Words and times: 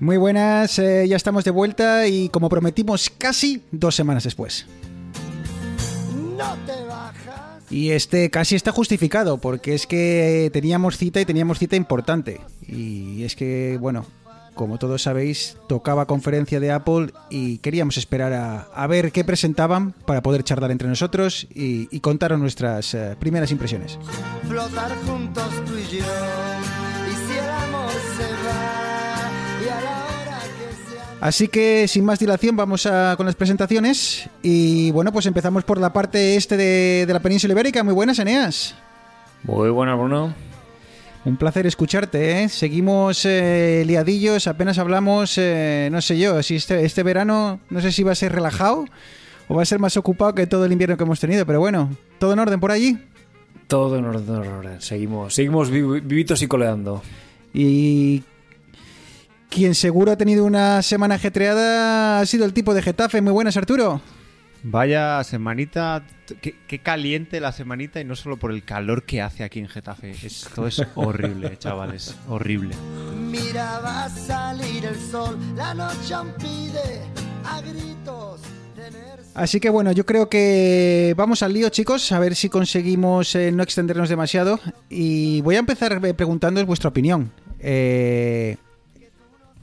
Muy 0.00 0.16
buenas, 0.16 0.78
eh, 0.78 1.08
ya 1.08 1.16
estamos 1.16 1.44
de 1.44 1.50
vuelta 1.50 2.06
y 2.06 2.28
como 2.28 2.48
prometimos 2.48 3.10
casi 3.10 3.62
dos 3.72 3.96
semanas 3.96 4.24
después. 4.24 4.66
No 6.36 6.56
te 6.66 6.84
bajas. 6.84 7.62
Y 7.70 7.90
este 7.90 8.30
casi 8.30 8.54
está 8.54 8.70
justificado, 8.70 9.38
porque 9.38 9.74
es 9.74 9.86
que 9.86 10.50
teníamos 10.52 10.96
cita 10.96 11.20
y 11.20 11.24
teníamos 11.24 11.58
cita 11.58 11.74
importante. 11.74 12.40
Y 12.66 13.24
es 13.24 13.34
que, 13.34 13.76
bueno, 13.80 14.06
como 14.54 14.78
todos 14.78 15.02
sabéis, 15.02 15.56
tocaba 15.68 16.06
conferencia 16.06 16.60
de 16.60 16.70
Apple 16.70 17.12
y 17.28 17.58
queríamos 17.58 17.96
esperar 17.96 18.32
a, 18.32 18.60
a 18.74 18.86
ver 18.86 19.10
qué 19.10 19.24
presentaban 19.24 19.92
para 20.06 20.22
poder 20.22 20.44
charlar 20.44 20.70
entre 20.70 20.88
nosotros 20.88 21.48
y, 21.52 21.88
y 21.94 22.00
contaros 22.00 22.38
nuestras 22.38 22.94
eh, 22.94 23.16
primeras 23.18 23.50
impresiones. 23.50 23.98
Flotar 24.48 24.96
juntos 25.06 25.48
tú 25.66 25.76
y 25.76 25.98
yo. 25.98 26.04
Y 27.10 27.32
si 27.32 27.38
el 27.38 27.50
amor 27.50 27.90
se 27.90 28.32
va. 28.46 28.87
Así 31.20 31.48
que, 31.48 31.88
sin 31.88 32.04
más 32.04 32.18
dilación, 32.20 32.56
vamos 32.56 32.86
a, 32.86 33.14
con 33.16 33.26
las 33.26 33.34
presentaciones. 33.34 34.28
Y 34.42 34.90
bueno, 34.92 35.12
pues 35.12 35.26
empezamos 35.26 35.64
por 35.64 35.78
la 35.80 35.92
parte 35.92 36.36
este 36.36 36.56
de, 36.56 37.04
de 37.06 37.12
la 37.12 37.20
península 37.20 37.52
ibérica. 37.54 37.82
Muy 37.82 37.94
buenas, 37.94 38.18
Eneas. 38.18 38.74
Muy 39.42 39.70
buena, 39.70 39.94
Bruno. 39.96 40.32
Un 41.24 41.36
placer 41.36 41.66
escucharte, 41.66 42.42
¿eh? 42.42 42.48
Seguimos 42.48 43.24
eh, 43.24 43.82
liadillos, 43.86 44.46
apenas 44.46 44.78
hablamos, 44.78 45.34
eh, 45.36 45.88
no 45.90 46.00
sé 46.00 46.16
yo, 46.18 46.42
si 46.42 46.56
este, 46.56 46.84
este 46.84 47.02
verano, 47.02 47.60
no 47.68 47.80
sé 47.80 47.90
si 47.92 48.02
va 48.04 48.12
a 48.12 48.14
ser 48.14 48.32
relajado 48.32 48.86
o 49.48 49.56
va 49.56 49.62
a 49.62 49.66
ser 49.66 49.80
más 49.80 49.96
ocupado 49.96 50.34
que 50.34 50.46
todo 50.46 50.64
el 50.64 50.72
invierno 50.72 50.96
que 50.96 51.02
hemos 51.02 51.18
tenido, 51.20 51.44
pero 51.44 51.58
bueno, 51.58 51.90
¿todo 52.18 52.32
en 52.32 52.38
orden 52.38 52.60
por 52.60 52.70
allí? 52.70 52.98
Todo 53.66 53.98
en 53.98 54.04
orden, 54.06 54.42
en 54.42 54.52
orden. 54.52 54.80
Seguimos, 54.80 55.34
seguimos 55.34 55.70
vi- 55.70 55.82
vivitos 56.00 56.40
y 56.40 56.46
coleando. 56.46 57.02
Y 57.52 58.22
quien 59.48 59.74
seguro 59.74 60.12
ha 60.12 60.16
tenido 60.16 60.44
una 60.44 60.82
semana 60.82 61.16
ajetreada 61.16 62.20
ha 62.20 62.26
sido 62.26 62.44
el 62.44 62.52
tipo 62.52 62.74
de 62.74 62.82
Getafe. 62.82 63.20
Muy 63.20 63.32
buenas, 63.32 63.56
Arturo. 63.56 64.00
Vaya 64.62 65.22
semanita, 65.22 66.04
qué, 66.40 66.56
qué 66.66 66.80
caliente 66.80 67.38
la 67.40 67.52
semanita 67.52 68.00
y 68.00 68.04
no 68.04 68.16
solo 68.16 68.38
por 68.38 68.50
el 68.50 68.64
calor 68.64 69.04
que 69.04 69.22
hace 69.22 69.44
aquí 69.44 69.60
en 69.60 69.68
Getafe. 69.68 70.10
Esto 70.10 70.66
es 70.66 70.82
horrible, 70.96 71.56
chavales, 71.58 72.16
horrible. 72.28 72.74
Mira, 73.16 73.78
va 73.80 74.04
a 74.04 74.08
salir 74.08 74.84
el 74.84 74.96
sol. 74.96 75.38
La 75.56 75.74
noche 75.74 76.14
aún 76.14 76.32
pide 76.38 77.02
a 77.44 77.60
gritos. 77.60 78.40
Así 79.34 79.60
que 79.60 79.70
bueno, 79.70 79.92
yo 79.92 80.04
creo 80.04 80.28
que 80.28 81.14
vamos 81.16 81.44
al 81.44 81.52
lío, 81.52 81.68
chicos, 81.68 82.10
a 82.10 82.18
ver 82.18 82.34
si 82.34 82.48
conseguimos 82.48 83.36
eh, 83.36 83.52
no 83.52 83.62
extendernos 83.62 84.08
demasiado. 84.08 84.58
Y 84.90 85.40
voy 85.42 85.54
a 85.54 85.60
empezar 85.60 86.00
eh, 86.04 86.14
preguntándoos 86.14 86.66
vuestra 86.66 86.88
opinión. 86.88 87.30
Eh, 87.60 88.56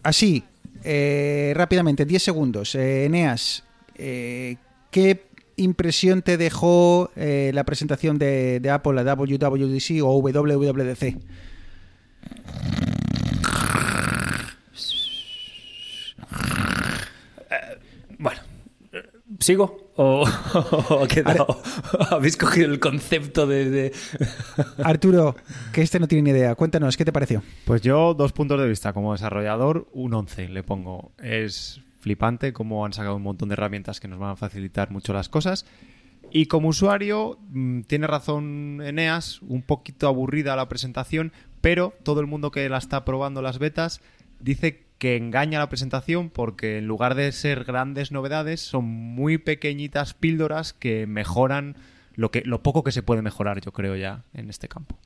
así, 0.06 0.44
eh, 0.84 1.52
rápidamente, 1.56 2.06
10 2.06 2.24
segundos. 2.24 2.76
Eh, 2.76 3.06
Eneas, 3.06 3.64
eh, 3.96 4.58
¿qué 4.92 5.26
impresión 5.58 6.22
te 6.22 6.38
dejó 6.38 7.10
eh, 7.16 7.52
la 7.54 7.64
presentación 7.64 8.20
de, 8.20 8.60
de 8.60 8.70
Apple, 8.70 8.94
la 8.94 9.16
WWDC 9.16 10.04
o 10.04 10.20
WWDC? 10.20 11.18
Bueno, 18.20 18.42
eh, 18.94 19.04
¿sigo? 19.40 19.84
¿O, 19.98 20.24
o 20.90 21.04
ha 21.04 21.08
quedado? 21.08 21.62
¿Habéis 22.12 22.38
cogido 22.38 22.72
el 22.72 22.80
concepto 22.80 23.48
de...? 23.48 23.70
de- 23.70 23.94
Arturo, 24.84 25.36
que 25.72 25.82
este 25.82 26.00
no 26.00 26.08
tiene 26.08 26.24
ni 26.24 26.38
idea, 26.38 26.56
cuéntanos, 26.56 26.98
¿qué 26.98 27.06
te 27.06 27.14
pareció? 27.14 27.42
Pues 27.66 27.82
yo, 27.82 28.14
dos 28.14 28.34
puntos 28.34 28.60
de 28.60 28.68
vista. 28.68 28.94
Como 28.94 29.14
desarrollador, 29.14 29.88
un 29.94 30.14
11 30.14 30.50
le 30.50 30.64
pongo. 30.64 31.12
Es 31.22 31.82
flipante 32.00 32.54
cómo 32.54 32.86
han 32.86 32.94
sacado 32.94 33.16
un 33.16 33.24
montón 33.24 33.50
de 33.50 33.54
herramientas 33.54 34.00
que 34.00 34.08
nos 34.08 34.20
van 34.20 34.32
a 34.32 34.36
facilitar 34.36 34.92
mucho 34.92 35.14
las 35.14 35.30
cosas. 35.30 35.66
Y 36.32 36.48
como 36.48 36.70
usuario, 36.70 37.40
mm, 37.50 37.82
tiene 37.82 38.08
razón 38.08 38.82
Eneas, 38.84 39.42
un 39.44 39.62
poquito 39.62 40.08
aburrida 40.08 40.56
la 40.56 40.68
presentación, 40.68 41.32
pero 41.62 41.94
todo 42.04 42.20
el 42.20 42.28
mundo 42.28 42.52
que 42.52 42.68
la 42.68 42.78
está 42.78 43.06
probando 43.06 43.42
las 43.42 43.60
betas 43.60 44.02
dice 44.40 44.84
que 44.98 45.18
engaña 45.18 45.60
la 45.60 45.70
presentación 45.70 46.30
porque 46.30 46.78
en 46.78 46.88
lugar 46.88 47.16
de 47.16 47.32
ser 47.32 47.64
grandes 47.64 48.12
novedades, 48.12 48.62
son 48.62 48.86
muy 48.86 49.38
pequeñitas 49.38 50.14
píldoras 50.14 50.74
que 50.74 51.06
mejoran 51.08 51.76
lo, 52.14 52.32
que, 52.32 52.42
lo 52.46 52.64
poco 52.64 52.84
que 52.84 52.92
se 52.92 53.04
puede 53.04 53.22
mejorar, 53.22 53.62
yo 53.62 53.72
creo 53.74 53.96
ya, 53.96 54.24
en 54.34 54.50
este 54.50 54.68
campo. 54.68 54.98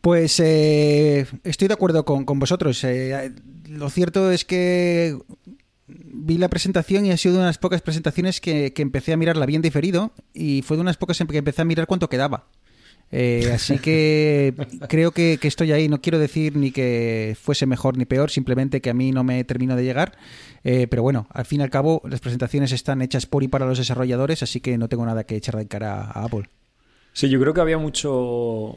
Pues 0.00 0.40
eh, 0.40 1.26
estoy 1.44 1.68
de 1.68 1.74
acuerdo 1.74 2.06
con, 2.06 2.24
con 2.24 2.38
vosotros. 2.38 2.82
Eh, 2.84 3.32
lo 3.68 3.90
cierto 3.90 4.30
es 4.30 4.46
que 4.46 5.18
vi 5.86 6.38
la 6.38 6.48
presentación 6.48 7.04
y 7.04 7.10
ha 7.10 7.16
sido 7.16 7.34
de 7.34 7.40
unas 7.42 7.58
pocas 7.58 7.82
presentaciones 7.82 8.40
que, 8.40 8.72
que 8.72 8.82
empecé 8.82 9.12
a 9.12 9.18
mirarla 9.18 9.44
bien 9.44 9.60
diferido 9.60 10.12
y 10.32 10.62
fue 10.62 10.76
de 10.76 10.82
unas 10.82 10.96
pocas 10.96 11.18
que 11.18 11.38
empecé 11.38 11.62
a 11.62 11.66
mirar 11.66 11.86
cuánto 11.86 12.08
quedaba. 12.08 12.46
Eh, 13.12 13.50
así 13.52 13.78
que 13.78 14.54
creo 14.88 15.10
que, 15.12 15.38
estoy 15.42 15.72
ahí. 15.72 15.88
No 15.88 16.00
quiero 16.00 16.18
decir 16.18 16.56
ni 16.56 16.70
que 16.70 17.36
fuese 17.40 17.66
mejor 17.66 17.96
ni 17.96 18.04
peor, 18.04 18.30
simplemente 18.30 18.80
que 18.80 18.90
a 18.90 18.94
mí 18.94 19.12
no 19.12 19.24
me 19.24 19.42
termino 19.44 19.76
de 19.76 19.84
llegar. 19.84 20.16
Eh, 20.62 20.86
pero 20.88 21.02
bueno, 21.02 21.26
al 21.30 21.44
fin 21.44 21.60
y 21.60 21.64
al 21.64 21.70
cabo, 21.70 22.02
las 22.04 22.20
presentaciones 22.20 22.72
están 22.72 23.02
hechas 23.02 23.26
por 23.26 23.42
y 23.42 23.48
para 23.48 23.66
los 23.66 23.78
desarrolladores, 23.78 24.42
así 24.42 24.60
que 24.60 24.76
no 24.78 24.88
tengo 24.88 25.06
nada 25.06 25.24
que 25.24 25.36
echar 25.36 25.56
de 25.56 25.66
cara 25.66 26.02
a 26.02 26.24
Apple. 26.24 26.48
Sí, 27.12 27.28
yo 27.28 27.40
creo 27.40 27.54
que 27.54 27.60
había 27.60 27.78
mucho... 27.78 28.76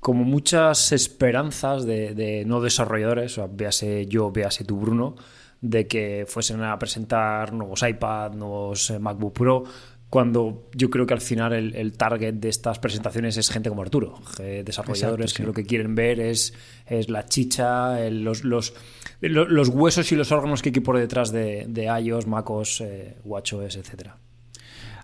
Como 0.00 0.24
muchas 0.24 0.92
esperanzas 0.92 1.86
de, 1.86 2.14
de 2.14 2.44
no 2.44 2.60
desarrolladores, 2.60 3.32
o 3.32 3.34
sea, 3.36 3.46
véase 3.50 4.04
yo, 4.04 4.30
véase 4.30 4.62
tú, 4.62 4.76
Bruno, 4.76 5.16
de 5.62 5.86
que 5.86 6.26
fuesen 6.28 6.62
a 6.62 6.78
presentar 6.78 7.54
nuevos 7.54 7.82
iPad, 7.82 8.32
nuevos 8.32 8.90
eh, 8.90 8.98
MacBook 8.98 9.32
Pro, 9.32 9.64
cuando 10.14 10.68
yo 10.74 10.90
creo 10.90 11.06
que 11.06 11.14
al 11.14 11.20
final 11.20 11.52
el, 11.52 11.74
el 11.74 11.94
target 11.94 12.34
de 12.34 12.48
estas 12.48 12.78
presentaciones 12.78 13.36
es 13.36 13.50
gente 13.50 13.68
como 13.68 13.82
Arturo, 13.82 14.14
desarrolladores 14.38 15.24
Exacto, 15.24 15.28
sí. 15.28 15.34
que 15.34 15.42
lo 15.42 15.52
que 15.52 15.64
quieren 15.66 15.96
ver 15.96 16.20
es, 16.20 16.54
es 16.86 17.08
la 17.08 17.26
chicha, 17.26 18.00
el- 18.00 18.22
los, 18.22 18.44
los, 18.44 18.74
lo- 19.20 19.48
los 19.48 19.68
huesos 19.70 20.12
y 20.12 20.14
los 20.14 20.30
órganos 20.30 20.62
que 20.62 20.68
hay 20.68 20.80
por 20.80 20.98
detrás 20.98 21.32
de, 21.32 21.66
de 21.68 21.86
iOS, 22.00 22.28
MacOS, 22.28 22.80
eh, 22.82 23.16
WatchOS, 23.24 23.74
etcétera. 23.74 24.16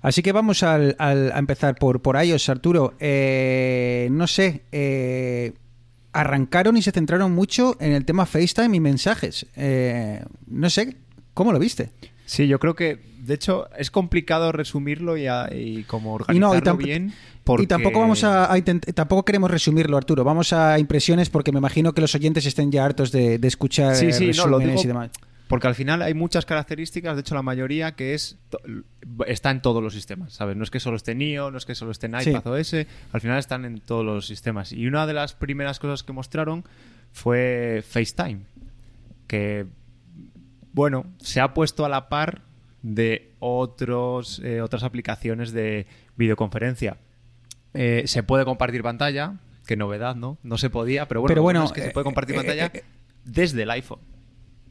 Así 0.01 0.23
que 0.23 0.31
vamos 0.31 0.63
al- 0.63 0.95
al- 1.01 1.33
a 1.33 1.39
empezar 1.41 1.75
por, 1.75 2.01
por 2.03 2.15
iOS, 2.25 2.49
Arturo. 2.49 2.95
Eh, 3.01 4.07
no 4.13 4.29
sé, 4.29 4.63
eh, 4.71 5.55
arrancaron 6.13 6.77
y 6.77 6.83
se 6.83 6.93
centraron 6.93 7.33
mucho 7.33 7.77
en 7.81 7.91
el 7.95 8.05
tema 8.05 8.27
FaceTime 8.27 8.77
y 8.77 8.81
mensajes. 8.81 9.45
Eh, 9.57 10.23
no 10.47 10.71
sé, 10.71 10.99
¿cómo 11.35 11.53
lo 11.53 11.59
viste? 11.59 11.91
Sí, 12.31 12.47
yo 12.47 12.61
creo 12.61 12.77
que, 12.77 13.01
de 13.19 13.35
hecho, 13.35 13.69
es 13.77 13.91
complicado 13.91 14.53
resumirlo 14.53 15.17
y, 15.17 15.27
a- 15.27 15.49
y 15.53 15.83
como 15.83 16.17
Y 16.29 16.39
no, 16.39 16.51
organizarlo 16.51 16.59
y, 16.59 16.63
tamp- 16.63 16.85
bien. 16.87 17.13
Porque... 17.43 17.65
y 17.65 17.67
tampoco 17.67 17.99
vamos 17.99 18.23
a, 18.23 18.53
a 18.53 18.57
intent- 18.57 18.95
tampoco 18.95 19.25
queremos 19.25 19.51
resumirlo, 19.51 19.97
Arturo. 19.97 20.23
Vamos 20.23 20.53
a 20.53 20.79
impresiones 20.79 21.29
porque 21.29 21.51
me 21.51 21.59
imagino 21.59 21.93
que 21.93 22.01
los 22.03 22.15
oyentes 22.15 22.47
estén 22.47 22.71
ya 22.71 22.85
hartos 22.85 23.11
de, 23.11 23.39
de 23.39 23.49
escuchar 23.49 23.97
Sí, 23.97 24.13
sí, 24.13 24.27
no, 24.37 24.47
lo 24.47 24.59
resúmenes 24.59 24.71
digo 24.77 24.83
y 24.85 24.87
demás. 24.87 25.11
Porque 25.49 25.67
al 25.67 25.75
final 25.75 26.03
hay 26.03 26.15
muchas 26.15 26.47
características, 26.47 27.17
de 27.17 27.23
hecho 27.23 27.35
la 27.35 27.43
mayoría, 27.43 27.97
que 27.97 28.15
es 28.15 28.39
está 29.27 29.51
en 29.51 29.61
todos 29.61 29.83
los 29.83 29.93
sistemas, 29.93 30.33
¿sabes? 30.33 30.57
No 30.57 30.63
es 30.63 30.71
que 30.71 30.79
solo 30.79 30.97
esté 30.97 31.11
en 31.11 31.23
iOS, 31.23 31.51
no 31.51 31.59
es 31.59 31.67
que 31.67 31.75
solo 31.75 31.91
esté 31.91 32.07
en 32.07 32.21
Sí. 32.21 32.31
iPad 32.31 32.47
OS, 32.47 32.75
al 33.13 33.21
final 33.21 33.39
están 33.41 33.65
en 33.65 33.81
todos 33.81 34.05
los 34.07 34.29
sistemas. 34.29 34.71
Y 34.73 34.87
una 34.87 35.09
de 35.09 35.15
las 35.15 35.35
primeras 35.35 35.81
cosas 35.81 36.05
que 36.05 36.13
mostraron 36.13 36.63
fue 37.13 37.83
FaceTime, 37.85 38.43
que, 39.27 39.67
bueno, 40.73 41.07
se 41.19 41.41
ha 41.41 41.55
puesto 41.55 41.85
a 41.85 41.89
la 41.89 42.09
par 42.09 42.43
de 42.83 43.35
otros, 43.39 44.41
eh, 44.45 44.61
otras 44.61 44.83
aplicaciones 44.83 45.53
de 45.53 45.87
videoconferencia. 46.17 46.99
Eh, 47.75 48.05
se 48.07 48.23
puede 48.23 48.45
compartir 48.45 48.83
pantalla, 48.83 49.39
qué 49.67 49.77
novedad, 49.77 50.17
¿no? 50.17 50.39
No 50.43 50.59
se 50.59 50.71
podía, 50.71 51.07
pero 51.07 51.21
bueno, 51.21 51.31
Pero 51.31 51.43
bueno, 51.43 51.65
es 51.65 51.73
que 51.73 51.83
se 51.83 51.91
puede 51.91 52.05
compartir 52.05 52.35
eh, 52.35 52.39
eh, 52.39 52.43
pantalla 52.43 52.73
desde 53.25 53.63
el 53.63 53.71
iPhone. 53.71 54.01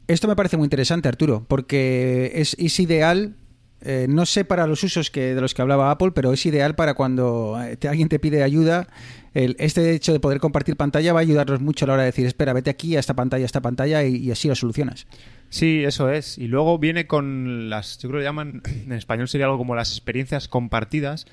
Esto 0.06 0.28
me 0.28 0.36
parece 0.36 0.56
muy 0.56 0.66
interesante, 0.66 1.08
Arturo, 1.08 1.44
porque 1.46 2.32
es, 2.34 2.56
es 2.58 2.80
ideal 2.80 3.36
Eh, 3.82 4.06
no 4.08 4.26
sé 4.26 4.44
para 4.44 4.66
los 4.66 4.82
usos 4.84 5.10
que, 5.10 5.34
de 5.34 5.40
los 5.40 5.54
que 5.54 5.62
hablaba 5.62 5.90
Apple, 5.90 6.10
pero 6.14 6.32
es 6.32 6.44
ideal 6.44 6.74
para 6.74 6.94
cuando 6.94 7.58
eh, 7.62 7.76
te- 7.76 7.88
alguien 7.88 8.08
te 8.08 8.18
pide 8.18 8.42
ayuda. 8.42 8.88
El- 9.32 9.56
este 9.58 9.92
hecho 9.94 10.12
de 10.12 10.20
poder 10.20 10.38
compartir 10.40 10.76
pantalla 10.76 11.12
va 11.14 11.20
a 11.20 11.22
ayudarnos 11.22 11.60
mucho 11.60 11.84
a 11.84 11.88
la 11.88 11.94
hora 11.94 12.02
de 12.02 12.06
decir, 12.10 12.26
espera, 12.26 12.52
vete 12.52 12.68
aquí 12.70 12.96
a 12.96 13.00
esta 13.00 13.14
pantalla, 13.14 13.44
a 13.44 13.46
esta 13.46 13.62
pantalla 13.62 14.04
y, 14.04 14.30
así 14.30 14.48
lo 14.48 14.54
solucionas. 14.54 15.06
Sí, 15.48 15.82
eso 15.84 16.10
es. 16.10 16.36
Y 16.36 16.46
luego 16.48 16.78
viene 16.78 17.06
con 17.06 17.70
las, 17.70 17.98
yo 17.98 18.08
creo 18.10 18.20
que 18.20 18.24
llaman, 18.24 18.62
en 18.84 18.92
español 18.92 19.28
sería 19.28 19.46
algo 19.46 19.58
como 19.58 19.74
las 19.74 19.90
experiencias 19.90 20.46
compartidas, 20.46 21.26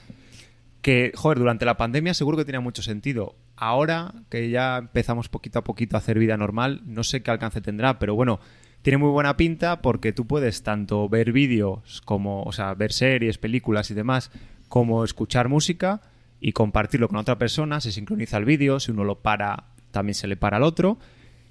que, 0.82 1.12
joder, 1.16 1.40
durante 1.40 1.66
la 1.66 1.76
pandemia 1.76 2.14
seguro 2.14 2.38
que 2.38 2.46
tenía 2.46 2.62
mucho 2.62 2.82
sentido. 2.82 3.36
Ahora 3.58 4.14
que 4.30 4.50
ya 4.50 4.78
empezamos 4.78 5.28
poquito 5.30 5.60
a 5.60 5.64
poquito 5.64 5.98
a 5.98 6.00
hacer 6.00 6.18
vida 6.20 6.38
normal, 6.38 6.82
no 6.86 7.04
sé 7.04 7.24
qué 7.24 7.32
alcance 7.32 7.60
tendrá, 7.60 8.00
pero 8.00 8.16
bueno, 8.16 8.40
tiene 8.88 9.00
muy 9.00 9.10
buena 9.10 9.36
pinta 9.36 9.82
porque 9.82 10.14
tú 10.14 10.28
puedes 10.28 10.64
tanto 10.64 11.10
ver 11.10 11.34
vídeos 11.34 12.02
como, 12.06 12.44
o 12.44 12.54
sea, 12.54 12.74
ver 12.74 12.94
series, 12.94 13.38
películas 13.38 13.92
y 13.92 13.94
demás, 13.94 14.32
como 14.70 15.04
escuchar 15.04 15.50
música 15.50 16.00
y 16.40 16.54
compartirlo 16.54 17.10
con 17.10 17.18
otra 17.18 17.38
persona, 17.38 17.82
se 17.82 17.92
sincroniza 17.92 18.38
el 18.38 18.46
vídeo, 18.46 18.80
si 18.80 18.92
uno 18.92 19.04
lo 19.04 19.20
para, 19.20 19.66
también 19.92 20.14
se 20.14 20.30
le 20.30 20.38
para 20.38 20.56
al 20.56 20.64
otro. 20.64 21.00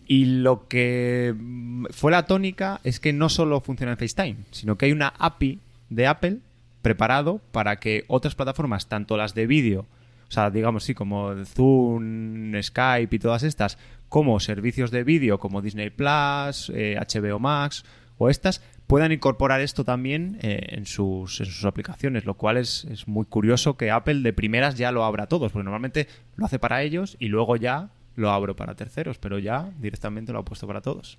Y 0.07 0.25
lo 0.25 0.67
que 0.67 1.35
mm, 1.37 1.89
fue 1.91 2.11
la 2.11 2.25
tónica 2.25 2.81
es 2.85 3.01
que 3.01 3.13
no 3.13 3.29
solo 3.29 3.61
funciona 3.61 3.93
en 3.93 3.99
FaceTime, 3.99 4.37
sino 4.51 4.79
que 4.79 4.87
hay 4.87 4.93
una 4.93 5.09
API 5.19 5.61
de 5.91 6.07
Apple 6.07 6.39
preparado 6.81 7.43
para 7.53 7.77
que 7.77 8.07
otras 8.09 8.35
plataformas, 8.35 8.89
tanto 8.89 9.19
las 9.19 9.35
de 9.35 9.47
vídeo, 9.47 9.85
o 10.29 10.33
sea, 10.33 10.51
digamos 10.51 10.85
sí, 10.85 10.95
como 10.95 11.35
Zoom, 11.45 12.55
Skype 12.63 13.15
y 13.15 13.19
todas 13.19 13.43
estas, 13.43 13.77
como 14.09 14.41
servicios 14.41 14.91
de 14.91 15.05
vídeo 15.05 15.39
como 15.39 15.63
Disney 15.63 15.91
Plus, 15.91 16.71
eh, 16.75 16.99
HBO 16.99 17.39
Max 17.39 17.85
o 18.19 18.31
estas, 18.31 18.63
puedan 18.87 19.13
incorporar 19.13 19.61
esto 19.61 19.85
también 19.85 20.39
eh, 20.43 20.61
en, 20.71 20.87
sus, 20.87 21.41
en 21.41 21.47
sus 21.47 21.65
aplicaciones, 21.65 22.25
lo 22.25 22.35
cual 22.35 22.57
es, 22.57 22.85
es 22.85 23.09
muy 23.09 23.27
curioso 23.27 23.77
que 23.77 23.91
Apple 23.91 24.21
de 24.21 24.33
primeras 24.33 24.77
ya 24.77 24.93
lo 24.93 25.05
abra 25.05 25.25
a 25.25 25.29
todos, 25.29 25.53
porque 25.53 25.65
normalmente 25.65 26.09
lo 26.37 26.47
hace 26.47 26.59
para 26.59 26.83
ellos 26.83 27.17
y 27.19 27.29
luego 27.29 27.57
ya 27.57 27.91
lo 28.15 28.31
abro 28.31 28.57
para 28.57 28.75
terceros, 28.75 29.19
pero 29.19 29.39
ya 29.39 29.71
directamente 29.79 30.33
lo 30.33 30.39
ha 30.39 30.45
puesto 30.45 30.67
para 30.67 30.81
todos. 30.81 31.19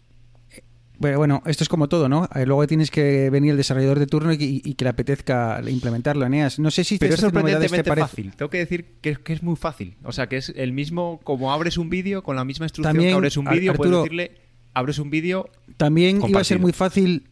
Pero 0.99 1.17
bueno, 1.19 1.43
esto 1.45 1.63
es 1.63 1.69
como 1.69 1.87
todo, 1.87 2.09
¿no? 2.09 2.27
Eh, 2.33 2.45
Luego 2.45 2.65
tienes 2.65 2.89
que 2.89 3.29
venir 3.29 3.51
el 3.51 3.57
desarrollador 3.57 3.99
de 3.99 4.07
turno 4.07 4.33
y, 4.33 4.61
y 4.65 4.73
que 4.73 4.83
le 4.85 4.89
apetezca 4.89 5.61
implementarlo, 5.67 6.25
Eneas. 6.25 6.57
No 6.59 6.71
sé 6.71 6.83
si 6.83 6.97
Pero 6.97 7.13
es 7.13 7.19
estas 7.23 7.33
novedades 7.33 7.69
te 7.71 7.77
sorprendentemente 7.77 7.89
parece- 7.89 8.07
fácil. 8.07 8.35
Tengo 8.35 8.49
que 8.49 8.57
decir 8.57 8.95
que, 9.01 9.09
es- 9.11 9.19
que 9.19 9.33
es 9.33 9.43
muy 9.43 9.55
fácil. 9.55 9.95
O 10.03 10.11
sea, 10.11 10.27
que 10.27 10.37
es 10.37 10.51
el 10.55 10.73
mismo, 10.73 11.19
como 11.23 11.53
abres 11.53 11.77
un 11.77 11.89
vídeo, 11.89 12.23
con 12.23 12.35
la 12.35 12.43
misma 12.45 12.65
instrucción 12.65 12.93
También, 12.95 13.11
que 13.11 13.15
abres 13.15 13.37
un 13.37 13.45
vídeo, 13.45 13.73
puedes 13.75 13.95
decirle, 13.95 14.31
abres 14.73 14.97
un 14.99 15.09
vídeo 15.09 15.49
También 15.77 16.21
iba 16.27 16.41
a 16.41 16.43
ser 16.43 16.59
muy 16.59 16.73
fácil 16.73 17.29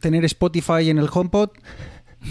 tener 0.00 0.24
Spotify 0.26 0.90
en 0.90 0.98
el 0.98 1.08
HomePod 1.10 1.50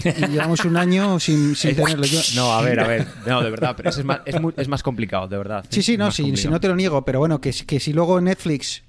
y 0.03 0.27
llevamos 0.27 0.65
un 0.65 0.77
año 0.77 1.19
sin, 1.19 1.55
sin 1.55 1.75
tenerlo 1.75 2.05
yo. 2.05 2.19
No, 2.35 2.51
a 2.51 2.61
ver, 2.61 2.79
a 2.79 2.87
ver. 2.87 3.07
No, 3.25 3.41
de 3.41 3.49
verdad, 3.49 3.73
pero 3.77 3.89
es 3.89 4.03
más, 4.03 4.19
es 4.25 4.39
muy- 4.39 4.53
es 4.57 4.67
más 4.67 4.83
complicado, 4.83 5.27
de 5.27 5.37
verdad. 5.37 5.65
Sí, 5.69 5.81
sí, 5.81 5.93
Es 5.93 5.97
no, 5.99 6.11
si, 6.11 6.31
no 6.47 6.59
te 6.59 6.67
lo 6.67 6.75
niego, 6.75 7.03
pero 7.05 7.19
bueno, 7.19 7.39
que, 7.41 7.51
que 7.65 7.79
si 7.79 7.93
luego 7.93 8.19
Netflix 8.21 8.83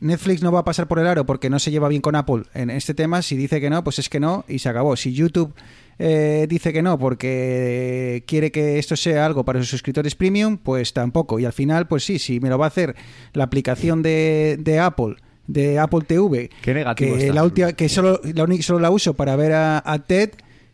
Netflix 0.00 0.42
no 0.42 0.50
va 0.52 0.60
a 0.60 0.64
pasar 0.64 0.88
por 0.88 0.98
el 0.98 1.06
aro 1.06 1.26
porque 1.26 1.50
no 1.50 1.58
se 1.58 1.70
lleva 1.70 1.88
bien 1.88 2.00
con 2.02 2.14
Apple 2.16 2.44
en 2.54 2.70
este 2.70 2.94
tema, 2.94 3.22
si 3.22 3.36
dice 3.36 3.60
que 3.60 3.68
no, 3.70 3.84
pues 3.84 3.98
es 3.98 4.08
que 4.08 4.18
no 4.20 4.44
y 4.48 4.58
se 4.58 4.68
acabó. 4.68 4.96
Si 4.96 5.12
YouTube 5.12 5.52
eh, 5.98 6.46
dice 6.48 6.72
que 6.72 6.82
no 6.82 6.98
porque 6.98 8.24
quiere 8.26 8.50
que 8.50 8.78
esto 8.78 8.96
sea 8.96 9.26
algo 9.26 9.44
para 9.44 9.58
sus 9.60 9.68
suscriptores 9.68 10.14
premium, 10.14 10.56
pues 10.56 10.92
tampoco. 10.92 11.38
Y 11.38 11.44
al 11.44 11.52
final, 11.52 11.86
pues 11.86 12.04
sí, 12.04 12.18
si 12.18 12.40
me 12.40 12.48
lo 12.48 12.58
va 12.58 12.64
a 12.66 12.68
hacer 12.68 12.96
la 13.34 13.44
aplicación 13.44 14.00
de, 14.02 14.56
de 14.60 14.78
Apple, 14.78 15.16
de 15.46 15.78
Apple 15.78 16.00
TV, 16.06 16.50
Qué 16.62 16.72
negativo 16.74 17.16
que 17.16 17.32
la 17.32 17.44
última, 17.44 17.72
que 17.74 17.88
solo 17.88 18.20
la, 18.34 18.44
única- 18.44 18.62
solo 18.62 18.78
la 18.80 18.90
uso 18.90 19.14
para 19.14 19.36
ver 19.36 19.52
a, 19.52 19.82
a 19.84 19.98
Ted, 19.98 20.30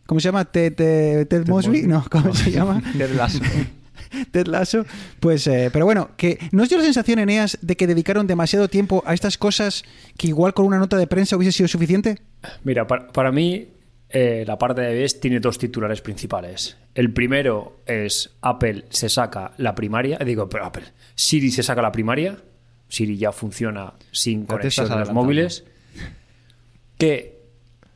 ¿cómo 0.06 0.20
se 0.20 0.28
llama? 0.28 0.44
Ted, 0.44 0.74
eh, 0.78 1.26
Ted, 1.28 1.48
Mosby, 1.48 1.82
Mosby. 1.82 1.88
no, 1.88 2.04
¿cómo 2.10 2.32
se 2.34 2.50
llama? 2.52 2.80
Ted 2.96 3.10
Lasso. 3.16 3.40
Ted 4.30 4.46
Lasso. 4.46 4.84
Pues, 5.20 5.46
eh, 5.46 5.70
pero 5.72 5.84
bueno, 5.84 6.10
que 6.16 6.38
¿no 6.52 6.62
os 6.62 6.68
dio 6.68 6.78
la 6.78 6.84
sensación, 6.84 7.18
Eneas, 7.18 7.58
de 7.62 7.76
que 7.76 7.86
dedicaron 7.86 8.26
demasiado 8.26 8.68
tiempo 8.68 9.02
a 9.06 9.14
estas 9.14 9.38
cosas 9.38 9.84
que 10.16 10.28
igual 10.28 10.54
con 10.54 10.66
una 10.66 10.78
nota 10.78 10.96
de 10.96 11.06
prensa 11.06 11.36
hubiese 11.36 11.52
sido 11.52 11.68
suficiente? 11.68 12.18
Mira, 12.64 12.86
para, 12.86 13.08
para 13.08 13.32
mí 13.32 13.68
eh, 14.08 14.44
la 14.46 14.56
parte 14.56 14.82
de 14.82 15.00
iOS 15.00 15.20
tiene 15.20 15.40
dos 15.40 15.58
titulares 15.58 16.00
principales. 16.00 16.76
El 16.94 17.12
primero 17.12 17.80
es 17.86 18.30
Apple 18.40 18.84
se 18.90 19.08
saca 19.08 19.52
la 19.56 19.74
primaria, 19.74 20.18
digo, 20.18 20.48
pero 20.48 20.64
Apple, 20.64 20.84
Siri 21.14 21.50
se 21.50 21.62
saca 21.62 21.82
la 21.82 21.90
primaria, 21.90 22.36
Siri 22.88 23.18
ya 23.18 23.32
funciona 23.32 23.94
sin 24.12 24.46
conexión 24.46 24.88
de 24.88 24.96
los 24.96 25.12
móviles, 25.12 25.64
que 26.96 27.40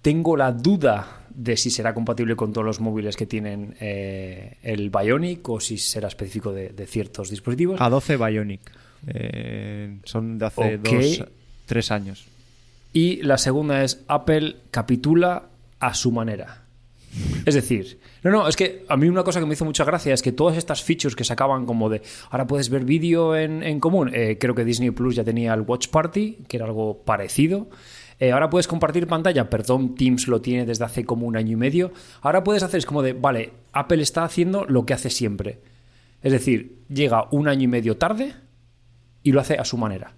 tengo 0.02 0.36
la 0.36 0.50
duda 0.50 1.19
de 1.34 1.56
si 1.56 1.70
será 1.70 1.94
compatible 1.94 2.36
con 2.36 2.52
todos 2.52 2.64
los 2.64 2.80
móviles 2.80 3.16
que 3.16 3.26
tienen 3.26 3.76
eh, 3.80 4.58
el 4.62 4.90
Bionic 4.90 5.48
o 5.48 5.60
si 5.60 5.78
será 5.78 6.08
específico 6.08 6.52
de, 6.52 6.70
de 6.70 6.86
ciertos 6.86 7.30
dispositivos. 7.30 7.80
A12 7.80 8.18
Bionic. 8.18 8.60
Eh, 9.06 9.98
son 10.04 10.38
de 10.38 10.46
hace 10.46 10.78
dos, 10.78 11.24
tres 11.66 11.90
años. 11.90 12.26
Y 12.92 13.22
la 13.22 13.38
segunda 13.38 13.84
es 13.84 14.02
Apple 14.08 14.56
capitula 14.70 15.44
a 15.78 15.94
su 15.94 16.12
manera. 16.12 16.64
Es 17.44 17.54
decir, 17.54 17.98
no, 18.22 18.30
no, 18.30 18.48
es 18.48 18.56
que 18.56 18.84
a 18.88 18.96
mí 18.96 19.08
una 19.08 19.24
cosa 19.24 19.40
que 19.40 19.46
me 19.46 19.54
hizo 19.54 19.64
mucha 19.64 19.84
gracia 19.84 20.14
es 20.14 20.22
que 20.22 20.30
todas 20.30 20.56
estas 20.56 20.82
features 20.82 21.16
que 21.16 21.24
sacaban 21.24 21.66
como 21.66 21.88
de 21.88 22.02
ahora 22.30 22.46
puedes 22.46 22.70
ver 22.70 22.84
vídeo 22.84 23.36
en, 23.36 23.64
en 23.64 23.80
común, 23.80 24.10
eh, 24.14 24.38
creo 24.38 24.54
que 24.54 24.64
Disney 24.64 24.90
Plus 24.90 25.16
ya 25.16 25.24
tenía 25.24 25.52
el 25.54 25.62
Watch 25.62 25.88
Party, 25.88 26.38
que 26.46 26.56
era 26.56 26.66
algo 26.66 27.02
parecido. 27.04 27.68
Eh, 28.20 28.32
ahora 28.32 28.50
puedes 28.50 28.68
compartir 28.68 29.06
pantalla, 29.06 29.50
perdón, 29.50 29.94
Teams 29.96 30.28
lo 30.28 30.40
tiene 30.40 30.66
desde 30.66 30.84
hace 30.84 31.04
como 31.04 31.26
un 31.26 31.36
año 31.36 31.52
y 31.52 31.56
medio. 31.56 31.92
Ahora 32.20 32.44
puedes 32.44 32.62
hacer, 32.62 32.78
es 32.78 32.86
como 32.86 33.02
de, 33.02 33.14
vale, 33.14 33.52
Apple 33.72 34.02
está 34.02 34.24
haciendo 34.24 34.64
lo 34.66 34.86
que 34.86 34.94
hace 34.94 35.10
siempre. 35.10 35.60
Es 36.22 36.30
decir, 36.30 36.84
llega 36.88 37.26
un 37.30 37.48
año 37.48 37.62
y 37.62 37.68
medio 37.68 37.96
tarde 37.96 38.34
y 39.22 39.32
lo 39.32 39.40
hace 39.40 39.54
a 39.54 39.64
su 39.64 39.78
manera 39.78 40.14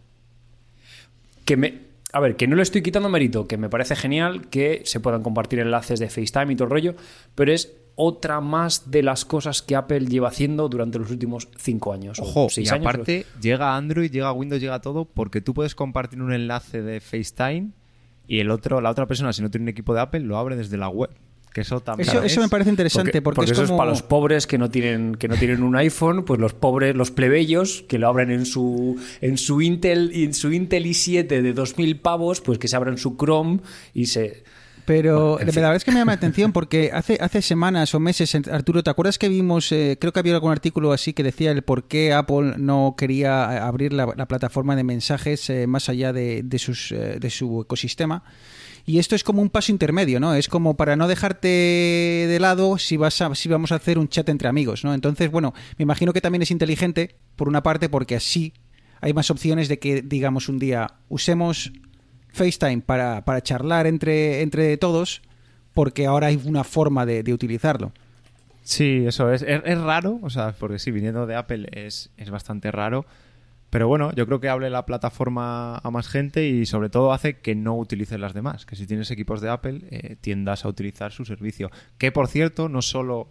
que 1.44 1.56
me. 1.56 1.93
A 2.14 2.20
ver, 2.20 2.37
que 2.37 2.46
no 2.46 2.56
le 2.56 2.62
estoy 2.62 2.82
quitando 2.82 3.08
mérito, 3.08 3.49
que 3.49 3.56
me 3.56 3.70
parece 3.70 3.96
genial 3.96 4.49
que 4.49 4.82
se 4.84 5.00
puedan 5.00 5.22
compartir 5.22 5.60
enlaces 5.60 5.99
de 5.99 6.10
FaceTime 6.10 6.52
y 6.52 6.56
todo 6.56 6.66
el 6.66 6.70
rollo, 6.70 6.94
pero 7.34 7.52
es 7.52 7.72
otra 7.94 8.43
más 8.43 8.90
de 8.90 9.02
las 9.02 9.25
cosas 9.25 9.62
que 9.62 9.76
Apple 9.76 10.06
lleva 10.06 10.28
haciendo 10.28 10.69
durante 10.69 10.99
los 10.99 11.10
últimos 11.10 11.49
cinco 11.56 11.90
años. 11.90 12.19
Ojo, 12.19 12.49
y 12.49 12.50
seis 12.50 12.72
años. 12.72 12.87
aparte 12.87 13.25
llega 13.40 13.76
Android, 13.76 14.10
llega 14.10 14.31
Windows, 14.32 14.60
llega 14.60 14.81
todo, 14.82 15.06
porque 15.06 15.40
tú 15.40 15.54
puedes 15.54 15.75
compartir 15.75 16.20
un 16.20 16.34
enlace 16.34 16.82
de 16.82 17.00
FaceTime 17.00 17.70
y 18.26 18.40
el 18.40 18.50
otro, 18.50 18.80
la 18.80 18.90
otra 18.90 19.06
persona, 19.06 19.32
si 19.32 19.42
no 19.42 19.50
tiene 19.50 19.64
un 19.64 19.69
equipo 19.69 19.94
de 19.94 20.00
Apple, 20.00 20.20
lo 20.20 20.36
abre 20.38 20.56
desde 20.56 20.76
la 20.76 20.88
web. 20.88 21.10
Que 21.52 21.60
eso 21.60 21.80
también. 21.80 22.08
Eso, 22.08 22.22
eso 22.22 22.40
es- 22.40 22.46
me 22.46 22.48
parece 22.48 22.70
interesante 22.70 23.20
porque, 23.20 23.44
es 23.44 23.50
eso 23.50 23.62
como... 23.64 23.75
es 23.75 23.78
para 23.78 23.90
los 23.90 24.00
pobres 24.02 24.47
que 24.47 24.56
no 24.56 24.70
tienen 24.70 25.14
que 25.16 25.28
no 25.28 25.37
tienen 25.37 25.62
un 25.62 25.76
iPhone, 25.76 26.25
pues 26.25 26.40
los 26.40 26.54
pobres, 26.54 26.97
los 26.97 27.11
plebeyos 27.11 27.85
que 27.88 27.99
lo 27.99 28.08
abren 28.08 28.30
en 28.30 28.47
su 28.47 28.99
en 29.20 29.37
su 29.37 29.61
Intel 29.61 30.12
en 30.14 30.32
su 30.32 30.50
Intel 30.50 30.87
i7 30.87 31.26
de 31.26 31.52
2000 31.52 32.00
pavos, 32.00 32.40
pues 32.40 32.58
que 32.58 32.68
se 32.68 32.76
abran 32.76 32.97
su 32.97 33.18
Chrome 33.18 33.61
y 33.92 34.06
se 34.06 34.44
Pero 34.84 35.38
la 35.38 35.44
verdad 35.44 35.76
es 35.76 35.84
que 35.84 35.92
me 35.92 35.98
llama 35.98 36.12
la 36.12 36.16
atención 36.16 36.52
porque 36.52 36.90
hace, 36.92 37.16
hace 37.20 37.40
semanas 37.40 37.94
o 37.94 38.00
meses, 38.00 38.34
Arturo, 38.50 38.82
¿te 38.82 38.90
acuerdas 38.90 39.18
que 39.18 39.28
vimos, 39.28 39.70
eh, 39.70 39.96
creo 40.00 40.12
que 40.12 40.20
había 40.20 40.34
algún 40.34 40.50
artículo 40.50 40.92
así 40.92 41.12
que 41.12 41.22
decía 41.22 41.52
el 41.52 41.62
por 41.62 41.84
qué 41.84 42.12
Apple 42.12 42.54
no 42.58 42.94
quería 42.98 43.30
eh, 43.52 43.58
abrir 43.58 43.92
la, 43.92 44.12
la 44.16 44.26
plataforma 44.26 44.74
de 44.74 44.84
mensajes 44.84 45.48
eh, 45.50 45.66
más 45.66 45.88
allá 45.88 46.12
de, 46.12 46.42
de 46.42 46.58
sus, 46.58 46.90
eh, 46.92 47.18
de 47.20 47.30
su 47.30 47.62
ecosistema? 47.62 48.24
Y 48.84 48.98
esto 48.98 49.14
es 49.14 49.22
como 49.22 49.42
un 49.42 49.50
paso 49.50 49.70
intermedio, 49.70 50.18
¿no? 50.18 50.34
Es 50.34 50.48
como 50.48 50.76
para 50.76 50.96
no 50.96 51.06
dejarte 51.06 51.46
de 51.46 52.38
lado 52.40 52.78
si, 52.78 52.96
vas 52.96 53.20
a, 53.20 53.32
si 53.34 53.48
vamos 53.48 53.70
a 53.70 53.76
hacer 53.76 53.98
un 53.98 54.08
chat 54.08 54.28
entre 54.28 54.48
amigos, 54.48 54.82
¿no? 54.84 54.92
Entonces, 54.92 55.30
bueno, 55.30 55.54
me 55.78 55.84
imagino 55.84 56.12
que 56.12 56.20
también 56.20 56.42
es 56.42 56.50
inteligente, 56.50 57.16
por 57.36 57.48
una 57.48 57.62
parte, 57.62 57.88
porque 57.88 58.16
así 58.16 58.52
hay 59.00 59.12
más 59.12 59.30
opciones 59.30 59.68
de 59.68 59.78
que, 59.78 60.02
digamos, 60.02 60.48
un 60.48 60.58
día 60.58 60.94
usemos 61.08 61.72
FaceTime 62.32 62.82
para, 62.82 63.24
para 63.24 63.42
charlar 63.42 63.86
entre, 63.86 64.42
entre 64.42 64.76
todos, 64.76 65.22
porque 65.74 66.06
ahora 66.06 66.28
hay 66.28 66.40
una 66.44 66.64
forma 66.64 67.06
de, 67.06 67.32
utilizarlo. 67.32 67.92
Sí, 68.62 69.04
eso 69.06 69.32
es. 69.32 69.42
es. 69.42 69.62
es 69.64 69.80
raro, 69.80 70.18
o 70.22 70.30
sea, 70.30 70.52
porque 70.58 70.78
sí, 70.78 70.90
viniendo 70.90 71.26
de 71.26 71.34
Apple 71.34 71.68
es, 71.72 72.10
es 72.16 72.30
bastante 72.30 72.70
raro. 72.70 73.06
Pero 73.72 73.88
bueno, 73.88 74.12
yo 74.12 74.26
creo 74.26 74.38
que 74.38 74.50
hable 74.50 74.68
la 74.68 74.84
plataforma 74.84 75.78
a 75.78 75.90
más 75.90 76.06
gente 76.06 76.46
y 76.46 76.66
sobre 76.66 76.90
todo 76.90 77.10
hace 77.10 77.38
que 77.38 77.54
no 77.54 77.74
utilices 77.74 78.20
las 78.20 78.34
demás. 78.34 78.66
Que 78.66 78.76
si 78.76 78.86
tienes 78.86 79.10
equipos 79.10 79.40
de 79.40 79.48
Apple, 79.48 79.80
eh, 79.90 80.16
tiendas 80.20 80.66
a 80.66 80.68
utilizar 80.68 81.10
su 81.10 81.24
servicio. 81.24 81.70
Que 81.96 82.12
por 82.12 82.28
cierto, 82.28 82.68
no 82.68 82.82
solo 82.82 83.30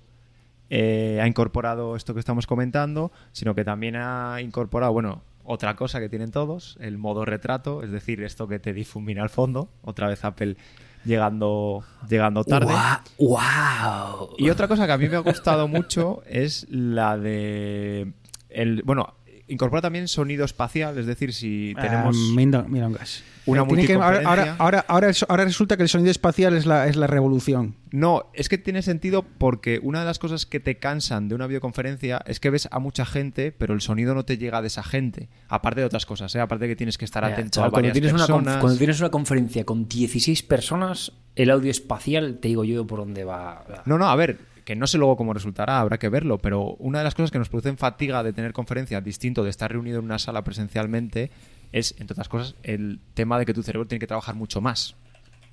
eh, 0.72 1.20
ha 1.22 1.27
incorporado 1.27 1.96
esto 1.96 2.15
que 2.15 2.20
estamos 2.20 2.48
comentando, 2.48 3.12
sino 3.34 3.53
que 3.53 3.63
también 3.63 3.96
ha 3.98 4.39
incorporado, 4.41 4.91
bueno, 4.93 5.22
otra 5.44 5.76
cosa 5.76 6.00
que 6.00 6.10
tienen 6.10 6.32
todos, 6.32 6.78
el 6.80 6.98
modo 6.98 7.26
retrato, 7.26 7.84
es 7.84 7.92
decir, 7.92 8.22
esto 8.24 8.48
que 8.48 8.60
te 8.60 8.74
difumina 8.74 9.24
al 9.24 9.30
fondo. 9.30 9.70
Otra 9.82 10.08
vez 10.08 10.24
Apple 10.24 10.58
llegando, 11.06 11.84
llegando 12.08 12.44
tarde. 12.44 12.74
¡Wow! 13.18 14.36
Y 14.38 14.50
otra 14.50 14.68
cosa 14.68 14.86
que 14.86 14.94
a 14.94 14.98
mí 14.98 15.10
me 15.10 15.18
ha 15.18 15.20
gustado 15.20 15.68
mucho 15.68 16.22
es 16.26 16.68
la 16.70 17.18
de. 17.18 18.14
El, 18.50 18.84
bueno, 18.84 19.16
incorpora 19.51 19.81
también 19.81 20.08
sonido 20.08 20.46
espacial, 20.46 20.98
es 20.98 21.05
decir, 21.05 21.34
si 21.34 21.74
Ah, 21.77 21.81
tenemos... 21.81 22.15
mira- 22.36 22.63
milongas. 22.63 23.24
una 23.46 23.65
tiene 23.67 23.86
que- 23.88 23.93
ahora, 23.93 24.22
ahora, 24.25 24.55
ahora, 24.60 24.86
ahora, 24.88 25.10
es- 25.10 25.25
ahora 25.27 25.43
resulta 25.46 25.75
que 25.77 25.84
el 25.84 25.89
sonido 25.89 26.12
espacial 26.12 26.55
es 26.55 26.65
la, 26.65 26.88
es 26.88 26.96
la 26.96 27.08
revolución. 27.08 27.75
No, 27.91 28.29
es 28.34 28.48
que 28.50 28.58
tiene 28.58 28.81
sentido 28.81 29.24
porque 29.24 29.79
una 29.84 30.00
de 30.00 30.05
las 30.05 30.20
cosas 30.20 30.46
que 30.46 30.60
te 30.60 30.77
cansan 30.77 31.27
de 31.27 31.36
una 31.36 31.48
videoconferencia 31.48 32.22
es 32.25 32.39
que 32.39 32.50
ves 32.50 32.67
a 32.72 32.79
mucha 32.79 33.05
gente, 33.05 33.51
pero 33.51 33.74
el 33.74 33.81
sonido 33.81 34.13
no 34.15 34.24
te 34.25 34.38
llega 34.38 34.62
de 34.62 34.67
esa 34.67 34.84
gente. 34.84 35.27
Aparte 35.50 35.81
de 35.81 35.88
otras 35.88 36.05
cosas, 36.05 36.34
¿eh? 36.36 36.39
aparte 36.39 36.65
de 36.65 36.70
que 36.72 36.75
tienes 36.75 36.98
que 36.98 37.05
estar 37.05 37.24
Mira, 37.24 37.36
atento 37.36 37.55
chaval, 37.55 37.67
a 37.67 37.72
cuando, 37.72 37.89
varias 37.89 37.93
tienes 37.93 38.13
una 38.13 38.60
cuando 38.60 38.77
tienes 38.77 39.00
una 39.00 39.10
conferencia 39.10 39.65
con 39.65 39.88
16 39.89 40.43
personas, 40.43 41.12
el 41.36 41.50
audio 41.50 41.72
espacial, 41.72 42.38
te 42.39 42.48
digo 42.50 42.63
yo 42.63 42.86
por 42.88 43.00
dónde 43.00 43.24
va. 43.24 43.63
No, 43.86 43.98
no, 43.98 44.08
a 44.10 44.15
ver, 44.15 44.38
que 44.65 44.75
no 44.75 44.88
sé 44.88 44.98
luego 44.98 45.18
cómo 45.18 45.34
resultará, 45.34 45.80
habrá 45.80 45.98
que 45.98 46.10
verlo, 46.10 46.38
pero 46.38 46.75
una 46.80 47.00
de 47.00 47.03
las 47.03 47.15
cosas 47.15 47.32
que 47.32 47.39
nos 47.39 47.50
producen 47.50 47.77
fatiga 47.77 48.24
de 48.24 48.34
tener 48.34 48.53
conferencias 48.53 49.03
distinto 49.03 49.44
de 49.44 49.50
estar 49.50 49.72
reunido 49.72 50.00
en 50.00 50.06
una 50.06 50.20
sala 50.20 50.44
presencialmente 50.44 51.32
es, 51.72 51.96
entre 52.00 52.13
otras 52.13 52.30
cosas, 52.30 52.56
el 52.63 53.00
tema 53.13 53.39
de 53.39 53.46
que 53.46 53.53
tu 53.53 53.63
cerebro 53.63 53.88
tiene 53.88 54.00
que 54.00 54.08
trabajar 54.08 54.36
mucho 54.36 54.62
más 54.62 54.96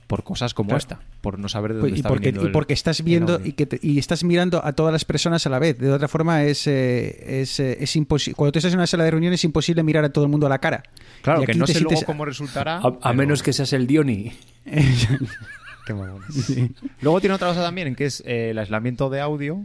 por 0.09 0.25
cosas 0.25 0.55
como 0.55 0.69
Claro. 0.71 0.79
esta, 0.79 1.01
por 1.21 1.39
no 1.39 1.51
saber 1.51 1.73
de 1.75 1.81
dónde 1.81 1.91
Pues, 1.91 1.99
y 1.99 2.01
está 2.01 2.09
porque, 2.09 2.29
viniendo 2.29 2.43
y 2.43 2.47
el- 2.47 2.53
porque 2.53 2.73
estás 2.73 3.05
viendo 3.05 3.41
y, 3.45 3.53
que 3.53 3.67
te- 3.67 3.79
y 3.83 3.99
estás 3.99 4.25
mirando 4.25 4.65
a 4.65 4.73
todas 4.73 4.91
las 4.91 5.05
personas 5.05 5.47
a 5.47 5.51
la 5.51 5.59
vez. 5.59 5.77
De 5.79 5.93
otra 5.93 6.09
forma, 6.09 6.45
es, 6.45 6.67
eh, 6.67 7.41
es, 7.43 7.61
eh, 7.61 7.77
es 7.79 7.95
imposible. 7.95 8.35
Cuando 8.35 8.53
tú 8.53 8.59
estás 8.59 8.73
en 8.73 8.79
una 8.79 8.87
sala 8.87 9.05
de 9.05 9.11
reuniones 9.11 9.39
es 9.41 9.45
imposible 9.45 9.83
mirar 9.83 10.05
a 10.05 10.09
todo 10.11 10.25
el 10.25 10.31
mundo 10.31 10.47
a 10.47 10.49
la 10.49 10.59
cara. 10.61 10.83
Claro, 11.21 11.43
Y 11.43 11.47
que 11.47 11.55
no 11.55 11.67
sé 11.67 11.81
luego 11.81 12.01
cómo 12.07 12.25
resultará. 12.25 12.77
A, 12.77 12.87
a 12.87 12.99
pero- 13.01 13.15
menos 13.15 13.43
que 13.43 13.53
seas 13.53 13.71
el 13.75 13.87
Diony. 13.87 14.33
Luego 17.01 17.21
tiene 17.21 17.35
otra 17.35 17.49
cosa 17.49 17.63
también, 17.63 17.95
que 17.95 18.07
es 18.07 18.23
eh, 18.27 18.51
el 18.51 18.59
aislamiento 18.59 19.11
de 19.11 19.21
audio. 19.21 19.65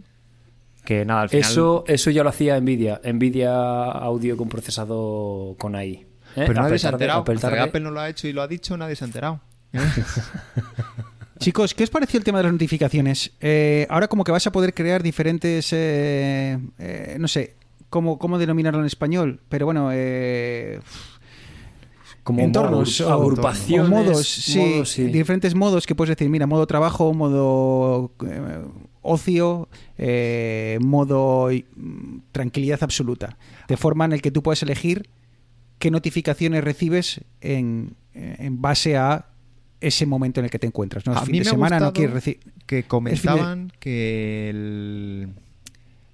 Que 0.85 1.05
nada, 1.05 1.21
al 1.21 1.29
final. 1.29 1.49
Eso, 1.49 1.83
eso 1.87 2.09
ya 2.09 2.23
lo 2.23 2.29
hacía 2.29 2.59
Nvidia. 2.59 2.99
Nvidia 3.03 3.83
audio 3.83 4.35
con 4.35 4.49
procesado 4.49 5.55
con 5.57 5.75
AI. 5.75 5.93
¿eh? 5.93 6.05
Pero 6.35 6.53
nadie 6.61 6.79
se 6.79 6.87
ha 6.87 6.91
enterado. 6.91 7.21
Apple 7.21 7.35
Hasta 7.35 7.49
que 7.49 7.55
tarde. 7.55 7.69
Apple 7.69 7.81
no 7.81 7.91
lo 7.91 7.99
ha 8.01 8.09
hecho 8.09 8.27
y 8.27 8.33
lo 8.33 8.41
ha 8.41 8.47
dicho, 8.47 8.75
nadie 8.77 8.95
se 8.95 9.05
ha 9.05 9.07
enterado. 9.07 9.39
¿Eh? 9.71 9.79
Chicos, 11.39 11.73
¿qué 11.73 11.83
os 11.83 11.89
pareció 11.89 12.17
el 12.17 12.23
tema 12.23 12.37
de 12.37 12.45
las 12.45 12.53
notificaciones? 12.53 13.31
Eh, 13.41 13.85
ahora 13.89 14.07
como 14.07 14.23
que 14.23 14.31
vas 14.31 14.47
a 14.47 14.51
poder 14.51 14.73
crear 14.73 15.03
diferentes, 15.03 15.73
eh, 15.73 16.57
eh, 16.79 17.17
no 17.19 17.27
sé, 17.27 17.55
cómo, 17.89 18.17
cómo 18.17 18.39
denominarlo 18.39 18.79
en 18.79 18.85
español, 18.85 19.41
pero 19.49 19.65
bueno, 19.65 19.89
eh, 19.91 20.79
Como 22.23 22.39
entornos 22.41 23.01
o- 23.01 23.11
agrupaciones, 23.11 23.91
o 23.91 23.93
modos, 23.93 24.27
sí, 24.27 24.57
modos, 24.59 24.89
sí. 24.91 25.03
diferentes 25.05 25.55
modos 25.55 25.85
que 25.85 25.93
puedes 25.95 26.15
decir, 26.15 26.29
mira, 26.29 26.47
modo 26.47 26.65
trabajo, 26.67 27.13
modo 27.13 28.11
eh, 28.25 28.61
ocio, 29.01 29.67
eh, 29.97 30.77
modo 30.81 31.49
mm, 31.75 32.17
tranquilidad 32.31 32.79
absoluta, 32.81 33.37
de 33.67 33.75
forma 33.75 34.05
en 34.05 34.13
el 34.13 34.21
que 34.21 34.31
tú 34.31 34.41
puedes 34.41 34.63
elegir 34.63 35.09
qué 35.79 35.91
notificaciones 35.91 36.63
recibes 36.63 37.19
en, 37.41 37.95
en 38.13 38.61
base 38.61 38.95
a 38.95 39.25
ese 39.81 40.05
momento 40.05 40.39
en 40.39 40.45
el 40.45 40.49
que 40.49 40.59
te 40.59 40.67
encuentras. 40.67 41.05
¿no? 41.05 41.11
Es 41.11 41.17
A 41.17 41.21
fin 41.25 41.33
mí 41.33 41.39
de 41.39 41.43
me 41.43 41.49
ha 41.49 41.51
semana, 41.51 41.79
no 41.81 41.91
quieres 41.91 42.13
recibir... 42.13 42.39
que 42.65 42.83
comentaban 42.83 43.69
que 43.81 44.49
el. 44.49 45.29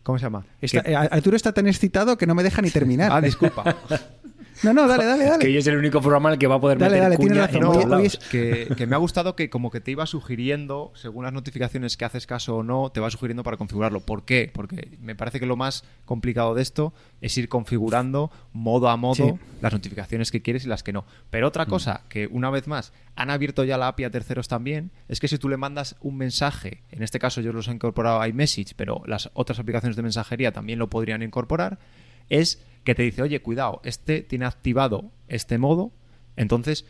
¿Cómo 0.01 0.18
se 0.18 0.24
llama? 0.25 0.44
Está- 0.60 0.82
Que- 0.82 0.92
eh, 0.92 0.96
Arturo 0.96 1.36
está 1.36 1.54
tan 1.54 1.68
excitado 1.68 2.18
que 2.18 2.25
no 2.25 2.34
me 2.34 2.42
deja 2.42 2.63
ni 2.63 2.72
terminar. 2.72 3.12
Ah, 3.13 3.22
disculpa. 3.22 3.75
No, 4.63 4.74
no, 4.74 4.88
dale, 4.88 5.06
dale, 5.06 5.24
dale. 5.25 5.39
que 5.39 5.48
hoy 5.48 5.58
es 5.58 5.68
el 5.68 5.78
único 5.78 6.01
programa 6.01 6.30
en 6.30 6.34
el 6.34 6.39
que 6.39 6.48
va 6.48 6.56
a 6.56 6.60
poder 6.60 6.78
Dale, 6.78 6.96
meter 6.96 7.04
dale, 7.04 7.18
cuña 7.18 7.48
razón. 7.48 7.89
No, 7.89 8.00
es- 8.00 8.18
que, 8.18 8.68
que 8.75 8.88
me 8.88 8.96
ha 8.96 9.00
gustado 9.00 9.36
que 9.36 9.50
como 9.50 9.72
que 9.72 9.80
te 9.80 9.92
iba 9.92 10.06
sugiriendo, 10.06 10.92
según 10.96 11.24
las 11.24 11.34
notificaciones 11.34 11.96
que 11.98 12.06
haces 12.06 12.28
caso 12.28 12.58
o 12.58 12.63
no, 12.63 12.92
te 12.92 13.00
va 13.00 13.10
sugiriendo 13.10 13.44
para 13.44 13.58
configurarlo. 13.58 14.01
¿Por 14.01 14.25
qué? 14.25 14.50
Porque 14.54 14.98
me 15.01 15.16
parece 15.16 15.39
que 15.39 15.46
lo 15.46 15.56
más 15.56 15.84
complicado 16.06 16.56
de 16.56 16.62
esto 16.62 16.94
es 17.22 17.38
ir 17.38 17.48
configurando 17.50 18.32
modo 18.54 18.89
a 18.89 18.98
modo 18.98 19.16
Sí. 19.16 19.34
las 19.62 19.74
notificaciones 19.74 20.32
que 20.32 20.42
quieres 20.42 20.66
y 20.66 20.68
las 20.68 20.84
que 20.84 20.94
no. 20.94 21.06
Pero 21.30 21.48
otra 21.48 21.66
cosa 21.66 22.01
que, 22.10 22.28
una 22.28 22.50
vez 22.50 22.68
más, 22.68 22.92
han 23.16 23.30
abierto 23.30 23.63
ya 23.63 23.78
la 23.78 23.88
API 23.88 24.06
a 24.06 24.12
terceros 24.12 24.48
también, 24.48 24.92
es 25.08 25.20
que 25.20 25.28
si 25.28 25.38
tú 25.38 25.50
le 25.50 25.58
mandas 25.58 25.96
un 26.01 26.18
mensaje, 26.18 26.84
en 26.92 27.04
este 27.04 27.20
caso 27.20 27.42
yo 27.42 27.51
los 27.54 27.68
he 27.68 27.72
incorporado 27.72 28.22
a 28.22 28.28
iMessage, 28.28 28.74
pero 28.75 29.01
las 29.06 29.30
otras 29.34 29.60
aplicaciones 29.60 29.96
de 29.96 30.04
mensajería 30.04 30.51
también 30.51 30.80
lo 30.80 30.89
podrían 30.89 31.22
incorporar, 31.22 31.80
es 32.29 32.63
que 32.83 32.95
te 32.95 33.03
dice, 33.03 33.21
oye, 33.21 33.41
cuidado, 33.41 33.81
este 33.83 34.21
tiene 34.21 34.45
activado 34.45 35.12
este 35.27 35.57
modo, 35.57 35.91
entonces, 36.36 36.86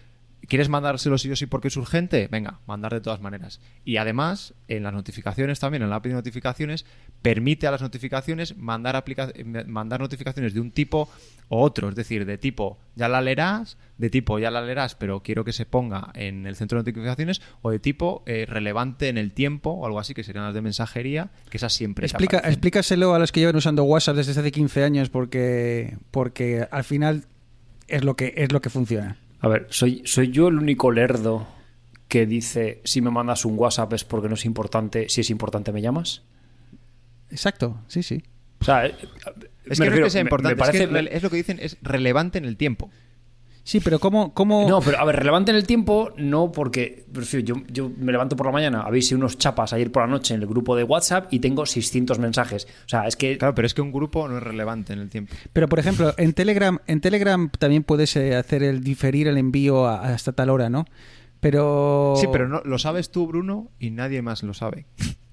¿quieres 0.48 0.70
mandárselo 0.70 1.18
sí 1.18 1.30
o 1.32 1.36
sí 1.36 1.46
porque 1.46 1.68
es 1.68 1.78
urgente? 1.78 2.28
Venga, 2.32 2.60
mandar 2.66 2.94
de 2.94 3.02
todas 3.02 3.22
maneras. 3.22 3.60
Y 3.86 3.98
además, 3.98 4.54
en 4.68 4.84
las 4.84 4.94
notificaciones 4.94 5.60
también, 5.60 5.84
en 5.84 5.90
la 5.90 5.98
API 5.98 6.10
de 6.10 6.16
notificaciones, 6.16 6.86
permite 7.22 7.68
a 7.68 7.72
las 7.72 7.82
notificaciones 7.82 8.58
mandar, 8.58 9.04
mandar 9.68 10.00
notificaciones 10.00 10.54
de 10.54 10.62
un 10.62 10.72
tipo 10.72 11.10
o 11.50 11.62
otro, 11.62 11.90
es 11.90 11.96
decir, 11.96 12.26
de 12.26 12.38
tipo 12.38 12.78
ya 12.96 13.08
la 13.08 13.22
leerás, 13.22 13.78
de 13.98 14.10
tipo 14.10 14.40
ya 14.40 14.52
la 14.52 14.62
leerás, 14.62 14.96
pero 14.96 15.22
quiero 15.24 15.44
que 15.44 15.54
se 15.54 15.66
ponga 15.66 16.12
en 16.14 16.46
el 16.46 16.56
centro 16.56 16.78
de 16.78 16.92
notificaciones, 16.92 17.42
o 17.62 17.72
de 17.72 17.80
tipo 17.80 18.24
eh, 18.26 18.46
relevante 18.48 19.10
en 19.10 19.18
el 19.18 19.34
tiempo, 19.34 19.72
o 19.72 19.86
algo 19.86 20.00
así, 20.00 20.14
que 20.14 20.24
serían 20.24 20.46
las 20.46 20.54
de 20.54 20.62
mensajería, 20.62 21.32
que 21.50 21.58
esas 21.58 21.74
siempre 21.74 22.06
Explica, 22.06 22.38
aparecen. 22.38 22.54
explícaselo 22.54 23.14
a 23.16 23.20
los 23.20 23.32
que 23.32 23.40
llevan 23.40 23.56
usando 23.56 23.84
WhatsApp 23.84 24.16
desde 24.18 24.40
hace 24.40 24.52
15 24.52 24.84
años 24.84 25.10
porque, 25.10 25.98
porque 26.12 26.68
al 26.70 26.84
final 26.84 27.26
es 27.88 28.04
lo 28.04 28.16
que, 28.16 28.34
es 28.38 28.52
lo 28.52 28.62
que 28.62 28.70
funciona. 28.70 29.18
A 29.42 29.48
ver, 29.48 29.68
¿soy, 29.70 30.02
¿soy 30.06 30.32
yo 30.32 30.48
el 30.50 30.58
único 30.58 30.92
lerdo 30.92 31.48
que 32.08 32.26
dice 32.26 32.82
si 32.84 33.02
me 33.02 33.12
mandas 33.12 33.46
un 33.46 33.58
WhatsApp 33.58 33.94
es 33.94 34.04
porque 34.04 34.28
no 34.28 34.34
es 34.36 34.46
importante, 34.46 35.08
si 35.10 35.22
es 35.22 35.30
importante 35.30 35.72
me 35.72 35.82
llamas? 35.82 36.24
Exacto, 37.30 37.82
sí, 37.88 38.04
sí. 38.04 38.24
O 38.62 38.66
sea, 38.66 38.86
Es 38.86 38.94
que 38.96 39.06
no 39.06 39.14
es 39.74 39.80
refiero, 39.80 40.06
que 40.08 40.10
sea 40.10 40.22
importante, 40.22 40.56
me 40.56 40.60
parece- 40.60 40.84
es, 40.84 40.90
que 40.90 41.16
es 41.16 41.24
lo 41.24 41.30
que 41.30 41.36
dicen, 41.38 41.60
es 41.62 41.78
relevante 41.82 42.38
en 42.38 42.46
el 42.46 42.58
tiempo. 42.58 42.90
Sí, 43.64 43.80
pero 43.80 44.00
¿cómo...? 44.00 44.34
cómo... 44.34 44.68
No, 44.68 44.82
pero 44.82 45.00
a 45.00 45.06
ver, 45.06 45.16
relevante 45.18 45.52
en 45.52 45.58
el 45.58 45.68
tiempo, 45.68 46.12
no 46.18 46.52
porque, 46.52 47.06
prefiero, 47.14 47.46
yo, 47.46 47.56
yo 47.72 47.92
me 47.98 48.12
levanto 48.12 48.36
por 48.36 48.46
la 48.48 48.52
mañana, 48.52 48.82
habéis 48.82 49.12
unos 49.12 49.38
chapas 49.38 49.74
ayer 49.74 49.92
por 49.92 50.02
la 50.04 50.08
noche 50.08 50.34
en 50.34 50.42
el 50.42 50.48
grupo 50.48 50.76
de 50.76 50.84
WhatsApp 50.84 51.32
y 51.32 51.40
tengo 51.40 51.66
600 51.66 52.18
mensajes. 52.18 52.68
O 52.86 52.90
sea, 52.90 53.06
es 53.06 53.16
que... 53.16 53.38
Claro, 53.38 53.54
pero 53.54 53.66
es 53.68 53.74
que 53.76 53.82
un 53.82 53.92
grupo 53.92 54.28
no 54.28 54.38
es 54.38 54.44
relevante 54.44 54.94
en 54.94 55.00
el 55.00 55.10
tiempo. 55.10 55.36
Pero 55.54 55.68
por 55.68 55.78
ejemplo, 55.80 56.14
en 56.18 56.34
Telegram, 56.34 56.80
en 56.88 57.02
Telegram 57.02 57.50
también 57.60 57.84
puedes 57.84 58.16
eh, 58.16 58.36
hacer 58.36 58.64
el 58.64 58.84
diferir 58.84 59.28
el 59.28 59.38
envío 59.38 59.86
a- 59.86 60.14
hasta 60.14 60.32
tal 60.34 60.50
hora, 60.50 60.70
¿no? 60.70 60.86
Pero 61.40 62.16
Sí, 62.18 62.28
pero 62.32 62.48
no, 62.50 62.62
lo 62.66 62.80
sabes 62.80 63.12
tú, 63.12 63.28
Bruno, 63.28 63.70
y 63.80 63.92
nadie 63.92 64.22
más 64.22 64.44
lo 64.44 64.54
sabe. 64.54 64.88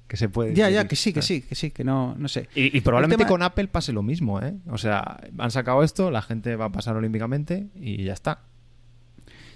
Que 0.08 0.16
se 0.16 0.28
puede. 0.28 0.54
ya, 0.54 0.70
ya, 0.70 0.86
que 0.86 0.94
sí, 0.96 1.12
que 1.12 1.22
sí, 1.22 1.42
que 1.42 1.54
sí, 1.54 1.70
que 1.70 1.82
no, 1.84 2.14
no 2.16 2.28
sé. 2.28 2.48
Y, 2.54 2.76
y 2.76 2.80
probablemente 2.80 3.24
tema- 3.24 3.28
con 3.28 3.42
Apple 3.42 3.68
pase 3.68 3.92
lo 3.92 4.02
mismo, 4.02 4.40
¿eh? 4.40 4.54
O 4.70 4.78
sea, 4.78 5.18
han 5.38 5.50
sacado 5.50 5.82
esto, 5.82 6.10
la 6.10 6.22
gente 6.22 6.54
va 6.56 6.66
a 6.66 6.72
pasar 6.72 6.96
olímpicamente 6.96 7.66
y 7.80 8.04
ya 8.04 8.12
está. 8.12 8.40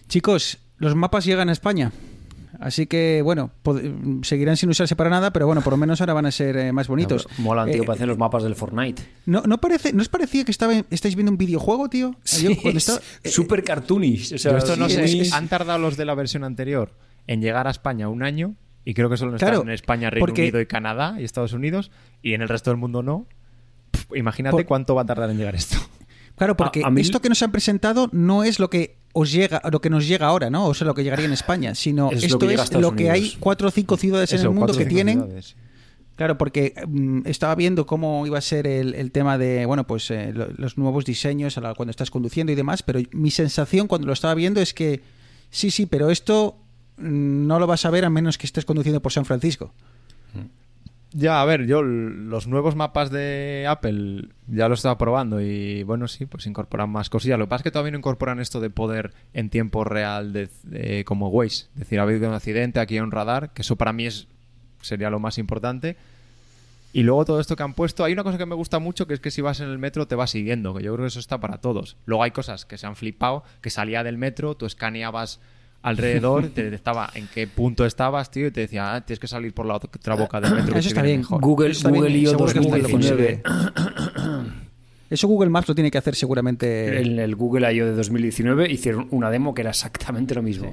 Chicos, 0.09 0.59
los 0.79 0.95
mapas 0.97 1.25
llegan 1.25 1.49
a 1.49 1.53
España. 1.53 1.93
Así 2.59 2.87
que, 2.87 3.23
bueno, 3.23 3.53
seguirán 4.23 4.57
sin 4.57 4.69
usarse 4.69 4.95
para 4.97 5.09
nada, 5.09 5.33
pero 5.33 5.47
bueno, 5.47 5.63
por 5.63 5.73
lo 5.73 5.77
menos 5.79 6.01
ahora 6.01 6.13
van 6.15 6.27
a 6.27 6.31
ser 6.33 6.57
eh, 6.59 6.73
más 6.73 6.89
bonitos. 6.89 7.27
No, 7.39 7.45
Molan, 7.45 7.71
tío, 7.71 7.83
Eh, 7.85 7.87
parecen 7.87 8.09
los 8.09 8.19
mapas 8.19 8.43
del 8.43 8.55
Fortnite. 8.57 9.01
¿no, 9.25 9.43
no, 9.47 9.59
parece, 9.61 9.93
¿No 9.95 10.03
os 10.03 10.09
parecía 10.09 10.45
que 10.45 10.51
estaba, 10.51 10.75
estáis 10.91 11.15
viendo 11.15 11.31
un 11.33 11.39
videojuego, 11.39 11.89
tío? 11.89 12.17
Cuando 12.61 12.79
estaba- 12.79 13.01
eh, 13.23 13.29
Super 13.31 13.63
cartoonish. 13.63 14.35
O 14.35 14.39
sea, 14.39 14.59
esto 14.59 14.77
no 14.77 14.89
sí, 14.89 14.97
sé, 14.97 15.05
es- 15.05 15.15
es- 15.29 15.33
han 15.33 15.49
tardado 15.49 15.79
los 15.79 15.97
de 15.97 16.05
la 16.05 16.15
versión 16.15 16.43
anterior 16.45 16.93
en 17.29 17.41
llegar 17.41 17.67
a 17.67 17.71
España 17.71 18.09
un 18.09 18.23
año 18.23 18.57
y 18.85 18.95
creo 18.95 19.11
que 19.11 19.17
solo 19.17 19.37
Claro, 19.37 19.57
están 19.57 19.69
en 19.69 19.75
España, 19.75 20.11
Reino 20.11 20.27
porque- 20.27 20.43
Unido 20.43 20.61
y 20.61 20.67
Canadá 20.67 21.17
y 21.21 21.25
Estados 21.25 21.53
Unidos 21.53 21.91
y 22.23 22.35
en 22.35 22.43
el 22.43 22.49
resto 22.49 22.71
del 22.71 22.79
mundo 22.79 23.03
no. 23.03 23.27
Pff, 23.91 24.17
imagínate 24.17 24.53
Por- 24.57 24.67
cuánto 24.67 24.95
va 24.95 25.03
a 25.03 25.07
tardar 25.07 25.31
en 25.31 25.39
llegar 25.39 25.55
esto. 25.55 25.77
Claro, 26.37 26.57
porque 26.57 26.83
A- 26.83 26.87
a 26.87 26.91
mí- 26.91 27.03
esto 27.03 27.21
que 27.21 27.29
nos 27.29 27.43
han 27.43 27.53
presentado 27.53 28.09
no 28.13 28.45
es 28.45 28.59
lo 28.59 28.71
que 28.71 28.97
os 29.13 29.31
llega, 29.31 29.61
lo 29.71 29.83
que 29.83 29.91
nos 29.91 30.09
llega 30.09 30.27
ahora, 30.27 30.49
¿no? 30.49 30.67
O 30.69 30.73
sea, 30.73 30.87
lo 30.87 30.95
que 30.95 31.03
llegaría 31.05 31.27
en 31.27 31.35
España, 31.35 31.75
sino 31.75 32.11
Es 32.11 32.25
esto 32.25 32.49
es 32.51 32.73
lo 32.73 32.97
que 32.97 33.11
hay 33.11 33.37
cuatro 33.39 33.69
o 33.69 33.71
cinco 33.71 33.99
ciudades 33.99 34.33
en 34.33 34.41
el 34.41 34.51
mundo 34.51 34.73
que 34.75 34.87
tienen. 34.87 35.19
ciudades. 35.21 35.57
Claro, 36.17 36.39
porque 36.39 36.75
mm, 36.87 37.23
estaba 37.27 37.55
viendo 37.57 37.85
cómo 37.87 38.27
iba 38.27 38.39
a 38.39 38.41
ser 38.43 38.67
el, 38.67 38.95
el 38.95 39.11
tema 39.13 39.37
de, 39.37 39.67
bueno, 39.67 39.87
pues 39.87 40.11
eh, 40.11 40.33
lo- 40.35 40.49
los 40.57 40.79
nuevos 40.79 41.05
diseños 41.05 41.59
a 41.59 41.61
la- 41.61 41.75
cuando 41.75 41.91
estás 41.91 42.11
conduciendo 42.11 42.53
y 42.53 42.55
demás, 42.55 42.83
pero 42.83 43.01
mi 43.13 43.31
sensación 43.31 43.87
cuando 43.87 44.07
lo 44.07 44.15
estaba 44.15 44.35
viendo 44.35 44.63
es 44.63 44.73
que 44.73 45.03
sí, 45.51 45.71
sí, 45.71 45.85
pero 45.85 46.09
esto 46.11 46.57
no 47.01 47.59
lo 47.59 47.67
vas 47.67 47.85
a 47.85 47.91
ver 47.91 48.05
a 48.05 48.11
menos 48.11 48.39
que 48.39 48.47
estés 48.47 48.65
conduciendo 48.65 49.01
por 49.01 49.13
San 49.13 49.25
Francisco. 49.25 49.73
Ya, 51.13 51.43
a 51.43 51.45
ver, 51.45 51.67
yo 51.67 51.83
los 51.83 52.47
nuevos 52.47 52.77
mapas 52.77 53.11
de 53.11 53.67
Apple 53.69 54.29
ya 54.47 54.69
lo 54.69 54.75
estaba 54.75 54.97
probando 54.97 55.41
y 55.41 55.83
bueno, 55.83 56.07
sí, 56.07 56.25
pues 56.25 56.47
incorporan 56.47 56.89
más 56.89 57.11
cosillas. 57.11 57.37
Lo 57.37 57.47
que 57.47 57.49
pasa 57.51 57.61
es 57.61 57.65
que 57.65 57.71
todavía 57.73 57.91
no 57.91 57.99
incorporan 57.99 58.39
esto 58.39 58.61
de 58.61 58.71
poder 58.71 59.13
en 59.35 59.51
tiempo 59.51 59.83
real 59.83 60.33
de- 60.33 61.05
como 61.05 61.29
Waze. 61.31 61.67
Es 61.75 61.81
decir, 61.81 61.99
ha 61.99 62.03
habido 62.05 62.29
un 62.29 62.35
accidente, 62.35 62.79
aquí 62.79 62.95
hay 62.95 63.01
un 63.01 63.11
radar, 63.11 63.51
que 63.53 63.63
eso 63.63 63.75
para 63.75 63.93
mí 63.93 64.07
es 64.07 64.29
sería 64.83 65.11
lo 65.11 65.19
más 65.19 65.37
importante. 65.39 65.97
Y 66.93 67.03
luego 67.03 67.25
todo 67.25 67.41
esto 67.41 67.57
que 67.57 67.63
han 67.65 67.75
puesto, 67.75 68.05
hay 68.05 68.13
una 68.13 68.23
cosa 68.23 68.39
que 68.39 68.47
me 68.47 68.55
gusta 68.55 68.79
mucho, 68.79 69.09
que 69.09 69.15
es 69.15 69.21
que 69.21 69.33
si 69.33 69.41
vas 69.43 69.59
en 69.59 69.69
el 69.69 69.79
metro 69.79 70.07
te 70.07 70.15
va 70.15 70.29
siguiendo, 70.29 70.75
que 70.75 70.85
yo 70.85 70.93
creo 70.95 71.05
que 71.05 71.09
eso 71.09 71.19
está 71.21 71.39
para 71.39 71.59
todos. 71.59 71.97
Luego 72.07 72.23
hay 72.23 72.31
cosas 72.31 72.65
que 72.67 72.79
se 72.79 72.87
han 72.87 72.95
flipado, 72.95 73.43
que 73.63 73.71
salía 73.71 74.05
del 74.05 74.17
metro, 74.17 74.57
tú 74.57 74.65
escaneabas 74.65 75.41
alrededor, 75.83 76.49
te 76.49 76.63
detectaba 76.71 77.11
en 77.15 77.27
qué 77.35 77.47
punto 77.47 77.85
estabas, 77.87 78.31
tío, 78.31 78.47
y 78.47 78.51
te 78.51 78.61
decía, 78.61 78.95
ah, 78.95 79.01
tienes 79.01 79.19
que 79.21 79.27
salir 79.29 79.53
por 79.55 79.67
la 79.67 79.75
otra 79.75 80.15
boca 80.15 80.41
del 80.41 80.55
metro. 80.55 80.73
que 80.75 80.79
Eso 80.81 80.89
está 80.89 81.03
bien. 81.03 81.19
mejor. 81.21 81.41
Google, 81.41 81.71
Eso 81.71 81.89
Google 81.91 82.11
I.O. 82.11 82.31
seguro 82.31 82.53
que 82.53 82.59
Google 82.61 82.83
lo 82.83 82.89
2019. 82.89 83.43
Eso 85.11 85.27
Google 85.27 85.51
Maps 85.51 85.67
lo 85.69 85.75
tiene 85.75 85.91
que 85.91 85.99
hacer 85.99 86.15
seguramente. 86.15 87.01
En 87.01 87.19
el 87.19 87.35
Google 87.35 87.73
I.O. 87.75 87.87
de 87.87 87.93
2019 87.95 88.71
hicieron 88.71 89.09
una 89.11 89.29
demo 89.31 89.55
que 89.55 89.63
era 89.63 89.71
exactamente 89.71 90.35
lo 90.35 90.43
mismo. 90.43 90.73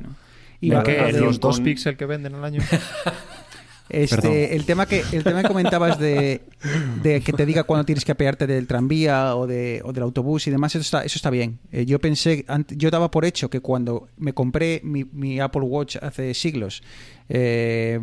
Y 0.62 0.70
va- 0.70 0.84
¿Qué? 0.84 1.00
hacen 1.00 1.22
¿Los 1.24 1.40
dos 1.40 1.60
píxeles 1.60 1.98
que 1.98 2.06
venden 2.06 2.36
al 2.36 2.44
año? 2.46 2.62
Este, 3.90 4.56
el 4.56 4.66
tema 4.66 4.86
que 4.86 5.04
el 5.12 5.24
tema 5.24 5.42
que 5.42 5.48
comentabas 5.48 6.00
de, 6.00 6.42
de 7.02 7.22
que 7.22 7.34
te 7.34 7.46
diga 7.46 7.64
cuándo 7.64 7.86
tienes 7.86 8.04
que 8.04 8.12
apearte 8.12 8.48
del 8.48 8.68
tranvía 8.68 9.36
o, 9.36 9.48
de, 9.48 9.82
o 9.84 9.94
del 9.94 10.04
autobús 10.04 10.48
y 10.48 10.52
demás, 10.52 10.76
eso 10.76 10.82
está, 10.82 11.04
eso 11.04 11.18
está 11.18 11.30
bien. 11.30 11.60
Eh, 11.72 11.86
yo 11.86 12.00
pensé, 12.00 12.46
yo 12.70 12.92
daba 12.92 13.12
por 13.12 13.26
hecho 13.26 13.50
que 13.50 13.62
cuando 13.62 14.08
me 14.18 14.34
compré 14.34 14.82
mi, 14.84 15.06
mi 15.06 15.40
Apple 15.40 15.62
Watch 15.62 15.98
hace 16.02 16.34
siglos, 16.34 16.84
eh, 17.30 18.00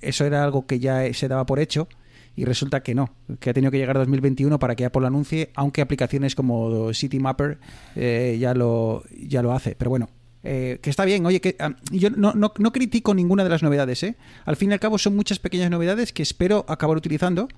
eso 0.00 0.24
era 0.24 0.44
algo 0.44 0.66
que 0.66 0.78
ya 0.78 1.12
se 1.14 1.28
daba 1.28 1.46
por 1.46 1.58
hecho. 1.58 1.88
Y 2.36 2.44
resulta 2.44 2.84
que 2.84 2.94
no, 2.94 3.12
que 3.40 3.50
ha 3.50 3.52
tenido 3.52 3.72
que 3.72 3.78
llegar 3.78 3.96
a 3.96 4.00
2021 4.00 4.60
para 4.60 4.76
que 4.76 4.84
Apple 4.84 5.00
lo 5.00 5.08
anuncie, 5.08 5.50
aunque 5.56 5.80
aplicaciones 5.80 6.36
como 6.36 6.94
City 6.94 7.18
Mapper 7.18 7.58
eh, 7.96 8.36
ya, 8.38 8.54
lo, 8.54 9.02
ya 9.10 9.42
lo 9.42 9.52
hace. 9.52 9.74
Pero 9.74 9.90
bueno, 9.90 10.08
eh, 10.44 10.78
que 10.82 10.90
está 10.90 11.04
bien. 11.04 11.24
Oye, 11.26 11.40
que 11.40 11.56
ah, 11.58 11.74
yo 11.90 12.10
no, 12.10 12.32
no, 12.34 12.52
no 12.58 12.72
critico 12.72 13.14
ninguna 13.14 13.44
de 13.44 13.50
las 13.50 13.62
novedades. 13.62 14.02
¿eh? 14.02 14.16
Al 14.44 14.56
fin 14.56 14.70
y 14.70 14.72
al 14.74 14.80
cabo 14.80 14.98
son 14.98 15.16
muchas 15.16 15.38
pequeñas 15.38 15.70
novedades 15.70 16.12
que 16.12 16.22
espero 16.22 16.64
acabar 16.68 16.96
utilizando. 16.96 17.48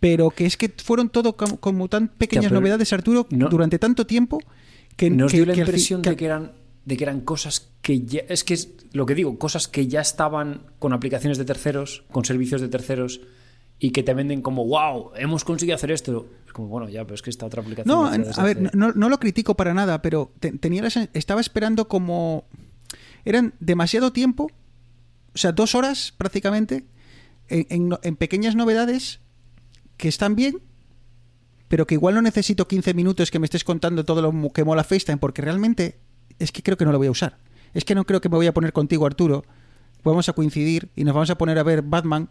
Pero 0.00 0.30
que 0.30 0.46
es 0.46 0.56
que 0.56 0.72
fueron 0.82 1.08
todo 1.08 1.36
como, 1.36 1.58
como 1.58 1.88
tan 1.88 2.06
pequeñas 2.08 2.52
novedades, 2.52 2.92
Arturo, 2.92 3.26
no- 3.30 3.48
durante 3.48 3.78
tanto 3.80 4.06
tiempo 4.06 4.38
que 4.96 5.10
Nos 5.10 5.32
que- 5.32 5.38
dio 5.38 5.46
la 5.46 5.54
que 5.54 5.60
al 5.62 5.66
fin- 5.66 5.70
impresión 5.74 6.02
de 6.02 6.16
que 6.16 6.24
eran 6.24 6.52
de 6.84 6.96
que 6.96 7.04
eran 7.04 7.20
cosas 7.20 7.68
que 7.82 8.00
ya 8.00 8.20
es 8.28 8.44
que 8.44 8.54
es 8.54 8.70
lo 8.92 9.04
que 9.04 9.14
digo, 9.14 9.38
cosas 9.38 9.68
que 9.68 9.88
ya 9.88 10.00
estaban 10.00 10.62
con 10.78 10.92
aplicaciones 10.94 11.36
de 11.36 11.44
terceros, 11.44 12.04
con 12.10 12.24
servicios 12.24 12.60
de 12.62 12.68
terceros 12.68 13.20
y 13.80 13.90
que 13.92 14.02
te 14.02 14.12
venden 14.14 14.42
como 14.42 14.66
wow, 14.66 15.12
hemos 15.16 15.44
conseguido 15.44 15.76
hacer 15.76 15.90
esto. 15.92 16.26
Es 16.46 16.52
como 16.52 16.68
bueno, 16.68 16.88
ya, 16.88 17.04
pero 17.04 17.14
es 17.14 17.22
que 17.22 17.30
esta 17.30 17.46
otra 17.46 17.62
aplicación 17.62 17.94
No, 17.96 18.06
a 18.06 18.10
ver, 18.44 18.58
hace- 18.58 18.76
no, 18.76 18.92
no 18.92 19.08
lo 19.08 19.18
critico 19.20 19.54
para 19.56 19.72
nada, 19.74 20.02
pero 20.02 20.32
te- 20.40 20.52
tenía 20.52 20.82
la 20.82 20.88
estaba 21.12 21.40
esperando 21.40 21.86
como... 21.88 22.44
Eran 23.24 23.54
demasiado 23.60 24.12
tiempo, 24.12 24.48
o 25.34 25.38
sea, 25.38 25.52
dos 25.52 25.74
horas 25.74 26.12
prácticamente, 26.16 26.86
en, 27.48 27.90
en 28.02 28.16
pequeñas 28.16 28.54
novedades 28.56 29.20
que 29.96 30.08
están 30.08 30.34
bien, 30.34 30.60
pero 31.68 31.86
que 31.86 31.94
igual 31.94 32.14
no 32.14 32.22
necesito 32.22 32.66
15 32.66 32.94
minutos 32.94 33.30
que 33.30 33.38
me 33.38 33.44
estés 33.44 33.64
contando 33.64 34.04
todo 34.04 34.22
lo 34.22 34.52
que 34.52 34.64
mola 34.64 34.84
FaceTime, 34.84 35.18
porque 35.18 35.42
realmente 35.42 35.98
es 36.38 36.50
que 36.52 36.62
creo 36.62 36.76
que 36.76 36.84
no 36.84 36.92
lo 36.92 36.98
voy 36.98 37.08
a 37.08 37.10
usar. 37.10 37.38
Es 37.74 37.84
que 37.84 37.94
no 37.94 38.04
creo 38.04 38.20
que 38.20 38.28
me 38.30 38.36
voy 38.36 38.46
a 38.46 38.54
poner 38.54 38.72
contigo, 38.72 39.04
Arturo. 39.04 39.44
Vamos 40.04 40.28
a 40.28 40.32
coincidir 40.32 40.88
y 40.96 41.04
nos 41.04 41.14
vamos 41.14 41.28
a 41.30 41.36
poner 41.36 41.58
a 41.58 41.62
ver 41.62 41.82
Batman 41.82 42.30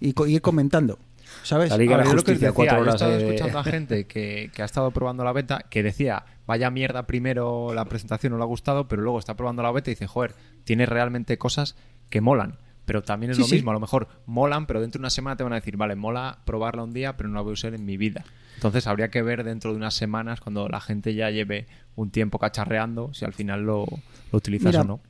y 0.00 0.12
co- 0.12 0.26
y 0.26 0.34
ir 0.36 0.42
comentando. 0.42 0.98
¿Sabes? 1.42 1.70
La 1.70 1.78
Liga 1.78 1.94
A 1.94 1.98
de 1.98 2.04
ver, 2.04 2.06
la 2.06 2.12
yo 2.12 2.16
lo 2.16 2.22
que 2.24 2.32
Justicia, 2.32 2.48
decía, 2.48 2.54
cuatro 2.54 2.76
yo 2.76 2.78
he 2.78 2.82
horas 2.82 2.94
estado 2.96 3.12
de- 3.12 3.18
escuchando 3.26 3.58
a 3.58 3.64
gente 3.64 4.06
que, 4.06 4.50
que 4.54 4.62
ha 4.62 4.64
estado 4.64 4.90
probando 4.92 5.24
la 5.24 5.32
beta 5.32 5.64
que 5.68 5.82
decía, 5.82 6.24
vaya 6.46 6.70
mierda 6.70 7.06
primero 7.06 7.74
la 7.74 7.84
presentación, 7.86 8.32
no 8.32 8.38
le 8.38 8.44
ha 8.44 8.46
gustado, 8.46 8.88
pero 8.88 9.02
luego 9.02 9.18
está 9.18 9.34
probando 9.34 9.62
la 9.62 9.72
beta 9.72 9.90
y 9.90 9.94
dice, 9.94 10.06
joder, 10.06 10.34
tiene 10.64 10.86
realmente 10.86 11.36
cosas 11.38 11.76
que 12.10 12.20
molan. 12.20 12.58
Pero 12.84 13.02
también 13.02 13.30
es 13.30 13.36
Sí, 13.36 13.42
lo 13.42 13.48
sí. 13.48 13.54
mismo, 13.56 13.70
a 13.70 13.74
lo 13.74 13.80
mejor 13.80 14.08
molan, 14.26 14.66
pero 14.66 14.80
dentro 14.80 14.98
de 14.98 15.02
una 15.02 15.10
semana 15.10 15.36
te 15.36 15.42
van 15.42 15.52
a 15.54 15.56
decir, 15.56 15.76
vale, 15.78 15.96
mola 15.96 16.38
probarla 16.44 16.82
un 16.84 16.92
día, 16.92 17.16
pero 17.16 17.28
no 17.30 17.36
la 17.36 17.40
voy 17.40 17.50
a 17.50 17.54
usar 17.54 17.74
en 17.74 17.84
mi 17.86 17.96
vida. 17.96 18.24
Entonces 18.56 18.86
habría 18.86 19.08
que 19.10 19.22
ver 19.22 19.42
dentro 19.42 19.70
de 19.72 19.78
unas 19.78 19.94
semanas, 19.94 20.40
cuando 20.40 20.68
la 20.68 20.80
gente 20.80 21.14
ya 21.14 21.30
lleve 21.30 21.66
un 21.96 22.10
tiempo 22.10 22.38
cacharreando, 22.38 23.12
si 23.14 23.24
al 23.24 23.32
final 23.32 23.62
lo, 23.62 23.86
lo 24.30 24.36
utilizas 24.36 24.66
Mira, 24.72 24.82
o 24.82 24.84
no. 24.84 25.00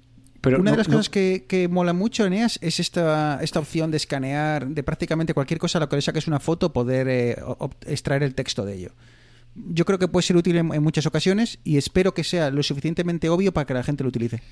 Pero 0.44 0.60
Una 0.60 0.70
no- 0.70 0.70
de 0.72 0.78
las 0.78 0.88
no- 0.88 0.96
cosas 0.96 1.08
que, 1.10 1.46
que 1.48 1.66
mola 1.68 1.92
mucho, 1.92 2.24
Eneas, 2.26 2.58
es 2.62 2.78
esta, 2.78 3.40
esta 3.42 3.58
opción 3.58 3.90
de 3.90 3.96
escanear 3.96 4.68
de 4.68 4.82
prácticamente 4.84 5.34
cualquier 5.34 5.58
cosa 5.58 5.78
a 5.78 5.80
lo 5.80 5.88
que 5.88 5.96
le 5.96 6.02
saques 6.02 6.28
una 6.28 6.38
foto, 6.38 6.72
poder 6.72 7.08
eh, 7.08 7.36
extraer 7.86 8.22
el 8.22 8.34
texto 8.34 8.64
de 8.64 8.74
ello. 8.74 8.90
Yo 9.56 9.84
creo 9.84 9.98
que 9.98 10.06
puede 10.08 10.22
ser 10.26 10.36
útil 10.36 10.56
en, 10.56 10.72
en 10.74 10.82
muchas 10.82 11.06
ocasiones 11.06 11.58
y 11.64 11.76
espero 11.78 12.12
que 12.14 12.24
sea 12.24 12.50
lo 12.50 12.62
suficientemente 12.62 13.28
obvio 13.28 13.52
para 13.52 13.66
que 13.66 13.74
la 13.74 13.82
gente 13.82 14.02
lo 14.04 14.08
utilice. 14.08 14.42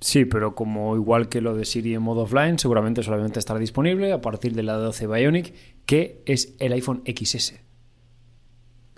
Sí, 0.00 0.24
pero 0.24 0.54
como 0.54 0.96
igual 0.96 1.28
que 1.28 1.40
lo 1.40 1.54
de 1.56 1.64
Siri 1.64 1.94
en 1.94 2.02
modo 2.02 2.22
offline, 2.22 2.58
seguramente 2.58 3.02
solamente 3.02 3.38
estará 3.38 3.58
disponible 3.60 4.12
a 4.12 4.20
partir 4.20 4.54
de 4.54 4.62
la 4.62 4.74
12 4.74 5.06
Bionic, 5.06 5.54
que 5.86 6.22
es 6.26 6.54
el 6.58 6.72
iPhone 6.72 7.02
XS. 7.06 7.54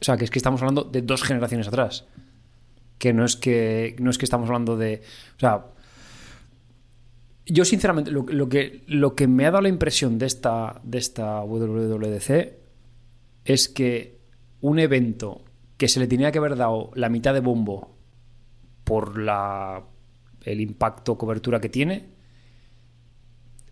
O 0.00 0.04
sea, 0.04 0.16
que 0.16 0.24
es 0.24 0.30
que 0.30 0.38
estamos 0.38 0.60
hablando 0.60 0.84
de 0.84 1.02
dos 1.02 1.22
generaciones 1.22 1.68
atrás. 1.68 2.06
Que 2.98 3.12
no 3.12 3.24
es 3.24 3.36
que 3.36 3.94
no 3.98 4.10
es 4.10 4.18
que 4.18 4.24
estamos 4.24 4.48
hablando 4.48 4.76
de, 4.76 5.02
o 5.36 5.40
sea, 5.40 5.66
yo 7.46 7.64
sinceramente 7.64 8.10
lo, 8.10 8.24
que 8.48 8.82
lo 8.88 9.14
que 9.14 9.26
me 9.28 9.46
ha 9.46 9.50
dado 9.50 9.62
la 9.62 9.68
impresión 9.68 10.18
de 10.18 10.26
esta 10.26 10.80
de 10.84 10.98
esta 10.98 11.42
WWDC 11.44 12.54
es 13.44 13.68
que 13.68 14.18
un 14.60 14.78
evento 14.80 15.44
que 15.76 15.86
se 15.88 16.00
le 16.00 16.06
tenía 16.08 16.32
que 16.32 16.38
haber 16.38 16.56
dado 16.56 16.90
la 16.94 17.08
mitad 17.08 17.32
de 17.34 17.40
bombo 17.40 17.96
por 18.84 19.18
la 19.18 19.84
el 20.42 20.60
impacto 20.60 21.16
cobertura 21.18 21.60
que 21.60 21.68
tiene 21.68 22.10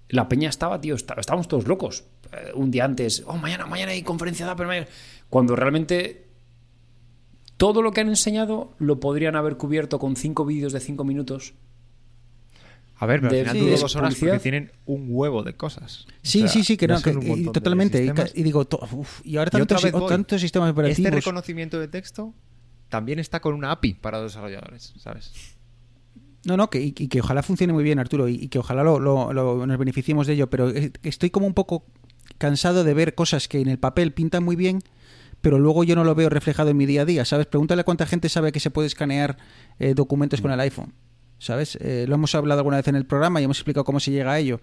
la 0.08 0.28
peña 0.28 0.48
estaba 0.50 0.80
tío 0.80 0.94
está- 0.94 1.14
estábamos 1.18 1.48
todos 1.48 1.66
locos 1.66 2.04
Eh, 2.32 2.52
un 2.54 2.70
día 2.70 2.84
antes 2.84 3.22
oh 3.26 3.36
mañana 3.36 3.66
mañana 3.66 3.92
hay 3.92 4.02
conferencia 4.02 4.44
de 4.46 4.52
Apple 4.52 4.66
mañana". 4.66 4.86
cuando 5.30 5.54
realmente 5.56 6.28
todo 7.56 7.80
lo 7.82 7.92
que 7.92 8.00
han 8.02 8.08
enseñado 8.08 8.74
lo 8.78 8.98
podrían 9.00 9.36
haber 9.36 9.56
cubierto 9.56 9.98
con 9.98 10.16
cinco 10.16 10.44
vídeos 10.44 10.72
de 10.72 10.80
cinco 10.80 11.04
minutos 11.04 11.54
A 13.04 13.06
ver, 13.06 13.20
pero 13.20 13.32
de- 13.32 13.40
al 13.42 13.46
final 13.56 13.76
sí, 13.76 13.82
dos 13.82 13.96
horas 13.96 14.08
publicidad. 14.14 14.32
porque 14.34 14.42
tienen 14.42 14.72
un 14.86 15.06
huevo 15.08 15.42
de 15.42 15.54
cosas. 15.54 16.06
Sí, 16.22 16.38
O 16.38 16.40
sea, 16.42 16.48
sí, 16.48 16.64
sí, 16.64 16.76
que 16.76 16.88
no, 16.88 17.00
que- 17.02 17.10
y 17.22 17.44
totalmente. 17.52 18.04
Y, 18.04 18.40
y 18.40 18.42
digo, 18.42 18.64
to- 18.64 18.80
uf, 18.92 19.20
y 19.24 19.36
ahora 19.36 19.50
tantos, 19.50 19.82
vez 19.82 19.94
o 19.94 20.00
voy. 20.00 20.08
tantos 20.08 20.40
sistemas 20.40 20.68
Este 20.70 20.80
operativos. 20.80 21.10
reconocimiento 21.14 21.78
de 21.78 21.88
texto 21.88 22.34
también 22.88 23.18
está 23.18 23.40
con 23.40 23.54
una 23.54 23.70
API 23.72 23.94
para 23.94 24.20
los 24.20 24.32
desarrolladores, 24.32 24.94
¿sabes? 24.98 25.32
No, 26.46 26.56
no, 26.56 26.68
que, 26.70 26.80
y, 26.80 26.92
que 26.92 27.20
ojalá 27.20 27.42
funcione 27.42 27.72
muy 27.72 27.82
bien, 27.84 27.98
Arturo, 27.98 28.28
y, 28.28 28.34
y 28.34 28.48
que 28.48 28.58
ojalá 28.58 28.82
lo, 28.82 28.98
lo- 29.00 29.32
lo- 29.32 29.66
nos 29.66 29.78
beneficiemos 29.78 30.26
de 30.26 30.34
ello, 30.34 30.50
pero 30.50 30.70
estoy 31.02 31.30
como 31.30 31.46
un 31.46 31.54
poco 31.54 31.86
cansado 32.38 32.84
de 32.84 32.94
ver 32.94 33.14
cosas 33.14 33.48
que 33.48 33.60
en 33.60 33.68
el 33.68 33.78
papel 33.78 34.12
pintan 34.12 34.44
muy 34.44 34.54
bien, 34.56 34.80
pero 35.40 35.58
luego 35.58 35.84
yo 35.84 35.94
no 35.94 36.04
lo 36.04 36.14
veo 36.14 36.28
reflejado 36.28 36.70
en 36.70 36.76
mi 36.76 36.86
día 36.86 37.02
a 37.02 37.04
día, 37.04 37.24
¿sabes? 37.24 37.46
Pregúntale 37.46 37.80
a 37.80 37.84
cuánta 37.84 38.06
gente 38.06 38.28
sabe 38.28 38.52
que 38.52 38.60
se 38.60 38.70
puede 38.70 38.86
escanear 38.86 39.36
eh, 39.78 39.94
documentos 39.94 40.40
con 40.40 40.50
el 40.52 40.60
iPhone, 40.60 40.92
¿sabes? 41.38 41.76
Eh, 41.80 42.06
lo 42.08 42.14
hemos 42.14 42.34
hablado 42.34 42.60
alguna 42.60 42.76
vez 42.78 42.88
en 42.88 42.96
el 42.96 43.06
programa 43.06 43.40
y 43.40 43.44
hemos 43.44 43.58
explicado 43.58 43.84
cómo 43.84 44.00
se 44.00 44.10
llega 44.10 44.32
a 44.32 44.38
ello. 44.38 44.60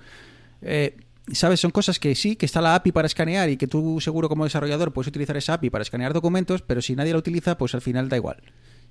Eh, 0.62 0.98
¿Sabes? 1.34 1.60
Son 1.60 1.72
cosas 1.72 2.00
que 2.00 2.16
sí, 2.16 2.36
que 2.36 2.46
está 2.48 2.62
la 2.62 2.74
API 2.76 2.92
para 2.92 3.06
escanear 3.06 3.50
y 3.50 3.56
que 3.56 3.68
tú 3.68 4.02
seguro 4.02 4.28
como 4.28 4.44
desarrollador 4.44 4.92
puedes 4.92 5.08
utilizar 5.08 5.38
esa 5.38 5.54
API 5.54 5.70
para 5.70 5.84
escanear 5.84 6.14
documentos, 6.14 6.62
pero 6.64 6.82
si 6.82 6.96
nadie 6.96 7.14
la 7.14 7.20
utiliza, 7.20 7.58
pues 7.58 7.76
al 7.76 7.82
final 7.82 8.10
da 8.10 8.18
igual, 8.18 8.38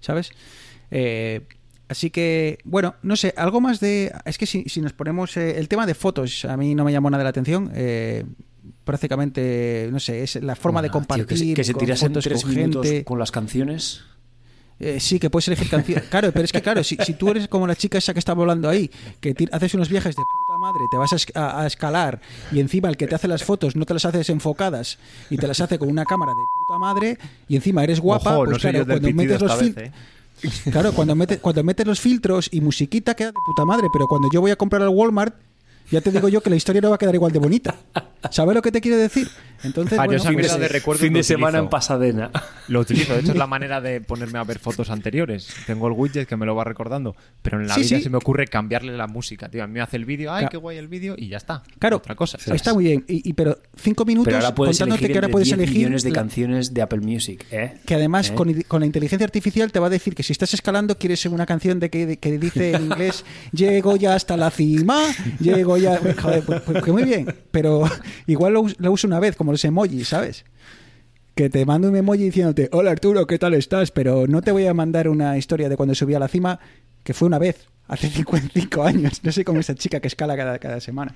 ¿sabes? 0.01 0.31
Eh, 0.93 1.43
así 1.89 2.11
que, 2.11 2.59
bueno, 2.65 2.95
no 3.03 3.17
sé, 3.17 3.35
algo 3.37 3.61
más 3.61 3.81
de... 3.81 4.13
Es 4.25 4.39
que 4.39 4.47
si, 4.47 4.63
si 4.69 4.81
nos 4.81 4.93
ponemos... 4.93 5.37
eh, 5.37 5.59
el 5.59 5.69
tema 5.69 5.87
de 5.87 5.95
fotos 5.95 6.45
a 6.45 6.57
mí 6.57 6.75
no 6.77 6.85
me 6.85 6.93
llamó 6.93 7.11
nada 7.11 7.25
la 7.25 7.31
atención. 7.31 7.73
prácticamente, 8.85 9.89
no 9.93 10.01
sé, 10.01 10.23
es 10.23 10.37
la 10.43 10.57
forma 10.57 10.83
de 10.83 10.89
Tío, 10.89 10.93
compartir 10.93 11.27
que, 11.27 11.37
se- 11.37 11.55
que 11.55 11.65
se 11.65 11.73
con 11.73 11.81
tirasen 11.81 12.09
fotos 12.11 12.25
tres 12.25 12.43
con 12.45 12.55
minutos 12.55 12.87
gente. 12.87 13.05
con 13.05 13.19
las 13.19 13.31
canciones 13.31 14.03
Eh, 14.83 14.99
sí, 14.99 15.19
que 15.21 15.29
puedes 15.29 15.47
elegir 15.49 15.69
canciones. 15.69 16.05
Claro, 16.11 16.33
pero 16.33 16.43
es 16.45 16.53
que, 16.53 16.63
claro, 16.63 16.83
si, 16.83 16.97
si 17.05 17.13
tú 17.13 17.29
eres 17.31 17.47
como 17.49 17.67
la 17.67 17.77
chica 17.77 17.99
esa 17.99 18.13
que 18.15 18.19
estaba 18.19 18.41
hablando 18.43 18.69
ahí, 18.69 18.91
que 19.21 19.35
haces 19.53 19.75
unos 19.75 19.91
viajes 19.91 20.17
de 20.17 20.23
puta 20.23 20.59
madre, 20.59 20.81
te 20.91 20.97
vas 20.97 21.13
a, 21.13 21.17
es- 21.17 21.27
a- 21.37 21.61
a 21.63 21.67
escalar 21.67 22.21
y 22.51 22.61
encima 22.61 22.89
el 22.89 22.97
que 22.97 23.07
te 23.07 23.15
hace 23.15 23.29
las 23.29 23.45
fotos 23.45 23.77
no 23.77 23.85
te 23.85 23.93
las 23.93 24.05
haces 24.07 24.31
enfocadas 24.31 24.99
y 25.29 25.37
te 25.37 25.47
las 25.47 25.61
hace 25.61 25.79
con 25.79 25.89
una 25.91 26.05
cámara 26.07 26.33
de 26.33 26.43
puta 26.67 26.79
madre 26.79 27.19
y 27.49 27.57
encima 27.57 27.85
eres 27.85 28.01
guapa, 28.01 28.31
Ojo, 28.37 28.45
pues 28.47 28.51
no 28.65 28.71
claro, 28.71 28.87
cuando 28.87 29.09
metes 29.13 29.41
los 29.43 29.53
esta 29.53 29.65
fil- 29.65 29.75
vez, 29.75 29.87
¿eh? 29.89 30.71
Claro, 30.71 30.93
cuando 30.95 31.15
metes, 31.15 31.39
cuando 31.41 31.63
metes 31.63 31.87
los 31.87 32.01
filtros 32.01 32.49
y 32.51 32.63
musiquita 32.63 33.15
queda 33.15 33.29
de 33.33 33.39
puta 33.45 33.67
madre, 33.67 33.89
pero 33.93 34.07
cuando 34.09 34.29
yo 34.33 34.41
voy 34.41 34.51
a 34.51 34.57
comprar 34.57 34.81
al 34.81 34.89
Walmart, 34.89 35.35
ya 35.91 36.01
te 36.01 36.11
digo 36.11 36.29
yo 36.29 36.41
que 36.43 36.51
la 36.51 36.57
historia 36.57 36.81
no 36.81 36.89
va 36.91 36.95
a 36.97 36.99
quedar 36.99 37.15
igual 37.15 37.33
de 37.33 37.39
bonita. 37.39 37.75
¿Sabes 38.31 38.55
lo 38.55 38.63
que 38.63 38.71
te 38.71 38.81
quiero 38.81 38.99
decir? 38.99 39.29
Entonces, 39.63 39.99
Ah, 39.99 40.03
yo 40.05 40.09
bueno, 40.09 40.23
esa 40.23 40.33
pues, 40.33 40.37
mierda 40.47 40.59
de 40.59 40.69
recuerdos 40.69 41.03
fin 41.03 41.13
de 41.13 41.23
semana 41.23 41.59
en 41.59 41.69
Pasadena 41.69 42.31
Lo 42.69 42.81
utilizo, 42.81 43.13
de 43.15 43.21
hecho 43.21 43.33
es 43.33 43.37
la 43.39 43.47
manera 43.47 43.81
de 43.83 44.01
ponerme 44.01 44.39
a 44.39 44.45
ver 44.45 44.59
fotos 44.59 44.89
anteriores. 44.91 45.49
Tengo 45.67 45.87
el 45.87 45.93
widget 45.95 46.27
que 46.29 46.37
me 46.37 46.47
lo 46.47 46.55
va 46.55 46.65
recordando, 46.65 47.15
pero 47.43 47.61
en 47.61 47.67
la 47.67 47.75
Sí, 47.75 47.81
vida 47.83 47.97
sí. 47.99 48.03
se 48.05 48.11
me 48.11 48.17
ocurre 48.19 48.47
cambiarle 48.47 48.97
la 48.97 49.07
música, 49.07 49.49
tío. 49.51 49.63
A 49.63 49.67
mí 49.67 49.75
me 49.75 49.81
hace 49.81 49.97
el 49.97 50.05
vídeo, 50.07 50.33
ay, 50.33 50.45
Ca- 50.45 50.51
qué 50.51 50.57
guay 50.57 50.79
el 50.79 50.89
vídeo 50.89 51.15
y 51.17 51.29
ya 51.29 51.37
está. 51.39 51.63
Claro, 51.79 51.97
Otra 51.97 52.15
cosa. 52.15 52.39
está 52.55 52.73
muy 52.75 52.85
bien. 52.85 53.05
Y, 53.09 53.29
y- 53.29 53.33
pero 53.35 53.59
cinco 53.77 54.05
minutos 54.05 54.27
pero 54.33 54.37
ahora 54.39 54.55
puedes 54.55 54.77
contándote 54.79 55.01
elegir 55.01 55.13
que 55.13 55.19
ahora 55.19 55.29
puedes 55.29 55.49
10 55.49 55.59
elegir 55.59 55.77
millones 55.79 56.03
de 56.05 56.11
la- 56.11 56.15
canciones 56.15 56.75
de 56.75 56.83
Apple 56.83 57.01
Music 57.01 57.45
¿eh? 57.51 57.79
que 57.87 57.95
además 57.95 58.31
¿Eh? 58.31 58.35
con, 58.35 58.63
con 58.63 58.81
la 58.81 58.87
inteligencia 58.87 59.25
artificial 59.25 59.73
te 59.73 59.79
va 59.81 59.87
a 59.89 59.91
decir 59.91 60.15
que 60.15 60.23
si 60.23 60.33
estás 60.33 60.53
escalando 60.55 60.97
quieres 60.99 61.25
una 61.27 61.47
canción 61.47 61.81
de 61.81 61.91
que, 61.91 62.07
de- 62.07 62.17
que 62.19 62.39
dice 62.39 62.73
en 62.75 62.83
inglés 62.87 63.25
llego 63.53 63.97
ya 63.97 64.15
hasta 64.15 64.37
la 64.37 64.51
cima, 64.51 65.03
llego 65.41 65.77
ya... 65.81 65.99
Joder, 66.21 66.43
pues, 66.45 66.61
pues 66.63 66.83
que 66.83 66.93
muy 66.93 67.05
bien, 67.05 67.27
pero 67.51 67.83
igual 68.27 68.55
lo, 68.55 68.61
us- 68.63 68.77
lo 68.79 68.93
uso 68.93 69.07
una 69.07 69.21
vez, 69.21 69.37
como 69.37 69.53
los 69.53 69.65
emojis, 69.65 70.09
¿sabes? 70.09 70.45
Que 71.35 71.49
te 71.49 71.65
mando 71.65 71.89
un 71.89 71.97
emoji 71.97 72.25
diciéndote, 72.25 72.69
hola 72.73 72.91
Arturo, 72.91 73.27
¿qué 73.27 73.39
tal 73.39 73.55
estás? 73.55 73.91
Pero 73.91 74.27
no 74.27 74.43
te 74.43 74.53
voy 74.53 74.67
a 74.67 74.75
mandar 74.75 75.09
una 75.09 75.39
historia 75.39 75.69
de 75.69 75.77
cuando 75.77 75.95
subí 75.95 76.15
a 76.15 76.19
la 76.19 76.29
cima, 76.29 76.61
que 77.05 77.15
fue 77.15 77.27
una 77.27 77.39
vez, 77.39 77.69
hace 77.89 78.09
55 78.11 78.83
años. 78.83 79.25
No 79.25 79.33
sé 79.33 79.45
cómo 79.45 79.61
esa 79.61 79.75
chica 79.75 80.01
que 80.01 80.09
escala 80.09 80.37
cada, 80.37 80.59
cada 80.59 80.81
semana. 80.81 81.15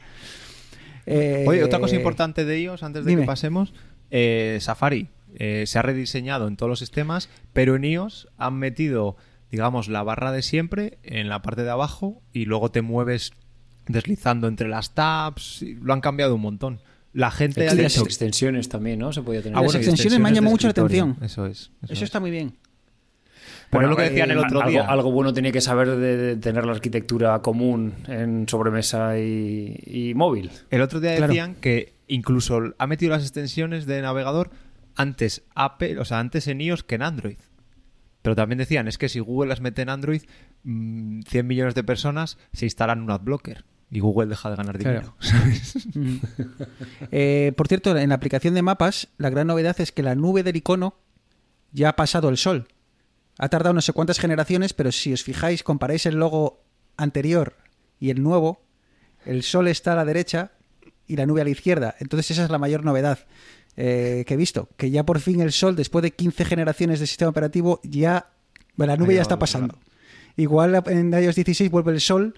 Eh, 1.06 1.44
Oye, 1.46 1.62
otra 1.64 1.80
cosa 1.80 1.96
importante 1.96 2.44
de 2.44 2.60
iOS 2.62 2.82
antes 2.82 3.04
de 3.04 3.10
dime. 3.10 3.22
que 3.22 3.26
pasemos, 3.26 3.74
eh, 4.10 4.58
Safari. 4.60 5.08
eh, 5.36 5.64
se 5.66 5.78
ha 5.78 5.82
rediseñado 5.82 6.48
en 6.48 6.56
todos 6.56 6.70
los 6.70 6.78
sistemas, 6.78 7.28
pero 7.52 7.76
en 7.76 7.84
iOS 7.84 8.28
han 8.38 8.54
metido, 8.54 9.16
digamos, 9.50 9.88
la 9.88 10.02
barra 10.02 10.32
de 10.32 10.40
siempre 10.40 10.96
en 11.02 11.28
la 11.28 11.42
parte 11.42 11.62
de 11.64 11.70
abajo 11.70 12.22
y 12.32 12.46
luego 12.46 12.70
te 12.70 12.80
mueves 12.80 13.32
deslizando 13.86 14.48
entre 14.48 14.68
las 14.68 14.94
tabs. 14.94 15.62
y 15.62 15.74
Lo 15.74 15.92
han 15.92 16.00
cambiado 16.00 16.34
un 16.34 16.40
montón. 16.42 16.80
La 17.12 17.30
gente 17.30 17.68
ha 17.68 17.72
Ex- 17.72 17.76
dicho... 17.94 18.04
extensiones 18.04 18.68
también, 18.68 18.98
¿no? 18.98 19.12
Se 19.12 19.22
podía 19.22 19.40
tener. 19.42 19.56
Ah, 19.56 19.62
Las 19.62 19.72
bueno, 19.72 19.78
extensiones 19.78 20.18
me 20.20 20.28
han 20.28 20.34
llamado 20.34 20.50
mucho 20.52 20.66
la 20.66 20.72
atención. 20.72 21.16
Eso 21.22 21.46
es. 21.46 21.58
Eso, 21.60 21.70
Eso 21.84 21.92
es. 21.92 22.02
está 22.02 22.18
muy 22.20 22.30
bien. 22.30 22.54
Pero 23.70 23.86
Bueno, 23.86 23.86
es 23.86 23.90
lo 23.90 23.96
que 23.96 24.06
eh, 24.06 24.10
decían 24.10 24.30
el 24.30 24.38
otro 24.38 24.58
algo, 24.60 24.70
día. 24.70 24.82
algo 24.86 25.10
bueno 25.12 25.32
tenía 25.32 25.50
que 25.52 25.60
saber 25.60 25.88
de, 25.90 26.16
de 26.16 26.36
tener 26.36 26.64
la 26.66 26.72
arquitectura 26.72 27.40
común 27.40 27.94
en 28.08 28.48
sobremesa 28.48 29.18
y, 29.18 29.76
y 29.86 30.14
móvil. 30.14 30.50
El 30.70 30.80
otro 30.80 31.00
día 31.00 31.16
Claro. 31.16 31.28
decían 31.32 31.54
que 31.56 31.94
incluso 32.08 32.60
ha 32.78 32.86
metido 32.86 33.10
las 33.12 33.22
extensiones 33.22 33.86
de 33.86 34.00
navegador 34.02 34.50
antes 34.96 35.42
Apple, 35.54 35.98
o 35.98 36.04
sea, 36.04 36.20
antes 36.20 36.46
en 36.46 36.60
iOS 36.60 36.84
que 36.84 36.94
en 36.96 37.02
Android. 37.02 37.38
Pero 38.22 38.36
también 38.36 38.58
decían, 38.58 38.86
es 38.88 38.96
que 38.98 39.08
si 39.08 39.18
Google 39.20 39.48
las 39.48 39.60
mete 39.60 39.82
en 39.82 39.88
Android, 39.88 40.22
mm, 40.62 41.22
100 41.22 41.46
millones 41.46 41.74
de 41.74 41.82
personas 41.84 42.38
se 42.52 42.66
instalan 42.66 43.02
un 43.02 43.10
adblocker 43.10 43.64
y 43.94 44.00
Google 44.00 44.26
deja 44.26 44.50
de 44.50 44.56
ganar 44.56 44.76
dinero. 44.76 45.14
Claro. 45.18 45.44
Ujú. 45.94 46.20
Eh, 47.10 47.52
por 47.56 47.68
cierto, 47.68 47.96
en 47.96 48.08
la 48.08 48.16
aplicación 48.16 48.54
de 48.54 48.62
mapas, 48.62 49.08
la 49.18 49.30
gran 49.30 49.46
novedad 49.46 49.80
es 49.80 49.92
que 49.92 50.02
la 50.02 50.14
nube 50.14 50.42
del 50.42 50.56
icono 50.56 50.96
ya 51.72 51.90
ha 51.90 51.96
pasado 51.96 52.28
el 52.28 52.36
sol. 52.36 52.66
Ha 53.38 53.48
tardado 53.48 53.72
no 53.72 53.80
sé 53.80 53.92
cuántas 53.92 54.18
generaciones, 54.18 54.72
pero 54.72 54.90
si 54.90 55.12
os 55.12 55.22
fijáis, 55.22 55.62
comparáis 55.62 56.06
el 56.06 56.16
logo 56.16 56.62
anterior 56.96 57.56
y 58.00 58.10
el 58.10 58.22
nuevo, 58.22 58.62
el 59.24 59.42
sol 59.42 59.68
está 59.68 59.92
a 59.92 59.96
la 59.96 60.04
derecha 60.04 60.52
y 61.06 61.16
la 61.16 61.26
nube 61.26 61.40
a 61.40 61.44
la 61.44 61.50
izquierda. 61.50 61.94
Entonces 62.00 62.32
esa 62.32 62.44
es 62.44 62.50
la 62.50 62.58
mayor 62.58 62.84
novedad 62.84 63.20
eh, 63.76 64.24
que 64.26 64.34
he 64.34 64.36
visto. 64.36 64.68
Que 64.76 64.90
ya 64.90 65.04
por 65.04 65.20
fin 65.20 65.40
el 65.40 65.52
sol, 65.52 65.76
después 65.76 66.02
de 66.02 66.12
15 66.12 66.44
generaciones 66.44 67.00
de 67.00 67.06
sistema 67.06 67.30
operativo, 67.30 67.80
ya 67.84 68.30
la 68.76 68.96
nube 68.96 69.14
ya 69.14 69.22
está 69.22 69.38
pasando. 69.38 69.78
Igual 70.36 70.82
en 70.86 71.12
iOS 71.12 71.36
16 71.36 71.70
vuelve 71.70 71.92
el 71.92 72.00
sol, 72.00 72.34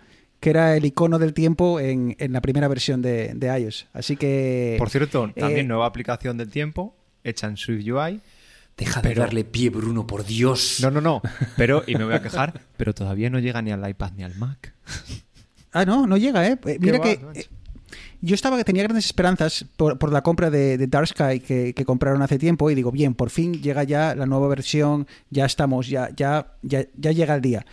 que 0.46 0.50
era 0.50 0.76
el 0.76 0.84
icono 0.84 1.18
del 1.18 1.34
tiempo 1.34 1.80
en, 1.80 2.14
en 2.20 2.32
la 2.32 2.40
primera 2.40 2.68
versión 2.68 3.02
de, 3.02 3.32
de 3.34 3.58
iOS. 3.58 3.88
Así 3.92 4.16
que... 4.16 4.76
Por 4.78 4.90
cierto, 4.90 5.32
también 5.36 5.58
eh, 5.58 5.64
nueva 5.64 5.86
aplicación 5.86 6.36
del 6.36 6.50
tiempo, 6.50 6.94
hecha 7.24 7.48
en 7.48 7.56
Swift 7.56 7.84
UI. 7.84 8.20
Deja 8.76 9.02
de 9.02 9.08
Pero- 9.08 9.22
darle 9.22 9.42
pie, 9.42 9.70
Bruno, 9.70 10.06
por 10.06 10.24
Dios. 10.24 10.78
No, 10.80 10.92
no, 10.92 11.00
no. 11.00 11.20
Pero, 11.56 11.82
y 11.88 11.96
me 11.96 12.04
voy 12.04 12.14
a 12.14 12.22
quejar, 12.22 12.60
pero 12.76 12.94
todavía 12.94 13.28
no 13.28 13.40
llega 13.40 13.60
ni 13.60 13.72
al 13.72 13.90
iPad 13.90 14.12
ni 14.16 14.22
al 14.22 14.36
Mac. 14.36 14.72
Ah, 15.72 15.84
no, 15.84 16.06
no 16.06 16.16
llega, 16.16 16.46
¿eh? 16.46 16.56
Mira 16.78 16.98
va, 16.98 17.04
que 17.04 17.18
yo 18.20 18.34
estaba 18.34 18.56
que 18.56 18.64
tenía 18.64 18.82
grandes 18.82 19.06
esperanzas 19.06 19.64
por, 19.76 20.12
la 20.12 20.22
compra 20.22 20.50
de, 20.50 20.78
de 20.78 20.86
Dark 20.86 21.08
Sky 21.08 21.40
que, 21.40 21.84
compraron 21.84 22.22
hace 22.22 22.38
tiempo 22.38 22.70
y 22.70 22.74
digo, 22.74 22.90
bien, 22.90 23.14
por 23.14 23.30
fin 23.30 23.54
llega 23.62 23.84
ya 23.84 24.14
la 24.14 24.26
nueva 24.26 24.48
versión, 24.48 25.06
ya 25.30 25.44
estamos, 25.44 25.88
ya, 25.88 26.10
ya, 26.16 26.54
ya, 26.62 26.86
ya 26.96 27.12
llega 27.12 27.34
el 27.34 27.40
día. 27.40 27.66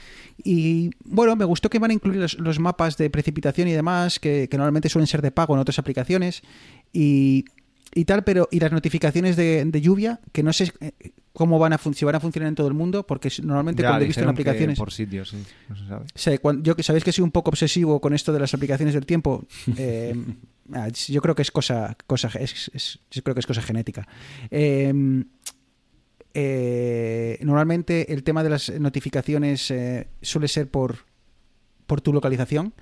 Y 0.43 0.91
bueno, 1.05 1.35
me 1.35 1.45
gustó 1.45 1.69
que 1.69 1.79
van 1.79 1.91
a 1.91 1.93
incluir 1.93 2.19
los, 2.19 2.37
los 2.39 2.59
mapas 2.59 2.97
de 2.97 3.09
precipitación 3.09 3.67
y 3.67 3.71
demás, 3.73 4.19
que 4.19 4.47
normalmente 4.51 4.89
suelen 4.89 5.07
ser 5.07 5.21
de 5.21 5.31
pago 5.31 5.53
en 5.53 5.59
otras 5.59 5.79
aplicaciones, 5.79 6.43
y, 6.91 7.45
y 7.95 8.05
tal, 8.05 8.23
pero 8.23 8.47
y 8.51 8.59
las 8.59 8.71
notificaciones 8.71 9.35
de, 9.35 9.63
de 9.65 9.81
lluvia, 9.81 10.19
que 10.31 10.43
no 10.43 10.51
sé 10.53 10.71
eh, 10.79 10.91
cómo 11.33 11.59
van 11.59 11.73
a, 11.73 11.77
si 11.77 12.05
van 12.05 12.15
a 12.15 12.19
funcionar 12.19 12.47
en 12.49 12.55
todo 12.55 12.67
el 12.67 12.73
mundo, 12.73 13.05
porque 13.05 13.29
normalmente 13.43 13.81
Ya, 13.81 13.89
cuando 13.89 14.03
he 14.03 14.07
visto 14.07 14.21
en 14.23 14.29
aplicaciones... 14.29 14.77
Por 14.77 14.91
sitios, 14.91 15.29
sí. 15.29 15.37
No 15.69 15.75
se 15.75 15.87
sabe. 15.87 16.39
Yo 16.63 16.75
sabéis 16.79 17.03
que 17.03 17.11
soy 17.11 17.23
un 17.23 17.31
poco 17.31 17.49
obsesivo 17.49 17.99
con 18.01 18.13
esto 18.13 18.31
de 18.33 18.39
las 18.39 18.53
aplicaciones 18.53 18.93
del 18.93 19.05
tiempo. 19.05 19.45
eh, 19.77 20.15
ah, 20.73 20.89
yo 20.89 21.21
creo 21.21 21.35
que 21.35 21.41
es 21.43 21.51
cosa, 21.51 21.95
cosa 22.07 22.29
es, 22.39 22.71
es- 22.73 22.99
yo 23.11 23.21
creo 23.23 23.33
que 23.35 23.39
es 23.41 23.47
cosa 23.47 23.61
genética. 23.61 24.07
Eh, 24.51 25.23
eh, 26.35 27.37
normalmente 27.41 28.11
el 28.13 28.23
tema 28.23 28.43
de 28.43 28.49
las 28.49 28.69
notificaciones 28.79 29.71
suele 30.21 30.47
ser 30.47 30.69
por, 30.69 30.97
por 31.85 32.01
tu 32.01 32.11
localización. 32.13 32.73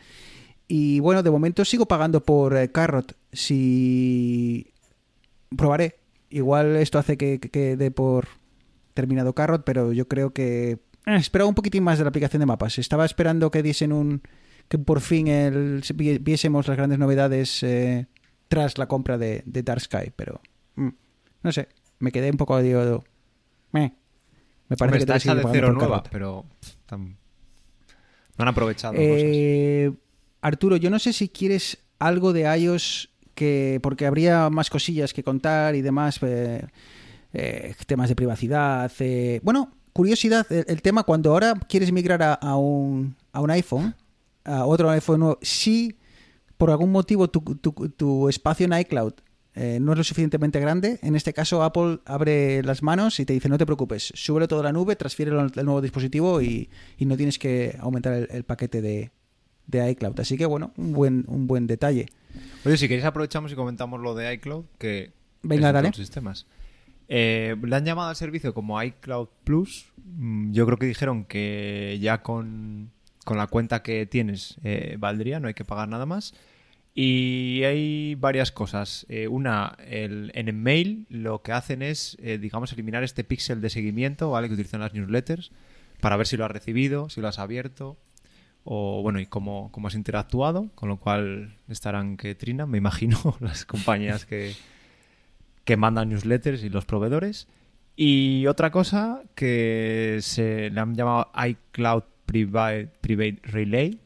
Y 0.67 1.01
bueno, 1.01 1.21
de 1.21 1.29
momento 1.31 1.65
sigo 1.65 1.85
pagando 1.85 2.23
por 2.23 2.71
Carrot. 2.71 3.17
Si 3.33 4.70
probaré. 5.55 5.99
Igual 6.29 6.75
esto 6.77 6.97
hace 6.99 7.17
que, 7.17 7.39
que, 7.39 7.49
que 7.49 7.75
dé 7.77 7.91
por 7.91 8.27
terminado 8.93 9.33
Carrot, 9.35 9.63
pero 9.65 9.91
yo 9.93 10.07
creo 10.07 10.33
que 10.33 10.71
eh, 10.71 11.15
esperaba 11.15 11.47
un 11.49 11.55
poquitín 11.55 11.83
más 11.83 11.97
de 11.97 12.03
la 12.05 12.09
aplicación 12.09 12.39
de 12.39 12.45
mapas. 12.45 12.77
Estaba 12.79 13.05
esperando 13.05 13.51
que 13.51 13.63
diesen 13.63 13.91
un 13.91 14.21
que 14.67 14.77
por 14.77 15.01
fin 15.01 15.27
el, 15.27 15.83
vi- 15.95 16.17
viésemos 16.19 16.67
las 16.67 16.77
grandes 16.77 16.97
novedades 16.99 17.61
eh, 17.63 18.07
tras 18.47 18.77
la 18.77 18.87
compra 18.87 19.17
de, 19.17 19.43
de 19.45 19.63
Dark 19.63 19.81
Sky, 19.81 20.11
pero 20.15 20.39
mm, 20.75 20.89
no 21.43 21.51
sé, 21.51 21.67
me 21.99 22.11
quedé 22.13 22.29
un 22.31 22.37
poco 22.37 22.61
digo, 22.61 23.03
meh. 23.73 23.93
me 24.69 24.77
parece 24.77 24.83
Hombre, 24.83 24.97
que 24.99 25.03
está 25.03 25.15
hecha 25.17 25.35
de 25.35 25.45
cero 25.51 25.73
nueva, 25.73 26.03
pero 26.03 26.45
tan- 26.85 27.17
no 28.37 28.43
han 28.43 28.47
aprovechado 28.47 28.93
cosas. 28.93 29.05
Eh, 29.05 29.91
Arturo, 30.41 30.77
yo 30.77 30.89
no 30.89 30.99
sé 30.99 31.11
si 31.13 31.27
quieres 31.27 31.77
algo 31.99 32.31
de 32.33 32.43
iOS 32.57 33.10
que 33.41 33.79
porque 33.81 34.05
habría 34.05 34.51
más 34.51 34.69
cosillas 34.69 35.13
que 35.13 35.23
contar 35.23 35.73
y 35.73 35.81
demás, 35.81 36.19
eh, 36.21 36.63
eh, 37.33 37.73
temas 37.87 38.07
de 38.07 38.15
privacidad. 38.15 38.91
eh, 38.99 39.39
bueno, 39.41 39.71
curiosidad, 39.93 40.45
el, 40.51 40.81
tema 40.83 41.01
cuando 41.01 41.31
ahora 41.31 41.55
quieres 41.67 41.91
migrar 41.91 42.21
a, 42.21 42.55
un, 42.57 43.15
a 43.33 43.41
un 43.41 43.49
iPhone, 43.49 43.95
a 44.43 44.65
otro 44.67 44.91
iPhone 44.91 45.19
nuevo, 45.21 45.39
si 45.41 45.95
por 46.59 46.69
algún 46.69 46.91
motivo 46.91 47.31
tu, 47.31 47.41
tu- 47.55 47.89
tu 47.89 48.29
espacio 48.29 48.67
en 48.67 48.73
iCloud 48.79 49.13
no 49.55 49.91
es 49.93 49.97
lo 49.97 50.03
suficientemente 50.03 50.59
grande, 50.59 50.99
en 51.01 51.15
este 51.15 51.33
caso 51.33 51.63
Apple 51.63 51.99
abre 52.05 52.61
las 52.63 52.83
manos 52.83 53.19
y 53.19 53.25
te 53.25 53.33
dice 53.33 53.49
no 53.49 53.57
te 53.57 53.65
preocupes, 53.65 54.13
súbelo 54.13 54.47
todo 54.47 54.59
a 54.59 54.63
la 54.63 54.71
nube, 54.71 54.95
transfiérelo 54.95 55.39
al, 55.41 55.51
nuevo 55.65 55.81
dispositivo 55.81 56.41
y, 56.43 56.69
y 56.97 57.05
no 57.05 57.17
tienes 57.17 57.39
que 57.39 57.75
aumentar 57.79 58.27
el 58.29 58.43
paquete 58.43 58.81
de, 58.83 59.09
de 59.71 59.89
iCloud. 59.91 60.19
Así 60.19 60.37
que 60.37 60.45
bueno, 60.45 60.71
un 60.77 60.91
buen, 60.93 61.25
un 61.27 61.47
buen 61.47 61.65
detalle. 61.67 62.07
Oye, 62.65 62.77
si 62.77 62.87
queréis 62.87 63.05
aprovechamos 63.05 63.51
y 63.51 63.55
comentamos 63.55 63.99
lo 64.01 64.13
de 64.15 64.33
iCloud, 64.35 64.65
que 64.77 65.11
Venga, 65.43 65.69
es 65.69 65.73
dale. 65.73 65.93
sistemas. 65.93 66.45
Eh, 67.07 67.55
le 67.61 67.75
han 67.75 67.83
llamado 67.85 68.09
al 68.09 68.15
servicio 68.15 68.53
como 68.53 68.81
iCloud 68.81 69.27
Plus. 69.43 69.91
Mm, 70.05 70.51
Yo 70.53 70.65
creo 70.65 70.77
que 70.77 70.85
dijeron 70.85 71.25
que 71.25 71.97
ya 72.01 72.21
con, 72.21 72.91
con 73.25 73.37
la 73.37 73.47
cuenta 73.47 73.81
que 73.83 74.05
tienes 74.05 74.57
eh, 74.63 74.95
valdría, 74.99 75.39
no 75.39 75.47
hay 75.47 75.53
que 75.53 75.65
pagar 75.65 75.87
nada 75.89 76.05
más. 76.05 76.33
Y 76.93 77.63
hay 77.63 78.15
varias 78.15 78.51
cosas. 78.51 79.05
Eh, 79.09 79.27
una, 79.27 79.77
el- 79.87 80.31
en 80.35 80.47
el 80.49 80.55
mail 80.55 81.05
lo 81.09 81.41
que 81.41 81.53
hacen 81.53 81.81
es, 81.81 82.17
eh, 82.21 82.37
digamos, 82.37 82.71
eliminar 82.73 83.03
este 83.03 83.23
píxel 83.23 83.61
de 83.61 83.69
seguimiento, 83.69 84.29
¿vale? 84.29 84.47
Que 84.47 84.53
utilizan 84.55 84.81
las 84.81 84.93
newsletters 84.93 85.51
para 86.01 86.17
ver 86.17 86.27
si 86.27 86.35
lo 86.37 86.45
has 86.45 86.51
recibido, 86.51 87.09
si 87.09 87.21
lo 87.21 87.27
has 87.29 87.39
abierto 87.39 87.97
o 88.63 89.01
bueno 89.01 89.19
y 89.19 89.25
cómo, 89.25 89.71
cómo 89.71 89.87
has 89.87 89.95
interactuado, 89.95 90.69
con 90.75 90.89
lo 90.89 90.97
cual 90.97 91.55
estarán 91.67 92.17
que 92.17 92.35
trinan, 92.35 92.69
me 92.69 92.77
imagino, 92.77 93.17
las 93.39 93.65
compañías 93.65 94.25
que, 94.25 94.53
que 95.65 95.77
mandan 95.77 96.09
newsletters 96.09 96.63
y 96.63 96.69
los 96.69 96.85
proveedores. 96.85 97.47
Y 97.95 98.47
otra 98.47 98.71
cosa 98.71 99.21
que 99.35 100.19
se 100.21 100.69
le 100.69 100.79
han 100.79 100.95
llamado 100.95 101.29
iCloud 101.47 102.03
Private, 102.25 102.89
Private 103.01 103.39
Relay, 103.43 103.99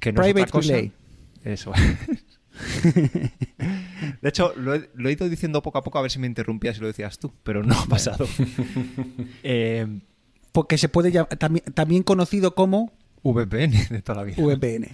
que 0.00 0.12
no 0.12 0.22
es 0.22 0.32
Private 0.32 0.42
otra 0.42 0.52
cosa. 0.52 0.72
Relay. 0.72 0.92
Eso. 1.44 1.72
De 4.20 4.28
hecho, 4.28 4.52
lo 4.56 4.74
he, 4.74 4.90
lo 4.94 5.08
he 5.08 5.12
ido 5.12 5.28
diciendo 5.28 5.62
poco 5.62 5.78
a 5.78 5.84
poco 5.84 5.98
a 5.98 6.02
ver 6.02 6.10
si 6.10 6.18
me 6.18 6.26
interrumpías 6.26 6.78
y 6.78 6.80
lo 6.80 6.86
decías 6.88 7.18
tú, 7.18 7.32
pero 7.42 7.62
no 7.62 7.78
ha 7.78 7.86
pasado. 7.86 8.26
Eh, 9.42 9.86
Porque 10.52 10.78
se 10.78 10.88
puede 10.88 11.12
llamar, 11.12 11.36
también, 11.36 11.64
también 11.74 12.02
conocido 12.02 12.54
como 12.54 12.92
VPN 13.22 13.88
de 13.90 14.02
toda 14.02 14.18
la 14.18 14.24
vida. 14.24 14.42
VPN. 14.42 14.88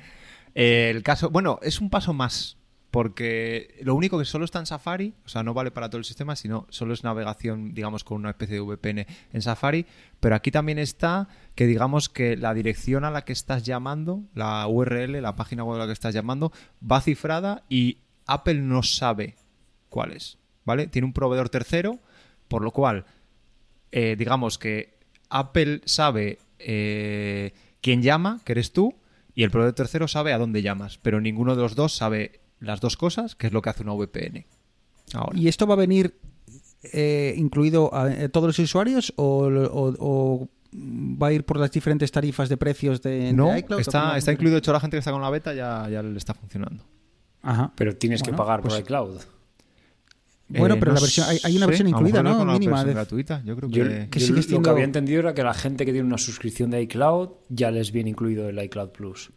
Eh, 0.54 0.90
el 0.90 1.02
caso, 1.02 1.30
bueno, 1.30 1.58
es 1.62 1.80
un 1.80 1.90
paso 1.90 2.12
más, 2.12 2.56
porque 2.90 3.74
lo 3.82 3.94
único 3.96 4.18
que 4.20 4.24
solo 4.24 4.44
está 4.44 4.60
en 4.60 4.66
Safari, 4.66 5.14
o 5.24 5.28
sea, 5.28 5.42
no 5.42 5.52
vale 5.52 5.72
para 5.72 5.88
todo 5.90 5.98
el 5.98 6.04
sistema, 6.04 6.36
sino 6.36 6.66
solo 6.68 6.94
es 6.94 7.02
navegación, 7.02 7.74
digamos, 7.74 8.04
con 8.04 8.18
una 8.18 8.30
especie 8.30 8.54
de 8.54 8.60
VPN 8.60 9.06
en 9.32 9.42
Safari, 9.42 9.86
pero 10.20 10.36
aquí 10.36 10.52
también 10.52 10.78
está 10.78 11.28
que 11.56 11.66
digamos 11.66 12.08
que 12.08 12.36
la 12.36 12.54
dirección 12.54 13.04
a 13.04 13.10
la 13.10 13.24
que 13.24 13.32
estás 13.32 13.64
llamando, 13.64 14.22
la 14.34 14.64
URL, 14.68 15.20
la 15.20 15.34
página 15.34 15.64
web 15.64 15.76
a 15.76 15.80
la 15.80 15.86
que 15.86 15.92
estás 15.92 16.14
llamando, 16.14 16.52
va 16.80 17.00
cifrada 17.00 17.64
y 17.68 17.98
Apple 18.26 18.60
no 18.60 18.84
sabe 18.84 19.34
cuál 19.88 20.12
es, 20.12 20.38
¿vale? 20.64 20.86
Tiene 20.86 21.06
un 21.06 21.12
proveedor 21.12 21.48
tercero, 21.48 21.98
por 22.46 22.62
lo 22.62 22.70
cual, 22.70 23.06
eh, 23.90 24.14
digamos 24.16 24.56
que 24.56 24.94
Apple 25.30 25.80
sabe 25.84 26.38
eh, 26.60 27.52
quién 27.84 28.00
llama, 28.02 28.40
que 28.44 28.52
eres 28.52 28.72
tú, 28.72 28.94
y 29.34 29.42
el 29.42 29.50
proveedor 29.50 29.74
tercero 29.74 30.08
sabe 30.08 30.32
a 30.32 30.38
dónde 30.38 30.62
llamas, 30.62 30.98
pero 31.02 31.20
ninguno 31.20 31.54
de 31.54 31.60
los 31.62 31.74
dos 31.74 31.94
sabe 31.94 32.40
las 32.60 32.80
dos 32.80 32.96
cosas, 32.96 33.34
que 33.34 33.46
es 33.48 33.52
lo 33.52 33.60
que 33.60 33.68
hace 33.68 33.82
una 33.82 33.92
VPN. 33.92 34.46
Ahora. 35.12 35.38
¿Y 35.38 35.48
esto 35.48 35.66
va 35.66 35.74
a 35.74 35.76
venir 35.76 36.16
eh, 36.92 37.34
incluido 37.36 37.94
a, 37.94 38.04
a 38.06 38.28
todos 38.30 38.46
los 38.46 38.58
usuarios 38.58 39.12
o, 39.16 39.46
o- 39.48 39.94
o 39.98 40.48
va 41.22 41.26
a 41.28 41.32
ir 41.32 41.44
por 41.44 41.58
las 41.58 41.70
diferentes 41.70 42.10
tarifas 42.10 42.48
de 42.48 42.56
precios 42.56 43.02
de, 43.02 43.10
de 43.26 43.32
no, 43.34 43.48
iCloud? 43.56 43.64
¿O 43.64 43.66
cómo 43.68 43.80
está, 43.80 44.14
a 44.14 44.18
está 44.18 44.32
incluido. 44.32 44.54
De 44.54 44.58
hecho, 44.60 44.72
la 44.72 44.80
gente 44.80 44.96
que 44.96 45.00
está 45.00 45.12
con 45.12 45.20
la 45.22 45.30
beta 45.30 45.52
ya, 45.52 45.86
ya 45.90 46.02
le 46.02 46.16
está 46.16 46.32
funcionando. 46.34 46.82
Ajá. 47.42 47.70
Pero 47.76 47.94
tienes 47.96 48.22
que 48.22 48.32
pagar 48.32 48.60
por 48.62 48.70
pues- 48.70 48.80
iCloud. 48.80 49.20
Bueno, 50.58 50.74
Eh, 50.76 50.78
pero 50.78 50.92
no 50.92 50.94
la 50.96 51.00
versión- 51.00 51.26
hay- 51.28 51.38
hay 51.42 51.56
una 51.56 51.66
sé, 51.66 51.70
versión 51.70 51.90
lo 51.90 51.96
incluida, 51.96 52.22
¿no? 52.22 52.36
con 52.38 52.46
Mínima 52.48 52.72
versión 52.72 52.86
de- 52.88 52.94
gratuita. 52.94 53.42
Yo 53.44 53.56
creo 53.56 53.68
Yo, 53.70 53.84
que... 53.84 54.08
que 54.10 54.18
yo 54.20 54.26
sigue 54.26 54.36
lo 54.36 54.42
siendo- 54.42 54.62
que 54.62 54.70
había 54.70 54.84
entendido 54.84 55.20
era 55.20 55.34
que 55.34 55.42
la 55.42 55.54
gente 55.54 55.84
que 55.84 55.92
tiene 55.92 56.06
una 56.06 56.18
suscripción 56.18 56.70
de 56.70 56.82
iCloud 56.82 57.30
ya 57.48 57.70
les 57.70 57.92
viene 57.92 58.10
incluido 58.10 58.48
el 58.48 58.58
iCloud 58.62 58.90
Plus. 58.90 59.30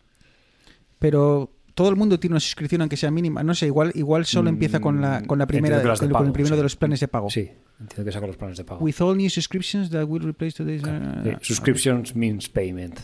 Pero 1.00 1.54
todo 1.76 1.90
el 1.90 1.96
mundo 1.96 2.20
tiene 2.20 2.34
una 2.34 2.40
suscripción 2.40 2.82
aunque 2.82 2.98
sea 2.98 3.12
mínima. 3.12 3.44
No 3.44 3.54
sé, 3.54 3.68
igual, 3.68 3.92
igual 3.96 4.26
solo 4.26 4.50
Mm, 4.52 4.54
empieza 4.56 4.80
con 4.80 5.00
la, 5.00 5.22
con 5.24 5.38
la 5.38 5.46
primera, 5.46 5.78
que 5.82 5.88
de 5.88 6.10
con, 6.10 6.26
el 6.28 6.32
primero 6.34 6.56
sí. 6.56 6.58
de 6.58 6.64
los 6.64 6.76
planes 6.76 7.00
de 7.00 7.08
pago. 7.08 7.30
Sí, 7.30 7.50
entiendo 7.80 8.04
que 8.06 8.12
saca 8.12 8.26
los 8.28 8.36
planes 8.38 8.58
de 8.58 8.64
pago. 8.64 8.84
With 8.84 8.96
all 9.00 9.16
new 9.16 9.30
subscriptions 9.30 9.90
that 9.92 10.06
will 10.08 10.24
replace 10.24 10.54
today's... 10.58 10.82
Sí, 10.82 10.90
uh, 10.90 11.38
subscriptions 11.42 12.16
means 12.16 12.50
payment. 12.50 13.00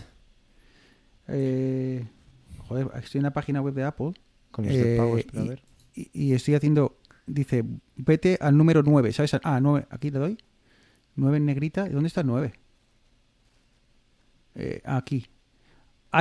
Eh, 1.27 2.03
joder, 2.67 2.87
estoy 3.01 3.19
en 3.19 3.23
la 3.23 3.31
página 3.33 3.61
web 3.61 3.73
de 3.73 3.83
Apple 3.83 4.13
Con 4.51 4.65
los 4.65 4.73
de 4.73 4.97
pago, 4.97 5.17
eh, 5.17 5.19
espera, 5.21 5.43
a 5.43 5.47
ver. 5.47 5.61
y, 5.95 6.09
y 6.13 6.33
estoy 6.33 6.55
haciendo... 6.55 6.97
Dice, 7.25 7.63
vete 7.95 8.37
al 8.41 8.57
número 8.57 8.83
9, 8.83 9.13
¿sabes? 9.13 9.33
Ah, 9.43 9.59
9, 9.61 9.87
aquí 9.89 10.09
le 10.11 10.19
doy. 10.19 10.37
9 11.15 11.37
en 11.37 11.45
negrita. 11.45 11.87
¿Y 11.87 11.91
dónde 11.91 12.07
está 12.07 12.21
el 12.21 12.27
9? 12.27 12.53
Eh, 14.55 14.81
aquí. 14.85 15.27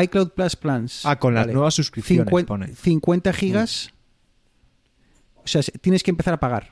iCloud 0.04 0.30
Plus 0.30 0.56
Plans. 0.56 1.04
Ah, 1.04 1.18
con 1.18 1.34
las 1.34 1.42
Vale. 1.44 1.52
nuevas 1.54 1.74
suscripciones, 1.74 2.24
50, 2.26 2.46
pone. 2.48 2.68
50 2.74 3.32
gigas. 3.32 3.90
O 5.44 5.46
sea, 5.46 5.62
se- 5.62 5.72
tienes 5.72 6.02
que 6.02 6.10
empezar 6.10 6.32
a 6.34 6.40
pagar. 6.40 6.70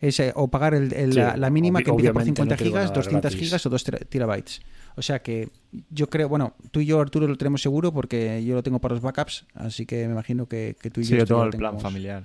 Es, 0.00 0.18
eh, 0.20 0.32
o 0.34 0.48
pagar 0.48 0.74
el- 0.74 0.92
el- 0.94 1.12
Sí, 1.12 1.18
la, 1.18 1.36
la 1.36 1.50
mínima 1.50 1.80
que 1.82 1.90
empieza 1.90 2.12
por 2.12 2.22
obviamente 2.22 2.40
50 2.40 2.54
no 2.54 2.58
te 2.58 2.64
digo 2.64 2.74
gigas, 2.76 2.90
nada 2.90 2.94
200 2.96 3.30
gratis. 3.32 3.40
gigas 3.48 3.66
o 3.66 3.70
2 3.70 3.84
tera- 3.84 3.98
terabytes. 3.98 4.62
O 4.96 5.02
sea 5.02 5.22
que 5.22 5.50
yo 5.90 6.08
creo, 6.08 6.28
bueno, 6.28 6.54
tú 6.70 6.80
y 6.80 6.86
yo, 6.86 7.00
Arturo, 7.00 7.26
lo 7.28 7.36
tenemos 7.36 7.62
seguro 7.62 7.92
porque 7.92 8.44
yo 8.44 8.54
lo 8.54 8.62
tengo 8.62 8.78
para 8.80 8.94
los 8.94 9.02
backups, 9.02 9.46
así 9.54 9.86
que 9.86 10.06
me 10.06 10.12
imagino 10.12 10.46
que, 10.46 10.76
que 10.80 10.90
tú 10.90 11.00
y 11.00 11.04
Sí, 11.04 11.10
yo, 11.12 11.16
yo 11.18 11.22
esto 11.24 11.34
tengo 11.34 11.44
el 11.46 11.56
plan 11.56 11.78
familiar. 11.80 12.24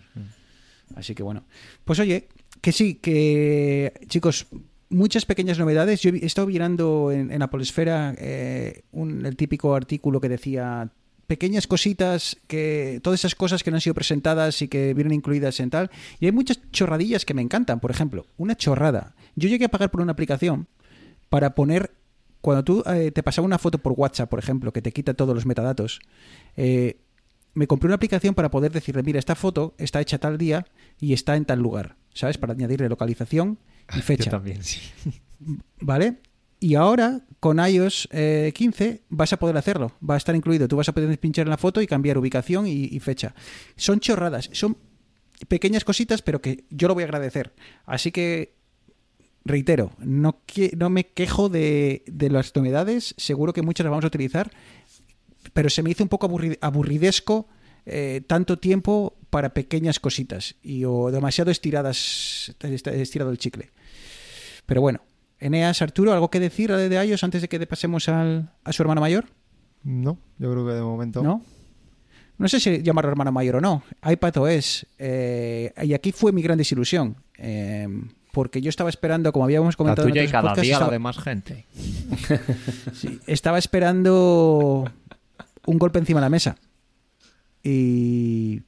Así 0.95 1.13
que 1.15 1.23
bueno. 1.23 1.43
Pues 1.86 2.00
oye, 2.00 2.28
que 2.62 2.71
sí, 2.71 2.95
que 2.95 3.93
chicos, 4.08 4.47
muchas 4.89 5.26
pequeñas 5.26 5.60
novedades. 5.60 6.02
Yo 6.02 6.12
he 6.12 6.26
estado 6.26 6.47
mirando 6.47 7.12
en, 7.12 7.32
en 7.32 7.41
Apple 7.41 7.63
eh, 7.78 8.84
un- 8.91 9.26
el 9.26 9.36
típico 9.36 9.76
artículo 9.76 10.19
que 10.21 10.30
decía 10.30 10.89
pequeñas 11.28 11.67
cositas, 11.67 12.38
que 12.47 13.02
todas 13.04 13.19
esas 13.19 13.36
cosas 13.36 13.62
que 13.62 13.69
no 13.69 13.76
han 13.78 13.82
sido 13.82 13.93
presentadas 13.93 14.62
y 14.62 14.69
que 14.69 14.93
vienen 14.93 15.13
incluidas 15.13 15.60
en 15.60 15.69
tal. 15.69 15.91
Y 16.21 16.26
hay 16.26 16.32
muchas 16.32 16.60
chorradillas 16.71 17.26
que 17.26 17.34
me 17.34 17.41
encantan. 17.41 17.82
Por 17.82 17.91
ejemplo, 17.91 18.28
una 18.38 18.56
chorrada. 18.56 19.13
Yo 19.36 19.50
llegué 19.50 19.65
a 19.65 19.69
pagar 19.69 19.91
por 19.91 20.00
una 20.02 20.13
aplicación 20.13 20.67
para 21.30 21.54
poner 21.54 21.91
cuando 22.39 22.63
tú 22.63 22.82
eh, 22.86 23.12
te 23.12 23.23
pasaba 23.23 23.45
una 23.45 23.58
foto 23.58 23.80
por 23.80 23.91
WhatsApp, 23.97 24.30
por 24.30 24.39
ejemplo, 24.39 24.71
que 24.71 24.82
te 24.82 24.93
quita 24.93 25.13
todos 25.15 25.36
los 25.36 25.45
metadatos, 25.45 26.00
eh, 26.56 26.95
me 27.54 27.68
compré 27.68 27.88
una 27.88 27.96
aplicación 27.96 28.34
para 28.36 28.52
poder 28.52 28.72
decirle, 28.72 29.04
mira, 29.04 29.20
esta 29.20 29.36
foto 29.36 29.74
está 29.78 30.00
hecha 30.02 30.18
tal 30.20 30.38
día 30.38 30.66
y 31.00 31.14
está 31.14 31.36
en 31.36 31.46
tal 31.46 31.60
lugar, 31.60 31.96
¿sabes? 32.14 32.38
Para 32.38 32.54
añadirle 32.54 32.88
localización 32.90 33.58
y 33.96 34.02
fecha. 34.02 34.26
Yo 34.26 34.32
también, 34.32 34.64
sí. 34.64 34.80
¿Vale? 35.80 36.18
Y 36.60 36.74
ahora, 36.76 37.22
con 37.40 37.60
iOS 37.60 38.10
eh, 38.12 38.52
15, 38.56 39.04
vas 39.10 39.32
a 39.34 39.38
poder 39.38 39.58
hacerlo. 39.58 39.92
Va 40.08 40.16
a 40.16 40.18
estar 40.18 40.36
incluido. 40.36 40.68
Tú 40.68 40.76
vas 40.76 40.90
a 40.90 40.94
poder 40.94 41.20
pinchar 41.20 41.46
en 41.46 41.52
la 41.52 41.58
foto 41.58 41.82
y 41.82 41.88
cambiar 41.88 42.18
ubicación 42.18 42.66
y, 42.68 42.86
y 42.86 43.00
fecha. 43.00 43.36
Son 43.76 44.00
chorradas. 44.00 44.50
Son 44.54 44.76
pequeñas 45.48 45.84
cositas, 45.84 46.24
pero 46.24 46.42
que 46.42 46.64
yo 46.72 46.88
lo 46.88 46.96
voy 46.96 47.04
a 47.04 47.06
agradecer. 47.06 47.54
Así 47.86 48.12
que, 48.12 48.56
reitero, 49.46 49.92
no, 50.00 50.42
que- 50.48 50.74
no 50.76 50.90
me 50.90 51.06
quejo 51.06 51.48
de, 51.50 52.04
de 52.08 52.30
las 52.32 52.56
novedades. 52.56 53.14
Seguro 53.18 53.54
que 53.54 53.62
muchas 53.62 53.86
las 53.86 53.92
vamos 53.92 54.06
a 54.06 54.08
utilizar. 54.08 54.52
Pero 55.54 55.70
se 55.70 55.84
me 55.84 55.90
hizo 55.92 56.04
un 56.04 56.10
poco 56.10 56.30
aburri- 56.30 56.58
aburridesco 56.62 57.48
eh, 57.86 58.22
tanto 58.28 58.58
tiempo 58.60 59.16
para 59.30 59.54
pequeñas 59.54 60.00
cositas. 60.00 60.56
Y 60.62 60.84
o 60.86 61.12
demasiado 61.12 61.52
estiradas, 61.52 62.56
estirado 62.62 63.32
el 63.32 63.38
chicle. 63.38 63.72
Pero 64.66 64.82
bueno, 64.82 65.02
Eneas, 65.40 65.82
Arturo, 65.82 66.14
¿algo 66.14 66.30
que 66.30 66.40
decir 66.40 66.72
de, 66.72 67.06
iOS 67.06 67.24
antes 67.24 67.42
de 67.42 67.48
que 67.48 67.66
pasemos 67.68 68.10
al, 68.10 68.52
a 68.64 68.74
su 68.74 68.82
hermano 68.84 69.02
mayor? 69.02 69.26
No, 69.84 70.18
yo 70.40 70.52
creo 70.52 70.66
que 70.66 70.74
de 70.74 70.82
momento. 70.82 71.24
¿No? 71.24 71.42
No 72.38 72.48
sé 72.48 72.60
si 72.60 72.82
llamarlo 72.84 73.10
hermano 73.12 73.32
mayor 73.32 73.56
o 73.58 73.62
no. 73.62 73.84
iPadOS. 74.08 74.86
Eh, 75.00 75.72
y 75.84 75.94
aquí 75.94 76.12
fue 76.12 76.32
mi 76.32 76.42
gran 76.42 76.58
desilusión. 76.58 77.16
eh, 77.38 77.88
porque 78.34 78.62
yo 78.62 78.70
estaba 78.70 78.92
esperando, 78.92 79.32
como 79.32 79.46
habíamos 79.46 79.74
La 79.74 79.78
comentado 79.78 80.08
tuya 80.08 80.22
en 80.22 80.28
y 80.28 80.32
cada 80.32 80.50
podcasts, 80.50 80.62
día 80.62 80.80
la 80.80 80.90
de 80.92 81.00
más 81.00 81.18
gente. 81.18 81.66
sí, 82.94 83.20
estaba 83.26 83.58
esperando 83.58 84.92
un 85.68 85.78
golpe 85.78 86.00
encima 86.00 86.20
de 86.20 86.26
la 86.26 86.30
mesa. 86.30 86.58
Y. 87.64 88.62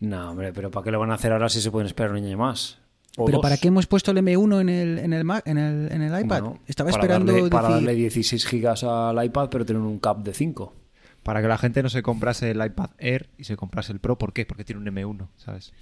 No, 0.00 0.30
hombre, 0.30 0.52
pero 0.52 0.70
¿para 0.70 0.84
qué 0.84 0.90
lo 0.90 1.00
van 1.00 1.10
a 1.10 1.14
hacer 1.14 1.32
ahora 1.32 1.48
si 1.48 1.60
se 1.60 1.70
pueden 1.70 1.86
esperar 1.86 2.12
un 2.12 2.18
año 2.18 2.36
más? 2.38 2.78
O 3.16 3.26
¿Pero 3.26 3.36
dos. 3.38 3.42
para 3.42 3.56
qué 3.56 3.68
hemos 3.68 3.86
puesto 3.86 4.10
el 4.10 4.18
M1 4.18 4.60
en 4.60 4.68
el, 4.68 4.98
en 4.98 5.12
el, 5.12 5.24
Mac- 5.24 5.46
en 5.46 5.56
el, 5.56 5.90
en 5.92 6.02
el 6.02 6.08
iPad? 6.24 6.40
Bueno, 6.42 6.60
estaba 6.66 6.90
para 6.90 7.02
esperando. 7.02 7.32
Darle, 7.32 7.48
para 7.48 7.68
decir- 7.68 7.74
darle 7.86 7.94
16 7.94 8.46
gigas 8.46 8.84
al 8.84 9.24
iPad, 9.24 9.48
pero 9.50 9.64
tener 9.64 9.80
un 9.80 9.98
cap 9.98 10.18
de 10.22 10.34
5. 10.34 10.74
Para 11.22 11.40
que 11.40 11.48
la 11.48 11.56
gente 11.56 11.82
no 11.82 11.88
se 11.88 12.02
comprase 12.02 12.50
el 12.50 12.62
iPad 12.64 12.90
Air 12.98 13.30
y 13.38 13.44
se 13.44 13.56
comprase 13.56 13.92
el 13.92 14.00
Pro. 14.00 14.18
¿Por 14.18 14.32
qué? 14.34 14.44
Porque 14.44 14.64
tiene 14.64 14.80
un 14.82 14.86
M1, 14.94 15.28
¿sabes? 15.36 15.72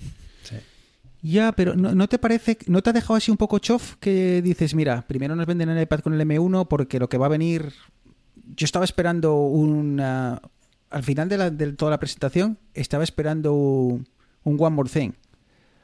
Ya, 1.22 1.53
pero 1.53 1.75
¿no, 1.75 1.94
no 1.94 2.09
te 2.09 2.18
parece, 2.18 2.59
no 2.66 2.83
te 2.83 2.90
ha 2.90 2.92
dejado 2.92 3.14
así 3.14 3.31
un 3.31 3.37
poco 3.37 3.59
chof 3.61 3.94
que 4.01 4.42
dices, 4.42 4.75
mira, 4.75 5.03
primero 5.07 5.35
nos 5.37 5.46
venden 5.46 5.68
el 5.70 5.81
iPad 5.83 6.01
con 6.01 6.14
el 6.14 6.20
M1 6.27 6.66
porque 6.68 6.98
lo 6.98 7.09
que 7.09 7.16
va 7.16 7.27
a 7.27 7.29
venir, 7.31 7.72
yo 8.56 8.64
estaba 8.64 8.84
esperando 8.84 9.36
una, 9.36 10.40
al 10.90 11.02
final 11.02 11.28
de, 11.28 11.38
la, 11.38 11.50
de 11.50 11.72
toda 11.72 11.90
la 11.90 11.98
presentación, 11.98 12.58
estaba 12.74 13.04
esperando 13.04 13.52
un, 13.52 14.06
un 14.44 14.56
One 14.60 14.76
More 14.76 14.90
Thing. 14.90 15.12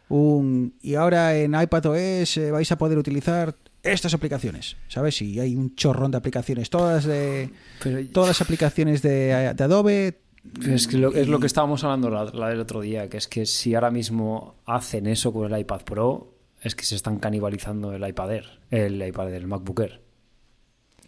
Un, 0.09 0.74
y 0.81 0.94
ahora 0.94 1.37
en 1.37 1.54
iPadOS 1.54 2.40
vais 2.50 2.72
a 2.72 2.78
poder 2.78 2.96
utilizar 2.96 3.54
estas 3.83 4.14
aplicaciones, 4.14 4.76
¿sabes? 4.88 5.20
Y 5.22 5.38
hay 5.38 5.54
un 5.54 5.74
chorrón 5.74 6.11
de 6.11 6.16
aplicaciones, 6.16 6.70
todas 6.70 7.04
de 7.04 7.50
Pero 7.83 8.07
todas 8.09 8.28
las 8.28 8.40
aplicaciones 8.40 9.02
de, 9.02 9.52
de 9.54 9.64
Adobe. 9.64 10.20
es, 10.66 10.88
que 10.88 10.96
lo, 10.96 11.12
es 11.12 11.28
lo 11.28 11.38
que 11.38 11.46
estábamos 11.46 11.85
hablando 11.85 12.11
la, 12.11 12.24
la 12.24 12.48
del 12.48 12.61
otro 12.61 12.81
día, 12.81 13.09
que 13.09 13.18
es 13.18 13.28
que 13.28 13.46
si 13.46 13.74
ahora 13.74 13.90
mismo 13.90 14.57
hacen 14.64 15.07
eso 15.07 15.33
con 15.33 15.52
el 15.52 15.61
iPad 15.61 15.83
Pro, 15.83 16.35
es 16.62 16.74
que 16.74 16.85
se 16.85 16.96
están 16.96 17.18
canibalizando 17.18 17.92
el 17.92 18.07
iPad 18.07 18.33
Air, 18.33 18.61
el 18.70 19.07
iPad 19.07 19.28
Air, 19.28 19.42
el 19.42 19.46
MacBook 19.46 19.81
Air. 19.81 20.08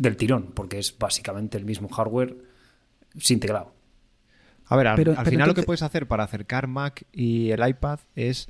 Del 0.00 0.16
tirón, 0.16 0.52
porque 0.54 0.78
es 0.78 0.96
básicamente 0.98 1.58
el 1.58 1.66
mismo 1.66 1.88
hardware 1.90 2.34
sin 3.18 3.38
teclado. 3.38 3.74
A 4.64 4.74
ver, 4.76 4.86
al, 4.86 4.96
Pero- 4.96 5.10
al 5.12 5.18
pero 5.18 5.30
final 5.30 5.48
lo 5.48 5.54
que 5.54 5.62
puedes 5.62 5.82
hacer 5.82 6.06
para 6.08 6.24
acercar 6.24 6.68
Mac 6.68 7.04
y 7.12 7.50
el 7.50 7.68
iPad 7.68 7.98
es 8.14 8.48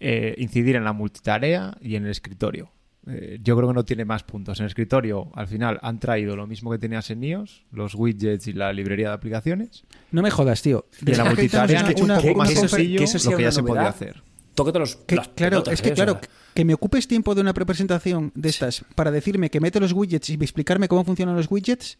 eh, 0.00 0.34
incidir 0.38 0.76
en 0.76 0.84
la 0.84 0.94
multitarea 0.94 1.76
y 1.82 1.96
en 1.96 2.06
el 2.06 2.10
escritorio. 2.10 2.72
Eh, 3.06 3.38
yo 3.42 3.56
creo 3.56 3.68
que 3.68 3.74
no 3.74 3.84
tiene 3.84 4.06
más 4.06 4.22
puntos. 4.22 4.58
En 4.60 4.64
el 4.64 4.68
escritorio, 4.68 5.30
al 5.34 5.48
final, 5.48 5.78
han 5.82 5.98
traído 6.00 6.34
lo 6.34 6.46
mismo 6.46 6.70
que 6.70 6.78
tenías 6.78 7.10
en 7.10 7.22
iOS, 7.24 7.66
los 7.72 7.94
widgets 7.94 8.46
y 8.46 8.54
la 8.54 8.72
librería 8.72 9.08
de 9.08 9.14
aplicaciones. 9.14 9.84
No 10.12 10.22
me 10.22 10.30
jodas, 10.30 10.62
tío. 10.62 10.86
Y 11.04 11.10
en 11.10 11.18
la 11.18 11.24
que 11.24 11.28
multitarea 11.30 11.80
han 11.80 11.90
hecho 11.90 12.04
un 12.04 12.10
una- 12.10 12.20
poco 12.20 12.28
una 12.28 12.36
más 12.38 12.54
sencillo 12.54 12.98
que 12.98 13.04
eso 13.04 13.18
lo 13.18 13.36
que 13.36 13.42
una 13.42 13.44
ya 13.44 13.52
se 13.52 13.62
podía 13.62 13.88
hacer. 13.88 14.22
Tócate 14.54 14.78
los, 14.78 14.96
Que- 14.96 15.16
las 15.16 15.28
claro, 15.28 15.50
pelotas, 15.62 15.74
es 15.74 15.82
que 15.82 15.88
¿eh? 15.90 15.92
O 15.92 15.94
claro, 15.94 16.12
sea, 16.20 16.30
que 16.54 16.64
me 16.64 16.74
ocupes 16.74 17.06
tiempo 17.08 17.34
de 17.34 17.40
una 17.40 17.54
presentación 17.54 18.32
de 18.34 18.48
estas 18.48 18.84
para 18.94 19.10
decirme 19.10 19.50
que 19.50 19.60
mete 19.60 19.80
los 19.80 19.92
widgets 19.92 20.30
y 20.30 20.34
explicarme 20.34 20.88
cómo 20.88 21.04
funcionan 21.04 21.36
los 21.36 21.50
widgets. 21.50 21.98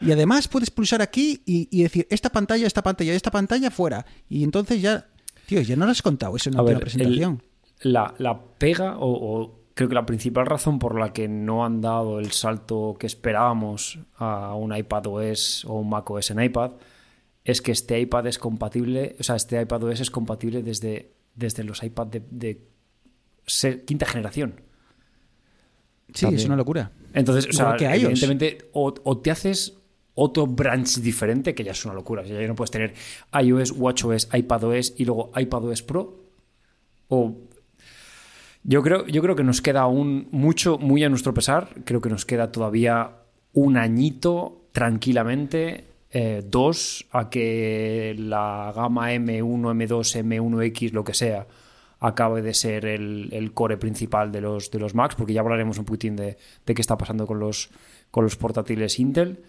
Y 0.00 0.12
además 0.12 0.48
puedes 0.48 0.70
pulsar 0.70 1.02
aquí 1.02 1.42
y, 1.44 1.68
y 1.70 1.82
decir 1.82 2.06
esta 2.10 2.30
pantalla, 2.30 2.66
esta 2.66 2.82
pantalla, 2.82 3.12
esta 3.14 3.30
pantalla 3.30 3.70
fuera. 3.70 4.06
Y 4.28 4.44
entonces 4.44 4.80
ya, 4.80 5.08
tío, 5.46 5.60
ya 5.60 5.76
no 5.76 5.84
lo 5.84 5.90
has 5.90 6.00
contado 6.02 6.36
eso 6.36 6.48
en 6.48 6.54
una 6.54 6.62
presentación. 6.80 7.42
el- 7.80 7.92
la, 7.92 8.14
la 8.18 8.40
pega, 8.58 8.96
o, 8.98 9.08
o 9.42 9.60
creo 9.74 9.88
que 9.88 9.94
la 9.94 10.06
principal 10.06 10.46
razón 10.46 10.78
por 10.78 10.98
la 10.98 11.12
que 11.12 11.28
no 11.28 11.64
han 11.64 11.80
dado 11.80 12.20
el 12.20 12.30
salto 12.32 12.96
que 12.98 13.06
esperábamos 13.06 13.98
a 14.16 14.54
un 14.54 14.76
iPad 14.76 15.06
OS 15.06 15.64
o 15.64 15.74
un 15.80 15.88
Mac 15.90 16.08
OS 16.10 16.30
en 16.30 16.42
iPad, 16.42 16.72
es 17.44 17.60
que 17.62 17.72
este 17.72 17.98
iPad 17.98 18.26
es 18.26 18.38
compatible, 18.38 19.16
o 19.18 19.22
sea, 19.22 19.36
este 19.36 19.60
iPad 19.60 19.82
OS 19.84 20.00
es 20.00 20.10
compatible 20.10 20.62
desde, 20.62 21.14
desde 21.34 21.64
los 21.64 21.82
iPad 21.82 22.06
de, 22.08 22.22
de 22.30 22.68
se- 23.46 23.84
quinta 23.84 24.06
generación. 24.06 24.60
sí, 26.14 26.22
también. 26.22 26.40
es 26.40 26.46
una 26.46 26.56
locura. 26.56 26.90
Entonces, 27.14 27.48
o 27.48 27.52
sea, 27.52 27.76
que 27.76 27.86
evidentemente, 27.86 28.68
o, 28.72 28.94
o 29.04 29.18
te 29.18 29.30
haces 29.30 29.76
otro 30.14 30.46
branch 30.46 30.96
diferente, 30.98 31.54
que 31.54 31.64
ya 31.64 31.72
es 31.72 31.84
una 31.84 31.94
locura. 31.94 32.22
O 32.22 32.24
sea, 32.26 32.40
ya 32.40 32.46
no 32.46 32.54
puedes 32.54 32.70
tener 32.70 32.94
iOS, 33.42 33.72
WatchOS, 33.72 34.28
iPadOS 34.32 34.94
y 34.98 35.04
luego 35.04 35.30
iPadOS 35.36 35.82
Pro. 35.82 36.20
O. 37.08 37.36
Yo 38.62 38.82
creo, 38.82 39.06
yo 39.06 39.22
creo 39.22 39.34
que 39.36 39.42
nos 39.42 39.62
queda 39.62 39.80
aún 39.80 40.28
mucho, 40.30 40.76
muy 40.78 41.02
a 41.02 41.08
nuestro 41.08 41.32
pesar. 41.32 41.70
Creo 41.84 42.00
que 42.00 42.10
nos 42.10 42.26
queda 42.26 42.52
todavía 42.52 43.12
un 43.54 43.76
añito 43.78 44.66
tranquilamente. 44.72 45.84
eh, 46.12 46.42
dos 46.44 47.06
a 47.12 47.30
que 47.30 48.16
la 48.18 48.72
gama 48.74 49.12
M1, 49.12 49.74
M2, 49.74 50.24
M1X, 50.24 50.90
lo 50.92 51.04
que 51.04 51.14
sea, 51.14 51.46
acabe 52.00 52.42
de 52.42 52.54
ser 52.54 52.86
el, 52.86 53.28
el 53.32 53.52
core 53.52 53.76
principal 53.76 54.32
de 54.32 54.40
los, 54.40 54.70
de 54.70 54.78
los 54.78 54.94
Macs, 54.94 55.14
porque 55.14 55.34
ya 55.34 55.40
hablaremos 55.42 55.78
un 55.78 55.84
poquitín 55.84 56.16
de, 56.16 56.38
de 56.66 56.74
qué 56.74 56.80
está 56.80 56.96
pasando 56.96 57.26
con 57.26 57.38
los, 57.38 57.70
con 58.10 58.24
los 58.24 58.36
portátiles 58.36 58.98
Intel. 58.98 59.44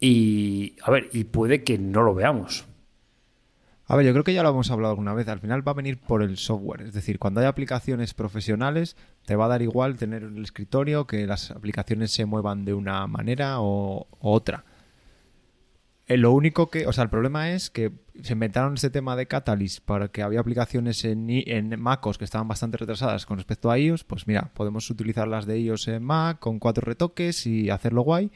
Y, 0.00 0.76
a 0.82 0.90
ver, 0.90 1.10
y 1.12 1.24
puede 1.24 1.64
que 1.64 1.76
no 1.76 2.02
lo 2.02 2.14
veamos. 2.14 2.66
A 3.86 3.96
ver, 3.96 4.06
yo 4.06 4.12
creo 4.12 4.22
que 4.22 4.34
ya 4.34 4.42
lo 4.42 4.50
hemos 4.50 4.70
hablado 4.70 4.92
alguna 4.92 5.14
vez. 5.14 5.26
Al 5.28 5.40
final 5.40 5.66
va 5.66 5.72
a 5.72 5.74
venir 5.74 5.98
por 5.98 6.22
el 6.22 6.36
software. 6.36 6.82
Es 6.82 6.92
decir, 6.92 7.18
cuando 7.18 7.40
hay 7.40 7.46
aplicaciones 7.46 8.14
profesionales, 8.14 8.96
te 9.24 9.34
va 9.34 9.46
a 9.46 9.48
dar 9.48 9.62
igual 9.62 9.96
tener 9.96 10.22
el 10.22 10.42
escritorio 10.42 11.06
que 11.06 11.26
las 11.26 11.50
aplicaciones 11.50 12.12
se 12.12 12.26
muevan 12.26 12.64
de 12.64 12.74
una 12.74 13.06
manera 13.06 13.60
o, 13.60 14.06
o 14.20 14.32
otra. 14.32 14.64
Eh, 16.08 16.16
lo 16.16 16.32
único 16.32 16.70
que, 16.70 16.86
o 16.86 16.92
sea, 16.92 17.04
el 17.04 17.10
problema 17.10 17.50
es 17.50 17.68
que 17.68 17.92
se 18.22 18.32
inventaron 18.32 18.74
este 18.74 18.88
tema 18.88 19.14
de 19.14 19.26
Catalyst 19.26 19.84
para 19.84 20.08
que 20.08 20.22
había 20.22 20.40
aplicaciones 20.40 21.04
en, 21.04 21.28
en 21.28 21.78
MacOS 21.78 22.16
que 22.16 22.24
estaban 22.24 22.48
bastante 22.48 22.78
retrasadas 22.78 23.26
con 23.26 23.36
respecto 23.36 23.70
a 23.70 23.78
iOS. 23.78 24.04
Pues 24.04 24.26
mira, 24.26 24.50
podemos 24.54 24.88
utilizar 24.88 25.28
las 25.28 25.44
de 25.44 25.60
iOS 25.60 25.88
en 25.88 26.02
Mac 26.02 26.38
con 26.38 26.58
cuatro 26.58 26.82
retoques 26.86 27.46
y 27.46 27.68
hacerlo 27.68 28.02
guay. 28.02 28.32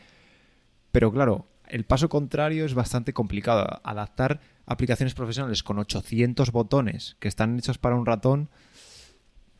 Pero 0.92 1.10
claro, 1.10 1.46
el 1.66 1.84
paso 1.84 2.10
contrario 2.10 2.66
es 2.66 2.74
bastante 2.74 3.14
complicado. 3.14 3.80
Adaptar 3.84 4.40
aplicaciones 4.66 5.14
profesionales 5.14 5.62
con 5.62 5.78
800 5.78 6.52
botones 6.52 7.16
que 7.20 7.28
están 7.28 7.58
hechos 7.58 7.78
para 7.78 7.96
un 7.96 8.04
ratón 8.04 8.50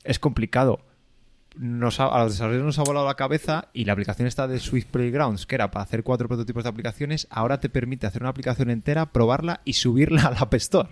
es 0.04 0.18
complicado. 0.18 0.84
Nos 1.56 2.00
ha- 2.00 2.06
a 2.06 2.24
los 2.24 2.32
desarrolladores 2.32 2.64
nos 2.66 2.78
ha 2.78 2.82
volado 2.84 3.06
la 3.06 3.14
cabeza 3.14 3.68
y 3.74 3.84
la 3.84 3.92
aplicación 3.92 4.26
esta 4.26 4.48
de 4.48 4.58
Swift 4.58 4.86
Playgrounds, 4.86 5.44
que 5.46 5.54
era 5.54 5.70
para 5.70 5.84
hacer 5.84 6.02
cuatro 6.02 6.26
prototipos 6.28 6.64
de 6.64 6.70
aplicaciones, 6.70 7.26
ahora 7.30 7.60
te 7.60 7.68
permite 7.68 8.06
hacer 8.06 8.22
una 8.22 8.30
aplicación 8.30 8.70
entera, 8.70 9.12
probarla 9.12 9.60
y 9.64 9.74
subirla 9.74 10.22
al 10.28 10.36
App 10.38 10.54
Store. 10.54 10.88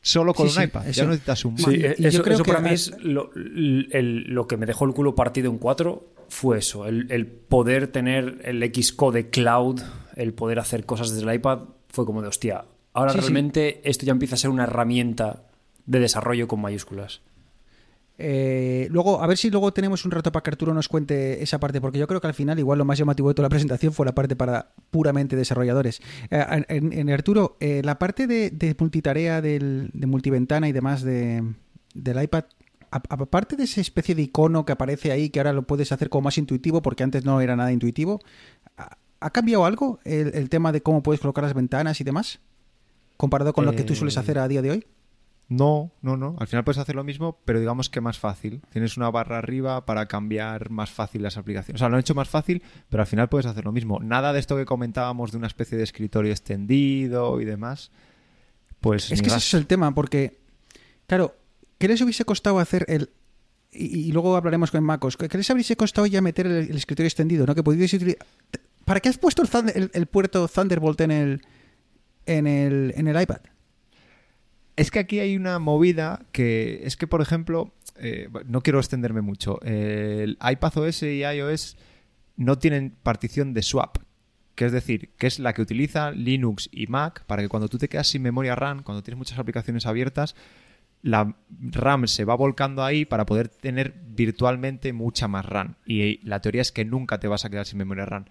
Solo 0.00 0.32
con 0.32 0.48
Sí, 0.48 0.56
un 0.56 0.62
sí, 0.62 0.68
iPad. 0.68 0.86
eso- 0.88 0.96
Ya 1.00 1.04
no 1.04 1.10
necesitas 1.10 1.44
un 1.44 1.54
Mac. 1.54 1.60
Sí, 1.64 1.70
Y- 1.76 1.84
eh, 1.84 1.94
y 1.98 2.02
yo 2.04 2.08
eso, 2.08 2.22
creo 2.22 2.34
eso 2.36 2.44
que 2.44 2.52
para 2.52 2.62
mí 2.66 2.70
es 2.72 2.92
lo, 3.02 3.30
el- 3.34 3.88
el- 3.92 4.22
lo 4.32 4.46
que 4.46 4.56
me 4.56 4.64
dejó 4.64 4.84
el 4.86 4.92
culo 4.94 5.14
partido 5.14 5.50
en 5.50 5.58
cuatro 5.58 6.06
fue 6.28 6.58
eso, 6.58 6.86
el, 6.86 7.10
el 7.10 7.26
poder 7.26 7.88
tener 7.88 8.40
el 8.44 8.62
Xcode 8.72 9.28
Cloud, 9.30 9.80
el 10.16 10.32
poder 10.34 10.58
hacer 10.60 10.86
cosas 10.86 11.10
desde 11.10 11.28
el 11.28 11.34
iPad, 11.34 11.60
fue 11.88 12.06
como 12.06 12.22
de 12.22 12.28
hostia. 12.28 12.64
Ahora 12.94 13.12
Sí, 13.12 13.18
sí. 13.18 13.20
realmente 13.22 13.80
esto 13.88 14.06
ya 14.06 14.12
empieza 14.12 14.36
a 14.36 14.38
ser 14.38 14.50
una 14.50 14.64
herramienta 14.64 15.42
de 15.86 16.00
desarrollo 16.00 16.46
con 16.48 16.60
mayúsculas. 16.60 17.20
Eh, 18.20 18.88
luego, 18.90 19.22
a 19.22 19.26
ver 19.28 19.38
si 19.38 19.48
luego 19.48 19.72
tenemos 19.72 20.04
un 20.04 20.10
rato 20.10 20.32
para 20.32 20.42
que 20.42 20.50
Arturo 20.50 20.74
nos 20.74 20.88
cuente 20.88 21.40
esa 21.42 21.60
parte, 21.60 21.80
porque 21.80 21.98
yo 21.98 22.08
creo 22.08 22.20
que 22.20 22.26
al 22.26 22.34
final 22.34 22.58
igual 22.58 22.78
lo 22.78 22.84
más 22.84 22.98
llamativo 22.98 23.28
de 23.28 23.34
toda 23.34 23.46
la 23.46 23.50
presentación 23.50 23.92
fue 23.92 24.04
la 24.06 24.14
parte 24.14 24.34
para 24.34 24.72
puramente 24.90 25.36
desarrolladores. 25.36 26.00
Eh, 26.30 26.64
en, 26.68 26.92
en 26.92 27.10
Arturo, 27.10 27.56
eh, 27.60 27.80
la 27.84 27.98
parte 27.98 28.26
de, 28.26 28.50
de 28.50 28.74
multitarea, 28.78 29.40
del, 29.40 29.90
de 29.94 30.06
multiventana 30.06 30.68
y 30.68 30.72
demás 30.72 31.02
de, 31.02 31.44
del 31.94 32.22
iPad, 32.22 32.44
aparte 32.90 33.54
de 33.54 33.64
esa 33.64 33.80
especie 33.80 34.14
de 34.14 34.22
icono 34.22 34.64
que 34.64 34.72
aparece 34.72 35.12
ahí, 35.12 35.30
que 35.30 35.38
ahora 35.38 35.52
lo 35.52 35.62
puedes 35.62 35.92
hacer 35.92 36.08
como 36.08 36.22
más 36.22 36.38
intuitivo, 36.38 36.82
porque 36.82 37.04
antes 37.04 37.24
no 37.24 37.40
era 37.40 37.54
nada 37.54 37.70
intuitivo, 37.70 38.18
¿ha, 39.20 39.30
cambiado 39.30 39.64
algo 39.64 40.00
el, 40.04 40.34
el 40.34 40.48
tema 40.48 40.72
de 40.72 40.82
cómo 40.82 41.02
puedes 41.02 41.20
colocar 41.20 41.44
las 41.44 41.54
ventanas 41.54 42.00
y 42.00 42.04
demás? 42.04 42.40
Comparado 43.16 43.52
con 43.52 43.64
lo 43.64 43.72
que 43.72 43.82
tú 43.82 43.94
sueles 43.94 44.16
Eh, 44.16 44.20
hacer 44.20 44.38
a 44.38 44.48
día 44.48 44.62
de 44.62 44.70
hoy. 44.70 44.86
No, 45.50 45.92
no, 46.02 46.16
no. 46.18 46.36
Al 46.38 46.46
final 46.46 46.62
puedes 46.62 46.78
hacer 46.78 46.94
lo 46.94 47.04
mismo, 47.04 47.38
pero 47.46 47.58
digamos 47.58 47.88
que 47.88 48.02
más 48.02 48.18
fácil. 48.18 48.60
Tienes 48.70 48.98
una 48.98 49.10
barra 49.10 49.38
arriba 49.38 49.86
para 49.86 50.06
cambiar 50.06 50.68
más 50.68 50.90
fácil 50.90 51.22
las 51.22 51.38
aplicaciones. 51.38 51.78
O 51.78 51.80
sea, 51.80 51.88
lo 51.88 51.94
han 51.96 52.00
hecho 52.00 52.14
más 52.14 52.28
fácil, 52.28 52.62
pero 52.90 53.02
al 53.02 53.06
final 53.06 53.30
puedes 53.30 53.46
hacer 53.46 53.64
lo 53.64 53.72
mismo. 53.72 53.98
Nada 54.00 54.34
de 54.34 54.40
esto 54.40 54.56
que 54.58 54.66
comentábamos 54.66 55.32
de 55.32 55.38
una 55.38 55.46
especie 55.46 55.78
de 55.78 55.84
escritorio 55.84 56.30
extendido 56.32 57.40
y 57.40 57.46
demás. 57.46 57.90
Pues 58.82 59.10
Es 59.10 59.22
que 59.22 59.28
ese 59.28 59.38
es 59.38 59.54
el 59.54 59.66
tema, 59.66 59.94
porque, 59.94 60.38
claro, 61.06 61.34
¿qué 61.78 61.88
les 61.88 62.00
hubiese 62.02 62.24
costado 62.26 62.58
hacer 62.58 62.84
el... 62.88 63.08
Y, 63.72 64.00
y 64.08 64.12
luego 64.12 64.36
hablaremos 64.36 64.70
con 64.70 64.84
MacOS. 64.84 65.16
¿Qué 65.16 65.36
les 65.38 65.50
habría 65.50 65.64
costado 65.76 66.06
ya 66.06 66.20
meter 66.20 66.46
el, 66.46 66.70
el 66.70 66.76
escritorio 66.76 67.06
extendido? 67.08 67.46
¿no? 67.46 67.54
Que 67.54 67.62
pudierais 67.62 67.92
utilizar... 67.94 68.24
¿Para 68.84 69.00
qué 69.00 69.08
has 69.08 69.18
puesto 69.18 69.42
el, 69.42 69.48
el- 69.74 69.90
el 69.94 70.06
puerto 70.06 70.46
Thunderbolt 70.46 71.00
en 71.00 71.10
el, 71.10 71.42
en 72.26 72.46
el, 72.46 72.92
en 72.96 73.08
el 73.08 73.20
iPad? 73.20 73.38
Es 74.78 74.92
que 74.92 75.00
aquí 75.00 75.18
hay 75.18 75.36
una 75.36 75.58
movida 75.58 76.24
que 76.30 76.82
es 76.84 76.96
que, 76.96 77.08
por 77.08 77.20
ejemplo, 77.20 77.74
eh, 77.96 78.28
no 78.46 78.60
quiero 78.60 78.78
extenderme 78.78 79.22
mucho. 79.22 79.60
El 79.62 80.38
iPadOS 80.40 81.02
y 81.02 81.24
iOS 81.24 81.76
no 82.36 82.58
tienen 82.58 82.94
partición 83.02 83.54
de 83.54 83.62
swap, 83.62 83.98
que 84.54 84.66
es 84.66 84.72
decir, 84.72 85.10
que 85.18 85.26
es 85.26 85.40
la 85.40 85.52
que 85.52 85.62
utiliza 85.62 86.12
Linux 86.12 86.68
y 86.70 86.86
Mac 86.86 87.24
para 87.26 87.42
que 87.42 87.48
cuando 87.48 87.68
tú 87.68 87.78
te 87.78 87.88
quedas 87.88 88.06
sin 88.06 88.22
memoria 88.22 88.54
RAM, 88.54 88.84
cuando 88.84 89.02
tienes 89.02 89.18
muchas 89.18 89.40
aplicaciones 89.40 89.84
abiertas, 89.84 90.36
la 91.02 91.36
RAM 91.50 92.06
se 92.06 92.24
va 92.24 92.36
volcando 92.36 92.84
ahí 92.84 93.04
para 93.04 93.26
poder 93.26 93.48
tener 93.48 93.94
virtualmente 94.06 94.92
mucha 94.92 95.26
más 95.26 95.44
RAM. 95.44 95.74
Y 95.86 96.24
la 96.24 96.40
teoría 96.40 96.62
es 96.62 96.70
que 96.70 96.84
nunca 96.84 97.18
te 97.18 97.26
vas 97.26 97.44
a 97.44 97.50
quedar 97.50 97.66
sin 97.66 97.78
memoria 97.78 98.06
RAM 98.06 98.26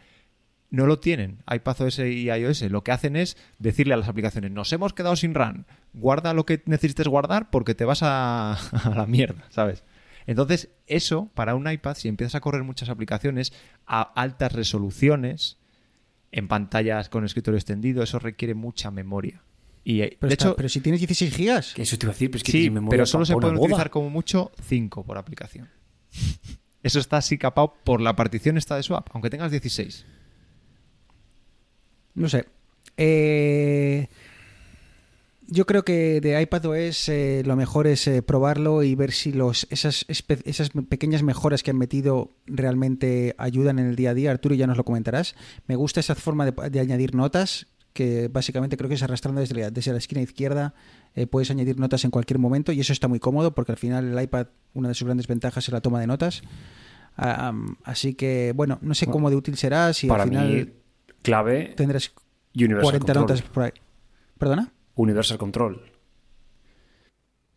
no 0.69 0.86
lo 0.86 0.99
tienen. 0.99 1.43
iPadOS 1.51 1.99
y 1.99 2.30
iOS 2.30 2.62
lo 2.63 2.84
que 2.84 2.91
hacen 2.91 3.15
es 3.15 3.38
decirle 3.60 3.93
a 3.93 3.97
las 3.97 4.08
aplicaciones, 4.10 4.51
nos 4.51 4.71
hemos 4.73 4.93
quedado 4.93 5.15
sin 5.15 5.34
RAM, 5.34 5.65
guarda 5.93 6.34
lo 6.34 6.45
que 6.45 6.62
necesites 6.65 7.08
guardar 7.08 7.49
porque 7.49 7.75
te 7.75 7.86
vas 7.86 8.03
a, 8.03 8.53
a 8.84 8.89
la 8.95 9.06
mierda, 9.06 9.45
¿sabes? 9.49 9.84
Entonces, 10.25 10.69
eso, 10.88 11.32
para 11.36 11.56
un 11.56 11.71
iPad, 11.71 11.95
si 11.95 12.10
empiezas 12.10 12.36
a 12.36 12.41
correr 12.41 12.63
muchas 12.63 12.89
aplicaciones 12.89 13.53
a 13.86 14.01
altas 14.01 14.51
resoluciones, 14.51 15.58
en 16.34 16.49
pantallas 16.49 17.08
con 17.08 17.23
escritorio 17.23 17.58
extendido, 17.58 18.03
eso 18.03 18.19
requiere 18.19 18.53
mucha 18.53 18.91
memoria. 18.91 19.41
Y, 19.86 20.01
eh, 20.01 20.17
Pero, 20.19 20.27
de 20.27 20.34
está- 20.34 20.45
hecho, 20.49 20.56
pero 20.58 20.67
si 20.67 20.82
tienes 20.82 20.99
16 20.99 21.34
gigas. 21.34 21.73
Que 21.73 21.84
eso 21.84 21.97
te 21.97 22.06
iba 22.06 22.12
a 22.12 22.13
decir, 22.13 22.30
pero 22.30 22.38
es 22.39 22.43
que 22.43 22.51
sí, 22.51 22.69
memoria 22.69 22.89
pero 22.89 23.06
solo 23.06 23.25
se 23.25 23.32
pueden 23.34 23.56
boda. 23.56 23.62
utilizar 23.67 23.89
como 23.89 24.10
mucho 24.10 24.51
5 24.67 25.06
por 25.06 25.17
aplicación. 25.17 25.69
Eso 26.84 26.99
está 26.99 27.17
así 27.17 27.38
capado 27.38 27.73
por 27.84 27.99
la 28.01 28.15
partición 28.15 28.58
esta 28.58 28.75
de 28.75 28.84
swap, 28.84 29.08
aunque 29.13 29.30
tengas 29.30 29.51
16. 29.51 30.06
No 32.17 32.27
sé. 32.30 32.45
Eh, 32.97 34.08
yo 35.47 35.65
creo 35.67 35.86
que 35.86 36.19
de 36.19 36.41
iPadOS 36.41 37.10
eh, 37.10 37.43
lo 37.45 37.56
mejor 37.56 37.86
es 37.86 38.08
eh, 38.08 38.23
probarlo 38.23 38.82
y 38.82 38.95
ver 38.95 39.12
si 39.12 39.32
los 39.32 39.67
esas, 39.69 40.06
esas 40.10 40.71
pequeñas 40.89 41.21
mejoras 41.21 41.62
que 41.62 41.69
han 41.71 41.77
metido 41.77 42.32
realmente 42.47 43.36
ayudan 43.38 43.77
en 43.77 43.86
el 43.86 43.95
día 43.95 44.10
a 44.10 44.13
día. 44.15 44.32
Arturo, 44.32 44.56
ya 44.56 44.65
nos 44.65 44.77
lo 44.77 44.84
comentarás. 44.84 45.36
Me 45.67 45.75
gusta 45.75 45.99
esa 45.99 46.15
forma 46.15 46.45
de, 46.45 46.69
de 46.69 46.80
añadir 46.80 47.13
notas, 47.13 47.67
que 47.93 48.30
básicamente 48.30 48.77
creo 48.77 48.89
que 48.89 48.95
es 48.95 49.03
arrastrando 49.03 49.39
desde 49.39 49.56
la, 49.56 49.69
desde 49.69 49.91
la 49.91 49.99
esquina 49.99 50.21
izquierda. 50.21 50.73
eh, 51.13 51.27
puedes 51.27 51.51
añadir 51.51 51.80
notas 51.80 52.03
en 52.03 52.12
cualquier 52.12 52.39
momento 52.39 52.71
y 52.71 52.80
eso 52.80 52.93
está 52.93 53.08
muy 53.08 53.19
cómodo 53.19 53.53
porque 53.53 53.71
al 53.71 53.77
final 53.77 54.17
el 54.17 54.23
iPad, 54.23 54.47
una 54.73 54.88
de 54.88 54.95
sus 54.95 55.06
grandes 55.06 55.27
ventajas 55.27 55.67
es 55.67 55.71
la 55.71 55.82
toma 55.82 55.99
de 55.99 56.08
notas. 56.08 56.41
Así 57.84 58.13
que, 58.13 58.53
bueno, 58.56 58.77
no 58.82 58.93
sé 58.93 59.08
cómo 59.08 59.30
de 59.32 59.36
útil 59.36 59.58
será, 59.58 59.91
si 59.93 60.08
Para 60.08 60.23
al 60.23 60.30
final 60.30 60.47
mí, 60.47 60.73
clave, 61.27 61.73
tendrás 61.75 62.11
Universal 62.55 62.83
40 62.83 63.05
Control. 63.05 63.21
notas 63.23 63.41
por 63.43 63.63
ahí. 63.63 63.71
¿Perdona? 64.37 64.71
Universal 64.95 65.37
Control. 65.37 65.81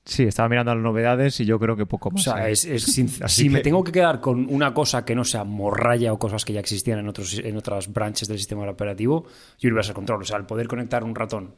Sí, 0.05 0.25
estaba 0.25 0.49
mirando 0.49 0.75
las 0.75 0.83
novedades 0.83 1.39
y 1.41 1.45
yo 1.45 1.59
creo 1.61 1.77
que 1.77 1.87
poco 1.87 2.11
O 2.15 2.19
sea, 2.19 2.49
¿eh? 2.49 2.53
es, 2.53 2.65
es 2.65 2.83
sin- 2.95 3.11
Así 3.23 3.43
si 3.43 3.49
me 3.51 3.61
tengo 3.61 3.85
que 3.85 3.93
quedar 3.93 4.21
con 4.21 4.47
una 4.53 4.73
cosa 4.75 5.05
que 5.05 5.15
no 5.15 5.25
sea 5.25 5.45
morralla 5.45 6.13
o 6.13 6.19
cosas 6.19 6.45
que 6.45 6.53
ya 6.53 6.61
existían 6.61 6.99
en 6.99 7.09
otros 7.09 7.39
en 7.39 7.57
otras 7.57 7.93
branches 7.93 8.27
del 8.29 8.39
sistema 8.39 8.69
operativo, 8.69 9.27
Universal 9.63 9.95
Control. 9.95 10.23
O 10.23 10.25
sea, 10.25 10.39
el 10.39 10.47
poder 10.47 10.69
conectar 10.69 11.05
un 11.05 11.15
ratón 11.15 11.55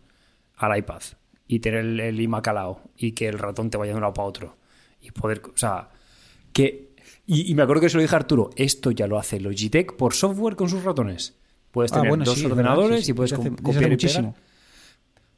al 0.57 0.77
iPad 0.77 1.03
y 1.46 1.61
tener 1.61 1.81
el, 1.81 2.01
el 2.01 2.20
iMac 2.20 2.48
al 2.48 2.55
lado 2.57 2.81
y 2.96 3.12
que 3.12 3.29
el 3.29 3.38
ratón 3.38 3.70
te 3.70 3.79
vaya 3.79 3.92
de 3.92 3.96
un 3.96 4.03
lado 4.03 4.14
para 4.14 4.29
otro. 4.29 4.57
Y 5.01 5.11
poder, 5.12 5.42
o 5.53 5.57
sea, 5.57 5.88
que. 6.53 6.92
Y, 7.27 7.51
y 7.51 7.55
me 7.55 7.62
acuerdo 7.62 7.83
que 7.83 7.88
se 7.88 7.96
lo 7.96 8.03
dije 8.03 8.14
a 8.14 8.18
Arturo, 8.18 8.51
esto 8.57 8.90
ya 8.90 9.07
lo 9.07 9.18
hace 9.18 9.38
Logitech 9.40 9.94
por 9.96 10.12
software 10.14 10.57
con 10.57 10.68
sus 10.68 10.83
ratones. 10.83 11.38
Puedes 11.73 11.91
Ah, 11.93 11.97
tener 11.97 12.11
bueno, 12.11 12.25
dos 12.25 12.39
sí, 12.39 12.47
ordenadores 12.47 12.91
verdad, 12.91 12.99
sí, 13.01 13.05
sí, 13.07 13.11
y 13.11 13.15
puedes 13.15 13.33
hace- 13.33 13.51
copiar 13.51 13.91
muchísimo. 13.91 14.35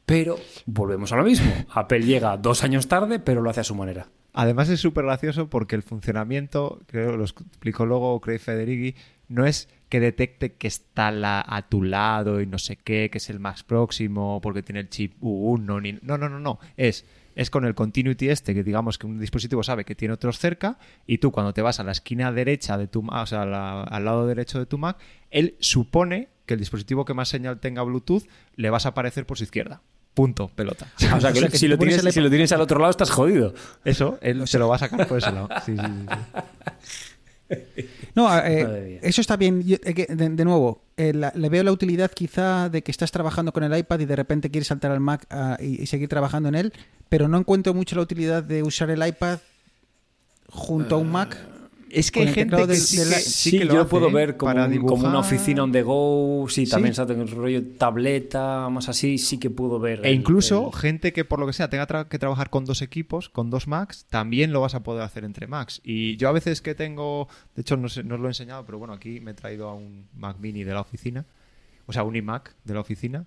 Pero 0.06 0.36
volvemos 0.66 1.12
a 1.12 1.16
lo 1.16 1.24
mismo. 1.24 1.50
Apple 1.70 2.02
llega 2.02 2.36
dos 2.36 2.62
años 2.62 2.88
tarde, 2.88 3.18
pero 3.18 3.40
lo 3.40 3.48
hace 3.50 3.60
a 3.60 3.64
su 3.64 3.74
manera. 3.74 4.08
Además 4.34 4.68
es 4.68 4.80
súper 4.80 5.04
gracioso 5.04 5.48
porque 5.48 5.76
el 5.76 5.82
funcionamiento, 5.82 6.80
creo 6.88 7.12
que 7.12 7.16
lo 7.18 7.24
explicó 7.24 7.86
luego 7.86 8.20
Craig 8.20 8.40
Federighi, 8.40 8.96
no 9.28 9.46
es 9.46 9.68
que 9.88 10.00
detecte 10.00 10.54
que 10.54 10.66
está 10.66 11.10
la- 11.12 11.44
a 11.46 11.62
tu 11.68 11.82
lado 11.82 12.40
y 12.40 12.46
no 12.46 12.58
sé 12.58 12.76
qué, 12.76 13.08
que 13.10 13.18
es 13.18 13.30
el 13.30 13.38
más 13.38 13.62
próximo 13.62 14.40
porque 14.42 14.62
tiene 14.62 14.80
el 14.80 14.88
chip 14.90 15.14
U1. 15.22 15.80
Ni, 15.80 15.92
no, 16.02 16.18
no, 16.18 16.28
no, 16.28 16.40
no. 16.40 16.58
Es, 16.76 17.06
es 17.34 17.50
con 17.50 17.64
el 17.64 17.74
continuity 17.74 18.28
este, 18.28 18.54
que 18.54 18.62
digamos 18.62 18.98
que 18.98 19.06
un 19.06 19.18
dispositivo 19.18 19.62
sabe 19.62 19.84
que 19.84 19.94
tiene 19.94 20.14
otros 20.14 20.38
cerca 20.38 20.78
y 21.06 21.18
tú 21.18 21.30
cuando 21.32 21.52
te 21.52 21.62
vas 21.62 21.80
a 21.80 21.84
la 21.84 21.92
esquina 21.92 22.32
derecha 22.32 22.78
de 22.78 22.86
tu 22.86 23.02
Mac, 23.02 23.22
o 23.22 23.26
sea, 23.26 23.44
la- 23.44 23.82
al 23.82 24.04
lado 24.04 24.26
derecho 24.26 24.58
de 24.58 24.66
tu 24.66 24.78
Mac, 24.78 24.96
él 25.30 25.56
supone 25.60 26.28
que 26.46 26.54
el 26.54 26.60
dispositivo 26.60 27.04
que 27.04 27.14
más 27.14 27.28
señal 27.28 27.58
tenga 27.58 27.82
Bluetooth 27.82 28.24
le 28.56 28.70
vas 28.70 28.86
a 28.86 28.90
aparecer 28.90 29.26
por 29.26 29.38
su 29.38 29.44
izquierda. 29.44 29.80
Punto, 30.14 30.48
pelota. 30.48 30.86
O 30.96 31.00
sea, 31.00 31.16
O 31.16 31.20
sea, 31.20 31.32
que, 31.32 31.58
si, 31.58 31.66
lo 31.66 31.76
tienes, 31.76 32.04
el 32.04 32.12
si 32.12 32.20
lo 32.20 32.28
tienes 32.30 32.52
al 32.52 32.60
otro 32.60 32.78
lado, 32.78 32.90
estás 32.90 33.10
jodido. 33.10 33.52
Eso, 33.84 34.18
él 34.20 34.46
se 34.46 34.58
lo 34.58 34.68
va 34.68 34.76
a 34.76 34.78
sacar 34.78 35.08
por 35.08 35.18
ese 35.18 35.32
lado. 35.32 35.48
Sí, 35.66 35.76
sí, 35.76 35.82
sí, 35.82 36.06
sí. 36.08 36.40
No, 38.14 38.28
eh, 38.38 38.86
mía. 38.88 38.98
eso 39.02 39.20
está 39.20 39.36
bien. 39.36 39.62
Yo, 39.62 39.76
eh, 39.84 40.06
de, 40.08 40.28
de 40.30 40.44
nuevo, 40.44 40.82
eh, 40.96 41.12
la- 41.12 41.32
le 41.34 41.48
veo 41.48 41.62
la 41.64 41.72
utilidad 41.72 42.10
quizá 42.10 42.68
de 42.68 42.82
que 42.82 42.90
estás 42.90 43.10
trabajando 43.10 43.52
con 43.52 43.64
el 43.64 43.76
iPad 43.76 44.00
y 44.00 44.04
de 44.04 44.16
repente 44.16 44.50
quieres 44.50 44.68
saltar 44.68 44.90
al 44.92 45.00
Mac 45.00 45.26
ah, 45.30 45.56
y, 45.60 45.82
y 45.82 45.86
seguir 45.86 46.08
trabajando 46.08 46.48
en 46.48 46.54
él, 46.54 46.72
pero 47.08 47.28
no 47.28 47.38
encuentro 47.38 47.74
mucho 47.74 47.96
la 47.96 48.02
utilidad 48.02 48.42
de 48.42 48.62
usar 48.62 48.90
el 48.90 49.06
iPad 49.06 49.38
junto 50.48 50.94
a 50.94 50.98
un 50.98 51.10
Mac 51.10 51.36
Es 51.94 52.10
que 52.10 52.20
hay 52.20 52.28
gente 52.28 52.56
que 52.56 52.66
del- 52.66 52.76
sí, 52.76 52.96
que, 52.96 53.04
sí, 53.04 53.20
sí 53.30 53.50
Sí, 53.50 53.58
que 53.58 53.64
lo 53.66 53.74
yo 53.74 53.80
hace, 53.82 53.90
puedo 53.90 54.08
¿eh? 54.08 54.12
ver 54.12 54.36
como, 54.36 54.52
un- 54.52 55.06
una 55.06 55.18
oficina 55.20 55.62
on 55.62 55.72
the 55.72 55.82
go. 55.82 56.46
Sí, 56.48 56.66
Sí. 56.66 56.70
también 56.72 56.90
está 56.90 57.04
en 57.12 57.20
el 57.20 57.28
rollo 57.30 57.62
tableta, 57.78 58.68
más 58.70 58.88
así, 58.88 59.18
sí 59.18 59.38
que 59.38 59.50
puedo 59.50 59.78
ver. 59.78 60.00
E 60.04 60.10
el- 60.10 60.16
incluso 60.16 60.70
el- 60.72 60.78
gente 60.78 61.12
que 61.12 61.24
por 61.24 61.38
lo 61.38 61.46
que 61.46 61.52
sea 61.52 61.70
tenga 61.70 61.86
tra- 61.86 62.08
que 62.08 62.18
trabajar 62.18 62.50
con 62.50 62.64
dos 62.64 62.82
equipos, 62.82 63.28
con 63.28 63.50
dos 63.50 63.68
Macs, 63.68 64.06
también 64.10 64.52
lo 64.52 64.60
vas 64.60 64.74
a 64.74 64.82
poder 64.82 65.02
hacer 65.02 65.24
entre 65.24 65.46
Macs. 65.46 65.80
Y 65.84 66.16
yo 66.16 66.28
a 66.28 66.32
veces 66.32 66.60
que 66.60 66.74
tengo, 66.74 67.28
de 67.54 67.62
hecho 67.62 67.76
no, 67.76 67.88
sé- 67.88 68.02
no 68.04 68.16
os 68.16 68.20
lo 68.20 68.26
he 68.26 68.30
enseñado, 68.30 68.64
pero 68.66 68.78
bueno, 68.78 68.92
aquí 68.94 69.20
me 69.20 69.30
he 69.30 69.34
traído 69.34 69.68
a 69.68 69.74
un 69.74 70.06
Mac 70.16 70.36
mini 70.40 70.64
de 70.64 70.72
la 70.74 70.80
oficina, 70.80 71.24
o 71.86 71.92
sea, 71.92 72.02
un 72.02 72.16
iMac 72.16 72.54
de 72.64 72.74
la 72.74 72.80
oficina. 72.80 73.26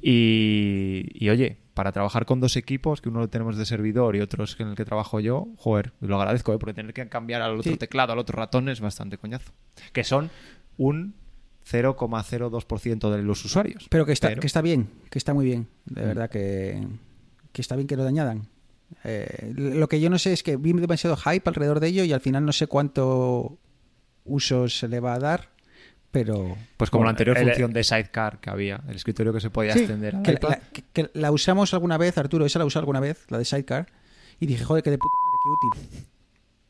Y, 0.00 1.06
y, 1.14 1.28
oye, 1.30 1.56
para 1.76 1.92
trabajar 1.92 2.24
con 2.24 2.40
dos 2.40 2.56
equipos, 2.56 3.02
que 3.02 3.10
uno 3.10 3.20
lo 3.20 3.28
tenemos 3.28 3.56
de 3.58 3.66
servidor 3.66 4.16
y 4.16 4.20
otro 4.20 4.44
es 4.44 4.58
en 4.58 4.68
el 4.68 4.74
que 4.76 4.86
trabajo 4.86 5.20
yo, 5.20 5.46
joder, 5.58 5.92
lo 6.00 6.16
agradezco, 6.18 6.54
¿eh? 6.54 6.58
porque 6.58 6.72
tener 6.72 6.94
que 6.94 7.06
cambiar 7.08 7.42
al 7.42 7.58
otro 7.58 7.70
Sí. 7.72 7.76
teclado, 7.78 8.14
al 8.14 8.18
otro 8.18 8.34
ratón 8.38 8.70
es 8.70 8.80
bastante 8.80 9.18
coñazo. 9.18 9.52
Que 9.92 10.02
son 10.02 10.30
un 10.78 11.14
0,02% 11.64 13.10
de 13.10 13.22
los 13.22 13.44
usuarios. 13.44 13.86
Pero 13.90 14.06
que 14.06 14.12
está, 14.12 14.28
Pero- 14.28 14.40
que 14.40 14.46
está 14.46 14.62
bien, 14.62 14.88
que 15.10 15.18
está 15.18 15.34
muy 15.34 15.44
bien. 15.44 15.68
De 15.84 16.02
Mm. 16.02 16.06
verdad 16.06 16.30
que, 16.30 16.86
que 17.52 17.60
está 17.60 17.76
bien 17.76 17.86
que 17.86 17.96
lo 17.96 18.04
añadan. 18.06 18.48
Eh, 19.04 19.52
lo 19.54 19.88
que 19.88 20.00
yo 20.00 20.08
no 20.10 20.18
sé 20.18 20.32
es 20.32 20.42
que 20.42 20.56
vi 20.56 20.72
demasiado 20.72 21.16
hype 21.16 21.42
alrededor 21.48 21.80
de 21.80 21.88
ello 21.88 22.04
y 22.04 22.12
al 22.12 22.20
final 22.20 22.44
no 22.46 22.52
sé 22.52 22.66
cuánto 22.68 23.58
uso 24.24 24.68
se 24.68 24.88
le 24.88 25.00
va 25.00 25.14
a 25.14 25.18
dar, 25.18 25.50
pero... 26.10 26.56
Pues 26.76 26.90
como 26.90 27.00
Bueno, 27.00 27.06
la 27.08 27.10
anterior 27.10 27.36
el- 27.38 27.44
función 27.48 27.72
de 27.72 27.84
sidecar 27.84 28.38
que 28.40 28.50
había, 28.50 28.80
el 28.88 28.96
escritorio 28.96 29.32
que 29.32 29.40
se 29.40 29.50
podía 29.50 29.72
Sí, 29.72 29.80
extender 29.80 30.16
que, 30.22 30.32
la, 30.32 30.60
que- 30.72 30.82
que 30.92 31.10
la 31.14 31.30
usamos 31.32 31.74
alguna 31.74 31.98
vez, 31.98 32.16
Arturo, 32.18 32.46
esa 32.46 32.58
la 32.58 32.64
usé 32.64 32.78
alguna 32.78 33.00
vez, 33.00 33.26
la 33.30 33.38
de 33.38 33.44
Sidecar, 33.44 33.86
y 34.40 34.46
dije, 34.46 34.64
joder, 34.64 34.82
que 34.82 34.90
de 34.90 34.98
puta 34.98 35.14
madre, 35.22 35.38
qué 35.42 35.50
útil. 35.98 36.06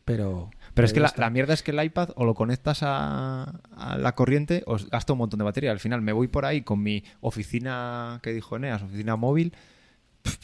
Pero... 0.05 0.51
Pero 0.75 0.85
es 0.87 0.93
que 0.93 1.01
la, 1.01 1.11
la 1.17 1.31
mierda 1.31 1.55
es 1.55 1.63
que 1.63 1.71
el 1.71 1.83
iPad 1.83 2.11
o 2.17 2.27
lo 2.27 2.35
conectas 2.35 2.81
a, 2.83 3.45
a 3.77 3.97
la 3.97 4.15
corriente 4.15 4.63
o 4.67 4.77
gasta 4.91 5.15
un 5.15 5.21
montón 5.21 5.39
de 5.39 5.45
batería. 5.45 5.71
Al 5.71 5.81
final 5.81 6.03
me 6.03 6.13
voy 6.13 6.29
por 6.29 6.45
ahí 6.45 6.61
con 6.61 6.83
mi 6.83 7.03
oficina 7.23 8.21
que 8.23 8.35
dijo 8.35 8.57
Eneas, 8.57 8.83
oficina 8.83 9.17
móvil, 9.17 9.55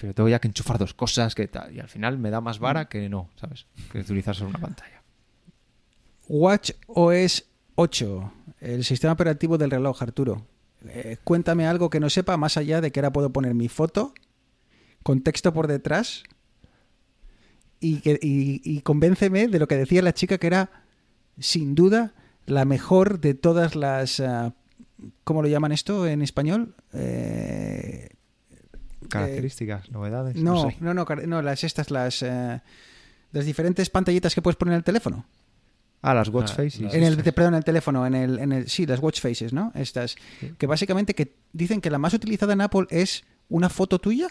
pero 0.00 0.14
tengo 0.14 0.30
ya 0.30 0.38
que 0.38 0.48
enchufar 0.48 0.78
dos 0.78 0.94
cosas 0.94 1.34
que 1.34 1.48
tal. 1.48 1.76
Y 1.76 1.80
al 1.80 1.88
final 1.90 2.16
me 2.16 2.30
da 2.30 2.40
más 2.40 2.60
vara 2.60 2.86
que 2.86 3.10
no, 3.10 3.28
¿sabes? 3.36 3.66
Que 3.92 3.98
utilizar 3.98 4.34
solo 4.34 4.48
una 4.48 4.58
pantalla. 4.58 5.02
Watch 6.28 6.70
OS 6.86 7.44
8, 7.74 8.32
el 8.60 8.84
sistema 8.84 9.12
operativo 9.12 9.58
del 9.58 9.70
reloj, 9.70 10.02
Arturo. 10.02 10.46
Eh, 10.88 11.16
cuéntame 11.24 11.66
algo 11.66 11.90
que 11.90 12.00
no 12.00 12.10
sepa, 12.10 12.36
más 12.36 12.56
allá 12.56 12.80
de 12.80 12.90
que 12.90 13.00
ahora 13.00 13.12
puedo 13.12 13.30
poner 13.32 13.54
mi 13.54 13.68
foto 13.68 14.12
con 15.02 15.22
texto 15.22 15.52
por 15.52 15.66
detrás 15.66 16.24
y, 17.80 18.00
que, 18.00 18.18
y, 18.22 18.60
y 18.64 18.80
convénceme 18.82 19.48
de 19.48 19.58
lo 19.58 19.68
que 19.68 19.76
decía 19.76 20.02
la 20.02 20.12
chica 20.14 20.38
que 20.38 20.46
era, 20.46 20.70
sin 21.38 21.74
duda, 21.74 22.14
la 22.46 22.64
mejor 22.64 23.20
de 23.20 23.34
todas 23.34 23.74
las... 23.76 24.20
ah, 24.20 24.54
¿Cómo 25.24 25.42
lo 25.42 25.48
llaman 25.48 25.72
esto 25.72 26.06
en 26.06 26.22
español? 26.22 26.76
Eh, 26.92 28.10
Características, 29.08 29.90
novedades. 29.90 30.36
no, 30.36 30.70
sé. 30.70 30.76
no, 30.80 30.94
no, 30.94 31.04
no, 31.04 31.42
las 31.42 31.64
estas, 31.64 31.90
las, 31.90 32.22
eh, 32.22 32.60
las 33.32 33.44
diferentes 33.44 33.90
pantallitas 33.90 34.34
que 34.34 34.42
puedes 34.42 34.56
poner 34.56 34.74
en 34.74 34.78
el 34.78 34.84
teléfono. 34.84 35.26
Ah, 36.02 36.14
las 36.14 36.28
watch 36.28 36.50
Ah, 36.52 36.56
faces. 36.56 36.80
En 36.92 37.02
el, 37.04 37.16
perdón, 37.22 37.54
en 37.54 37.58
el 37.58 37.64
teléfono, 37.64 38.04
en 38.06 38.14
el, 38.14 38.38
en 38.40 38.52
el, 38.52 38.68
sí, 38.68 38.86
las 38.86 38.98
watch 39.00 39.20
faces, 39.20 39.52
¿no? 39.52 39.70
Estas, 39.74 40.16
que 40.58 40.66
básicamente 40.66 41.14
que 41.14 41.36
dicen 41.52 41.80
que 41.80 41.90
la 41.90 41.98
más 41.98 42.12
utilizada 42.12 42.52
en 42.52 42.60
Apple 42.60 42.86
es 42.90 43.24
una 43.48 43.68
foto 43.68 43.98
tuya 44.00 44.26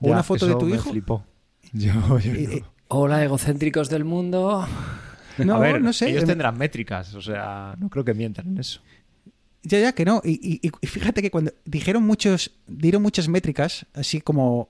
o 0.00 0.06
Ya, 0.06 0.12
una 0.12 0.22
foto 0.22 0.46
de 0.46 0.54
tu 0.56 0.66
me 0.66 0.76
hijo. 0.76 0.90
flipó. 0.90 1.24
Yo, 1.72 2.18
yo 2.18 2.34
Y- 2.34 2.46
no. 2.46 2.52
y- 2.54 2.64
Hola, 2.88 3.22
egocéntricos 3.24 3.88
del 3.90 4.04
mundo. 4.04 4.66
no, 5.38 5.54
a 5.54 5.58
ver, 5.58 5.80
no 5.82 5.92
sé. 5.92 6.10
ellos 6.10 6.24
tendrán 6.24 6.56
métricas, 6.56 7.14
o 7.14 7.20
sea, 7.20 7.74
no 7.78 7.88
creo 7.90 8.04
que 8.04 8.14
mientan 8.14 8.46
en 8.48 8.58
eso. 8.58 8.80
Ya, 9.62 9.80
ya, 9.80 9.92
que 9.92 10.04
no. 10.04 10.20
Y, 10.24 10.60
y- 10.62 10.70
y 10.80 10.86
fíjate 10.86 11.20
que 11.22 11.30
cuando 11.30 11.52
dijeron 11.64 12.02
muchos, 12.04 12.50
dieron 12.66 13.02
muchas 13.02 13.28
métricas, 13.28 13.86
así 13.94 14.20
como 14.20 14.68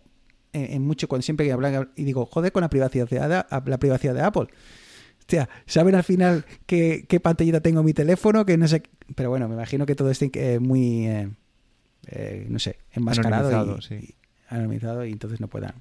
en, 0.52 0.74
en 0.74 0.86
mucho, 0.86 1.08
cuando 1.08 1.22
siempre 1.22 1.50
hablan, 1.52 1.90
y 1.96 2.04
digo, 2.04 2.24
joder, 2.26 2.52
con 2.52 2.62
la 2.62 2.70
privacidad 2.70 3.08
de, 3.08 3.44
la 3.70 3.78
privacidad 3.78 4.14
de 4.14 4.22
Apple. 4.22 4.46
Hostia, 5.24 5.48
¿saben 5.66 5.94
al 5.94 6.04
final 6.04 6.44
qué, 6.66 7.06
qué 7.08 7.18
pantallita 7.18 7.60
tengo 7.60 7.80
en 7.80 7.86
mi 7.86 7.94
teléfono? 7.94 8.44
Que 8.44 8.58
no 8.58 8.68
sé. 8.68 8.82
Pero 9.14 9.30
bueno, 9.30 9.48
me 9.48 9.54
imagino 9.54 9.86
que 9.86 9.94
todo 9.94 10.10
esté 10.10 10.30
eh, 10.34 10.58
muy, 10.60 11.06
eh, 11.06 11.28
eh, 12.08 12.46
no 12.50 12.58
sé, 12.58 12.78
enmascarado. 12.92 13.48
Anonimizado, 13.48 13.78
y, 13.78 13.82
sí. 13.82 13.94
y- 13.94 14.14
anonimizado 14.54 15.04
y 15.06 15.12
entonces 15.12 15.40
no 15.40 15.48
puedan. 15.48 15.74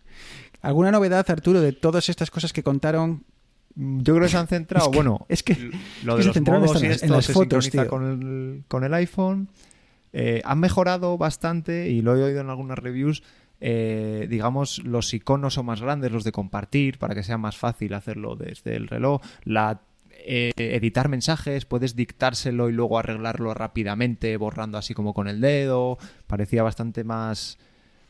¿Alguna 0.61 0.91
novedad, 0.91 1.25
Arturo, 1.29 1.59
de 1.59 1.73
todas 1.73 2.07
estas 2.07 2.31
cosas 2.31 2.53
que 2.53 2.63
contaron? 2.63 3.23
Yo 3.75 4.13
creo 4.15 4.21
que 4.21 4.29
se 4.29 4.37
han 4.37 4.47
centrado, 4.47 4.85
Es 4.85 4.91
que- 4.91 4.95
bueno, 4.97 5.25
es 5.27 5.43
que- 5.43 5.71
lo 6.05 6.15
de 6.15 6.23
se 6.23 6.27
los 6.29 6.41
modos 6.47 6.81
y 6.81 6.85
en 6.85 6.89
las- 6.91 6.95
esto 6.97 7.05
en 7.07 7.11
las 7.11 7.25
se 7.25 7.33
fotos, 7.33 7.65
sincroniza 7.65 7.81
tío. 7.83 7.89
con 7.89 8.05
el, 8.11 8.63
con 8.69 8.83
el 8.85 8.93
iPhone. 8.93 9.49
Eh, 10.13 10.41
han 10.45 10.59
mejorado 10.59 11.17
bastante 11.17 11.89
y 11.89 12.01
lo 12.01 12.15
he 12.15 12.23
oído 12.23 12.39
en 12.39 12.49
algunas 12.49 12.77
reviews. 12.77 13.23
Eh, 13.61 14.27
digamos, 14.29 14.79
los 14.83 15.13
iconos 15.13 15.53
son 15.53 15.65
más 15.65 15.81
grandes, 15.81 16.11
los 16.11 16.23
de 16.23 16.31
compartir, 16.31 16.97
para 16.99 17.15
que 17.15 17.23
sea 17.23 17.37
más 17.37 17.57
fácil 17.57 17.93
hacerlo 17.93 18.35
desde 18.35 18.75
el 18.75 18.87
reloj. 18.87 19.21
La 19.43 19.81
eh, 20.25 20.51
editar 20.57 21.09
mensajes, 21.09 21.65
puedes 21.65 21.95
dictárselo 21.95 22.69
y 22.69 22.73
luego 22.73 22.97
arreglarlo 22.99 23.53
rápidamente, 23.53 24.37
borrando 24.37 24.77
así 24.77 24.93
como 24.93 25.13
con 25.13 25.27
el 25.27 25.41
dedo. 25.41 25.97
Parecía 26.27 26.63
bastante 26.63 27.03
más, 27.03 27.57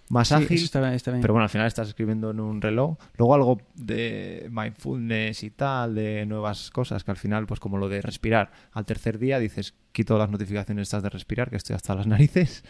más 0.09 0.27
Sí, 0.27 0.33
ágil. 0.35 0.63
está 0.63 0.79
bien. 0.81 1.21
Pero 1.21 1.33
bueno, 1.33 1.43
al 1.43 1.49
final 1.49 1.65
estás 1.65 1.87
escribiendo 1.87 2.29
en 2.31 2.39
un 2.39 2.61
reloj. 2.61 2.97
Luego 3.17 3.33
algo 3.33 3.61
de 3.73 4.47
mindfulness 4.51 5.43
y 5.43 5.49
tal, 5.51 5.95
de 5.95 6.25
nuevas 6.27 6.69
cosas, 6.71 7.03
que 7.03 7.11
al 7.11 7.17
final, 7.17 7.47
pues 7.47 7.59
como 7.59 7.77
lo 7.79 7.89
de 7.89 8.01
respirar. 8.01 8.51
Al 8.73 8.85
tercer 8.85 9.17
día 9.17 9.39
dices, 9.39 9.73
quito 9.91 10.17
las 10.17 10.29
notificaciones 10.29 10.83
estas 10.83 11.01
de 11.03 11.09
respirar, 11.09 11.49
que 11.49 11.55
estoy 11.57 11.75
hasta 11.75 11.95
las 11.95 12.05
narices. 12.07 12.63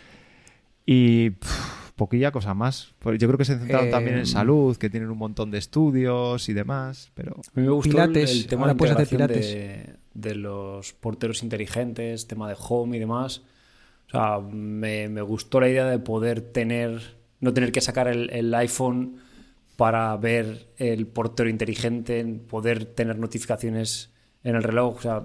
Y 0.86 1.32
pff, 1.32 1.83
poquilla 1.96 2.32
cosa 2.32 2.54
más. 2.54 2.94
Pues 3.00 3.20
yo 3.20 3.28
creo 3.28 3.38
que 3.38 3.46
se 3.46 3.58
centraron 3.58 3.88
Eh, 3.88 3.92
también 3.92 4.18
en 4.18 4.26
salud, 4.26 4.76
que 4.78 4.90
tienen 4.90 5.10
un 5.10 5.18
montón 5.18 5.52
de 5.52 5.58
estudios 5.60 6.50
y 6.50 6.54
demás, 6.54 7.12
pero... 7.14 7.34
A 7.34 7.60
mí 7.60 7.66
me 7.66 7.70
gustó 7.72 7.92
Pilates, 7.92 8.32
el, 8.32 8.38
el 8.38 8.48
tema 8.48 8.62
ahora 8.64 8.74
de 8.74 8.78
puedes 8.78 8.96
hacer 8.96 9.22
integración 9.22 9.58
de, 10.14 10.30
de 10.30 10.36
los 10.36 10.94
porteros 10.94 11.44
inteligentes, 11.44 12.28
tema 12.28 12.50
de 12.50 12.56
home 12.60 12.98
y 12.98 13.00
demás. 13.00 13.42
O 14.08 14.12
sea, 14.12 14.40
me, 14.40 15.10
me 15.10 15.22
gustó 15.22 15.60
la 15.60 15.70
idea 15.70 15.86
de 15.86 16.00
poder 16.00 16.42
tener, 16.42 17.16
no 17.40 17.54
tener 17.54 17.72
que 17.72 17.82
sacar 17.82 18.08
el, 18.08 18.30
el 18.32 18.54
iPhone 18.54 19.18
para 19.76 20.16
ver 20.18 20.68
el 20.78 21.08
portero 21.08 21.50
inteligente, 21.50 22.24
poder 22.48 22.86
tener 22.86 23.18
notificaciones 23.18 24.12
en 24.44 24.56
el 24.56 24.64
reloj. 24.64 24.98
O 24.98 25.02
sea, 25.02 25.24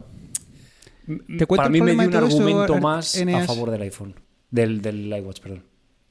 ¿Te 1.07 1.47
cuento 1.47 1.57
para 1.57 1.69
mí 1.69 1.81
me 1.81 1.93
dio 1.93 2.09
un 2.09 2.15
argumento 2.15 2.75
Ar- 2.75 2.81
más 2.81 3.17
a 3.17 3.41
favor 3.47 3.71
del 3.71 3.83
iPhone, 3.83 4.15
del, 4.51 4.81
del 4.83 5.07
iWatch, 5.07 5.41
perdón. 5.41 5.65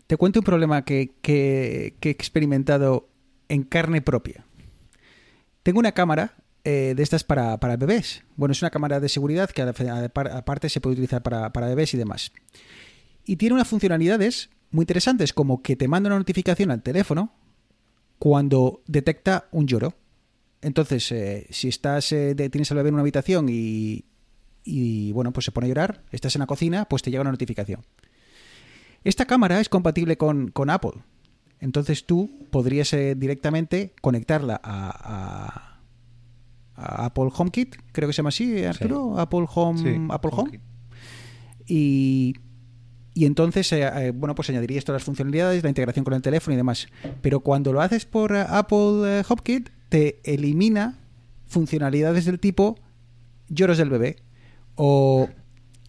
Te 0.07 0.15
cuento 0.15 0.39
un 0.39 0.45
problema 0.45 0.85
que, 0.85 1.11
he 1.21 2.09
experimentado 2.09 3.09
en 3.49 3.63
carne 3.63 4.01
propia. 4.01 4.45
Tengo 5.63 5.79
una 5.79 5.91
cámara 5.91 6.35
eh, 6.63 6.93
de 6.95 7.03
estas 7.03 7.25
para, 7.25 7.57
bebés. 7.77 8.23
Bueno, 8.37 8.53
es 8.53 8.61
una 8.61 8.71
cámara 8.71 9.01
de 9.01 9.09
seguridad 9.09 9.49
que 9.49 9.61
aparte 9.61 10.69
se 10.69 10.79
puede 10.79 10.93
utilizar 10.93 11.21
para, 11.21 11.49
bebés 11.49 11.93
y 11.93 11.97
demás. 11.97 12.31
Y 13.25 13.35
tiene 13.35 13.55
unas 13.55 13.67
funcionalidades 13.67 14.49
muy 14.71 14.83
interesantes, 14.83 15.33
como 15.33 15.61
que 15.61 15.75
te 15.75 15.89
manda 15.89 16.07
una 16.07 16.19
notificación 16.19 16.71
al 16.71 16.81
teléfono 16.81 17.33
cuando 18.17 18.81
detecta 18.87 19.49
un 19.51 19.67
lloro. 19.67 19.93
Entonces, 20.61 21.11
eh, 21.11 21.47
si 21.49 21.67
estás 21.67 22.13
eh, 22.13 22.33
tienes 22.33 22.71
al 22.71 22.77
bebé 22.77 22.89
en 22.89 22.95
una 22.95 23.01
habitación 23.01 23.47
y, 23.49 24.05
y, 24.63 25.11
bueno, 25.11 25.33
pues 25.33 25.45
se 25.45 25.51
pone 25.51 25.65
a 25.65 25.67
llorar, 25.67 26.03
estás 26.11 26.35
en 26.35 26.39
la 26.39 26.47
cocina, 26.47 26.85
pues 26.85 27.01
te 27.01 27.11
llega 27.11 27.21
una 27.21 27.31
notificación. 27.31 27.81
Esta 29.07 29.25
cámara 29.25 29.59
es 29.61 29.69
compatible 29.69 30.17
con, 30.17 30.49
con 30.51 30.69
Apple. 30.69 30.91
Entonces 31.61 32.05
tú 32.05 32.29
podrías 32.51 32.91
eh, 32.93 33.15
directamente 33.15 33.93
conectarla 34.01 34.59
a, 34.61 34.89
a- 35.45 35.73
a 36.75 37.05
Apple 37.05 37.29
HomeKit, 37.35 37.75
creo 37.91 38.07
que 38.07 38.13
se 38.13 38.17
llama 38.17 38.29
así, 38.29 38.63
Arturo, 38.63 39.17
Apple 39.17 39.45
Home, 39.55 39.79
Sí, 39.81 39.99
Apple 40.09 40.29
Home. 40.33 40.41
HomeKit. 40.41 40.61
Y, 41.67 42.35
y 43.13 43.25
entonces, 43.25 43.71
eh, 43.73 43.81
eh, 43.83 44.11
bueno, 44.13 44.35
pues 44.35 44.49
añadirías 44.49 44.85
todas 44.85 45.01
las 45.01 45.05
funcionalidades, 45.05 45.63
la 45.63 45.69
integración 45.69 46.05
con 46.05 46.13
el 46.13 46.21
teléfono 46.21 46.53
y 46.53 46.57
demás. 46.57 46.87
Pero 47.21 47.39
cuando 47.39 47.73
lo 47.73 47.81
haces 47.81 48.05
por 48.05 48.35
eh, 48.35 48.45
Apple 48.47 49.23
HomeKit, 49.27 49.69
te 49.89 50.19
elimina 50.23 50.99
funcionalidades 51.47 52.25
del 52.25 52.39
tipo 52.39 52.77
lloros 53.49 53.77
del 53.77 53.89
bebé 53.89 54.17
o 54.75 55.29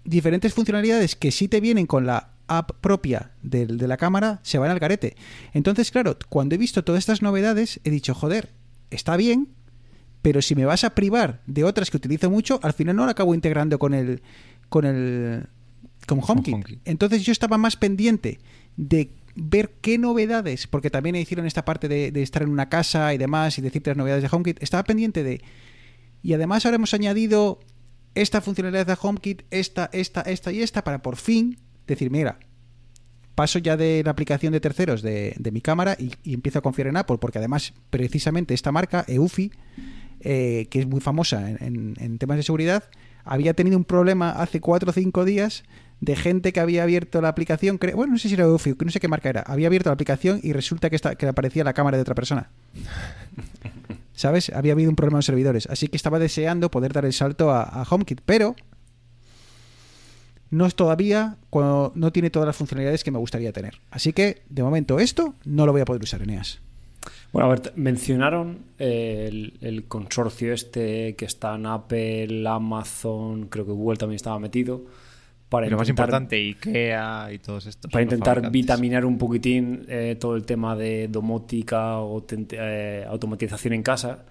diferentes 0.05 0.55
funcionalidades 0.55 1.17
que 1.17 1.33
sí 1.33 1.49
te 1.49 1.61
vienen 1.61 1.87
con 1.87 2.07
la 2.07 2.31
app 2.49 2.73
propia 2.81 3.33
del- 3.43 3.79
de, 3.79 3.87
la 3.89 3.97
cámara 3.97 4.41
se 4.43 4.59
van 4.59 4.71
al 4.71 4.79
garete. 4.79 5.17
Entonces, 5.53 5.91
claro, 5.91 6.17
cuando 6.29 6.55
he 6.55 6.59
visto 6.59 6.83
todas 6.85 6.99
estas 7.01 7.23
novedades, 7.23 7.81
he 7.85 7.91
dicho, 7.91 8.15
joder, 8.15 8.51
está 8.91 9.17
bien, 9.17 9.49
pero 10.23 10.43
si 10.43 10.55
me 10.55 10.65
vas 10.65 10.83
a 10.85 10.95
privar 10.95 11.43
de 11.47 11.63
otras 11.65 11.91
que 11.91 11.97
utilizo 11.99 12.31
mucho, 12.31 12.59
al 12.63 12.73
final 12.73 12.97
no 12.97 13.05
la 13.05 13.13
acabo 13.13 13.35
integrando 13.35 13.79
con 13.79 13.95
el 13.95 14.23
con 14.69 14.85
el 14.85 15.47
con 16.07 16.21
HomeKit. 16.27 16.55
HomeKit. 16.55 16.81
Entonces 16.85 17.23
yo 17.25 17.33
estaba 17.33 17.59
más 17.59 17.77
pendiente 17.77 18.39
de 18.77 19.15
ver 19.37 19.75
qué 19.81 19.99
novedades, 19.99 20.67
porque 20.67 20.91
también 20.91 21.15
hicieron 21.15 21.47
esta 21.47 21.65
parte 21.65 21.87
de, 21.87 22.11
de 22.11 22.23
estar 22.23 22.43
en 22.43 22.49
una 22.49 22.69
casa 22.69 23.15
y 23.15 23.19
demás 23.19 23.57
y 23.59 23.63
decirte 23.63 23.91
las 23.91 23.97
novedades 23.97 24.23
de 24.23 24.29
HomeKit, 24.35 24.63
estaba 24.63 24.83
pendiente 24.85 25.23
de 25.23 25.41
Y 26.23 26.33
además 26.33 26.65
ahora 26.65 26.77
hemos 26.77 26.93
añadido 26.95 27.61
esta 28.15 28.41
funcionalidad 28.41 28.87
de 28.87 28.97
HomeKit, 29.01 29.43
esta, 29.51 29.89
esta, 29.93 30.23
esta 30.23 30.51
y 30.51 30.63
esta, 30.63 30.83
para 30.83 31.03
por 31.03 31.17
fin 31.17 31.59
decir, 31.95 32.11
mira, 32.11 32.39
paso 33.35 33.59
ya 33.59 33.77
de 33.77 34.03
la 34.05 34.11
aplicación 34.11 34.53
de 34.53 34.61
terceros 34.61 35.01
de, 35.03 35.35
de 35.39 35.51
mi 35.53 35.61
cámara 35.61 35.97
y, 35.99 36.13
y 36.25 36.35
empiezo 36.35 36.59
a 36.59 36.63
confiar 36.63 36.89
en 36.89 36.97
Apple, 36.97 37.19
porque 37.21 37.39
además 37.39 37.73
precisamente 37.91 38.53
esta 38.55 38.73
marca, 38.73 39.05
EUFI, 39.07 39.53
eh, 40.21 40.67
que 40.71 40.81
es 40.81 40.87
muy 40.87 41.01
famosa 41.01 41.49
en, 41.51 41.57
en- 41.63 41.95
en 42.01 42.19
temas 42.19 42.37
de 42.37 42.43
seguridad, 42.43 42.85
había 43.25 43.55
tenido 43.55 43.77
un 43.77 43.85
problema 43.85 44.31
hace 44.31 44.61
4 44.61 44.91
o 44.91 44.93
5 44.93 45.25
días 45.25 45.63
de 46.01 46.17
gente 46.17 46.53
que 46.53 46.61
había 46.61 46.83
abierto 46.85 47.21
la 47.21 47.29
aplicación, 47.29 47.79
bueno, 47.95 48.13
no 48.13 48.19
sé 48.19 48.29
si 48.29 48.35
era 48.35 48.45
EUFI, 48.45 48.75
no 48.85 48.91
sé 48.91 48.99
qué 49.01 49.09
marca 49.09 49.29
era, 49.29 49.43
había 49.43 49.67
abierto 49.69 49.91
la 49.91 49.95
aplicación 49.95 50.41
y 50.43 50.53
resulta 50.53 50.91
que, 50.91 50.97
esta, 50.97 51.15
que 51.17 51.27
aparecía 51.27 51.63
la 51.65 51.73
cámara 51.75 51.97
de 51.97 52.03
otra 52.03 52.15
persona. 52.15 52.51
¿Sabes? 54.15 54.51
Había 54.51 54.73
habido 54.73 54.91
un 54.91 54.97
problema 54.97 55.17
en 55.17 55.19
los 55.19 55.27
servidores. 55.27 55.69
Así 55.71 55.87
que 55.89 55.97
estaba 55.97 56.19
deseando 56.19 56.71
poder 56.73 56.93
dar 56.93 57.05
el 57.05 57.13
salto 57.13 57.51
a, 57.53 57.63
a 57.63 57.85
HomeKit, 57.89 58.21
pero 58.27 58.57
no 60.51 60.67
es 60.67 60.75
todavía, 60.75 61.37
cuando 61.51 61.93
no 61.95 62.13
tiene 62.13 62.31
todas 62.31 62.47
las 62.47 62.57
funcionalidades 62.57 63.05
que 63.05 63.11
me 63.11 63.19
gustaría 63.19 63.53
tener. 63.53 63.81
Así 63.91 64.13
que, 64.13 64.43
de 64.49 64.63
momento, 64.63 64.99
esto 64.99 65.35
no 65.45 65.67
lo 65.67 65.73
voy 65.73 65.81
a 65.83 65.85
poder 65.85 66.03
usar, 66.03 66.23
Eneas. 66.23 66.61
Bueno, 67.33 67.47
a 67.47 67.55
ver, 67.55 67.73
mencionaron 67.77 68.59
eh, 68.79 69.27
el, 69.29 69.55
el 69.61 69.85
consorcio 69.85 70.53
este 70.53 71.15
que 71.17 71.25
está 71.27 71.55
en 71.57 71.67
Apple, 71.67 72.47
Amazon, 72.49 73.47
creo 73.49 73.67
que 73.67 73.73
Google 73.73 73.99
también 73.99 74.17
estaba 74.17 74.39
metido. 74.39 74.83
Para 75.49 75.67
Y 75.67 75.71
lo 75.71 75.79
más 75.79 75.89
intentar- 75.89 76.09
importante, 76.09 76.37
IKEA 76.37 77.33
y 77.33 77.39
todos 77.39 77.65
estos. 77.67 77.91
para 77.91 78.03
intentar 78.03 78.51
vitaminar 78.51 79.07
un 79.07 79.17
poquitín 79.17 79.87
eh, 79.89 80.17
todo 80.21 80.37
el 80.37 80.45
tema 80.45 80.77
de 80.77 81.09
domótica 81.09 82.01
o 82.01 82.23
eh, 82.31 83.07
automatización 83.09 83.73
en 83.73 83.83
casa, 83.83 84.27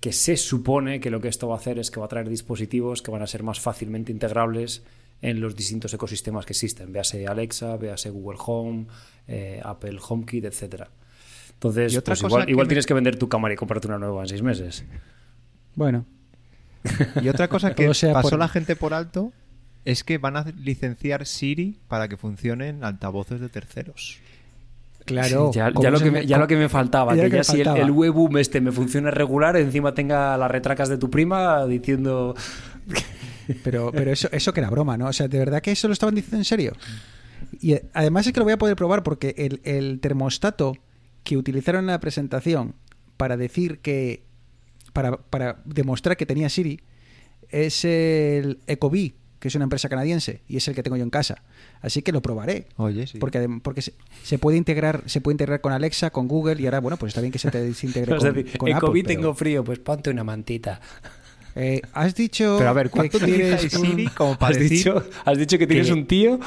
que 0.00 0.12
se 0.12 0.36
supone 0.38 1.00
que 1.00 1.10
lo 1.10 1.20
que 1.20 1.28
esto 1.28 1.48
va 1.48 1.56
a 1.56 1.58
hacer 1.58 1.78
es 1.78 1.90
que 1.90 2.00
va 2.00 2.06
a 2.06 2.08
traer 2.08 2.28
dispositivos 2.30 3.02
que 3.02 3.10
van 3.10 3.20
a 3.22 3.26
ser 3.26 3.42
más 3.42 3.60
fácilmente 3.60 4.10
integrables 4.12 4.82
en 5.28 5.40
los 5.40 5.54
distintos 5.56 5.92
ecosistemas 5.94 6.44
que 6.46 6.52
existen, 6.52 6.92
véase 6.92 7.26
Alexa, 7.26 7.76
véase 7.76 8.10
Google 8.10 8.38
Home, 8.46 8.86
eh, 9.26 9.60
Apple 9.64 9.98
HomeKit, 10.06 10.44
etcétera. 10.44 10.88
Entonces, 11.54 11.92
Y 11.94 11.96
otra 11.96 12.12
pues 12.12 12.22
igual, 12.22 12.44
que 12.44 12.50
igual 12.52 12.66
me- 12.66 12.68
tienes 12.68 12.86
que 12.86 12.94
vender 12.94 13.16
tu 13.16 13.28
cámara 13.28 13.54
y 13.54 13.56
comprarte 13.56 13.86
una 13.88 13.98
nueva 13.98 14.22
en 14.22 14.28
seis 14.28 14.42
meses. 14.42 14.84
Bueno, 15.74 16.04
Y 17.22 17.28
otra 17.28 17.48
cosa 17.48 17.74
que 17.76 17.92
sea 17.94 18.12
pasó 18.12 18.30
por- 18.30 18.38
la 18.38 18.48
gente 18.48 18.76
por 18.76 18.92
alto 18.92 19.32
es 19.86 20.04
que 20.04 20.18
van 20.18 20.36
a 20.36 20.44
licenciar 20.58 21.24
Siri 21.26 21.78
para 21.88 22.08
que 22.08 22.16
funcionen 22.16 22.84
altavoces 22.84 23.40
de 23.40 23.48
terceros. 23.48 24.18
claro. 25.06 25.50
ya, 25.54 25.70
lo 25.70 26.00
que 26.00 26.10
me- 26.10 26.26
ya 26.26 26.36
lo 26.38 26.46
que 26.46 26.56
me 26.56 26.68
faltaba, 26.68 27.14
ya 27.14 27.24
que 27.30 27.36
ya 27.36 27.44
si 27.44 27.60
el, 27.60 27.64
faltaba. 27.66 27.84
el 27.84 27.90
webboom 27.92 28.36
este 28.38 28.60
me 28.60 28.72
funciona 28.72 29.10
regular, 29.10 29.56
encima 29.56 29.92
tenga 29.94 30.36
las 30.36 30.50
retracas 30.50 30.88
de 30.90 30.98
tu 30.98 31.08
prima 31.10 31.64
diciendo... 31.66 32.34
Pero, 33.62 33.90
pero 33.92 34.10
eso, 34.12 34.28
eso 34.32 34.52
que 34.52 34.60
era 34.60 34.70
broma, 34.70 34.96
¿no? 34.96 35.06
O 35.08 35.12
sea, 35.12 35.28
¿de 35.28 35.38
verdad 35.38 35.60
que 35.62 35.72
eso 35.72 35.88
lo 35.88 35.92
estaban 35.92 36.14
diciendo 36.14 36.38
en 36.38 36.44
serio? 36.44 36.72
Y 37.60 37.74
además 37.92 38.26
es 38.26 38.32
que 38.32 38.40
lo 38.40 38.44
voy 38.44 38.54
a 38.54 38.58
poder 38.58 38.76
probar 38.76 39.02
porque 39.02 39.34
el, 39.36 39.60
el 39.64 40.00
termostato 40.00 40.76
que 41.22 41.36
utilizaron 41.36 41.80
en 41.84 41.86
la 41.88 42.00
presentación 42.00 42.74
para 43.16 43.36
decir 43.36 43.78
que. 43.80 44.24
Para, 44.92 45.16
para 45.16 45.60
demostrar 45.64 46.16
que 46.16 46.24
tenía 46.24 46.48
Siri 46.48 46.80
es 47.48 47.84
el 47.84 48.60
Ecobee, 48.68 49.14
que 49.40 49.48
es 49.48 49.54
una 49.56 49.64
empresa 49.64 49.88
canadiense 49.88 50.42
y 50.46 50.56
es 50.56 50.68
el 50.68 50.74
que 50.76 50.82
tengo 50.84 50.96
yo 50.96 51.02
en 51.02 51.10
casa. 51.10 51.42
Así 51.82 52.00
que 52.02 52.12
lo 52.12 52.22
probaré. 52.22 52.66
Oye, 52.76 53.06
sí. 53.08 53.18
Porque, 53.18 53.48
porque 53.62 53.82
se, 53.82 53.94
se 54.22 54.38
puede 54.38 54.56
integrar 54.56 55.02
se 55.06 55.20
puede 55.20 55.34
integrar 55.34 55.60
con 55.60 55.72
Alexa, 55.72 56.10
con 56.10 56.28
Google 56.28 56.62
y 56.62 56.66
ahora, 56.66 56.78
bueno, 56.80 56.96
pues 56.96 57.10
está 57.10 57.20
bien 57.20 57.32
que 57.32 57.38
se 57.40 57.50
te 57.50 57.60
desintegre 57.60 58.12
Es 58.16 58.22
con, 58.22 58.34
decir, 58.34 58.56
con 58.56 58.72
Apple, 58.72 58.88
pero- 58.92 59.06
tengo 59.08 59.34
frío, 59.34 59.64
pues 59.64 59.80
ponte 59.80 60.10
una 60.10 60.22
mantita. 60.22 60.80
Eh, 61.56 61.80
has 61.92 62.14
dicho 62.14 62.56
Pero 62.58 62.70
a 62.70 62.72
ver, 62.72 62.86
que 62.86 62.90
¿cuánto 62.90 63.16
utilizáis 63.18 63.60
quieres 63.60 63.74
un- 63.74 63.86
Siri 63.86 64.06
como 64.14 64.36
para 64.38 64.52
¿Has 64.54 64.58
decir 64.60 64.78
dicho, 64.78 65.04
has 65.24 65.38
dicho 65.38 65.58
que 65.58 65.66
tienes 65.66 65.86
que- 65.86 65.92
un 65.92 66.06
tío? 66.06 66.40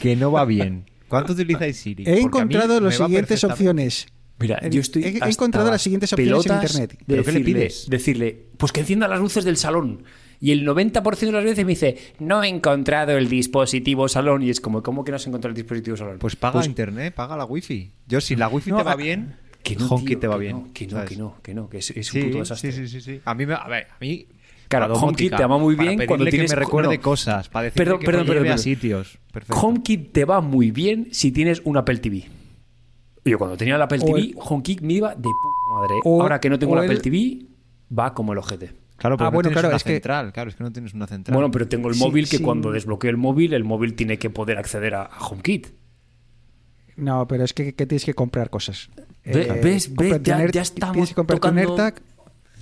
que 0.00 0.16
no 0.16 0.32
va 0.32 0.44
bien? 0.44 0.84
¿Cuánto 1.08 1.32
utilizáis 1.34 1.76
Siri? 1.76 2.04
He 2.04 2.06
Porque 2.06 2.18
mí 2.20 2.24
encontrado 2.24 2.80
las 2.80 2.96
siguientes 2.96 3.44
opciones. 3.44 4.06
Mira, 4.38 4.58
He- 4.62 4.70
yo 4.70 4.80
estoy. 4.80 5.04
he- 5.04 5.18
encontrado 5.28 5.70
las 5.70 5.82
siguientes 5.82 6.12
opciones 6.12 6.46
en 6.46 6.52
internet. 6.54 6.90
de 6.98 7.04
¿Pero 7.06 7.24
qué 7.24 7.32
le 7.32 7.38
decirle- 7.40 7.44
pides? 7.60 7.86
Decirle, 7.88 8.46
pues 8.56 8.72
que 8.72 8.80
encienda 8.80 9.06
las 9.08 9.20
luces 9.20 9.44
del 9.44 9.56
salón. 9.56 10.04
Y 10.40 10.50
el 10.50 10.64
90% 10.64 11.26
de 11.26 11.32
las 11.32 11.44
veces 11.44 11.64
me 11.64 11.70
dice, 11.72 11.96
no 12.18 12.42
he 12.42 12.48
encontrado 12.48 13.12
el 13.16 13.28
dispositivo 13.28 14.08
salón. 14.08 14.42
Y 14.42 14.50
es 14.50 14.60
como, 14.60 14.82
¿cómo 14.82 15.04
que 15.04 15.12
no 15.12 15.16
has 15.16 15.26
encontrado 15.28 15.50
el 15.50 15.54
dispositivo 15.56 15.96
salón? 15.96 16.18
Pues 16.18 16.34
paga 16.34 16.64
internet, 16.64 17.14
paga 17.14 17.36
la 17.36 17.44
wifi. 17.44 17.92
Yo, 18.08 18.20
si 18.20 18.34
la 18.34 18.48
wifi 18.48 18.70
No, 18.70 18.78
te 18.78 18.82
va 18.82 18.92
a- 18.92 18.96
bien, 18.96 19.36
que 19.62 19.76
no, 19.76 19.86
HomeKit 19.88 20.08
tío, 20.08 20.18
te 20.20 20.26
va 20.28 20.34
que 20.36 20.40
bien. 20.40 20.56
no, 20.56 20.72
que 20.72 20.86
no, 20.86 21.04
que 21.04 21.16
no, 21.16 21.36
que 21.42 21.54
no, 21.54 21.68
que 21.68 21.78
es, 21.78 21.90
es 21.90 22.06
Sí, 22.08 22.18
un 22.20 22.26
puto 22.26 22.38
desastre. 22.38 22.72
sí, 22.72 22.86
sí, 22.88 23.00
sí, 23.00 23.00
sí. 23.00 23.20
A 23.24 23.34
mí, 23.34 23.46
me, 23.46 23.54
a 23.54 23.66
ver, 23.68 23.86
a 23.90 23.96
mí 24.00 24.26
Claro, 24.68 24.94
HomeKit 24.94 25.36
te 25.36 25.44
va 25.44 25.58
muy 25.58 25.74
bien 25.74 26.00
cuando 26.06 26.24
tienes 26.26 26.50
que 26.50 26.56
me 26.56 26.64
recuerde 26.64 26.96
no. 26.96 27.02
cosas, 27.02 27.48
para 27.50 27.64
decirle 27.64 27.84
Perdón, 27.84 28.00
que 28.00 28.06
perdón, 28.06 28.22
me 28.22 28.26
perdón, 28.28 28.42
a 28.42 28.44
perdón. 28.50 28.58
sitios. 28.58 29.18
Perfecto. 29.30 29.60
HomeKit 29.60 30.12
te 30.12 30.24
va 30.24 30.40
muy 30.40 30.70
bien 30.70 31.08
si 31.12 31.30
tienes 31.30 31.60
un 31.64 31.76
Apple 31.76 31.98
TV. 31.98 32.24
Yo 33.24 33.38
cuando 33.38 33.56
tenía 33.58 33.76
el 33.76 33.82
Apple 33.82 33.98
O 34.02 34.06
TV, 34.06 34.18
el- 34.20 34.34
HomeKit 34.38 34.80
me 34.80 34.94
iba 34.94 35.10
de 35.14 35.22
puta 35.22 35.78
madre. 35.78 35.94
O- 36.04 36.22
Ahora 36.22 36.40
que 36.40 36.48
no 36.48 36.58
tengo 36.58 36.72
el 36.78 36.84
Apple 36.84 36.94
el- 36.94 37.02
TV, 37.02 37.42
va 37.96 38.14
como 38.14 38.32
el 38.32 38.38
ojete. 38.38 38.72
Claro, 38.96 39.16
pero 39.18 39.28
Ah, 39.28 39.30
no 39.30 39.34
bueno, 39.34 39.50
claro, 39.50 39.68
una 39.68 39.76
es 39.76 39.84
que- 39.84 39.92
central. 39.92 40.32
Claro, 40.32 40.48
es 40.48 40.56
que 40.56 40.64
no 40.64 40.72
tienes 40.72 40.94
una 40.94 41.06
central. 41.06 41.34
Bueno, 41.34 41.50
pero 41.50 41.68
tengo 41.68 41.88
el 41.88 41.94
Sí, 41.94 42.00
móvil 42.00 42.28
que 42.28 42.38
sí. 42.38 42.42
cuando 42.42 42.70
desbloqueo 42.72 43.10
el 43.10 43.16
móvil, 43.18 43.52
el 43.52 43.64
móvil 43.64 43.94
tiene 43.94 44.18
que 44.18 44.30
poder 44.30 44.56
acceder 44.58 44.94
a, 44.94 45.02
a 45.02 45.20
HomeKit. 45.20 45.66
No, 46.96 47.26
pero 47.26 47.44
es 47.44 47.52
que, 47.52 47.74
que 47.74 47.86
tienes 47.86 48.04
que 48.04 48.14
comprar 48.14 48.48
cosas. 48.50 48.90
Eh, 49.24 49.32
Ve- 49.34 49.60
ves, 49.62 49.94
ves, 49.94 50.20
ya- 50.22 50.46
ya 50.50 50.62
estamos 50.62 51.08
que 51.14 51.22
tocando- 51.22 51.60
AirTag 51.60 52.00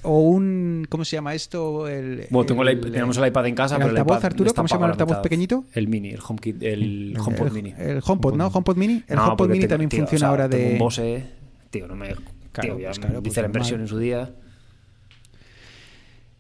o 0.02 0.20
un... 0.20 0.86
¿Cómo 0.88 1.04
se 1.04 1.16
llama 1.16 1.34
esto? 1.34 1.88
El, 1.88 2.26
Bueno, 2.30 2.46
tengo 2.46 2.62
el 2.62 2.68
el- 2.68 2.80
tenemos 2.92 3.16
el 3.18 3.26
iPad 3.26 3.46
en 3.46 3.54
casa, 3.54 3.74
el 3.76 3.80
pero 3.82 3.90
el 3.92 3.96
altavoz, 3.98 4.18
iPad 4.18 4.26
Arturo, 4.26 4.54
¿cómo 4.54 4.68
se 4.68 4.74
llama 4.74 4.86
el 4.86 4.90
la 4.90 4.92
altavoz 4.92 5.10
mitad. 5.12 5.22
pequeñito? 5.22 5.64
El 5.74 5.88
mini, 5.88 6.10
el 6.10 6.20
HomeKit, 6.26 6.62
el 6.62 7.16
HomePod 7.18 7.46
el, 7.46 7.52
mini. 7.52 7.74
el 7.78 8.00
HomePod, 8.04 8.34
¿no? 8.34 8.46
HomePod 8.48 8.76
mini. 8.76 9.02
El 9.08 9.16
No, 9.16 9.26
HomePod 9.28 9.48
mini 9.48 9.60
tengo- 9.60 9.68
también 9.70 9.88
tío, 9.90 9.98
funciona 10.00 10.16
o 10.16 10.18
sea, 10.20 10.28
ahora 10.28 10.48
tengo 10.48 10.64
de... 10.66 10.72
un 10.72 10.78
Bose, 10.78 11.26
tío, 11.70 11.86
no 11.88 11.96
me... 11.96 12.08
Claro, 12.52 12.74
tío, 12.74 12.78
ya 12.80 12.88
pues 12.88 12.98
claro, 12.98 13.22
pues 13.22 13.32
hice 13.32 13.42
la 13.42 13.48
normal. 13.48 13.56
inversión 13.60 13.80
en 13.82 13.88
su 13.88 13.98
día. 13.98 14.30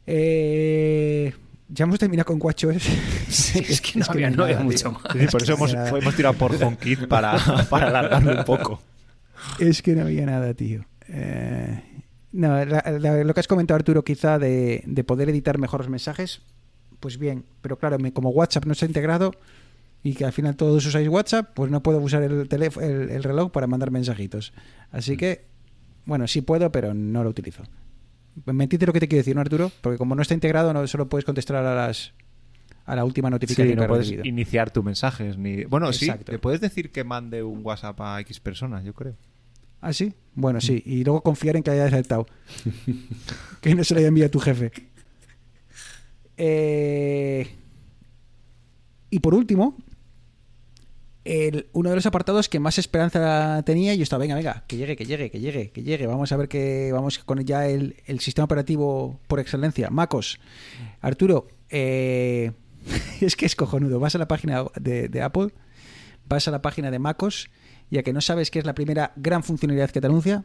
Eh, 0.06 1.32
ya 1.68 1.84
hemos 1.84 1.98
terminado 1.98 2.26
con 2.26 2.38
WatchOS. 2.40 2.82
Sí, 3.30 3.60
es 3.68 3.80
que 3.80 3.98
no 3.98 4.04
que 4.06 4.10
había, 4.12 4.30
no 4.30 4.36
no 4.38 4.42
había 4.44 4.56
nada, 4.56 4.64
mucho 4.64 4.78
tío. 4.78 4.92
más. 4.92 5.02
Sí, 5.12 5.26
por 5.30 5.42
eso 5.42 5.52
hemos, 5.54 5.72
hemos 5.72 6.16
tirado 6.16 6.34
por 6.34 6.52
HomeKit 6.62 7.06
para, 7.06 7.36
para 7.70 7.88
alargarlo 7.88 8.38
un 8.38 8.44
poco. 8.44 8.82
Es 9.58 9.82
que 9.82 9.94
no 9.94 10.02
había 10.02 10.26
nada, 10.26 10.54
tío. 10.54 10.84
Eh, 11.08 11.82
no, 12.32 12.64
la- 12.64 12.84
la- 12.98 13.24
lo 13.24 13.34
que 13.34 13.40
has 13.40 13.48
comentado, 13.48 13.76
Arturo, 13.76 14.04
quizá 14.04 14.38
de, 14.38 14.82
de 14.86 15.04
poder 15.04 15.28
editar 15.28 15.58
mejor 15.58 15.80
los 15.80 15.88
mensajes, 15.88 16.42
pues 17.00 17.18
bien. 17.18 17.44
Pero 17.62 17.78
claro, 17.78 17.98
me- 17.98 18.12
como 18.12 18.30
WhatsApp 18.30 18.66
no 18.66 18.72
está 18.72 18.86
integrado 18.86 19.32
y 20.02 20.14
que 20.14 20.24
al 20.24 20.32
final 20.32 20.56
todos 20.56 20.84
usáis 20.86 21.08
WhatsApp, 21.08 21.50
pues 21.54 21.70
no 21.70 21.82
puedo 21.82 21.98
usar 21.98 22.22
el, 22.22 22.48
teléfono, 22.48 22.86
el, 22.86 23.10
el 23.10 23.22
reloj 23.22 23.50
para 23.50 23.66
mandar 23.66 23.90
mensajitos. 23.90 24.52
Así 24.92 25.16
que, 25.16 25.44
bueno, 26.06 26.26
sí 26.26 26.40
puedo, 26.42 26.70
pero 26.72 26.94
no 26.94 27.22
lo 27.24 27.30
utilizo. 27.30 27.64
Mentite 28.46 28.86
lo 28.86 28.92
que 28.92 29.00
te 29.00 29.08
quiero 29.08 29.20
decir, 29.20 29.34
¿no, 29.34 29.40
Arturo? 29.42 29.70
Porque 29.82 29.98
como 29.98 30.14
no 30.14 30.22
está 30.22 30.34
integrado, 30.34 30.72
no 30.72 30.86
solo 30.86 31.08
puedes 31.08 31.24
contestar 31.24 31.56
a 31.56 31.74
las 31.74 32.12
a 32.86 32.96
la 32.96 33.04
última 33.04 33.30
notificación 33.30 33.68
Sí, 33.68 33.74
no 33.76 33.86
puedes 33.86 34.06
recibido. 34.06 34.26
iniciar 34.26 34.70
tus 34.70 34.82
mensajes. 34.82 35.36
Ni... 35.38 35.64
Bueno, 35.64 35.92
sí, 35.92 36.10
le 36.26 36.38
puedes 36.38 36.60
decir 36.60 36.90
que 36.90 37.04
mande 37.04 37.42
un 37.42 37.60
WhatsApp 37.64 38.00
a 38.00 38.20
X 38.20 38.40
personas, 38.40 38.82
yo 38.84 38.94
creo. 38.94 39.14
¿Ah, 39.80 39.92
sí? 39.92 40.12
Bueno, 40.34 40.60
sí. 40.60 40.82
Y 40.86 41.04
luego 41.04 41.22
confiar 41.22 41.56
en 41.56 41.62
que 41.62 41.70
haya 41.70 41.86
aceptado. 41.86 42.26
que 43.60 43.74
no 43.74 43.82
se 43.84 43.94
lo 43.94 43.98
haya 44.00 44.08
enviado 44.08 44.28
a 44.28 44.30
tu 44.30 44.40
jefe. 44.40 44.70
Eh, 46.36 47.48
Y 49.12 49.18
por 49.18 49.34
último, 49.34 49.76
el- 51.24 51.66
uno 51.72 51.90
de 51.90 51.96
los 51.96 52.06
apartados 52.06 52.48
que 52.48 52.60
más 52.60 52.78
esperanza 52.78 53.60
tenía, 53.66 53.92
yo 53.94 54.04
estaba, 54.04 54.20
venga, 54.20 54.36
venga, 54.36 54.62
que 54.68 54.76
llegue, 54.76 54.94
que 54.96 55.04
llegue, 55.04 55.30
que 55.30 55.40
llegue, 55.40 55.70
que 55.72 55.82
llegue. 55.82 56.06
Vamos 56.06 56.30
a 56.30 56.36
ver 56.36 56.48
que 56.48 56.90
vamos 56.92 57.18
con 57.18 57.40
ya 57.44 57.66
el, 57.66 57.96
el 58.06 58.20
sistema 58.20 58.44
operativo 58.44 59.18
por 59.26 59.40
excelencia, 59.40 59.90
MacOS. 59.90 60.38
Arturo, 61.00 61.48
eh, 61.70 62.52
es 63.20 63.34
que 63.34 63.46
es 63.46 63.56
cojonudo. 63.56 63.98
Vas 63.98 64.14
a 64.14 64.18
la 64.18 64.28
página 64.28 64.64
de, 64.80 65.08
de 65.08 65.22
Apple, 65.22 65.48
vas 66.28 66.46
a 66.46 66.52
la 66.52 66.62
página 66.62 66.90
de 66.92 67.00
MacOS, 67.00 67.50
ya 67.90 68.02
que 68.02 68.12
no 68.12 68.20
sabes 68.20 68.50
qué 68.50 68.58
es 68.58 68.64
la 68.64 68.74
primera 68.74 69.12
gran 69.16 69.42
funcionalidad 69.42 69.90
que 69.90 70.00
te 70.00 70.06
anuncia. 70.06 70.44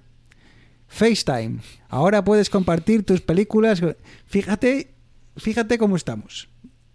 FaceTime. 0.87 1.59
Ahora 1.89 2.23
puedes 2.23 2.49
compartir 2.49 3.03
tus 3.05 3.21
películas. 3.21 3.81
Fíjate, 4.27 4.93
fíjate 5.37 5.77
cómo 5.77 5.95
estamos. 5.95 6.49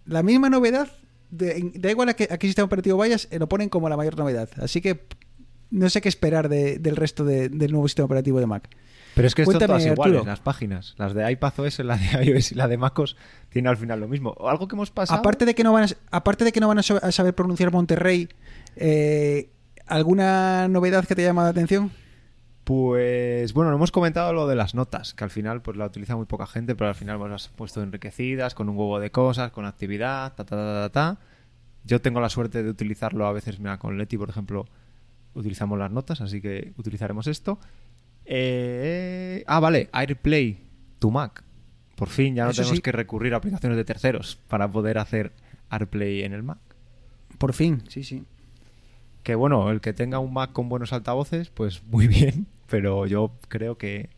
La 0.06 0.22
misma 0.22 0.48
novedad, 0.50 0.88
de- 1.30 1.72
da 1.74 1.90
igual 1.90 2.08
a 2.08 2.14
qué, 2.14 2.28
a 2.30 2.38
qué 2.38 2.46
sistema 2.46 2.66
operativo 2.66 2.96
vayas, 2.96 3.28
eh, 3.30 3.38
lo 3.38 3.48
ponen 3.48 3.68
como 3.68 3.88
la 3.88 3.96
mayor 3.96 4.16
novedad. 4.18 4.48
Así 4.60 4.80
que 4.80 5.06
no 5.70 5.88
sé 5.90 6.00
qué 6.00 6.08
esperar 6.08 6.48
de- 6.48 6.78
del 6.78 6.96
resto 6.96 7.24
de- 7.24 7.48
del 7.48 7.72
nuevo 7.72 7.88
sistema 7.88 8.06
operativo 8.06 8.40
de 8.40 8.46
Mac. 8.46 8.68
Pero 9.14 9.26
es 9.26 9.34
que 9.34 9.44
Cuéntame, 9.44 9.66
todas 9.66 9.86
iguales 9.86 10.16
Arturo. 10.18 10.30
las 10.30 10.40
páginas. 10.40 10.94
Las 10.96 11.14
de 11.14 11.30
iPadOS, 11.32 11.80
la 11.80 11.96
de 11.96 12.24
iOS 12.24 12.52
y 12.52 12.54
la 12.54 12.68
de 12.68 12.76
MacOS 12.78 13.16
tienen 13.48 13.68
al 13.68 13.76
final 13.76 13.98
lo 13.98 14.06
mismo. 14.08 14.36
Algo 14.48 14.68
que 14.68 14.76
hemos 14.76 14.92
pasado. 14.92 15.18
Aparte 15.18 15.44
de 15.44 15.54
que 15.56 15.64
no 15.64 15.72
van 15.72 15.84
a, 15.84 15.88
aparte 16.16 16.44
de 16.44 16.52
que 16.52 16.60
no 16.60 16.68
van 16.68 16.78
a 16.78 16.82
saber 16.82 17.34
pronunciar 17.34 17.72
Monterrey, 17.72 18.28
eh, 18.76 19.50
¿alguna 19.90 20.68
novedad 20.68 21.04
que 21.04 21.14
te 21.14 21.22
llama 21.22 21.42
la 21.42 21.50
atención? 21.50 21.90
Pues 22.64 23.52
bueno, 23.52 23.70
no 23.70 23.76
hemos 23.76 23.90
comentado 23.90 24.32
lo 24.32 24.46
de 24.46 24.54
las 24.54 24.74
notas, 24.74 25.14
que 25.14 25.24
al 25.24 25.30
final 25.30 25.60
pues 25.60 25.76
la 25.76 25.86
utiliza 25.86 26.14
muy 26.14 26.26
poca 26.26 26.46
gente, 26.46 26.74
pero 26.76 26.88
al 26.88 26.94
final 26.94 27.18
pues, 27.18 27.30
las 27.30 27.46
has 27.46 27.52
puesto 27.52 27.82
enriquecidas, 27.82 28.54
con 28.54 28.68
un 28.68 28.76
huevo 28.76 29.00
de 29.00 29.10
cosas, 29.10 29.50
con 29.50 29.64
actividad, 29.64 30.34
ta 30.34 30.44
ta 30.44 30.56
ta 30.56 30.88
ta 30.88 30.90
ta. 30.90 31.20
Yo 31.84 32.00
tengo 32.00 32.20
la 32.20 32.28
suerte 32.28 32.62
de 32.62 32.70
utilizarlo 32.70 33.26
a 33.26 33.32
veces, 33.32 33.58
mira, 33.58 33.78
con 33.78 33.98
Leti, 33.98 34.16
por 34.16 34.28
ejemplo, 34.28 34.66
utilizamos 35.34 35.78
las 35.78 35.90
notas, 35.90 36.20
así 36.20 36.40
que 36.40 36.72
utilizaremos 36.76 37.26
esto. 37.26 37.58
Eh, 38.24 39.42
ah, 39.46 39.60
vale, 39.60 39.88
AirPlay, 39.92 40.58
tu 40.98 41.10
Mac. 41.10 41.42
Por 41.96 42.08
fin 42.08 42.34
ya 42.34 42.44
no 42.44 42.50
Eso 42.50 42.62
tenemos 42.62 42.76
sí. 42.76 42.82
que 42.82 42.92
recurrir 42.92 43.34
a 43.34 43.38
aplicaciones 43.38 43.76
de 43.76 43.84
terceros 43.84 44.38
para 44.48 44.70
poder 44.70 44.98
hacer 44.98 45.32
AirPlay 45.70 46.22
en 46.22 46.34
el 46.34 46.42
Mac. 46.42 46.58
Por 47.38 47.52
fin, 47.52 47.82
sí, 47.88 48.04
sí. 48.04 48.24
Que 49.22 49.34
bueno, 49.34 49.70
el 49.70 49.80
que 49.80 49.92
tenga 49.92 50.18
un 50.18 50.32
Mac 50.32 50.52
con 50.52 50.68
buenos 50.68 50.92
altavoces, 50.92 51.50
pues 51.50 51.82
muy 51.84 52.06
bien, 52.08 52.46
pero 52.68 53.06
yo 53.06 53.32
creo 53.48 53.76
que, 53.76 54.10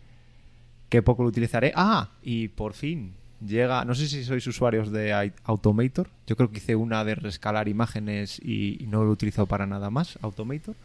que 0.88 1.02
poco 1.02 1.22
lo 1.22 1.28
utilizaré. 1.28 1.72
Ah, 1.74 2.10
y 2.22 2.48
por 2.48 2.74
fin 2.74 3.14
llega, 3.46 3.84
no 3.84 3.94
sé 3.94 4.06
si 4.08 4.24
sois 4.24 4.46
usuarios 4.46 4.92
de 4.92 5.32
Automator, 5.44 6.08
yo 6.26 6.36
creo 6.36 6.50
que 6.50 6.58
hice 6.58 6.76
una 6.76 7.04
de 7.04 7.14
rescalar 7.14 7.68
imágenes 7.68 8.38
y, 8.38 8.86
no 8.88 9.02
lo 9.02 9.10
he 9.10 9.12
utilizado 9.12 9.46
para 9.46 9.66
nada 9.66 9.90
más, 9.90 10.18
Automator. 10.22 10.76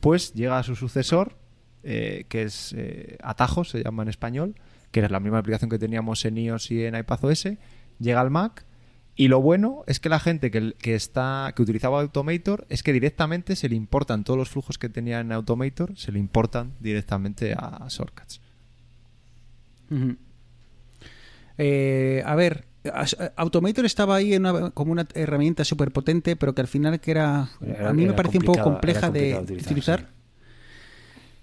Pues 0.00 0.34
llega 0.34 0.58
a 0.58 0.62
su 0.62 0.76
sucesor, 0.76 1.34
eh, 1.82 2.24
que 2.28 2.42
es 2.42 2.74
eh, 2.76 3.18
Atajos, 3.22 3.70
se 3.70 3.82
llama 3.82 4.02
en 4.02 4.08
español, 4.08 4.54
que 4.90 5.00
es 5.00 5.10
la 5.10 5.20
misma 5.20 5.38
aplicación 5.38 5.70
que 5.70 5.78
teníamos 5.78 6.24
en 6.24 6.38
iOS 6.38 6.70
y 6.70 6.84
en 6.84 6.96
iPadOS, 6.96 7.48
llega 7.98 8.20
al 8.20 8.30
Mac 8.30 8.64
y 9.18 9.28
lo 9.28 9.42
bueno 9.42 9.82
es 9.86 9.98
que 10.00 10.08
la 10.08 10.20
gente 10.20 10.50
que, 10.50 10.72
que 10.78 10.94
está 10.94 11.52
que 11.54 11.60
utilizaba 11.62 12.00
Automator 12.00 12.64
es 12.70 12.82
que 12.82 12.92
directamente 12.94 13.56
se 13.56 13.68
le 13.68 13.74
importan 13.76 14.22
todos 14.24 14.38
los 14.38 14.48
flujos 14.48 14.78
que 14.78 14.88
tenía 14.88 15.20
en 15.20 15.32
Automator, 15.32 15.98
se 15.98 16.12
le 16.12 16.18
importan 16.20 16.72
directamente 16.80 17.52
a 17.52 17.84
Shortcuts. 17.88 18.40
Eh, 21.58 22.22
a 22.24 22.34
ver, 22.34 22.64
As- 22.94 23.16
Automator 23.36 23.84
estaba 23.84 24.16
ahí 24.16 24.34
en 24.34 24.46
una- 24.46 24.70
como 24.70 24.92
una 24.92 25.06
herramienta 25.14 25.64
súper 25.64 25.90
potente, 25.90 26.36
pero 26.36 26.54
que 26.54 26.60
al 26.60 26.68
final 26.68 27.00
que 27.00 27.10
era, 27.10 27.50
Era- 27.60 27.90
a 27.90 27.92
mí 27.92 28.02
me 28.06 28.12
parecía 28.14 28.38
un 28.40 28.46
poco 28.46 28.58
compleja 28.64 29.10
de 29.10 29.34
utilizar. 29.66 30.08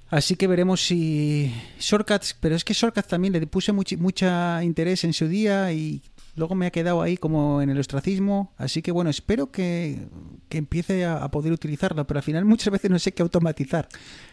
Así 0.10 0.36
que 0.38 0.48
veremos 0.48 0.86
si 0.86 1.54
Shortcuts, 1.80 2.36
pero 2.40 2.56
es 2.56 2.64
que 2.64 2.74
Shortcuts 2.74 3.08
también 3.08 3.34
le 3.34 3.46
puse 3.48 3.74
much- 3.74 3.98
mucha 3.98 4.64
interés 4.64 5.04
en 5.04 5.14
su 5.14 5.28
día 5.28 5.72
y 5.74 6.02
luego 6.36 6.56
me 6.56 6.66
ha 6.68 6.72
quedado 6.72 7.02
ahí 7.02 7.18
como 7.18 7.62
en 7.62 7.70
el 7.70 7.80
ostracismo. 7.80 8.54
Así 8.58 8.82
que 8.82 8.92
bueno, 8.92 9.10
espero 9.10 9.52
que, 9.52 10.08
que 10.50 10.58
empiece 10.58 11.06
a, 11.06 11.24
a 11.24 11.32
poder 11.32 11.52
utilizarlo, 11.54 12.06
pero 12.06 12.18
al 12.20 12.24
final 12.24 12.46
muchas 12.46 12.72
veces 12.72 12.92
no 12.92 13.00
sé 13.00 13.14
qué 13.14 13.22
automatizar. 13.24 13.88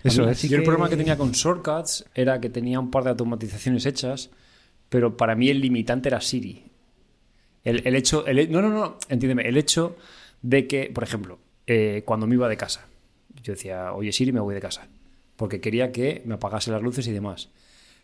Eso 0.05 0.23
es. 0.29 0.43
Yo 0.43 0.57
el 0.57 0.63
problema 0.65 0.89
que 0.91 0.97
tenía 0.97 1.17
con 1.17 1.33
Shortcuts 1.33 2.05
era 2.15 2.41
que 2.41 2.51
tenía 2.51 2.81
un 2.81 2.91
par 2.91 3.05
de 3.05 3.11
automatizaciones 3.11 3.87
hechas, 3.87 4.31
pero 4.89 5.17
para 5.17 5.35
mí 5.35 5.49
el 5.49 5.61
limitante 5.61 6.09
era 6.09 6.21
Siri. 6.21 6.65
El, 7.65 7.87
el 7.87 7.95
hecho, 7.95 8.27
el- 8.27 8.51
no, 8.51 8.61
no, 8.61 8.71
no, 8.71 8.99
entiéndeme, 9.09 9.49
el 9.49 9.57
hecho 9.57 9.97
de 10.43 10.67
que, 10.67 10.91
por 10.93 11.05
ejemplo, 11.05 11.39
eh, 11.67 12.03
cuando 12.05 12.27
me 12.27 12.35
iba 12.35 12.49
de 12.49 12.57
casa, 12.57 12.89
yo 13.43 13.53
decía, 13.53 13.93
oye 13.93 14.13
Siri, 14.13 14.33
me 14.33 14.41
voy 14.41 14.55
de 14.55 14.61
casa, 14.61 14.89
porque 15.37 15.61
quería 15.61 15.93
que 15.93 16.23
me 16.25 16.35
apagase 16.35 16.71
las 16.73 16.83
luces 16.83 17.07
y 17.07 17.13
demás. 17.13 17.51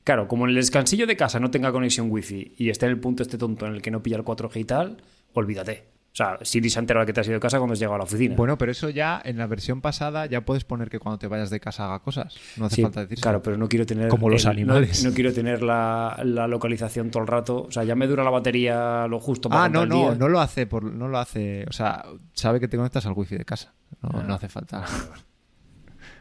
Claro, 0.09 0.27
como 0.27 0.45
en 0.45 0.51
el 0.51 0.55
descansillo 0.57 1.07
de 1.07 1.19
casa 1.19 1.39
no 1.39 1.51
tenga 1.51 1.71
conexión 1.71 2.11
wifi 2.11 2.55
y 2.57 2.71
esté 2.71 2.87
en 2.87 2.93
el 2.93 2.99
punto 2.99 3.23
este 3.23 3.37
tonto 3.37 3.67
en 3.67 3.75
el 3.75 3.83
que 3.83 3.91
no 3.91 4.03
pilla 4.03 4.17
el 4.17 4.25
4G 4.25 4.57
y 4.61 4.65
tal, 4.65 5.03
olvídate. 5.35 5.85
O 6.15 6.17
sea, 6.19 6.39
Siri 6.41 6.71
se 6.71 6.79
ha 6.79 6.81
enterado 6.81 7.05
que 7.05 7.13
te 7.13 7.21
has 7.21 7.27
ido 7.27 7.35
de 7.35 7.41
casa 7.41 7.59
cuando 7.59 7.75
has 7.75 7.79
llegado 7.79 7.97
a 7.97 7.99
la 7.99 8.05
oficina. 8.05 8.35
Bueno, 8.35 8.57
pero 8.57 8.73
eso 8.73 8.89
ya 8.89 9.21
en 9.23 9.37
la 9.37 9.47
versión 9.47 9.83
pasada 9.83 10.25
ya 10.25 10.47
puedes 10.47 10.65
poner 10.65 10.89
que 10.89 10.99
cuando 10.99 11.19
te 11.19 11.27
vayas 11.27 11.51
de 11.51 11.61
casa 11.61 11.85
haga 11.85 11.99
cosas. 11.99 12.35
No 12.57 12.65
hace 12.65 12.77
Sí, 12.77 12.83
falta 12.83 13.03
decir 13.03 13.19
Claro, 13.21 13.43
pero 13.43 13.59
no 13.59 13.69
quiero 13.69 13.85
tener. 13.85 14.09
Como 14.09 14.31
los 14.31 14.47
el- 14.47 14.51
animales. 14.53 15.05
No, 15.05 15.11
no 15.11 15.15
quiero 15.15 15.31
tener 15.35 15.63
la, 15.63 16.19
la 16.25 16.49
localización 16.49 17.11
todo 17.11 17.21
el 17.23 17.29
rato. 17.29 17.65
O 17.65 17.71
sea, 17.71 17.85
ya 17.85 17.95
me 17.95 18.07
dura 18.07 18.25
la 18.25 18.31
batería 18.31 19.07
lo 19.09 19.21
justo 19.21 19.51
para 19.51 19.65
Ah, 19.65 19.69
no, 19.69 19.85
no, 19.85 20.15
no 20.15 20.29
lo 20.31 20.41
hace 20.41 20.67
por, 20.67 20.85
no 20.85 21.07
lo 21.09 21.19
hace, 21.19 21.67
o 21.69 21.73
sea, 21.73 22.03
sabe 22.33 22.61
que 22.61 22.69
te 22.69 22.79
conectas 22.79 23.05
al 23.05 23.13
wifi 23.13 23.37
de 23.37 23.45
casa. 23.45 23.75
No, 24.01 24.09
Ah. 24.15 24.25
no 24.27 24.33
hace 24.33 24.49
falta. 24.49 24.87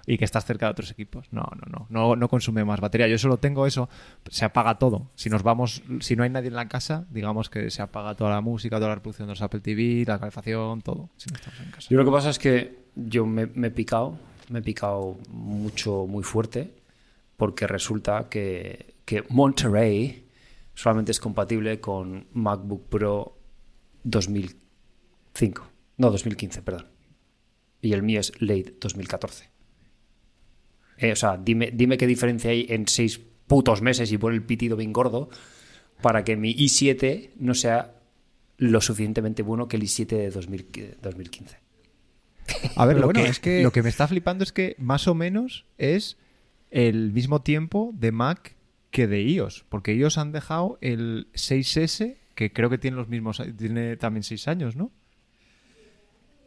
Y 0.09 0.17
que 0.17 0.23
estás 0.23 0.45
cerca 0.45 0.67
de 0.67 0.71
otros 0.71 0.89
equipos. 0.89 1.27
No, 1.31 1.45
no, 1.67 1.85
no, 1.89 2.15
no, 2.15 2.29
consume 2.29 2.63
más 2.63 2.79
batería. 2.79 3.07
Yo 3.09 3.17
solo 3.17 3.37
tengo 3.37 3.67
eso, 3.67 3.89
se 4.29 4.45
apaga 4.45 4.79
todo. 4.79 5.11
Si 5.15 5.29
nos 5.29 5.43
vamos, 5.43 5.83
si 5.99 6.15
no 6.15 6.23
hay 6.23 6.29
nadie 6.29 6.47
en 6.47 6.55
la 6.55 6.69
casa, 6.69 7.05
digamos 7.11 7.49
que 7.49 7.69
se 7.69 7.81
apaga 7.81 8.15
toda 8.15 8.31
la 8.31 8.39
música, 8.39 8.77
toda 8.77 8.87
la 8.87 8.95
reproducción 8.95 9.27
de 9.27 9.33
los 9.33 9.41
Apple 9.41 9.59
TV, 9.59 10.05
la 10.07 10.17
calefacción, 10.17 10.81
todo. 10.81 11.09
Si 11.17 11.29
no 11.29 11.35
estamos 11.35 11.59
en 11.59 11.71
casa. 11.71 11.87
Yo 11.89 11.97
lo 11.97 12.05
que 12.05 12.11
pasa 12.11 12.29
es 12.29 12.39
que 12.39 12.85
yo 12.95 13.25
me, 13.25 13.47
me 13.47 13.67
he 13.67 13.71
picado, 13.71 14.17
me 14.47 14.59
he 14.59 14.61
picado 14.61 15.17
mucho, 15.29 16.07
muy 16.07 16.23
fuerte, 16.23 16.73
porque 17.35 17.67
resulta 17.67 18.29
que, 18.29 18.95
que 19.03 19.25
Monterey 19.27 20.25
solamente 20.73 21.11
es 21.11 21.19
compatible 21.19 21.81
con 21.81 22.27
MacBook 22.31 22.87
Pro 22.87 23.37
2005. 24.05 25.67
No, 25.97 26.11
2015, 26.11 26.61
perdón. 26.61 26.87
Y 27.81 27.91
el 27.91 28.03
mío 28.03 28.21
es 28.21 28.31
late 28.41 28.77
2014. 28.79 29.56
Eh, 30.97 31.11
o 31.11 31.15
sea, 31.15 31.37
dime, 31.37 31.71
dime 31.73 31.97
qué 31.97 32.07
diferencia 32.07 32.51
hay 32.51 32.65
en 32.69 32.87
seis 32.87 33.19
putos 33.47 33.81
meses 33.81 34.11
y 34.11 34.17
pon 34.17 34.33
el 34.33 34.43
pitido 34.43 34.75
bien 34.75 34.91
gordo 34.93 35.29
para 36.01 36.23
que 36.23 36.35
mi 36.35 36.53
i7 36.55 37.31
no 37.37 37.53
sea 37.53 37.93
lo 38.57 38.81
suficientemente 38.81 39.43
bueno 39.43 39.67
que 39.67 39.77
el 39.77 39.83
i7 39.83 40.07
de 40.07 40.29
2000 40.31 40.97
2015. 41.01 41.57
A 42.75 42.85
ver, 42.85 42.97
lo, 42.97 43.05
bueno, 43.05 43.21
que, 43.23 43.29
es 43.29 43.39
que- 43.39 43.61
lo 43.63 43.71
que 43.71 43.83
me 43.83 43.89
está 43.89 44.07
flipando 44.07 44.43
es 44.43 44.51
que 44.51 44.75
más 44.79 45.07
o 45.07 45.13
menos 45.15 45.65
es 45.77 46.17
el 46.71 47.11
mismo 47.13 47.41
tiempo 47.41 47.91
de 47.93 48.11
Mac 48.11 48.55
que 48.89 49.05
de 49.07 49.21
iOS, 49.21 49.65
porque 49.69 49.93
iOS 49.95 50.17
han 50.17 50.31
dejado 50.31 50.77
el 50.81 51.27
6S, 51.33 52.15
que 52.35 52.51
creo 52.53 52.69
que 52.69 52.77
tiene 52.77 52.97
los 52.97 53.07
mismos, 53.09 53.41
tiene 53.57 53.97
también 53.97 54.23
6 54.23 54.47
años, 54.47 54.75
¿no? 54.75 54.91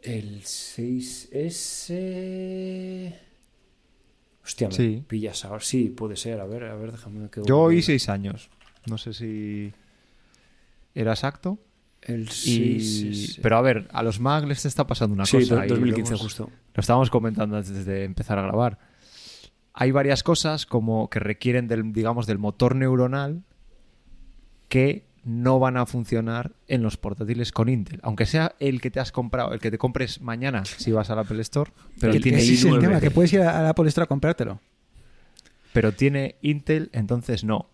El 0.01 0.41
6S. 1.71 3.13
Hostia, 4.43 4.67
me 4.69 4.73
Sí. 4.73 5.03
pillas 5.07 5.45
ahora. 5.45 5.61
Sí, 5.61 5.89
puede 5.89 6.15
ser. 6.15 6.39
A 6.41 6.45
ver, 6.45 6.63
a 6.65 6.75
ver, 6.75 6.91
déjame 6.91 7.29
que. 7.29 7.41
Yo 7.45 7.59
oí 7.59 7.81
6 7.81 8.09
años. 8.09 8.49
No 8.87 8.97
sé 8.97 9.13
si 9.13 9.71
era 10.95 11.11
exacto. 11.11 11.59
El 12.01 12.23
Y... 12.23 12.79
6S. 12.79 13.39
Pero 13.43 13.57
a 13.57 13.61
ver, 13.61 13.87
a 13.93 14.01
los 14.01 14.19
Mac 14.19 14.45
les 14.45 14.65
está 14.65 14.87
pasando 14.87 15.13
una 15.13 15.25
sí, 15.27 15.37
cosa. 15.39 15.65
y 15.65 15.69
2015 15.69 16.11
lo 16.13 16.15
hemos- 16.17 16.21
justo. 16.23 16.49
Lo 16.73 16.81
estábamos 16.81 17.09
comentando 17.11 17.55
antes 17.57 17.85
de 17.85 18.03
empezar 18.05 18.39
a 18.39 18.41
grabar. 18.43 18.79
Hay 19.73 19.91
varias 19.91 20.23
cosas 20.23 20.65
como 20.65 21.09
que 21.09 21.19
requieren 21.19 21.67
del, 21.67 21.93
digamos, 21.93 22.25
del 22.25 22.39
motor 22.39 22.75
neuronal 22.75 23.43
que 24.67 25.05
no 25.23 25.59
van 25.59 25.77
a 25.77 25.85
funcionar 25.85 26.53
en 26.67 26.81
los 26.81 26.97
portátiles 26.97 27.51
con 27.51 27.69
Intel. 27.69 27.99
Aunque 28.03 28.25
sea 28.25 28.55
el 28.59 28.81
que 28.81 28.91
te 28.91 28.99
has 28.99 29.11
comprado, 29.11 29.53
el 29.53 29.59
que 29.59 29.71
te 29.71 29.77
compres 29.77 30.21
mañana 30.21 30.65
si 30.65 30.91
vas 30.91 31.09
al 31.09 31.19
Apple 31.19 31.41
Store, 31.41 31.71
pero 31.99 32.19
tiene, 32.19 32.39
ese 32.39 32.53
es 32.53 32.65
el 32.65 32.73
i9. 32.73 32.79
tema, 32.79 32.99
que 32.99 33.11
puedes 33.11 33.31
ir 33.33 33.41
a 33.41 33.59
a 33.59 33.63
la 33.63 33.69
Apple 33.69 33.87
Store 33.89 34.03
a 34.05 34.07
comprártelo. 34.07 34.59
pero 35.73 35.93
tiene 35.93 36.35
Intel, 36.41 36.89
entonces 36.93 37.43
no. 37.43 37.69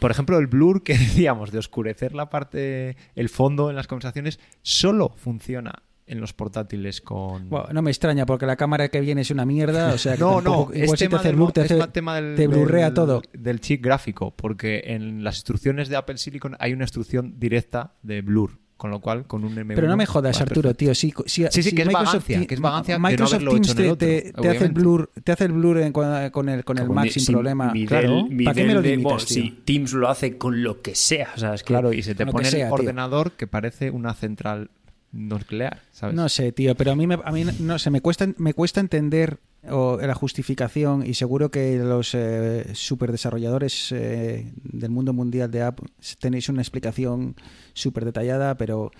Por 0.00 0.10
ejemplo, 0.10 0.38
el 0.38 0.46
blur 0.46 0.82
que 0.82 0.92
decíamos 0.98 1.50
de 1.50 1.58
oscurecer 1.58 2.14
la 2.14 2.28
parte, 2.28 2.96
el 3.14 3.28
fondo 3.28 3.70
en 3.70 3.76
las 3.76 3.86
conversaciones, 3.86 4.38
solo 4.62 5.14
funciona 5.16 5.82
en 6.06 6.20
los 6.20 6.32
portátiles 6.34 7.00
con... 7.00 7.48
Bueno, 7.48 7.68
no 7.72 7.80
me 7.82 7.90
extraña 7.90 8.26
porque 8.26 8.44
la 8.46 8.56
cámara 8.56 8.88
que 8.88 9.00
viene 9.00 9.22
es 9.22 9.30
una 9.30 9.46
mierda, 9.46 9.94
o 9.94 9.98
sea 9.98 10.12
que 10.16 10.20
No, 10.20 10.40
no, 10.42 10.68
es 10.72 10.90
te 10.92 10.96
tema, 10.98 11.18
hace 11.18 11.28
del, 11.28 11.36
blur, 11.36 11.52
te 11.52 11.62
es 11.62 11.70
hace- 11.72 11.86
tema 11.92 12.16
del, 12.16 12.36
te 12.36 12.46
blurrea 12.46 12.86
del- 12.86 12.94
todo. 12.94 13.22
del 13.32 13.60
chip 13.60 13.82
gráfico, 13.82 14.32
porque 14.36 14.82
en 14.86 15.24
las 15.24 15.36
instrucciones 15.36 15.88
de 15.88 15.96
Apple 15.96 16.18
Silicon 16.18 16.56
hay 16.60 16.72
una 16.74 16.84
instrucción 16.84 17.34
directa 17.38 17.94
de 18.02 18.20
blur, 18.20 18.58
con 18.76 18.90
lo 18.90 19.00
cual 19.00 19.26
con 19.26 19.44
un 19.44 19.54
M1 19.56 19.72
Pero 19.76 19.88
no 19.88 19.96
me 19.96 20.04
jodas, 20.04 20.38
Arturo, 20.42 20.70
perfecto. 20.74 20.78
tío. 20.78 20.94
Si, 20.94 21.10
si- 21.26 21.44
Sí, 21.44 21.62
sí, 21.62 21.70
si 21.70 21.74
que 21.74 21.82
es 21.82 21.88
Microsoft 21.88 22.14
vagancia, 22.28 22.46
que 22.46 22.54
es 22.54 22.60
vagancia 22.60 22.94
de 22.96 23.00
no 23.00 23.08
Microsoft 23.08 23.44
Teams 23.48 23.74
te, 23.74 23.82
otro, 23.90 23.96
te- 23.96 24.32
te 24.42 24.48
hace 24.50 24.64
el 24.66 24.72
blur, 24.72 25.10
te 25.24 25.32
hace 25.32 25.44
el 25.46 25.52
blur 25.52 25.78
en- 25.78 25.92
con, 25.94 26.30
con 26.30 26.48
el, 26.50 26.64
con 26.64 26.76
el 26.78 26.90
Mac 26.90 27.08
sin 27.08 27.22
si 27.22 27.32
problema. 27.32 27.72
mi 27.72 27.86
claro. 27.86 28.26
Mi 28.28 28.44
¿Para 28.44 28.54
qué 28.56 28.64
me 28.64 28.74
lo 28.74 28.82
de- 28.82 28.90
limitas, 28.90 29.10
bueno, 29.12 29.24
tío? 29.24 29.42
Si 29.44 29.50
Teams 29.64 29.92
lo 29.94 30.08
hace 30.10 30.36
con 30.36 30.62
lo 30.62 30.82
que 30.82 30.94
sea. 30.94 31.28
O 31.34 31.38
sea, 31.38 31.54
es 31.54 31.62
que. 31.62 31.68
Claro, 31.68 31.94
y 31.94 32.02
se 32.02 32.14
te 32.14 32.26
pone 32.26 32.44
sea, 32.50 32.64
el 32.64 32.66
tío. 32.66 32.74
ordenador 32.74 33.32
que 33.32 33.46
parece 33.46 33.90
una 33.90 34.12
central 34.12 34.70
nuclear, 35.14 35.80
¿sabes? 35.92 36.14
No 36.16 36.28
sé, 36.28 36.52
tío, 36.52 36.74
pero 36.74 36.92
a 36.92 36.96
mí, 36.96 37.06
me, 37.06 37.18
a 37.24 37.30
mí 37.32 37.44
no 37.60 37.78
sé, 37.78 37.90
me 37.90 38.00
cuesta, 38.00 38.26
me 38.36 38.52
cuesta 38.52 38.80
entender 38.80 39.38
o, 39.70 39.98
la 40.02 40.14
justificación 40.14 41.06
y 41.06 41.14
seguro 41.14 41.50
que 41.50 41.78
los 41.78 42.14
eh, 42.14 42.66
super 42.74 43.12
desarrolladores 43.12 43.92
eh, 43.92 44.52
del 44.62 44.90
mundo 44.90 45.12
mundial 45.12 45.50
de 45.50 45.62
app 45.62 45.78
tenéis 46.18 46.48
una 46.48 46.60
explicación 46.62 47.36
súper 47.72 48.04
detallada, 48.04 48.56
pero 48.56 48.90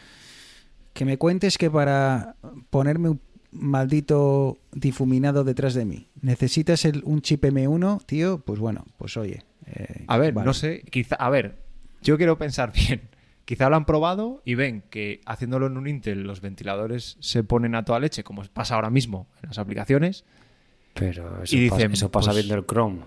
que 0.93 1.05
me 1.05 1.19
cuentes 1.19 1.59
que 1.59 1.71
para 1.71 2.37
ponerme 2.71 3.09
un 3.11 3.21
maldito 3.51 4.59
difuminado 4.73 5.45
detrás 5.45 5.75
de 5.75 5.85
mí 5.85 6.09
necesitas 6.21 6.85
el- 6.85 7.03
un 7.05 7.21
chip 7.23 7.45
M1, 7.45 8.01
tío, 8.07 8.39
pues 8.39 8.59
bueno, 8.61 8.85
pues 8.97 9.17
oye. 9.17 9.43
eh, 9.67 10.05
A 10.07 10.19
ver, 10.19 10.33
vale. 10.33 10.47
no 10.47 10.55
sé, 10.55 10.83
quizá, 10.91 11.17
a 11.17 11.31
ver, 11.31 11.59
yo 12.03 12.17
quiero 12.17 12.39
pensar 12.39 12.73
bien. 12.89 13.03
Quizá 13.45 13.69
lo 13.69 13.77
han 13.77 13.85
probado 13.85 14.41
y 14.45 14.55
ven 14.55 14.83
que 14.91 15.21
haciéndolo 15.27 15.67
en 15.67 15.77
un 15.77 15.87
Intel 15.87 16.23
los 16.23 16.41
ventiladores 16.41 17.17
se 17.21 17.45
ponen 17.45 17.75
a 17.75 17.85
toda 17.85 18.01
leche, 18.01 18.25
como 18.25 18.43
pasa 18.45 18.75
ahora 18.77 18.89
mismo 18.91 19.29
en 19.43 19.51
las 19.51 19.59
aplicaciones, 19.59 20.25
Pero 20.95 21.43
eso, 21.43 21.57
Y 21.57 21.69
pasa, 21.69 21.77
dicen, 21.79 21.93
eso 21.93 22.11
pasa 22.11 22.31
pues- 22.31 22.37
viendo 22.45 22.55
el 22.55 22.67
Chrome. 22.67 23.01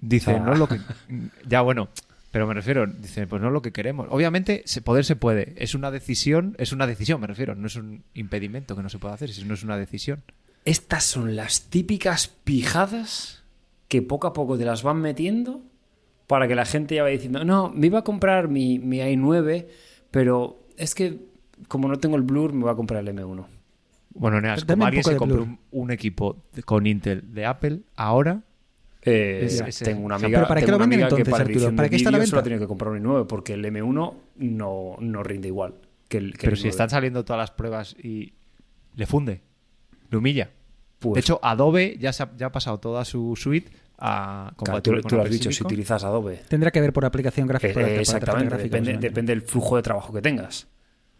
Dice, 0.00 0.32
O 0.32 0.34
sea- 0.36 0.44
no 0.44 0.52
es 0.54 0.58
lo 0.58 0.66
que. 0.68 0.78
Ya, 1.48 1.60
bueno, 1.60 1.88
pero 2.30 2.46
me 2.46 2.54
refiero, 2.54 2.86
dice, 2.86 3.26
pues 3.26 3.40
no 3.40 3.48
es 3.48 3.52
lo 3.54 3.62
que 3.62 3.72
queremos. 3.72 4.08
Obviamente, 4.10 4.64
poder 4.82 5.04
se 5.04 5.14
puede. 5.14 5.54
Es 5.56 5.74
una 5.74 5.90
decisión, 5.90 6.56
es 6.58 6.72
una 6.72 6.86
decisión, 6.86 7.20
me 7.20 7.26
refiero. 7.28 7.54
No 7.54 7.66
es 7.68 7.76
un 7.76 8.02
impedimento 8.14 8.74
que 8.74 8.82
no 8.82 8.88
se 8.88 8.98
pueda 8.98 9.14
hacer, 9.14 9.30
sino 9.30 9.54
es 9.54 9.62
una 9.62 9.76
decisión. 9.76 10.22
Estas 10.64 11.04
son 11.04 11.36
las 11.36 11.66
típicas 11.70 12.26
pijadas 12.28 13.42
que 13.88 14.02
poco 14.02 14.26
a 14.26 14.32
poco 14.32 14.58
te 14.58 14.64
las 14.64 14.82
van 14.82 15.00
metiendo 15.00 15.62
para 16.26 16.48
que 16.48 16.54
la 16.54 16.64
gente 16.64 16.94
ya 16.94 17.02
vaya 17.02 17.14
diciendo, 17.14 17.44
no, 17.44 17.70
me 17.70 17.86
iba 17.86 17.98
a 18.00 18.04
comprar 18.04 18.48
mi, 18.48 18.78
mi 18.78 18.98
i9, 18.98 19.66
pero 20.10 20.62
es 20.76 20.94
que 20.94 21.18
como 21.68 21.88
no 21.88 21.98
tengo 21.98 22.16
el 22.16 22.22
Blur, 22.22 22.52
me 22.52 22.62
voy 22.62 22.72
a 22.72 22.74
comprar 22.74 23.00
el 23.06 23.14
M1. 23.14 23.46
Bueno, 24.16 24.40
Neas, 24.40 24.64
como 24.64 24.82
un 24.82 24.86
alguien 24.86 25.02
se 25.04 25.18
blur. 25.18 25.40
un, 25.40 25.58
un 25.72 25.90
equipo 25.90 26.36
de- 26.52 26.62
con 26.62 26.86
Intel 26.86 27.32
de 27.34 27.46
Apple, 27.46 27.80
ahora 27.96 28.42
Eh, 29.06 29.40
Es- 29.44 29.60
es- 29.60 29.78
tengo 29.80 30.02
una 30.06 30.14
amiga, 30.14 30.38
pero 30.38 30.48
¿para 30.48 30.60
qué 30.60 30.66
tengo 30.66 30.78
lo 30.78 30.84
una 30.84 30.84
venden 30.84 31.00
amiga 31.04 31.08
que 31.16 31.20
entonces, 31.22 31.30
para 31.76 31.88
qué 31.90 31.96
está 31.96 32.10
la 32.10 32.16
vídeo 32.18 32.26
solo 32.28 32.38
ha 32.38 32.42
venta? 32.42 32.44
tenido 32.44 32.60
que 32.60 32.66
comprar 32.68 32.90
un 32.92 33.02
i9 33.02 33.26
porque 33.26 33.52
el 33.52 33.62
M1 33.66 34.14
no, 34.36 34.96
no 34.98 35.22
rinde 35.22 35.48
igual 35.48 35.74
que 36.08 36.16
el, 36.16 36.32
que 36.32 36.38
Pero 36.38 36.52
el 36.52 36.56
si 36.56 36.68
i9. 36.68 36.70
están 36.70 36.88
saliendo 36.90 37.22
todas 37.22 37.38
las 37.40 37.50
pruebas 37.50 37.94
y 38.02 38.32
le 38.96 39.04
funde, 39.06 39.42
le 40.10 40.16
humilla. 40.16 40.52
Pues, 41.00 41.14
de 41.14 41.20
hecho, 41.20 41.38
Adobe 41.42 41.98
ya, 42.00 42.14
se 42.14 42.22
ha, 42.22 42.30
ya 42.36 42.46
ha 42.46 42.52
pasado 42.52 42.78
toda 42.80 43.04
su 43.04 43.34
suite 43.36 43.70
a 43.98 44.52
claro, 44.56 44.82
tú, 44.82 44.90
con 45.02 45.18
lo 45.18 45.22
has 45.24 45.30
dicho, 45.30 45.50
si 45.52 45.62
utilizas 45.62 46.02
Adobe. 46.04 46.42
Tendrá 46.48 46.70
que 46.70 46.80
ver 46.80 46.92
por 46.92 47.04
aplicación 47.04 47.46
gráfica. 47.46 47.80
Eh, 47.80 48.00
exactamente, 48.00 48.56
depende, 48.56 49.22
del 49.32 49.42
flujo 49.42 49.76
de 49.76 49.82
trabajo 49.82 50.12
que 50.12 50.20
tengas. 50.22 50.66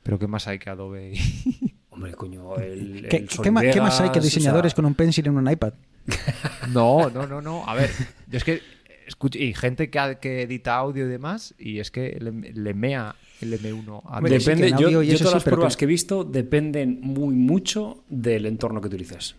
Pero 0.03 0.19
¿qué 0.19 0.27
más 0.27 0.47
hay 0.49 0.59
que 0.59 0.71
Adobe? 0.71 1.15
Hombre, 1.91 2.13
coño, 2.15 2.57
el, 2.57 3.07
¿Qué, 3.09 3.19
el 3.19 3.29
qué 3.29 3.51
más 3.81 4.01
hay 4.01 4.11
que 4.11 4.19
o 4.19 4.23
diseñadores 4.23 4.73
sea, 4.73 4.77
con 4.77 4.85
un 4.87 4.95
pencil 4.95 5.27
en 5.29 5.37
un 5.37 5.51
iPad? 5.51 5.75
no, 6.73 7.09
no, 7.11 7.27
no, 7.27 7.41
no. 7.41 7.67
A 7.69 7.75
ver, 7.75 7.91
yo 8.29 8.37
es 8.37 8.45
que 8.45 8.61
escucho, 9.07 9.39
y 9.39 9.55
gente 9.55 9.91
que, 9.91 9.99
ha- 9.99 10.15
que 10.17 10.43
edita 10.43 10.75
audio 10.77 11.07
y 11.07 11.09
demás, 11.09 11.55
y 11.59 11.79
es 11.79 11.91
que 11.91 12.19
le, 12.21 12.33
le 12.53 12.75
mea 12.75 13.15
el 13.41 13.59
M1 13.61 14.03
a 14.07 14.21
sí, 14.21 14.29
Depende, 14.45 14.63
que 14.65 14.69
en 14.73 14.79
yo, 14.79 14.87
audio 14.89 15.03
y 15.03 15.07
yo 15.09 15.15
eso 15.15 15.25
todas 15.25 15.43
sí, 15.43 15.47
las 15.49 15.55
pruebas 15.55 15.77
que- 15.77 15.81
que 15.81 15.85
he 15.85 15.89
visto 15.89 16.25
dependen 16.25 16.99
muy 17.01 17.35
mucho 17.35 18.05
del 18.09 18.47
entorno 18.47 18.81
que 18.81 18.89
utilices. 18.89 19.37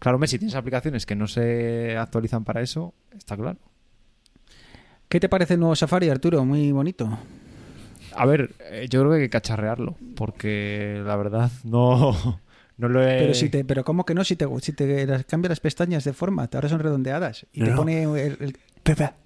Claro, 0.00 0.16
hombre, 0.16 0.26
si 0.28 0.38
tienes 0.38 0.54
aplicaciones 0.56 1.06
que 1.06 1.14
no 1.14 1.28
se 1.28 1.96
actualizan 1.96 2.42
para 2.44 2.60
eso, 2.62 2.94
está 3.16 3.36
claro. 3.36 3.58
¿Qué 5.08 5.20
te 5.20 5.28
parece 5.28 5.54
el 5.54 5.60
nuevo 5.60 5.76
Safari, 5.76 6.08
Arturo? 6.08 6.44
Muy 6.44 6.72
bonito. 6.72 7.08
A 8.14 8.26
ver, 8.26 8.54
eh, 8.60 8.86
yo 8.90 9.00
creo 9.00 9.10
que 9.12 9.16
hay 9.18 9.22
que 9.24 9.30
cacharrearlo, 9.30 9.96
porque 10.16 11.00
la 11.04 11.16
verdad 11.16 11.50
no, 11.64 12.40
no 12.78 12.88
lo 12.88 13.02
he... 13.06 13.18
Pero, 13.18 13.34
si 13.34 13.48
te, 13.50 13.64
pero 13.64 13.84
¿cómo 13.84 14.04
que 14.04 14.14
no? 14.14 14.24
Si 14.24 14.36
te, 14.36 14.46
si 14.62 14.72
te 14.72 15.06
las, 15.06 15.24
cambia 15.26 15.48
las 15.50 15.60
pestañas 15.60 16.02
de 16.04 16.12
format, 16.12 16.52
ahora 16.54 16.68
son 16.68 16.80
redondeadas. 16.80 17.46
Y 17.52 17.60
No, 17.60 17.64
te 17.66 17.70
no. 17.72 17.76
pone 17.76 18.02
el, 18.04 18.36
el- 18.40 18.58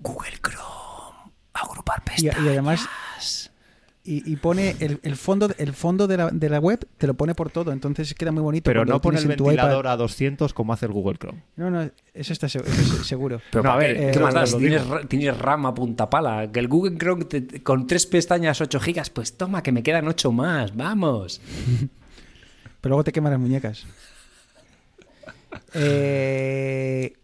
Google 0.00 0.32
Chrome, 0.42 1.32
agrupar 1.54 2.02
y, 2.18 2.26
y 2.26 2.28
pestañas. 2.28 2.48
además 2.50 3.50
y, 4.06 4.30
y 4.30 4.36
pone 4.36 4.76
el, 4.80 5.00
el 5.02 5.16
fondo 5.16 5.48
el 5.56 5.72
fondo 5.72 6.06
de 6.06 6.18
la, 6.18 6.28
de 6.30 6.48
la 6.50 6.58
web 6.58 6.86
te 6.98 7.06
lo 7.06 7.14
pone 7.14 7.34
por 7.34 7.50
todo 7.50 7.72
entonces 7.72 8.12
queda 8.14 8.32
muy 8.32 8.42
bonito 8.42 8.64
Pero 8.68 8.84
no 8.84 9.00
pone 9.00 9.18
el 9.18 9.26
ventilador 9.26 9.86
a 9.86 9.96
200 9.96 10.52
como 10.52 10.74
hace 10.74 10.84
el 10.86 10.92
Google 10.92 11.16
Chrome. 11.18 11.42
no 11.56 11.70
no 11.70 11.90
eso 12.12 12.32
está 12.34 12.48
se- 12.48 12.58
eso 12.58 13.00
es 13.00 13.06
seguro 13.06 13.40
Pero 13.50 13.62
No, 13.62 13.70
a 13.70 13.72
¿para 13.76 13.86
ver, 13.88 13.96
qué, 13.96 14.08
eh, 14.08 14.10
¿qué 14.12 14.18
más 14.20 14.34
das? 14.34 14.56
Tienes, 14.58 14.82
tienes 15.08 15.38
RAM 15.38 15.64
a 15.66 15.74
punta 15.74 16.10
pala. 16.10 16.52
Que 16.52 16.60
el 16.60 16.68
Google 16.68 16.98
Chrome 16.98 17.24
te- 17.24 17.62
con 17.62 17.86
tres 17.86 18.04
pestañas 18.06 18.60
8 18.60 18.78
gigas, 18.78 19.08
pues 19.08 19.36
toma, 19.38 19.62
que 19.62 19.72
me 19.72 19.82
quedan 19.82 20.06
8 20.06 20.30
más. 20.32 20.76
Vamos. 20.76 21.40
pero 22.82 22.90
luego 22.90 23.04
te 23.04 23.12
queman 23.12 23.32
las 23.32 23.40
muñecas 23.40 23.86
Eh, 25.74 27.14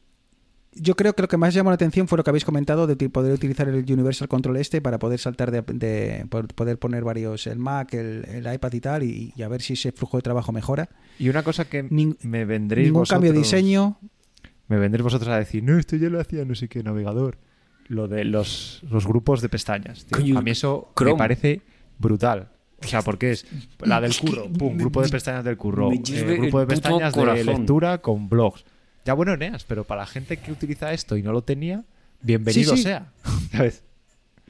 yo 0.80 0.96
creo 0.96 1.14
que 1.14 1.22
lo 1.22 1.28
que 1.28 1.36
más 1.36 1.52
llamó 1.54 1.70
la 1.70 1.74
atención 1.74 2.08
fue 2.08 2.16
lo 2.18 2.24
que 2.24 2.30
habéis 2.30 2.44
comentado 2.44 2.86
de 2.86 2.96
poder 3.08 3.32
utilizar 3.32 3.68
el 3.68 3.74
Universal 3.92 4.28
Control 4.28 4.56
este 4.56 4.80
para 4.80 4.98
poder 4.98 5.18
saltar 5.18 5.50
de, 5.50 6.26
poder 6.54 6.78
poner 6.78 7.04
varios 7.04 7.46
el 7.46 7.58
Mac 7.58 7.94
el, 7.94 8.24
el 8.28 8.52
iPad 8.54 8.72
y 8.72 8.80
tal 8.80 9.02
y, 9.02 9.32
y 9.36 9.42
a 9.42 9.48
ver 9.48 9.62
si 9.62 9.74
ese 9.74 9.92
flujo 9.92 10.16
de 10.16 10.22
trabajo 10.22 10.52
mejora 10.52 10.88
Y 11.18 11.28
una 11.28 11.42
cosa 11.42 11.66
que 11.68 11.84
Nin- 11.84 12.16
me 12.22 12.44
vendréis 12.44 12.88
ningún 12.88 13.04
cambio 13.04 13.32
de 13.32 13.38
diseño 13.38 13.98
Me 14.68 14.78
vendréis 14.78 15.02
vosotros 15.04 15.28
a 15.30 15.36
decir, 15.38 15.62
no, 15.62 15.78
esto 15.78 15.96
ya 15.96 16.08
lo 16.08 16.20
hacía 16.20 16.44
no 16.44 16.54
sé 16.54 16.68
qué 16.68 16.82
navegador. 16.82 17.38
Lo 17.88 18.06
de 18.06 18.24
los, 18.24 18.82
los 18.88 19.04
grupos 19.04 19.42
de 19.42 19.48
pestañas. 19.48 20.04
tío. 20.04 20.16
Coño, 20.16 20.38
a 20.38 20.42
mí 20.42 20.52
eso 20.52 20.92
Chrome. 20.94 21.12
me 21.14 21.18
parece 21.18 21.60
brutal. 21.98 22.48
O 22.82 22.86
sea, 22.86 23.02
porque 23.02 23.32
es 23.32 23.44
la 23.80 24.00
del 24.00 24.16
curro, 24.16 24.48
pum, 24.50 24.76
grupo 24.78 25.02
de 25.02 25.08
pestañas 25.08 25.44
del 25.44 25.56
curro, 25.56 25.90
eh, 25.92 26.36
grupo 26.38 26.60
de 26.60 26.66
pestañas 26.68 27.12
de 27.14 27.44
lectura 27.44 27.98
con 28.00 28.28
blogs. 28.28 28.64
Ya 29.04 29.14
bueno, 29.14 29.36
Neas, 29.36 29.64
pero 29.64 29.84
para 29.84 30.02
la 30.02 30.06
gente 30.06 30.36
que 30.36 30.52
utiliza 30.52 30.92
esto 30.92 31.16
y 31.16 31.22
no 31.22 31.32
lo 31.32 31.42
tenía, 31.42 31.84
bienvenido 32.22 32.72
Sí, 32.72 32.76
sí. 32.78 32.82
sea. 32.84 33.12
¿Sabes? 33.52 33.82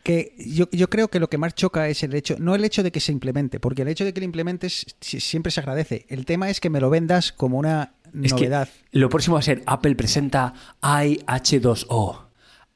que 0.02 0.32
yo, 0.38 0.66
yo 0.72 0.88
creo 0.88 1.08
que 1.08 1.20
lo 1.20 1.28
que 1.28 1.36
más 1.36 1.54
choca 1.54 1.86
es 1.88 2.02
el 2.02 2.14
hecho, 2.14 2.36
no 2.38 2.54
el 2.54 2.64
hecho 2.64 2.82
de 2.82 2.90
que 2.90 3.00
se 3.00 3.12
implemente, 3.12 3.60
porque 3.60 3.82
el 3.82 3.88
hecho 3.88 4.06
de 4.06 4.14
que 4.14 4.20
lo 4.20 4.24
implementes 4.24 4.86
si- 4.98 5.20
siempre 5.20 5.52
se 5.52 5.60
agradece. 5.60 6.06
El 6.08 6.24
tema 6.24 6.48
es 6.48 6.58
que 6.58 6.70
me 6.70 6.80
lo 6.80 6.88
vendas 6.88 7.32
como 7.32 7.58
una 7.58 7.92
Es 8.22 8.32
que 8.32 8.40
novedad. 8.46 8.70
lo 8.92 9.10
próximo 9.10 9.34
va 9.34 9.40
a 9.40 9.42
ser 9.42 9.62
Apple 9.66 9.94
presenta 9.96 10.54
IH2O. 10.80 12.18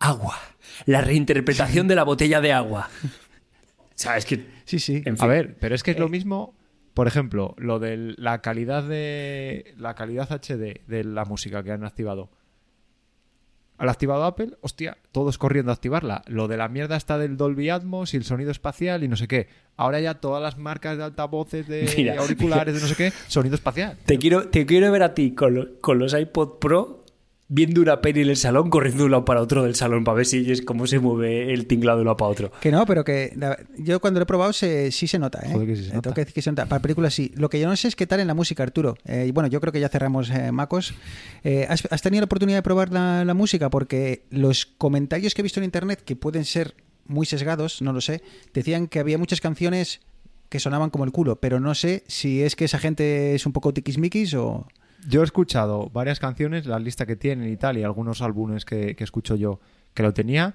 Agua. 0.01 0.39
La 0.85 1.01
reinterpretación 1.01 1.89
de 1.89 1.95
la 1.95 2.03
botella 2.05 2.43
de 2.43 2.53
agua. 2.53 2.91
¿Sabes 3.95 4.27
que 4.27 4.47
Sí, 4.67 4.79
sí. 4.79 4.97
En 5.07 5.17
fin. 5.17 5.25
A 5.25 5.27
ver, 5.27 5.57
pero 5.59 5.75
es 5.75 5.83
que 5.83 5.93
es 5.93 5.97
Eh, 5.97 6.01
lo 6.01 6.11
mismo, 6.11 6.55
por 6.95 7.07
ejemplo, 7.09 7.55
lo 7.59 7.79
de 7.79 8.15
la 8.17 8.41
calidad 8.41 8.83
de 8.85 9.75
la 9.77 9.95
calidad 9.95 10.29
HD 10.31 10.81
de 10.87 11.05
la 11.05 11.25
música 11.25 11.63
que 11.63 11.73
han 11.73 11.85
activado. 11.85 12.31
Al 13.77 13.89
activado 13.89 14.23
Apple, 14.25 14.57
hostia, 14.61 14.97
todos 15.11 15.37
corriendo 15.37 15.73
a 15.73 15.75
activarla. 15.75 16.23
Lo 16.29 16.47
de 16.47 16.57
la 16.57 16.69
mierda 16.69 16.97
está 16.97 17.19
del 17.19 17.37
Dolby 17.37 17.71
Atmos 17.71 18.15
y 18.15 18.17
el 18.17 18.23
sonido 18.25 18.53
espacial 18.53 19.03
y 19.03 19.09
no 19.09 19.17
sé 19.17 19.27
qué. 19.27 19.49
Ahora 19.77 19.99
ya 19.99 20.15
todas 20.15 20.41
las 20.41 20.57
marcas 20.59 20.97
de 20.97 21.03
altavoces, 21.03 21.67
de 21.67 21.93
Mira. 21.97 22.15
auriculares, 22.21 22.73
de 22.77 22.81
no 22.81 22.87
sé 22.87 22.95
qué, 22.95 23.11
sonido 23.27 23.57
espacial. 23.57 23.99
Te 24.07 24.17
quiero, 24.17 24.49
te 24.49 24.65
quiero 24.65 24.93
ver 24.93 25.03
a 25.03 25.13
ti 25.13 25.35
con, 25.35 25.55
lo- 25.57 25.81
con 25.81 25.99
los 25.99 26.15
iPod 26.15 26.61
Pro 26.61 27.04
viendo 27.49 27.83
una 27.83 28.01
peli 28.01 28.23
en 28.23 28.31
el 28.31 28.37
salón, 28.37 28.71
corriendo 28.71 29.01
de 29.01 29.05
un 29.05 29.11
lado 29.13 29.25
para 29.25 29.41
otro 29.43 29.63
del 29.65 29.75
salón 29.75 30.03
para 30.03 30.17
ver 30.17 30.27
si 30.27 30.51
es 30.51 30.63
cómo 30.63 30.87
se 30.87 30.99
mueve 30.99 31.53
el 31.53 31.67
tinglado 31.67 31.99
de 31.99 32.03
un 32.03 32.07
lado 32.07 32.17
para 32.17 32.31
otro. 32.31 32.51
Que 32.61 32.71
no, 32.71 32.87
pero 32.87 33.05
que 33.05 33.33
la- 33.37 33.59
yo 33.77 34.01
cuando 34.01 34.19
lo 34.19 34.25
he 34.25 34.27
probado 34.27 34.53
se, 34.53 34.91
sí 34.91 35.07
se 35.07 35.19
nota. 35.19 35.41
¿eh? 35.45 35.51
Joder, 35.53 35.69
que 35.69 35.77
sí 35.77 35.83
se 35.85 35.89
nota. 35.91 36.01
Tengo 36.03 36.15
que 36.15 36.21
decir 36.23 36.35
que 36.35 36.43
se 36.43 36.51
nota. 36.51 36.67
Para 36.67 36.81
películas 36.81 37.13
sí. 37.15 37.33
Lo 37.37 37.51
que 37.51 37.61
yo 37.61 37.69
no 37.69 37.77
sé 37.77 37.89
es 37.89 37.97
qué 37.97 38.07
tal 38.07 38.21
en 38.21 38.27
la 38.27 38.35
música, 38.35 38.63
Arturo. 38.63 38.97
Eh, 39.05 39.27
y 39.29 39.31
bueno, 39.33 39.49
yo 39.49 39.61
creo 39.61 39.73
que 39.73 39.81
ya 39.81 39.89
cerramos 39.91 40.31
eh, 40.31 40.51
Macos. 40.53 40.95
Eh, 41.45 41.67
¿has, 41.69 41.87
has 41.91 42.01
tenido 42.03 42.23
la 42.23 42.27
oportunidad 42.27 42.59
de 42.59 42.63
probar 42.63 42.91
la, 42.93 43.25
la 43.25 43.35
música? 43.35 43.69
Porque 43.71 44.25
los 44.31 44.65
comentarios 44.67 45.35
que 45.35 45.43
he 45.43 45.45
visto 45.45 45.61
en 45.61 45.65
internet, 45.65 46.03
que 46.05 46.17
pueden 46.17 46.45
ser 46.47 46.75
muy 47.07 47.27
sesgados, 47.27 47.83
no 47.83 47.93
lo 47.93 48.01
sé, 48.01 48.23
decían 48.55 48.89
que 48.89 48.99
había 48.99 49.19
muchas 49.19 49.43
canciones 49.43 50.01
que 50.49 50.59
sonaban 50.61 50.89
como 50.91 51.05
el 51.05 51.13
culo, 51.13 51.37
pero 51.41 51.61
no 51.61 51.75
sé 51.75 52.05
si 52.07 52.43
es 52.43 52.57
que 52.57 52.65
esa 52.65 52.79
gente 52.79 53.35
es 53.35 53.45
un 53.45 53.53
poco 53.53 53.75
tiquismiquis 53.75 54.33
o... 54.35 54.67
Yo 55.09 55.21
he 55.21 55.25
escuchado 55.25 55.91
varias 55.91 56.19
canciones, 56.21 56.67
la 56.67 56.79
lista 56.79 57.07
que 57.07 57.17
tienen 57.17 57.51
y 57.53 57.57
tal, 57.57 57.77
y 57.79 57.83
algunos 57.83 58.23
álbumes 58.23 58.65
que, 58.65 58.95
que 58.97 59.05
escucho 59.05 59.37
yo 59.37 59.61
que 59.93 60.03
lo 60.03 60.13
tenía, 60.15 60.55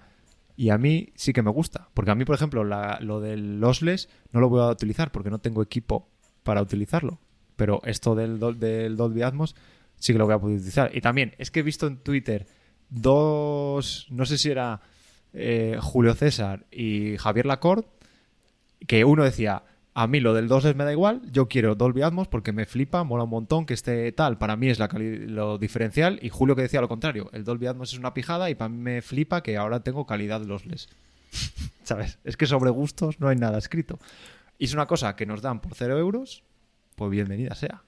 y 0.56 0.70
a 0.72 0.78
mí 0.78 1.10
sí 1.16 1.32
que 1.34 1.42
me 1.42 1.52
gusta. 1.52 1.90
Porque 1.94 2.12
a 2.12 2.16
mí, 2.16 2.26
por 2.26 2.36
ejemplo, 2.36 2.64
la- 2.64 3.00
lo 3.02 3.20
del 3.22 3.60
lossless 3.60 4.10
no 4.32 4.40
lo 4.42 4.50
voy 4.50 4.62
a 4.62 4.68
utilizar 4.68 5.12
porque 5.12 5.30
no 5.30 5.40
tengo 5.40 5.62
equipo 5.62 6.10
para 6.44 6.62
utilizarlo. 6.62 7.20
Pero 7.56 7.82
esto 7.86 8.16
del, 8.16 8.40
del 8.60 8.98
Dolby 8.98 9.22
Atmos 9.22 9.56
sí 9.98 10.14
que 10.14 10.20
lo 10.20 10.26
voy 10.26 10.36
a 10.36 10.40
poder 10.40 10.58
utilizar. 10.58 10.92
Y 10.96 11.02
también 11.02 11.34
es 11.38 11.52
que 11.52 11.60
he 11.60 11.64
visto 11.64 11.88
en 11.88 11.98
Twitter 11.98 12.46
dos, 12.90 14.08
no 14.10 14.26
sé 14.26 14.38
si 14.38 14.50
era 14.50 14.82
eh, 15.34 15.78
Julio 15.80 16.14
César 16.16 16.66
y 16.72 17.18
Javier 17.18 17.46
Lacorte, 17.46 17.88
que 18.88 19.06
uno 19.06 19.24
decía, 19.24 19.64
a 20.00 20.08
mí 20.08 20.22
lo 20.22 20.34
del 20.34 20.48
2 20.48 20.76
me 20.76 20.86
da 20.86 20.94
igual, 20.94 21.22
yo 21.30 21.50
quiero 21.50 21.76
Dolby 21.76 22.04
Atmos 22.04 22.30
porque 22.30 22.54
me 22.54 22.66
flipa, 22.66 23.04
mola 23.04 23.26
un 23.26 23.32
montón 23.32 23.66
que 23.66 23.74
esté 23.74 24.10
tal, 24.14 24.38
para 24.38 24.56
mí 24.56 24.70
es 24.70 24.80
la 24.80 24.88
lo 24.88 25.58
diferencial, 25.58 26.20
y 26.22 26.30
Julio 26.30 26.56
que 26.56 26.62
decía 26.62 26.80
lo 26.80 26.88
contrario, 26.88 27.30
el 27.34 27.44
Dolby 27.44 27.68
Atmos 27.68 27.92
es 27.92 28.00
una 28.00 28.14
pijada 28.14 28.50
y 28.50 28.56
para 28.56 28.70
mí 28.70 28.78
me 28.78 29.02
flipa 29.02 29.44
que 29.44 29.58
ahora 29.58 29.82
tengo 29.82 30.06
calidad 30.06 30.42
lossless. 30.42 30.88
¿Sabes? 31.84 32.18
Es 32.24 32.38
que 32.38 32.46
sobre 32.46 32.70
gustos 32.70 33.20
no 33.20 33.28
hay 33.28 33.36
nada 33.36 33.58
escrito. 33.58 34.00
Y 34.58 34.66
es 34.66 34.74
una 34.74 34.86
cosa 34.86 35.18
que 35.18 35.26
nos 35.26 35.42
dan 35.42 35.60
por 35.60 35.76
0 35.76 35.98
euros, 35.98 36.44
pues 36.96 37.12
bienvenida 37.12 37.54
sea. 37.56 37.84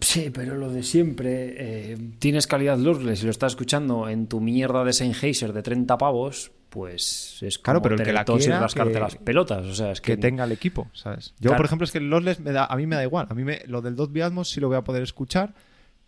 Sí, 0.00 0.30
pero 0.32 0.54
lo 0.56 0.70
de 0.70 0.82
siempre. 0.82 1.92
eh, 1.92 1.98
tienes 2.18 2.46
calidad 2.46 2.78
lossless 2.78 3.22
y 3.22 3.24
lo 3.26 3.30
estás 3.30 3.52
escuchando 3.52 4.08
en 4.08 4.26
tu 4.28 4.40
mierda 4.40 4.84
de 4.84 4.92
Sennheiser 4.92 5.52
de 5.52 5.62
30 5.62 5.98
pavos, 5.98 6.52
pues 6.68 7.38
es 7.42 7.58
como 7.58 7.64
Claro, 7.64 7.82
pero 7.82 7.94
el 7.96 8.02
que 8.02 8.12
la 8.12 8.24
tos 8.24 8.40
y 8.42 8.44
quiera, 8.44 8.60
rascarte 8.60 8.92
que- 8.94 9.00
las 9.00 9.16
pelotas. 9.16 9.66
O 9.66 9.74
sea, 9.74 9.90
es 9.90 10.00
Que 10.00 10.12
que, 10.12 10.16
tenga 10.18 10.44
el 10.44 10.52
equipo, 10.52 10.88
¿sabes? 10.92 11.34
Yo, 11.40 11.48
Claro. 11.50 11.56
por 11.56 11.66
ejemplo, 11.66 11.84
es 11.84 11.92
que 11.92 11.98
el 11.98 12.10
lossless 12.10 12.40
me 12.40 12.52
da, 12.52 12.66
a 12.66 12.76
mí 12.76 12.86
me 12.86 12.94
da 12.96 13.02
igual. 13.02 13.26
A 13.30 13.34
mí 13.34 13.42
me, 13.44 13.62
lo 13.66 13.82
del 13.82 13.96
Dolby 13.96 14.20
Atmos 14.20 14.50
sí 14.50 14.60
lo 14.60 14.68
voy 14.68 14.76
a 14.76 14.84
poder 14.84 15.02
escuchar 15.02 15.54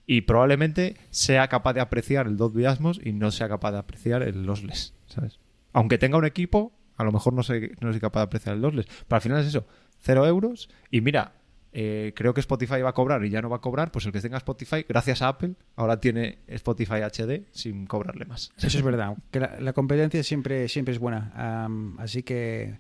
y 0.07 0.20
probablemente 0.22 0.97
sea 1.11 1.49
capaz 1.49 1.72
de 1.74 1.80
apreciar 1.80 2.26
el 2.26 2.36
Dolby 2.36 2.66
Atmos 2.66 3.01
y 3.03 3.12
no 3.12 3.30
sea 3.30 3.49
capaz 3.49 3.72
de 3.72 3.78
apreciar 3.78 4.22
el 4.22 4.45
lossless, 4.45 4.95
¿sabes? 5.07 5.38
Aunque 5.72 5.99
tenga 5.99 6.18
un 6.18 6.24
equipo, 6.26 6.72
a 6.97 7.05
lo 7.05 7.12
mejor 7.12 7.32
no 7.32 7.43
soy, 7.43 7.72
no 7.80 7.91
soy 7.91 8.01
capaz 8.01 8.20
de 8.20 8.24
apreciar 8.24 8.55
el 8.55 8.62
lossless. 8.62 8.86
Pero 8.86 9.16
al 9.16 9.20
final 9.22 9.41
es 9.41 9.47
eso, 9.47 9.66
cero 9.99 10.26
euros. 10.26 10.68
Y 10.91 11.01
mira, 11.01 11.32
eh, 11.73 12.12
creo 12.14 12.35
que 12.35 12.41
Spotify 12.41 12.81
va 12.83 12.91
a 12.91 12.95
cobrar 12.95 13.25
y 13.25 13.31
ya 13.31 13.41
no 13.41 13.49
va 13.49 13.57
a 13.57 13.61
cobrar, 13.61 13.93
pues 13.93 14.07
el 14.07 14.12
que 14.12 14.21
tenga 14.21 14.39
Spotify, 14.39 14.85
gracias 14.89 15.23
a 15.23 15.29
Apple, 15.29 15.55
ahora 15.77 16.01
tiene 16.01 16.39
Spotify 16.49 17.03
HD 17.03 17.45
sin 17.53 17.87
cobrarle 17.87 18.25
más. 18.25 18.53
Eso 18.59 18.79
es 18.79 18.83
verdad, 18.83 19.16
que 19.31 19.41
la, 19.41 19.61
la 19.61 19.73
competencia 19.73 20.23
siempre, 20.23 20.68
siempre 20.68 20.95
es 20.95 21.01
buena. 21.01 21.68
Así 21.99 22.23
que... 22.23 22.79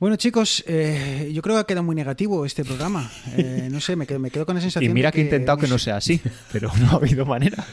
Bueno, 0.00 0.16
chicos, 0.16 0.64
eh, 0.66 1.30
yo 1.30 1.42
creo 1.42 1.56
que 1.56 1.60
ha 1.60 1.64
quedado 1.64 1.84
muy 1.84 1.94
negativo 1.94 2.46
este 2.46 2.64
programa. 2.64 3.10
Eh, 3.36 3.68
no 3.70 3.80
sé, 3.80 3.96
me 3.96 4.06
quedo, 4.06 4.18
me 4.18 4.30
quedo 4.30 4.46
con 4.46 4.54
la 4.54 4.60
Y 4.60 4.62
sensación 4.62 4.94
mira 4.94 5.10
de 5.10 5.12
que 5.12 5.20
he 5.20 5.24
intentado 5.24 5.58
que 5.58 5.66
no 5.66 5.76
sea 5.76 5.98
así, 5.98 6.22
pero 6.50 6.70
no 6.80 6.92
ha 6.92 6.94
habido 6.94 7.26
manera. 7.26 7.66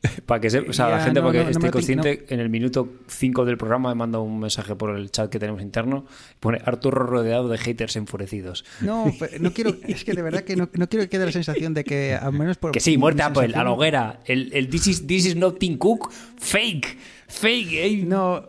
Para 0.26 0.40
que 0.40 0.48
se- 0.48 0.60
o 0.60 0.72
sea, 0.72 0.88
la 0.88 1.00
gente, 1.00 1.20
no, 1.20 1.32
no 1.32 1.44
me 1.44 1.50
esté 1.50 1.70
consciente, 1.70 2.26
en 2.28 2.38
el 2.38 2.48
minuto 2.48 2.88
5 3.08 3.44
del 3.44 3.56
programa 3.56 3.88
me 3.88 3.94
manda 3.96 4.20
un 4.20 4.38
mensaje 4.38 4.76
por 4.76 4.96
el 4.96 5.10
chat 5.10 5.28
que 5.28 5.38
tenemos 5.40 5.60
interno. 5.60 6.06
Pone 6.38 6.60
Arturo 6.64 7.04
rodeado 7.04 7.48
de 7.48 7.58
haters 7.58 7.96
enfurecidos. 7.96 8.64
No, 8.80 9.12
no 9.40 9.52
quiero, 9.52 9.74
es 9.88 10.04
que 10.04 10.12
de 10.12 10.22
verdad 10.22 10.42
que 10.42 10.54
no, 10.54 10.68
no 10.74 10.88
quiero 10.88 11.04
que 11.04 11.08
quede 11.08 11.26
la 11.26 11.32
sensación 11.32 11.74
de 11.74 11.82
que 11.82 12.14
al 12.14 12.32
menos 12.32 12.58
por... 12.58 12.70
Que 12.70 12.80
sí, 12.80 12.96
muerte 12.96 13.22
Apple, 13.22 13.52
a 13.56 13.64
la 13.64 13.72
hoguera. 13.72 14.20
El, 14.24 14.50
el 14.52 14.68
this, 14.68 14.86
is, 14.86 15.06
this 15.06 15.26
is 15.26 15.34
not 15.36 15.58
Tim 15.58 15.76
Cook, 15.78 16.12
fake. 16.38 16.96
Fake. 17.26 17.72
eh. 17.72 18.04
No, 18.06 18.48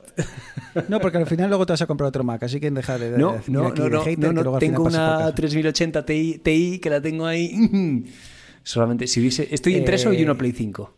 no, 0.87 0.99
porque 0.99 1.17
al 1.17 1.25
final 1.25 1.49
luego 1.49 1.65
te 1.65 1.73
vas 1.73 1.81
a 1.81 1.87
comprar 1.87 2.09
otro 2.09 2.23
Mac, 2.23 2.43
así 2.43 2.59
que 2.59 2.69
deja 2.69 2.97
de, 2.99 3.11
de 3.11 3.17
No, 3.17 3.33
decir 3.33 3.53
no, 3.53 3.63
no, 3.63 3.83
de 3.85 3.89
no, 3.89 4.01
hater, 4.03 4.33
no, 4.33 4.43
que 4.43 4.49
no, 4.51 4.57
tengo 4.59 4.83
una 4.83 4.97
caja. 5.17 5.35
3080 5.35 6.05
Ti, 6.05 6.41
Ti 6.43 6.79
que 6.81 6.89
la 6.91 7.01
tengo 7.01 7.25
ahí. 7.25 8.05
Solamente 8.63 9.07
si 9.07 9.19
hubiese. 9.19 9.47
Estoy 9.51 9.75
entre 9.75 9.95
eso 9.95 10.13
y 10.13 10.17
Eh, 10.21 10.23
una 10.23 10.37
Play 10.37 10.51
5. 10.51 10.93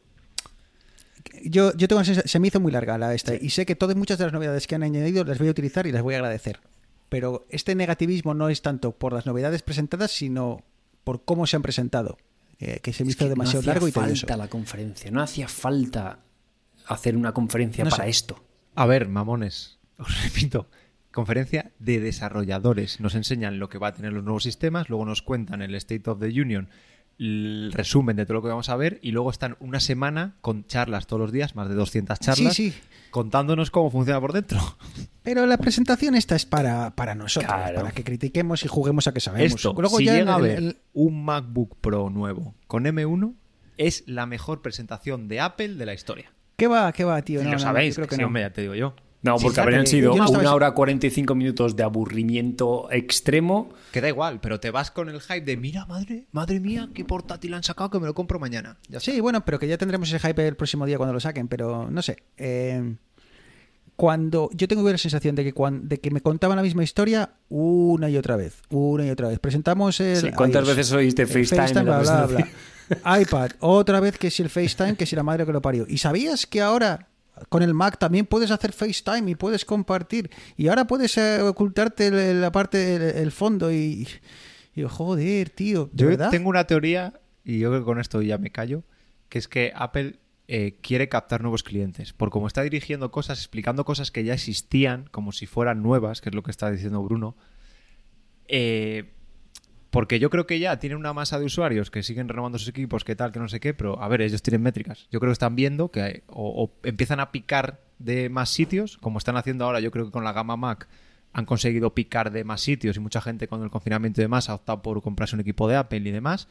Yo, 1.46 1.76
yo 1.76 1.88
tengo 1.88 2.04
se 2.04 2.39
me 2.39 2.48
hizo 2.48 2.60
muy 2.60 2.72
larga 2.72 2.98
la 2.98 3.14
esta 3.14 3.36
y 3.36 3.50
sé 3.50 3.66
que 3.66 3.76
todas 3.76 3.96
muchas 3.96 4.18
de 4.18 4.26
las 4.26 4.34
novedades 4.34 4.68
que 4.68 4.76
han 4.76 4.84
añadido 4.84 5.24
las 5.24 5.38
voy 5.39 5.48
a 5.48 5.52
utilizar 5.52 5.88
y 5.88 5.92
las 5.92 6.02
voy 6.02 6.14
a 6.16 6.18
agradecer. 6.18 6.60
Pero 7.10 7.46
este 7.50 7.76
negativismo 7.76 8.34
no 8.34 8.50
es 8.50 8.62
tanto 8.62 8.92
por 8.94 9.14
las 9.14 9.26
novedades 9.26 9.62
presentadas, 9.64 10.12
sino 10.12 10.64
por 11.04 11.26
cómo 11.26 11.46
se 11.48 11.56
han 11.58 11.62
presentado, 11.62 12.18
eh, 12.60 12.80
que 12.82 12.94
se 12.94 13.04
me 13.04 13.10
Es 13.10 13.16
hizo 13.18 13.28
demasiado 13.28 13.58
no 13.58 13.72
hacía 13.72 13.74
largo 13.74 13.88
y 13.88 13.92
tedioso. 13.92 14.22
falta 14.28 14.38
la 14.38 14.48
conferencia. 14.50 15.12
No 15.12 15.22
hacía 15.22 15.48
falta 15.48 16.20
hacer 16.88 17.18
una 17.18 17.34
conferencia 17.34 17.84
No 17.84 17.89
para 17.89 18.04
sé. 18.06 18.10
esto. 18.10 18.42
A 18.76 18.86
ver, 18.86 19.08
mamones, 19.10 19.80
os 19.98 20.08
repito, 20.24 20.70
conferencia 21.12 21.72
de 21.80 22.00
desarrolladores. 22.00 23.00
Nos 23.02 23.16
enseñan 23.16 23.60
lo 23.60 23.68
que 23.68 23.78
va 23.78 23.89
a 23.89 23.94
tener 23.94 24.14
los 24.14 24.24
nuevos 24.24 24.44
sistemas, 24.44 24.89
luego 24.89 25.06
nos 25.06 25.22
cuentan 25.22 25.62
el 25.62 25.76
State 25.76 26.10
of 26.10 26.20
the 26.20 26.28
Union, 26.28 26.70
el 27.22 27.72
resumen 27.72 28.16
de 28.16 28.26
todo 28.26 28.36
lo 28.36 28.42
que 28.42 28.48
vamos 28.50 28.70
a 28.70 28.76
ver 28.76 29.00
y 29.04 29.12
luego 29.12 29.30
están 29.30 29.56
una 29.60 29.80
semana 29.80 30.36
con 30.42 30.66
charlas 30.66 31.06
todos 31.06 31.20
los 31.22 31.32
días, 31.32 31.56
más 31.56 31.70
de 31.70 31.76
200 31.76 32.20
charlas, 32.20 32.54
Sí, 32.56 32.72
sí. 32.72 32.78
contándonos 33.12 33.70
cómo 33.70 33.92
funciona 33.92 34.20
por 34.20 34.34
dentro. 34.34 34.60
Pero 35.24 35.46
la 35.46 35.58
presentación 35.58 36.16
esta 36.16 36.36
es 36.36 36.48
para, 36.48 36.96
para 36.96 37.14
nosotros, 37.14 37.52
Claro. 37.54 37.76
para 37.76 37.92
que 37.92 38.04
critiquemos 38.04 38.66
y 38.66 38.68
juguemos 38.68 39.08
a 39.08 39.14
que 39.14 39.20
sabemos. 39.20 39.54
Esto, 39.54 39.74
Luego 39.78 39.98
si 40.00 40.06
ya 40.06 40.16
llega 40.16 40.34
a 40.34 40.38
el- 40.38 40.42
ver 40.44 40.58
el- 40.58 40.78
un 40.94 41.24
MacBook 41.24 41.78
Pro 41.80 42.10
nuevo 42.10 42.56
con 42.66 42.86
M1, 42.88 43.36
es 43.78 44.04
la 44.08 44.26
mejor 44.26 44.62
presentación 44.64 45.28
de 45.28 45.40
Apple 45.42 45.76
de 45.76 45.86
la 45.86 45.94
historia. 45.94 46.34
¿Qué 46.56 46.68
va, 46.68 46.92
qué 46.92 47.04
va, 47.04 47.22
tío? 47.22 47.40
Y 47.42 47.44
No, 47.44 47.52
lo 47.52 47.56
no, 47.58 47.60
sabéis, 47.60 47.96
yo 47.96 48.02
creo 48.02 48.08
que 48.10 48.16
sí, 48.16 48.22
no. 48.22 48.28
hombre, 48.28 48.42
ya 48.44 48.50
te 48.52 48.62
digo 48.62 48.74
yo. 48.76 48.96
No, 49.24 49.34
porque 49.34 49.50
fíjate, 49.50 49.62
habrían 49.62 49.88
sido 49.88 50.16
no 50.16 50.30
una 50.30 50.54
hora 50.56 50.72
45 50.72 51.36
minutos 51.36 51.76
de 51.76 51.84
aburrimiento 51.84 52.88
extremo. 52.92 53.70
Que 53.92 54.02
da 54.02 54.08
igual, 54.10 54.40
pero 54.42 54.60
te 54.60 54.72
vas 54.72 54.90
con 54.90 55.10
el 55.10 55.22
hype 55.22 55.42
de 55.42 55.58
mira, 55.58 55.86
madre, 55.86 56.26
madre 56.32 56.60
mía, 56.60 56.90
qué 56.94 57.06
portátil 57.06 57.54
han 57.54 57.64
sacado 57.64 57.90
que 57.92 58.00
me 58.00 58.08
lo 58.08 58.14
compro 58.16 58.40
mañana. 58.40 58.78
Ya 58.90 58.98
está. 58.98 59.12
Sí, 59.12 59.20
bueno, 59.20 59.46
pero 59.46 59.60
que 59.60 59.68
ya 59.68 59.78
tendremos 59.78 60.12
ese 60.12 60.20
hype 60.28 60.48
el 60.48 60.56
próximo 60.56 60.86
día 60.86 60.98
cuando 60.98 61.14
lo 61.14 61.20
saquen, 61.20 61.48
pero 61.48 61.90
no 61.92 62.02
sé. 62.02 62.24
eh, 62.38 62.96
cuando 63.96 64.50
yo 64.54 64.68
tengo 64.68 64.90
la 64.90 64.98
sensación 64.98 65.36
de 65.36 65.44
que 65.44 65.54
de 65.84 66.00
que 66.00 66.10
me 66.10 66.22
contaban 66.22 66.56
la 66.58 66.64
misma 66.64 66.84
historia 66.84 67.34
una 67.50 68.10
y 68.10 68.18
otra 68.18 68.36
vez, 68.36 68.64
una 68.72 69.06
y 69.06 69.12
otra 69.12 69.28
vez. 69.28 69.38
Presentamos 69.38 70.00
el 70.00 70.18
Sí, 70.18 70.32
¿cuántas 70.32 70.66
iOS, 70.66 70.76
veces 70.76 70.92
oíste 70.94 71.28
FaceTime 71.28 71.84
la 71.84 72.00
bla, 72.00 72.26
bla, 72.26 72.48
bla. 72.96 73.22
iPad, 73.22 73.52
otra 73.60 74.00
vez 74.00 74.18
que 74.18 74.32
si 74.32 74.42
el 74.42 74.50
FaceTime, 74.50 74.96
que 74.96 75.06
si 75.06 75.16
la 75.16 75.22
madre 75.22 75.46
que 75.46 75.54
lo 75.54 75.62
parió. 75.62 75.86
¿Y 75.88 76.00
sabías 76.00 76.48
que 76.48 76.62
ahora 76.62 77.10
con 77.50 77.64
el 77.64 77.74
Mac 77.74 77.98
también 77.98 78.26
puedes 78.26 78.52
hacer 78.52 78.72
FaceTime 78.74 79.32
y 79.32 79.36
puedes 79.36 79.66
compartir 79.66 80.30
y 80.58 80.68
ahora 80.68 80.86
puedes 80.86 81.18
eh, 81.18 81.42
ocultarte 81.42 82.12
la 82.34 82.52
parte 82.52 82.96
el, 82.96 83.02
el 83.02 83.32
fondo 83.32 83.72
y, 83.72 84.08
y 84.76 84.84
joder, 84.84 85.50
tío, 85.50 85.90
¿de 85.92 86.04
Yo 86.04 86.08
verdad? 86.10 86.30
tengo 86.30 86.50
una 86.50 86.66
teoría, 86.68 87.20
y 87.44 87.60
yo 87.60 87.70
creo 87.70 87.82
que 87.82 87.86
con 87.86 88.00
esto 88.00 88.22
ya 88.22 88.38
me 88.38 88.52
callo, 88.52 88.84
que 89.30 89.40
es 89.40 89.48
que 89.48 89.72
Apple 89.76 90.20
eh, 90.48 90.78
quiere 90.82 91.08
captar 91.10 91.42
nuevos 91.42 91.64
clientes. 91.64 92.12
Por 92.14 92.30
como 92.30 92.48
está 92.48 92.62
dirigiendo 92.62 93.10
cosas, 93.12 93.40
explicando 93.40 93.86
cosas 93.86 94.12
que 94.12 94.24
ya 94.24 94.34
existían, 94.34 95.08
como 95.12 95.32
si 95.32 95.46
fueran 95.46 95.82
nuevas, 95.82 96.20
que 96.22 96.30
es 96.30 96.36
lo 96.36 96.44
que 96.44 96.52
está 96.52 96.70
diciendo 96.70 97.02
Bruno. 97.02 97.36
eh, 98.48 99.12
porque 99.92 100.20
yo 100.20 100.30
creo 100.30 100.48
que 100.48 100.58
ya 100.58 100.80
tienen 100.80 100.98
una 100.98 101.14
masa 101.14 101.38
de 101.38 101.46
usuarios 101.46 101.92
que 101.92 102.02
siguen 102.02 102.30
renovando 102.30 102.58
sus 102.58 102.70
equipos, 102.70 103.04
que 103.04 103.16
tal, 103.16 103.34
que 103.34 103.39
no 103.39 103.50
sé 103.50 103.60
qué, 103.60 103.74
pero 103.74 104.02
a 104.02 104.08
ver, 104.08 104.22
ellos 104.22 104.42
tienen 104.42 104.62
métricas. 104.62 105.08
Yo 105.12 105.20
creo 105.20 105.30
que 105.30 105.34
están 105.34 105.56
viendo 105.56 105.92
que 105.92 106.24
o, 106.28 106.72
empiezan 106.84 107.20
a 107.20 107.32
picar 107.32 107.82
de 108.00 108.30
más 108.30 108.50
sitios, 108.50 108.98
como 108.98 109.18
están 109.18 109.36
haciendo 109.36 109.66
ahora, 109.66 109.82
yo 109.82 109.92
creo 109.92 110.06
que 110.06 110.12
con 110.12 110.24
la 110.24 110.32
gama 110.32 110.56
Mac 110.56 110.88
han 111.34 111.46
conseguido 111.46 111.94
picar 111.94 112.32
de 112.32 112.46
más 112.46 112.62
sitios 112.62 112.96
y 112.96 113.00
mucha 113.02 113.20
gente 113.20 113.50
con 113.50 113.64
el 113.64 113.70
confinamiento 113.70 114.22
y 114.22 114.24
demás 114.24 114.50
ha 114.50 114.56
optado 114.56 114.82
por 114.82 115.02
comprarse 115.02 115.36
un 115.36 115.42
equipo 115.42 115.68
de 115.68 115.76
Apple 115.76 116.00
y 116.00 116.12
demás, 116.12 116.48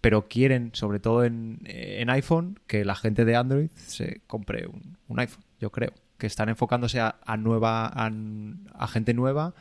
pero 0.00 0.26
quieren, 0.28 0.70
sobre 0.72 1.00
todo 1.00 1.24
en, 1.24 1.60
en 1.64 2.08
iPhone, 2.08 2.58
que 2.66 2.86
la 2.86 2.94
gente 2.94 3.26
de 3.26 3.36
Android 3.36 3.68
se 3.76 4.22
compre 4.26 4.66
un, 4.66 4.96
un 5.08 5.18
iPhone, 5.20 5.44
yo 5.60 5.70
creo. 5.70 5.92
Que 6.16 6.26
están 6.26 6.48
enfocándose 6.48 7.00
a, 7.00 7.36
nueva, 7.36 7.86
a, 7.86 8.86
gente 8.86 9.14
nueva, 9.14 9.54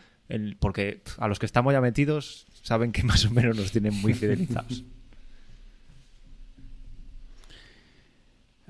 porque 0.60 1.02
a 1.18 1.28
los 1.28 1.40
que 1.40 1.46
estamos 1.46 1.74
ya 1.74 1.82
metidos 1.82 2.46
saben 2.64 2.92
que 2.92 3.04
más 3.04 3.24
o 3.26 3.30
menos 3.30 3.56
nos 3.56 3.72
tienen 3.72 3.94
muy 3.94 4.16
fidelizados. 4.16 4.84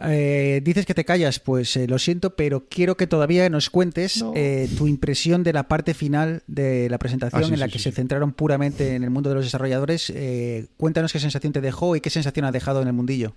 Eh, 0.05 0.61
dices 0.65 0.85
que 0.87 0.95
te 0.95 1.05
callas, 1.05 1.39
pues 1.39 1.77
eh, 1.77 1.87
lo 1.87 1.99
siento, 1.99 2.35
pero 2.35 2.65
quiero 2.67 2.97
que 2.97 3.05
todavía 3.05 3.47
nos 3.49 3.69
cuentes 3.69 4.21
No. 4.21 4.33
eh, 4.35 4.67
tu 4.75 4.87
impresión 4.87 5.43
de 5.43 5.53
la 5.53 5.67
parte 5.67 5.93
final 5.93 6.41
de 6.47 6.89
la 6.89 6.97
presentación 6.97 7.43
Ah, 7.43 7.45
sí, 7.47 7.53
en 7.53 7.59
la 7.59 7.67
sí, 7.67 7.73
que 7.73 7.77
sí, 7.77 7.83
se 7.83 7.89
sí. 7.91 7.95
centraron 7.97 8.33
puramente 8.33 8.95
en 8.95 9.03
el 9.03 9.11
mundo 9.11 9.29
de 9.29 9.35
los 9.35 9.45
desarrolladores. 9.45 10.09
Eh, 10.09 10.65
cuéntanos 10.77 11.13
qué 11.13 11.19
sensación 11.19 11.53
te 11.53 11.61
dejó 11.61 11.95
y 11.95 12.01
qué 12.01 12.09
sensación 12.09 12.45
ha 12.45 12.51
dejado 12.51 12.81
en 12.81 12.87
el 12.87 12.93
mundillo. 12.93 13.33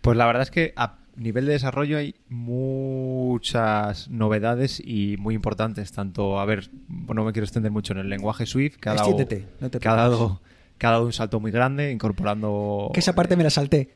Pues 0.00 0.16
la 0.16 0.26
verdad 0.26 0.42
es 0.42 0.50
que 0.50 0.72
a 0.76 0.96
nivel 1.16 1.46
de 1.46 1.52
desarrollo 1.52 1.98
hay 1.98 2.14
muchas 2.28 4.08
novedades 4.08 4.80
y 4.84 5.16
muy 5.18 5.34
importantes. 5.34 5.92
Tanto, 5.92 6.38
a 6.40 6.44
ver, 6.44 6.70
no 6.88 7.24
me 7.24 7.32
quiero 7.32 7.44
extender 7.44 7.72
mucho 7.72 7.92
en 7.92 7.98
el 8.00 8.08
lenguaje 8.08 8.46
Swift, 8.46 8.76
que 8.76 8.88
ha 8.88 8.94
dado, 8.94 9.10
Extiéndete, 9.10 9.48
no 9.60 9.70
te 9.70 9.78
que 9.78 9.88
ha 9.88 9.94
preocupes. 9.94 10.18
dado, 10.18 10.40
dado 10.80 11.06
un 11.06 11.12
salto 11.12 11.40
muy 11.40 11.50
grande, 11.50 11.90
incorporando. 11.90 12.90
Que 12.94 13.00
esa 13.00 13.14
parte 13.14 13.36
me 13.36 13.44
la 13.44 13.50
salté. 13.50 13.94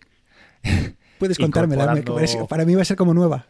Puedes 1.19 1.39
contármela, 1.39 1.95
para 2.49 2.65
mí 2.65 2.75
va 2.75 2.83
a 2.83 2.85
ser 2.85 2.97
como 2.97 3.15
nueva. 3.15 3.47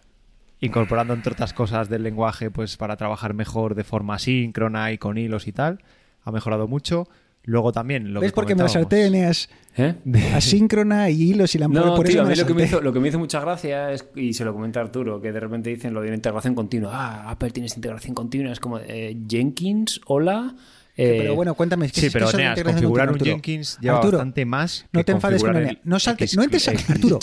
incorporando 0.60 1.14
entre 1.14 1.32
otras 1.32 1.52
cosas 1.54 1.88
del 1.88 2.02
lenguaje 2.02 2.50
pues 2.50 2.76
para 2.76 2.96
trabajar 2.96 3.32
mejor 3.34 3.74
de 3.74 3.82
forma 3.82 4.18
síncrona 4.18 4.92
y 4.92 4.98
con 4.98 5.16
hilos 5.16 5.46
y 5.48 5.52
tal 5.52 5.82
ha 6.22 6.30
mejorado 6.30 6.68
mucho 6.68 7.08
luego 7.44 7.72
también 7.72 8.12
lo 8.12 8.20
¿Ves 8.20 8.30
que 8.32 8.34
por 8.34 8.46
qué 8.46 8.54
me 8.54 8.68
salté, 8.68 9.06
Eneas? 9.06 9.48
¿Eh? 9.76 9.94
Asíncrona 10.34 11.08
y 11.10 11.30
hilos 11.30 11.54
y 11.54 11.58
la 11.58 11.66
No, 11.68 11.94
por 11.96 12.06
eso 12.06 12.12
tío, 12.14 12.20
a 12.22 12.24
me 12.24 12.30
mí 12.30 12.36
la 12.36 12.42
lo 12.42 12.46
que, 12.48 12.54
me 12.54 12.64
hizo, 12.64 12.80
lo 12.80 12.92
que 12.92 13.00
me 13.00 13.08
hizo 13.08 13.18
mucha 13.18 13.40
gracia 13.40 13.90
es, 13.92 14.04
y 14.14 14.32
se 14.34 14.44
lo 14.44 14.52
comenta 14.52 14.80
Arturo, 14.80 15.20
que 15.20 15.32
de 15.32 15.40
repente 15.40 15.70
dicen 15.70 15.94
lo 15.94 16.02
de 16.02 16.08
la 16.10 16.14
integración 16.14 16.54
continua. 16.54 16.90
Ah, 16.94 17.30
Apple 17.30 17.50
tienes 17.50 17.74
integración 17.76 18.14
continua. 18.14 18.52
Es 18.52 18.60
como 18.60 18.78
eh, 18.78 19.16
Jenkins, 19.28 20.00
hola. 20.06 20.54
eh, 20.96 21.16
Pero 21.22 21.34
bueno, 21.34 21.54
cuéntame. 21.54 21.88
¿qué 21.88 22.00
sí 22.00 22.06
es- 22.06 22.12
qué 22.12 22.18
pero 22.18 22.30
Eneas, 22.30 22.50
integración 22.50 22.82
configurar 22.82 23.08
un 23.08 23.12
continua, 23.14 23.34
Jenkins 23.36 23.68
Arturo? 23.76 23.82
lleva 23.82 23.96
Arturo, 23.96 24.18
bastante 24.18 24.44
más 24.44 24.86
no 24.92 25.00
que 25.00 25.04
te 25.04 25.12
enfades 25.12 25.42
con 25.42 25.56
el 25.56 25.78
No 25.84 25.96
saltes- 25.98 26.36
no 26.36 26.42
entres 26.42 26.68
a- 26.68 26.72
X- 26.72 26.90
Arturo. 26.90 27.18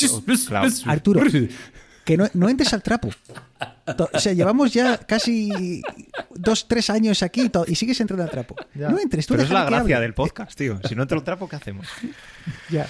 Arturo, 0.87 1.21
que 2.03 2.17
no, 2.17 2.25
no 2.33 2.49
entres 2.49 2.73
al 2.73 2.81
trapo. 2.81 3.09
O 4.13 4.19
sea, 4.19 4.33
llevamos 4.33 4.73
ya 4.73 4.97
casi 4.97 5.81
dos, 6.35 6.67
tres 6.67 6.89
años 6.89 7.23
aquí 7.23 7.49
y 7.67 7.75
sigues 7.75 7.99
entrando 8.01 8.23
al 8.23 8.29
trapo. 8.29 8.55
Ya. 8.75 8.89
No 8.89 8.99
entres, 8.99 9.25
tú 9.27 9.33
pero 9.33 9.43
es 9.43 9.49
la 9.49 9.65
gracia 9.65 9.95
hable. 9.97 10.05
del 10.05 10.13
podcast 10.13 10.57
tío 10.57 10.79
si 10.87 10.95
no 10.95 11.03
entra 11.03 11.17
el 11.17 11.23
trapo 11.23 11.47
¿qué 11.49 11.55
hacemos? 11.55 11.87
Ya. 12.69 12.85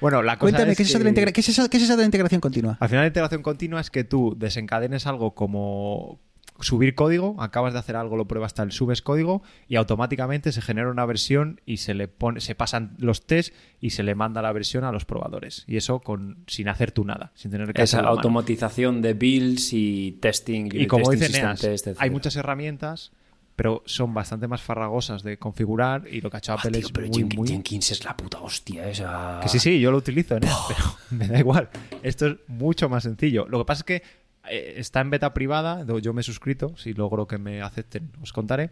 bueno 0.00 0.22
la 0.22 0.34
cosa 0.38 0.50
Cuéntame, 0.52 0.72
es 0.72 0.76
¿qué 0.76 0.82
es, 0.82 0.88
eso 0.90 0.98
de 0.98 1.04
la 1.04 1.10
que- 1.12 1.20
integra- 1.20 1.32
qué 1.32 1.40
es 1.40 1.48
eso- 1.48 1.68
qué 1.70 1.76
es 1.78 1.82
eso 1.84 1.92
de 1.96 2.02
la 2.02 2.06
integración 2.06 2.40
continua? 2.40 2.76
Al 2.80 2.88
final 2.88 3.02
la 3.04 3.08
integración 3.08 3.42
continua 3.42 3.80
es 3.80 3.90
que 3.90 4.04
tú 4.04 4.34
desencadenes 4.38 5.06
algo 5.06 5.34
como 5.34 6.20
subir 6.62 6.94
código, 6.94 7.36
acabas 7.40 7.72
de 7.74 7.78
hacer 7.80 7.96
algo, 7.96 8.16
lo 8.16 8.26
pruebas 8.26 8.54
tal, 8.54 8.72
subes 8.72 9.02
código 9.02 9.42
y 9.68 9.76
automáticamente 9.76 10.50
se 10.52 10.62
genera 10.62 10.90
una 10.90 11.04
versión 11.04 11.60
y 11.66 11.76
se 11.78 11.92
le 11.94 12.08
pone, 12.08 12.40
se 12.40 12.54
pasan 12.54 12.94
los 12.98 13.26
tests 13.26 13.52
y 13.80 13.90
se 13.90 14.02
le 14.02 14.14
manda 14.14 14.40
la 14.42 14.52
versión 14.52 14.84
a 14.84 14.92
los 14.92 15.04
probadores. 15.04 15.64
Y 15.66 15.76
eso 15.76 16.00
con 16.00 16.38
sin 16.46 16.68
hacer 16.68 16.92
tú 16.92 17.04
nada, 17.04 17.32
sin 17.34 17.50
tener 17.50 17.72
que 17.72 17.82
esa 17.82 17.98
hacerlo 17.98 18.08
a 18.08 18.10
mano. 18.12 18.20
automatización 18.20 19.02
de 19.02 19.14
builds 19.14 19.72
y 19.72 20.18
testing. 20.22 20.66
Y 20.72 20.76
unit 20.76 20.88
como 20.88 21.02
testing, 21.10 21.18
dice 21.18 21.26
system 21.32 21.46
Neas, 21.46 21.60
test, 21.60 21.88
hay 22.00 22.10
muchas 22.10 22.36
herramientas, 22.36 23.12
pero 23.56 23.82
son 23.84 24.14
bastante 24.14 24.48
más 24.48 24.62
farragosas 24.62 25.22
de 25.22 25.38
configurar 25.38 26.08
y 26.10 26.20
lo 26.22 26.30
que 26.30 26.36
ha 26.36 26.38
hecho 26.38 26.52
Ah, 26.52 26.56
Apple 26.58 26.70
tío, 26.70 26.86
es 26.86 26.92
pero 26.92 27.06
muy, 27.08 27.22
Jen- 27.22 27.36
muy... 27.36 27.48
Jenkins 27.48 27.90
es 27.90 28.04
la 28.04 28.16
puta 28.16 28.40
hostia 28.40 28.88
esa. 28.88 29.40
Que 29.42 29.48
sí, 29.48 29.58
sí, 29.58 29.78
yo 29.78 29.90
lo 29.90 29.98
utilizo, 29.98 30.36
Eneas, 30.36 30.56
pero 30.68 30.84
me 31.10 31.28
da 31.28 31.38
igual. 31.38 31.68
Esto 32.02 32.26
es 32.28 32.36
mucho 32.48 32.88
más 32.88 33.02
sencillo. 33.02 33.46
Lo 33.48 33.58
que 33.58 33.64
pasa 33.66 33.80
es 33.80 33.84
que 33.84 34.02
eh, 34.50 34.74
está 34.76 35.00
en 35.00 35.10
beta 35.10 35.32
privada, 35.34 35.84
yo 36.00 36.12
me 36.12 36.20
he 36.20 36.24
suscrito, 36.24 36.76
si 36.76 36.92
logro 36.94 37.26
que 37.26 37.38
me 37.38 37.62
acepten 37.62 38.10
os 38.22 38.32
contaré, 38.32 38.70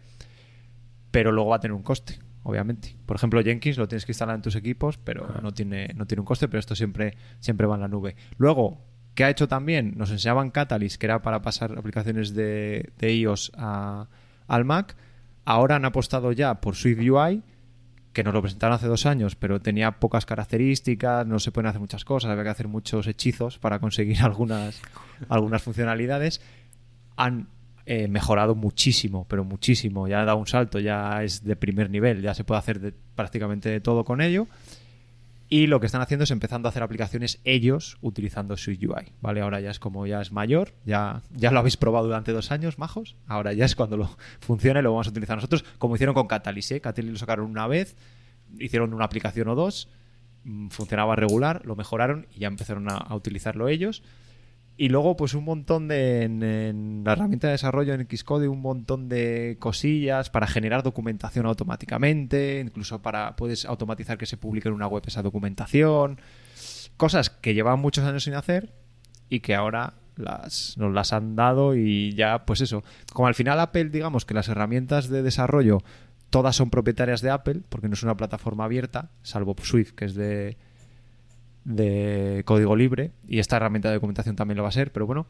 pero 1.11 1.31
luego 1.31 1.49
va 1.49 1.57
a 1.57 1.59
tener 1.59 1.73
un 1.75 1.83
coste. 1.83 2.19
obviamente. 2.43 2.95
Por 3.05 3.15
ejemplo, 3.17 3.41
Jenkins 3.43 3.77
lo 3.77 3.87
tienes 3.87 4.05
que 4.05 4.11
instalar 4.13 4.35
en 4.35 4.41
tus 4.41 4.55
equipos, 4.55 4.97
pero 4.97 5.27
no 5.41 5.53
tiene, 5.53 5.89
no 5.95 6.05
tiene 6.07 6.21
un 6.21 6.25
coste, 6.25 6.47
pero 6.47 6.59
esto 6.59 6.75
siempre, 6.75 7.15
siempre 7.39 7.67
va 7.67 7.75
en 7.75 7.81
la 7.81 7.87
nube. 7.87 8.15
Luego, 8.37 8.81
¿qué 9.13 9.23
ha 9.25 9.29
hecho 9.29 9.47
también? 9.47 9.93
Nos 9.97 10.09
enseñaban 10.11 10.49
Catalyst, 10.49 10.97
que 10.99 11.05
era 11.05 11.21
para 11.21 11.41
pasar 11.41 11.77
aplicaciones 11.77 12.33
de, 12.33 12.91
de 12.97 13.13
iOS 13.13 13.51
a- 13.55 14.07
al 14.47 14.65
Mac. 14.65 14.95
Ahora 15.45 15.75
han 15.75 15.85
apostado 15.85 16.31
ya 16.31 16.61
por 16.61 16.75
Swift 16.75 16.99
UI, 16.99 17.43
que 18.13 18.23
nos 18.23 18.33
lo 18.33 18.41
presentaron 18.41 18.75
hace 18.75 18.87
dos 18.87 19.05
años, 19.05 19.35
pero 19.35 19.61
tenía 19.61 19.91
pocas 19.99 20.25
características, 20.25 21.25
no 21.25 21.39
se 21.39 21.51
pueden 21.51 21.67
hacer 21.69 21.79
muchas 21.79 22.03
cosas, 22.05 22.29
había 22.31 22.43
que 22.43 22.49
hacer 22.49 22.67
muchos 22.67 23.07
hechizos 23.07 23.57
para 23.57 23.79
conseguir 23.79 24.19
algunas, 24.23 24.81
algunas 25.29 25.61
funcionalidades. 25.63 26.41
Han 27.15 27.47
eh, 27.85 28.07
mejorado 28.07 28.53
muchísimo, 28.55 29.25
pero 29.29 29.43
muchísimo. 29.43 30.07
Ya 30.07 30.21
ha 30.21 30.25
dado 30.25 30.37
un 30.37 30.47
salto, 30.47 30.79
ya 30.79 31.23
es 31.23 31.43
de 31.43 31.55
primer 31.55 31.89
nivel, 31.89 32.21
ya 32.21 32.33
se 32.33 32.43
puede 32.43 32.59
hacer 32.59 32.79
de- 32.79 32.93
prácticamente 33.15 33.69
de 33.69 33.79
todo 33.79 34.03
con 34.03 34.21
ello. 34.21 34.47
Y 35.53 35.67
lo 35.67 35.81
que 35.81 35.85
están 35.85 36.01
haciendo 36.01 36.23
es 36.23 36.31
empezando 36.31 36.69
a 36.69 36.69
hacer 36.69 36.81
aplicaciones 36.81 37.41
ellos 37.43 37.97
utilizando 37.99 38.55
su 38.55 38.71
UI, 38.71 39.11
¿vale? 39.19 39.41
Ahora 39.41 39.59
ya 39.59 39.69
es 39.69 39.79
como 39.79 40.07
ya 40.07 40.21
es 40.21 40.31
mayor, 40.31 40.71
ya, 40.85 41.23
ya 41.29 41.51
lo 41.51 41.59
habéis 41.59 41.75
probado 41.75 42.05
durante 42.05 42.31
dos 42.31 42.51
años, 42.53 42.79
majos. 42.79 43.17
Ahora 43.27 43.51
ya 43.51 43.65
es 43.65 43.75
cuando 43.75 43.97
lo 43.97 44.17
funcione 44.39 44.81
lo 44.81 44.91
vamos 44.91 45.07
a 45.07 45.09
utilizar 45.09 45.35
nosotros, 45.35 45.65
como 45.77 45.95
hicieron 45.95 46.15
con 46.15 46.27
Catalyst, 46.27 46.71
¿eh? 46.71 46.79
Catalyst 46.79 47.11
lo 47.11 47.19
sacaron 47.19 47.49
una 47.51 47.67
vez, 47.67 47.97
hicieron 48.59 48.93
una 48.93 49.03
aplicación 49.03 49.49
o 49.49 49.55
dos, 49.55 49.89
mm, 50.45 50.69
funcionaba 50.69 51.17
regular, 51.17 51.65
lo 51.65 51.75
mejoraron 51.75 52.27
y 52.33 52.39
ya 52.39 52.47
empezaron 52.47 52.89
a 52.89 53.13
utilizarlo 53.13 53.67
ellos. 53.67 54.03
Y 54.81 54.89
luego, 54.89 55.15
pues 55.15 55.35
un 55.35 55.43
montón 55.43 55.87
de. 55.87 56.23
En, 56.23 56.41
en 56.41 57.03
la 57.05 57.11
herramienta 57.11 57.45
de 57.45 57.51
desarrollo 57.51 57.93
en 57.93 58.07
Xcode, 58.09 58.47
un 58.47 58.63
montón 58.63 59.09
de 59.09 59.57
cosillas 59.59 60.31
para 60.31 60.47
generar 60.47 60.81
documentación 60.81 61.45
automáticamente. 61.45 62.59
Incluso 62.65 62.99
para. 62.99 63.35
Puedes 63.35 63.65
automatizar 63.65 64.17
que 64.17 64.25
se 64.25 64.37
publique 64.37 64.69
en 64.69 64.73
una 64.73 64.87
web 64.87 65.03
esa 65.05 65.21
documentación. 65.21 66.19
Cosas 66.97 67.29
que 67.29 67.53
llevan 67.53 67.79
muchos 67.79 68.05
años 68.05 68.23
sin 68.23 68.33
hacer 68.33 68.73
y 69.29 69.41
que 69.41 69.53
ahora 69.53 69.93
las, 70.15 70.75
nos 70.79 70.91
las 70.91 71.13
han 71.13 71.35
dado 71.35 71.75
y 71.75 72.15
ya, 72.15 72.47
pues 72.47 72.61
eso. 72.61 72.83
Como 73.13 73.27
al 73.27 73.35
final 73.35 73.59
Apple, 73.59 73.89
digamos 73.89 74.25
que 74.25 74.33
las 74.33 74.49
herramientas 74.49 75.09
de 75.09 75.21
desarrollo 75.21 75.83
todas 76.31 76.55
son 76.55 76.71
propietarias 76.71 77.21
de 77.21 77.29
Apple, 77.29 77.61
porque 77.69 77.87
no 77.87 77.93
es 77.93 78.01
una 78.01 78.17
plataforma 78.17 78.63
abierta, 78.63 79.11
salvo 79.21 79.55
Swift, 79.61 79.91
que 79.91 80.05
es 80.05 80.15
de, 80.15 80.57
de 81.63 82.43
código 82.45 82.75
libre 82.75 83.11
y 83.27 83.39
esta 83.39 83.57
herramienta 83.57 83.89
de 83.89 83.95
documentación 83.95 84.35
también 84.35 84.57
lo 84.57 84.63
va 84.63 84.69
a 84.69 84.73
ser, 84.73 84.91
pero 84.91 85.05
bueno, 85.05 85.27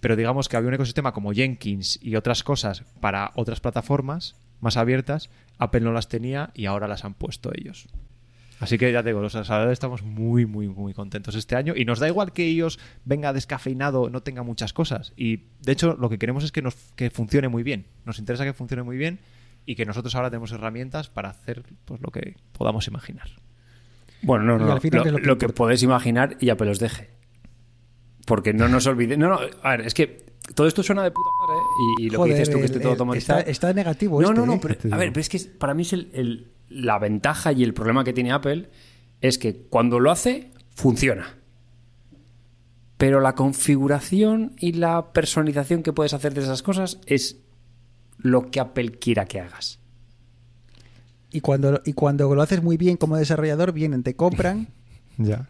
pero 0.00 0.16
digamos 0.16 0.48
que 0.48 0.56
había 0.56 0.68
un 0.68 0.74
ecosistema 0.74 1.12
como 1.12 1.32
Jenkins 1.32 1.98
y 2.02 2.16
otras 2.16 2.42
cosas 2.42 2.84
para 3.00 3.30
otras 3.36 3.60
plataformas 3.60 4.36
más 4.60 4.76
abiertas, 4.76 5.30
Apple 5.58 5.80
no 5.80 5.92
las 5.92 6.08
tenía 6.08 6.50
y 6.54 6.66
ahora 6.66 6.88
las 6.88 7.04
han 7.04 7.14
puesto 7.14 7.50
ellos. 7.54 7.88
Así 8.62 8.78
que 8.78 8.92
ya 8.92 9.02
te 9.02 9.08
digo, 9.08 9.20
los 9.20 9.32
desarrolladores 9.32 9.72
estamos 9.72 10.02
muy, 10.04 10.46
muy, 10.46 10.68
muy 10.68 10.94
contentos 10.94 11.34
este 11.34 11.56
año 11.56 11.74
y 11.76 11.84
nos 11.84 11.98
da 11.98 12.06
igual 12.06 12.32
que 12.32 12.46
ellos 12.46 12.78
venga 13.04 13.32
descafeinado, 13.32 14.08
no 14.08 14.22
tenga 14.22 14.44
muchas 14.44 14.72
cosas. 14.72 15.12
Y 15.16 15.46
de 15.62 15.72
hecho, 15.72 15.96
lo 15.98 16.08
que 16.08 16.16
queremos 16.16 16.44
es 16.44 16.52
que, 16.52 16.62
nos, 16.62 16.76
que 16.94 17.10
funcione 17.10 17.48
muy 17.48 17.64
bien. 17.64 17.86
Nos 18.04 18.20
interesa 18.20 18.44
que 18.44 18.52
funcione 18.52 18.84
muy 18.84 18.96
bien 18.96 19.18
y 19.66 19.74
que 19.74 19.84
nosotros 19.84 20.14
ahora 20.14 20.30
tenemos 20.30 20.52
herramientas 20.52 21.08
para 21.08 21.30
hacer 21.30 21.64
pues, 21.84 22.00
lo 22.00 22.12
que 22.12 22.36
podamos 22.52 22.86
imaginar. 22.86 23.30
Bueno, 24.22 24.44
no, 24.44 24.58
no. 24.58 24.66
lo, 24.74 24.80
¿qué 24.80 24.88
es 24.88 24.94
lo 24.94 25.02
que 25.04 25.10
lo 25.26 25.38
que 25.38 25.48
podéis 25.48 25.82
imaginar 25.82 26.36
y 26.40 26.50
Apple 26.50 26.70
os 26.70 26.78
deje. 26.78 27.10
Porque 28.26 28.52
no 28.52 28.68
nos 28.68 28.86
olvidemos. 28.86 29.28
No, 29.28 29.34
no, 29.34 29.40
a 29.62 29.70
ver, 29.70 29.80
es 29.82 29.94
que 29.94 30.26
todo 30.54 30.66
esto 30.68 30.82
suena 30.82 31.02
de 31.02 31.10
puta 31.10 31.28
madre 31.40 31.60
¿eh? 31.60 31.94
y, 31.98 32.06
y 32.06 32.10
lo 32.10 32.18
Joder, 32.18 32.34
que 32.34 32.38
dices 32.40 32.54
tú 32.54 32.58
que 32.60 32.64
esté 32.66 32.78
todo 32.78 32.88
el- 32.90 32.94
automatizado. 32.94 33.38
Está, 33.40 33.50
está 33.50 33.72
negativo 33.72 34.20
no, 34.20 34.28
este, 34.28 34.40
no, 34.40 34.46
no, 34.46 34.54
¿eh? 34.54 34.60
pero, 34.62 34.94
a 34.94 34.98
ver, 34.98 35.12
pero 35.12 35.20
es 35.20 35.28
que 35.28 35.38
para 35.58 35.74
mí 35.74 35.82
es 35.82 35.92
el, 35.92 36.10
el- 36.12 36.52
la 36.68 36.98
ventaja 36.98 37.52
y 37.52 37.64
el 37.64 37.74
problema 37.74 38.04
que 38.04 38.12
tiene 38.12 38.32
Apple 38.32 38.70
es 39.20 39.38
que 39.38 39.66
cuando 39.68 39.98
lo 40.00 40.10
hace, 40.10 40.50
funciona. 40.74 41.36
Pero 42.96 43.20
la 43.20 43.34
configuración 43.34 44.54
y 44.58 44.74
la 44.74 45.12
personalización 45.12 45.82
que 45.82 45.92
puedes 45.92 46.14
hacer 46.14 46.34
de 46.34 46.42
esas 46.42 46.62
cosas 46.62 47.00
es 47.06 47.40
lo 48.18 48.50
que 48.52 48.60
Apple 48.60 48.92
quiera 48.92 49.24
que 49.26 49.40
hagas. 49.40 49.80
Y 51.32 51.40
cuando, 51.40 51.80
y 51.84 51.92
cuando 51.94 52.34
lo 52.34 52.42
haces 52.42 52.62
muy 52.62 52.76
bien 52.76 52.96
como 52.96 53.16
desarrollador, 53.16 53.72
vienen, 53.72 54.02
te 54.02 54.14
compran. 54.14 54.68
Ya. 55.18 55.46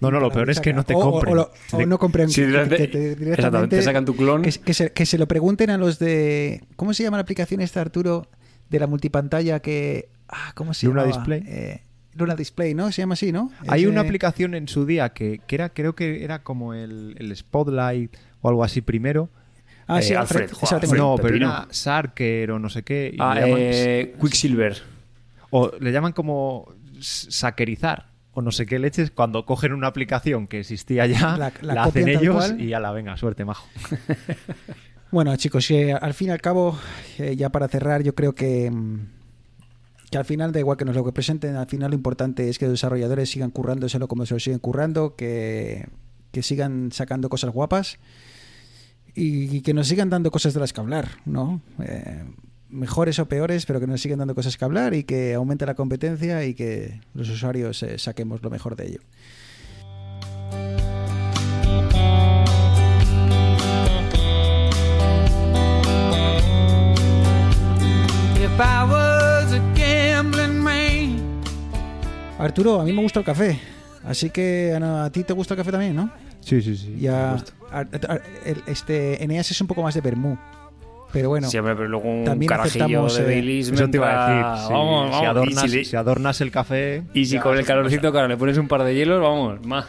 No, 0.00 0.10
no, 0.10 0.20
lo 0.20 0.30
peor 0.30 0.50
es 0.50 0.60
que 0.60 0.74
no 0.74 0.84
te 0.84 0.94
o- 0.94 1.00
compren. 1.00 1.32
O, 1.32 1.36
lo- 1.36 1.50
o 1.72 1.86
no 1.86 1.98
compren. 1.98 2.28
Sí, 2.28 2.42
que- 2.42 2.46
directamente- 2.48 2.76
que 2.76 2.88
te- 2.88 2.98
exactamente, 3.12 3.24
directamente 3.24 3.76
te 3.78 3.82
sacan 3.82 4.04
tu 4.04 4.14
clon. 4.14 4.42
Que, 4.42 4.52
que 4.52 4.74
se, 4.74 4.92
que 4.92 5.06
se 5.06 5.16
lo 5.16 5.26
pregunten 5.26 5.70
a 5.70 5.78
los 5.78 5.98
de. 5.98 6.62
¿Cómo 6.76 6.92
se 6.92 7.02
llama 7.02 7.16
la 7.16 7.22
aplicación 7.22 7.62
esta, 7.62 7.80
Arturo? 7.80 8.28
De 8.68 8.78
la 8.78 8.86
multipantalla 8.86 9.60
que. 9.60 10.10
Ah, 10.28 10.52
¿Cómo 10.54 10.74
se 10.74 10.84
Luna 10.86 11.02
llamaba? 11.06 11.16
Display. 11.18 11.42
Eh, 11.46 11.80
Luna 12.14 12.34
Display, 12.36 12.74
¿no? 12.74 12.92
Se 12.92 13.00
llama 13.02 13.14
así, 13.14 13.32
¿no? 13.32 13.50
Hay 13.68 13.86
una 13.86 14.02
aplicación 14.02 14.54
en 14.54 14.68
su 14.68 14.84
día 14.84 15.10
que, 15.10 15.40
que 15.46 15.54
era, 15.54 15.70
creo 15.70 15.94
que 15.94 16.24
era 16.24 16.42
como 16.42 16.74
el, 16.74 17.14
el 17.18 17.34
Spotlight 17.34 18.14
o 18.42 18.48
algo 18.50 18.64
así 18.64 18.82
primero. 18.82 19.30
Ah, 19.86 20.02
sí, 20.02 20.12
Eh, 20.12 20.16
Alfred. 20.16 20.50
Alfred, 20.50 20.72
Alfred. 20.82 20.98
no, 20.98 21.16
pero 21.16 21.28
Pepino. 21.28 21.46
era 21.48 21.68
Sarker 21.70 22.50
o 22.50 22.58
no 22.58 22.68
sé 22.68 22.82
qué. 22.82 23.12
y 23.14 23.16
Ah, 23.18 23.36
eh, 23.46 24.14
Quicksilver. 24.20 24.76
O 25.50 25.72
le 25.80 25.92
llaman 25.92 26.12
como 26.12 26.72
saquerizar 27.00 28.10
o 28.32 28.42
no 28.42 28.50
sé 28.50 28.66
qué 28.66 28.78
leches 28.78 29.10
cuando 29.10 29.46
cogen 29.46 29.72
una 29.72 29.86
aplicación 29.86 30.46
que 30.46 30.60
existía 30.60 31.06
ya, 31.06 31.36
La- 31.38 31.52
la, 31.62 31.74
la 31.74 31.84
hacen 31.84 32.08
ellos 32.08 32.54
y 32.58 32.68
ya 32.68 32.80
la 32.80 32.92
venga, 32.92 33.16
suerte, 33.16 33.44
majo. 33.44 33.66
Bueno, 35.12 35.34
chicos, 35.36 35.70
eh, 35.70 35.92
al 35.94 36.14
fin 36.14 36.28
y 36.28 36.30
al 36.32 36.40
cabo, 36.40 36.76
eh, 37.18 37.36
ya 37.36 37.48
para 37.50 37.68
cerrar, 37.68 38.02
yo 38.02 38.14
creo 38.16 38.34
que, 38.34 38.68
mm, 38.70 39.06
que 40.10 40.18
al 40.18 40.24
final 40.24 40.50
da 40.50 40.58
igual 40.58 40.76
que 40.76 40.84
nos 40.84 40.96
lo 40.96 41.04
presenten, 41.14 41.54
al 41.54 41.68
final 41.68 41.90
lo 41.92 41.94
importante 41.94 42.48
es 42.48 42.58
que 42.58 42.64
los 42.66 42.72
desarrolladores 42.72 43.30
sigan 43.30 43.50
currándoselo 43.52 44.08
como 44.08 44.26
se 44.26 44.34
lo 44.34 44.40
siguen 44.40 44.58
currando, 44.58 45.14
que, 45.14 45.86
que 46.32 46.42
sigan 46.42 46.90
sacando 46.92 47.28
cosas 47.28 47.52
guapas 47.52 47.98
y, 49.14 49.60
que 49.62 49.72
nos 49.72 49.86
sigan 49.86 50.10
dando 50.10 50.30
cosas 50.32 50.52
de 50.54 50.60
las 50.60 50.72
que 50.72 50.80
hablar, 50.80 51.08
¿no? 51.24 51.62
Eh, 51.82 52.24
mejores 52.76 53.18
o 53.18 53.26
peores, 53.26 53.66
pero 53.66 53.80
que 53.80 53.86
nos 53.86 54.00
sigan 54.00 54.18
dando 54.18 54.34
cosas 54.34 54.56
que 54.56 54.64
hablar 54.64 54.94
y 54.94 55.04
que 55.04 55.34
aumente 55.34 55.66
la 55.66 55.74
competencia 55.74 56.44
y 56.44 56.54
que 56.54 57.00
los 57.14 57.28
usuarios 57.28 57.82
eh, 57.82 57.98
saquemos 57.98 58.42
lo 58.42 58.50
mejor 58.50 58.76
de 58.76 58.86
ello. 58.86 59.00
Arturo, 72.38 72.80
a 72.80 72.84
mí 72.84 72.92
me 72.92 73.02
gusta 73.02 73.20
el 73.20 73.26
café, 73.26 73.58
así 74.04 74.30
que 74.30 74.72
Ana, 74.74 75.04
a 75.04 75.10
ti 75.10 75.24
te 75.24 75.32
gusta 75.32 75.54
el 75.54 75.58
café 75.58 75.72
también, 75.72 75.96
¿no? 75.96 76.10
Sí, 76.40 76.62
sí, 76.62 76.76
sí. 76.76 76.96
Ya, 77.00 77.42
este 78.66 79.22
Eneas 79.24 79.50
es 79.50 79.60
un 79.60 79.66
poco 79.66 79.82
más 79.82 79.94
de 79.94 80.00
vermú. 80.00 80.38
Pero 81.12 81.28
bueno, 81.30 81.48
Siempre, 81.48 81.74
pero 81.74 81.88
luego 81.88 82.08
un 82.08 82.24
también 82.24 82.48
carajillo 82.48 82.84
aceptamos, 82.84 83.16
de 83.16 83.22
eh, 83.22 83.26
Baileys 83.26 83.68
Eso 83.70 83.88
te 83.88 83.96
iba 83.96 84.08
a 84.08 84.28
decir. 84.28 84.66
sí. 84.66 84.72
Vamos, 84.72 85.06
si, 85.06 85.12
vamos. 85.12 85.28
adornas, 85.28 85.70
si, 85.70 85.96
adornas 85.96 86.40
el 86.40 86.50
café. 86.50 87.02
y 87.14 87.24
si 87.26 87.38
con 87.38 87.56
el 87.56 87.64
calorcito, 87.64 88.10
claro, 88.12 88.28
le 88.28 88.36
pones 88.36 88.58
un 88.58 88.68
par 88.68 88.82
de 88.84 88.94
hielos, 88.94 89.22
vamos, 89.22 89.64
más. 89.64 89.86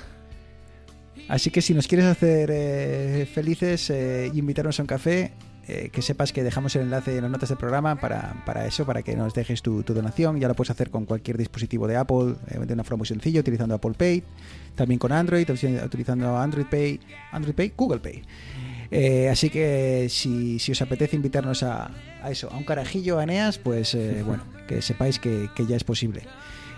así 1.28 1.50
que 1.50 1.62
si 1.62 1.74
nos 1.74 1.88
quieres 1.88 2.06
hacer 2.06 2.50
eh, 2.52 3.28
felices 3.34 3.90
eh, 3.90 4.32
y 4.34 4.40
invitarnos 4.40 4.80
a 4.80 4.84
un 4.84 4.88
café, 4.88 5.34
eh, 5.70 5.90
que 5.92 6.02
sepas 6.02 6.32
que 6.32 6.44
dejamos 6.44 6.74
el 6.78 6.84
enlace 6.84 7.18
en 7.18 7.24
las 7.24 7.30
notas 7.32 7.50
del 7.50 7.58
programa 7.58 7.98
para, 7.98 8.42
para 8.46 8.66
eso, 8.66 8.86
para 8.86 9.02
que 9.02 9.18
nos 9.18 9.34
dejes 9.34 9.62
tu, 9.62 9.84
tu 9.84 9.94
donación. 9.94 10.40
Ya 10.40 10.48
lo 10.48 10.54
puedes 10.56 10.72
hacer 10.72 10.90
con 10.90 11.06
cualquier 11.06 11.38
dispositivo 11.38 11.88
de 11.88 11.98
Apple 11.98 12.36
eh, 12.48 12.58
de 12.66 12.74
una 12.74 12.86
forma 12.86 13.00
muy 13.00 13.08
sencilla, 13.08 13.42
utilizando 13.42 13.76
Apple 13.76 13.92
Pay, 13.98 14.24
también 14.76 14.98
con 14.98 15.12
Android, 15.12 15.46
utilizando 15.84 16.38
Android 16.38 16.68
Pay, 16.68 17.02
Android 17.34 17.54
Pay, 17.54 17.74
Google 17.76 18.00
Pay. 18.00 18.24
Eh, 18.92 19.30
así 19.30 19.50
que 19.50 20.08
si, 20.10 20.60
si 20.60 20.72
os 20.72 20.82
apetece 20.82 21.16
invitarnos 21.16 21.64
a, 21.64 21.92
a 22.22 22.32
eso, 22.32 22.50
a 22.52 22.58
un 22.58 22.64
carajillo, 22.64 23.20
a 23.20 23.24
Eneas, 23.24 23.58
pues 23.58 23.94
eh, 23.96 24.24
bueno, 24.26 24.44
que 24.68 24.82
sepáis 24.82 25.20
que, 25.20 25.50
que 25.56 25.66
ya 25.66 25.76
es 25.76 25.84
posible. 25.84 26.24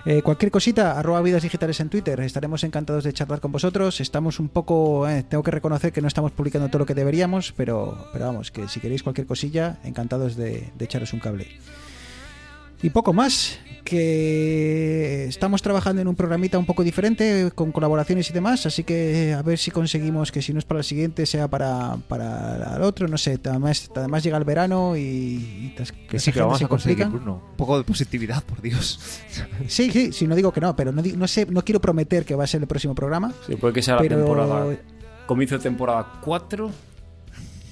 Eh, 0.06 0.22
cualquier 0.22 0.50
cosita, 0.50 0.98
arroba 0.98 1.22
vidas 1.22 1.44
digitales 1.44 1.80
en 1.82 1.90
Twitter, 1.90 2.20
estaremos 2.22 2.64
encantados 2.64 3.04
de 3.04 3.14
charlar 3.14 3.42
con 3.42 3.52
vosotros. 3.52 4.00
Estamos 4.00 4.40
un 4.40 4.48
poco, 4.48 5.08
eh, 5.10 5.24
tengo 5.24 5.44
que 5.44 5.52
reconocer 5.52 5.92
que 5.92 6.02
no 6.02 6.08
estamos 6.08 6.32
publicando 6.32 6.70
todo 6.70 6.80
lo 6.80 6.86
que 6.86 6.96
deberíamos, 6.96 7.54
pero, 7.56 8.08
pero 8.14 8.26
vamos, 8.26 8.52
que 8.52 8.68
si 8.68 8.80
queréis 8.80 9.04
cualquier 9.04 9.28
cosilla, 9.28 9.80
encantados 9.84 10.36
de, 10.36 10.72
de 10.78 10.86
echaros 10.86 11.14
un 11.14 11.20
cable. 11.20 11.48
Y 12.82 12.90
poco 12.92 13.12
más, 13.14 13.58
que 13.84 15.26
estamos 15.28 15.62
trabajando 15.62 16.02
en 16.02 16.08
un 16.08 16.16
programita 16.16 16.58
un 16.58 16.66
poco 16.66 16.84
diferente, 16.84 17.52
con 17.54 17.72
colaboraciones 17.72 18.30
y 18.30 18.34
demás, 18.34 18.66
así 18.66 18.84
que 18.84 19.34
a 19.34 19.42
ver 19.42 19.58
si 19.58 19.72
conseguimos 19.72 20.32
que 20.32 20.42
si 20.42 20.54
no 20.54 20.60
es 20.60 20.66
para 20.66 20.80
el 20.80 20.84
siguiente, 20.86 21.26
sea 21.26 21.48
para, 21.48 21.98
para 22.08 22.76
el 22.78 22.82
otro, 22.84 23.08
no 23.08 23.18
sé, 23.18 23.40
además, 23.44 23.90
además 23.96 24.24
llega 24.24 24.38
el 24.38 24.44
verano 24.46 24.96
y... 24.96 25.02
y 25.02 25.76
Que 26.10 26.20
sí, 26.20 26.32
que 26.32 26.40
vamos 26.40 26.62
a 26.62 26.68
conseguir. 26.68 27.08
Bruno. 27.08 27.42
Un 27.52 27.58
poco 27.58 27.78
de 27.78 27.84
positividad, 27.84 28.44
por 28.44 28.62
Dios. 28.62 29.00
Sí, 29.68 29.92
sí, 29.92 30.12
sí, 30.14 30.26
no 30.28 30.36
digo 30.36 30.54
que 30.54 30.62
no, 30.62 30.76
pero 30.76 30.92
no, 30.92 31.02
no 31.02 31.28
sé, 31.28 31.46
no 31.48 31.64
quiero 31.64 31.82
prometer 31.82 32.24
que 32.26 32.36
va 32.36 32.46
a 32.46 32.48
ser 32.48 32.62
el 32.62 32.68
próximo 32.68 32.96
programa. 32.96 33.34
Sí, 33.48 33.56
puede 33.56 33.74
que 33.74 33.82
sea 33.82 33.96
la 33.96 34.02
temporada. 34.08 34.68
Comienzo 35.26 35.58
de 35.58 35.64
temporada 35.64 36.20
4. 36.24 36.72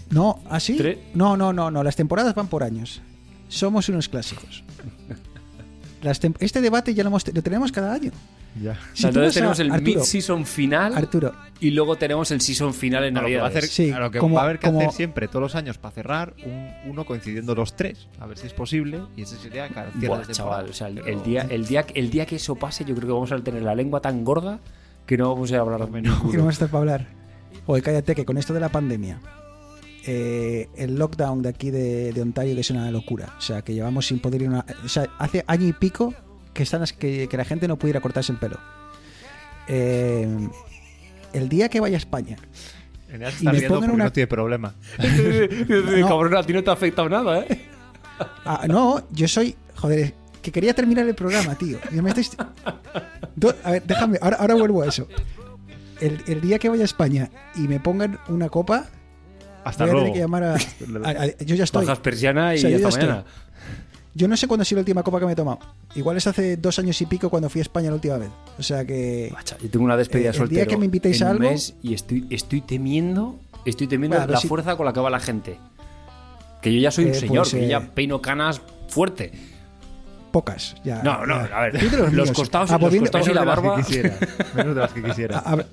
No, 0.10 0.40
¿así? 0.50 0.78
Tre- 0.78 0.98
No, 1.14 1.36
no, 1.38 1.52
no, 1.54 1.72
no, 1.72 1.84
las 1.84 1.96
temporadas 1.96 2.36
van 2.36 2.48
por 2.48 2.64
años. 2.64 3.02
Somos 3.50 3.88
unos 3.90 4.10
clásicos. 4.10 4.64
Las 6.02 6.20
este 6.40 6.62
debate 6.62 6.94
ya 6.94 7.04
lo, 7.04 7.10
hemos, 7.10 7.34
lo 7.34 7.42
tenemos 7.42 7.72
cada 7.72 7.94
año. 7.94 8.12
Ya. 8.62 8.76
Si 8.94 9.06
Entonces 9.06 9.32
a- 9.32 9.34
tenemos 9.36 9.60
el 9.60 9.72
mid-season 9.82 10.46
final 10.46 10.98
Arturo, 10.98 11.32
y 11.60 11.72
luego 11.72 11.96
tenemos 11.96 12.32
el 12.32 12.42
season 12.42 12.74
final 12.74 13.04
en 13.04 13.14
que 13.14 13.20
va 13.20 13.20
a 13.20 13.24
Navidad. 13.24 13.46
hacer, 13.46 13.64
Sí, 13.68 13.92
a 13.92 14.00
lo 14.00 14.10
que 14.10 14.18
como- 14.20 14.36
va 14.36 14.42
a 14.42 14.46
haber 14.46 14.58
que 14.60 14.66
como- 14.68 14.80
hacer 14.80 14.92
siempre, 14.94 15.28
todos 15.28 15.42
los 15.42 15.56
años, 15.56 15.78
para 15.78 15.94
cerrar, 15.94 16.34
un, 16.44 16.72
uno 16.90 17.06
coincidiendo 17.06 17.54
los 17.54 17.76
tres. 17.76 18.08
A 18.20 18.26
ver 18.26 18.38
si 18.38 18.48
es 18.48 18.54
posible. 18.54 19.02
Y 19.16 19.22
ese 19.24 19.38
sería 19.38 19.68
cada 19.70 19.92
cierre 19.92 20.08
Buah, 20.08 20.18
de 20.20 20.26
temporada. 20.26 20.34
chaval, 20.34 20.70
o 20.70 20.74
sea, 20.74 20.88
el, 20.88 20.96
Pero- 20.96 21.08
el 21.08 21.24
día, 21.24 21.46
el, 21.50 21.66
día, 21.68 21.86
el 21.94 22.10
día 22.10 22.26
que 22.26 22.38
eso 22.38 22.56
pase, 22.56 22.84
yo 22.84 22.96
creo 22.96 23.08
que 23.08 23.14
vamos 23.14 23.32
a 23.32 23.38
tener 23.40 23.62
la 23.62 23.76
lengua 23.76 24.02
tan 24.02 24.24
gorda 24.24 24.60
que 25.06 25.18
no 25.18 25.32
vamos 25.34 25.52
a 25.52 25.60
hablar 25.60 25.86
que 25.92 26.02
no 26.02 26.20
vamos 26.22 26.48
a 26.48 26.50
estar 26.50 26.68
para 26.70 26.80
hablar. 26.80 27.08
Oye, 27.68 27.82
cállate, 27.84 28.16
que 28.16 28.26
con 28.26 28.38
esto 28.38 28.54
de 28.54 28.60
la 28.60 28.70
pandemia, 28.70 29.20
eh, 30.08 30.68
el 30.76 30.96
lockdown 30.98 31.42
de 31.44 31.50
aquí 31.50 31.70
de, 31.70 32.12
de 32.14 32.22
Ontario, 32.22 32.56
que 32.56 32.62
es 32.62 32.70
una 32.72 32.90
locura. 32.92 33.36
O 33.38 33.42
sea, 33.42 33.62
que 33.62 33.74
llevamos 33.74 34.08
sin 34.08 34.20
poder 34.20 34.42
ir 34.42 34.48
a 34.48 34.52
una. 34.52 34.66
O 34.84 34.90
sea, 34.90 35.08
hace 35.20 35.44
año 35.48 35.68
y 35.68 35.74
pico 35.74 36.14
que, 36.54 36.64
están, 36.64 36.84
que, 36.98 37.28
que 37.30 37.38
la 37.38 37.46
gente 37.46 37.68
no 37.68 37.78
pudiera 37.78 38.00
cortarse 38.02 38.32
el 38.32 38.40
pelo. 38.40 38.58
Eh, 39.68 40.28
el 41.34 41.50
día 41.50 41.70
que 41.70 41.80
vaya 41.80 41.98
a 41.98 42.00
España, 42.00 42.38
y 43.42 43.46
me 43.48 43.62
pongan 43.64 43.92
una- 43.92 44.06
no 44.06 44.12
tiene 44.12 44.28
problema. 44.28 44.74
No. 45.70 46.08
Cabrón, 46.08 46.36
a 46.38 46.44
ti 46.44 46.54
no 46.54 46.64
te 46.64 46.70
ha 46.70 46.74
afectado 46.74 47.10
nada, 47.10 47.40
¿eh? 47.42 47.62
Ah, 48.46 48.66
no, 48.68 49.04
yo 49.12 49.28
soy. 49.28 49.56
Joder, 49.76 50.14
que 50.42 50.52
quería 50.52 50.74
terminar 50.74 51.08
el 51.08 51.14
programa, 51.14 51.54
tío. 51.56 51.78
Ya 51.94 52.02
me 52.02 52.10
estáis- 52.10 52.36
Do- 53.36 53.54
A 53.64 53.72
ver, 53.72 53.84
déjame, 53.84 54.18
ahora, 54.22 54.38
ahora 54.38 54.56
vuelvo 54.56 54.82
a 54.82 54.88
eso. 54.88 55.08
El, 56.02 56.24
el 56.28 56.42
día 56.42 56.58
que 56.58 56.68
vaya 56.70 56.82
a 56.82 56.86
España 56.86 57.30
y 57.56 57.68
me 57.68 57.80
pongan 57.80 58.18
una 58.28 58.50
copa, 58.50 58.86
Hasta 59.70 59.84
voy 59.86 59.90
a 59.90 59.94
luego. 59.94 60.06
tener 60.06 60.14
que 60.14 60.20
llamar 60.20 60.44
a. 60.44 60.54
a- 61.20 61.24
a- 61.24 61.38
yo 61.46 61.56
ya 61.56 61.64
estoy. 61.64 61.86
Bajas 61.86 62.00
persiana 62.00 62.56
y 62.56 62.58
O 62.58 62.62
sea, 62.62 62.70
yo 62.70 62.78
ya 62.80 62.88
hasta 62.88 63.00
estoy. 63.00 63.10
mañana. 63.14 63.26
Yo 64.16 64.28
no 64.28 64.36
sé 64.36 64.48
cuándo 64.48 64.64
ha 64.64 64.66
sido 64.66 64.78
la 64.78 64.82
última 64.82 65.04
copa 65.04 65.20
que 65.20 65.26
me 65.28 65.34
he 65.34 65.36
tomado. 65.36 65.60
Igual 65.94 66.18
es 66.18 66.26
hace 66.26 66.58
dos 66.58 66.80
años 66.80 67.00
y 67.02 67.06
pico 67.06 67.30
cuando 67.30 67.50
fui 67.52 67.60
a 67.60 67.62
España 67.62 67.90
la 67.90 67.96
última 67.96 68.18
vez. 68.18 68.30
O 68.58 68.64
sea 68.64 68.84
que. 68.84 69.30
Macha, 69.32 69.58
Yo 69.62 69.70
tengo 69.70 69.86
una 69.86 69.96
despedida 69.96 70.28
Eh, 70.28 70.32
el 70.32 70.36
soltero 70.36 70.56
día 70.62 70.66
que 70.66 70.78
me 70.78 70.86
invitéis 70.86 71.22
en 71.22 71.28
a 71.28 71.30
algo- 71.32 71.44
mes 71.50 71.76
y 71.84 71.94
estoy, 71.94 72.26
estoy 72.32 72.62
temiendo, 72.62 73.40
estoy 73.66 73.86
temiendo 73.88 74.18
Bueno, 74.18 74.32
la 74.34 74.40
sí. 74.40 74.48
fuerza 74.48 74.76
con 74.76 74.86
la 74.88 74.94
que 74.94 75.00
va 75.02 75.10
la 75.12 75.20
gente. 75.20 75.60
Que 76.64 76.74
yo 76.74 76.80
ya 76.80 76.90
soy 76.90 77.06
un 77.06 77.12
Eh, 77.12 77.14
señor, 77.14 77.44
pues, 77.44 77.52
que 77.54 77.60
yo 77.60 77.66
eh, 77.66 77.70
ya 77.70 77.80
peino 77.94 78.20
canas 78.20 78.60
fuerte. 78.88 79.32
Pocas. 80.32 80.76
Ya, 80.84 81.02
No, 81.04 81.26
no, 81.26 81.48
ya. 81.48 81.56
a 81.56 81.62
ver, 81.70 81.84
los 81.94 82.12
míos. 82.14 82.32
costados- 82.32 82.72
Ah, 82.72 82.78
los 82.80 82.96
costados 82.96 83.28
y 83.28 83.30
Menos 83.30 83.36
la 83.36 83.42
de 83.42 83.46
las 83.46 83.60
que 83.60 83.68
barba. 83.68 83.84
quisiera. 83.84 84.18
Menos 84.56 84.76
de 84.76 84.82
las 84.82 84.92
que 84.94 85.04
quisiera. 85.10 85.38
A- 85.40 85.54
a- 85.54 85.66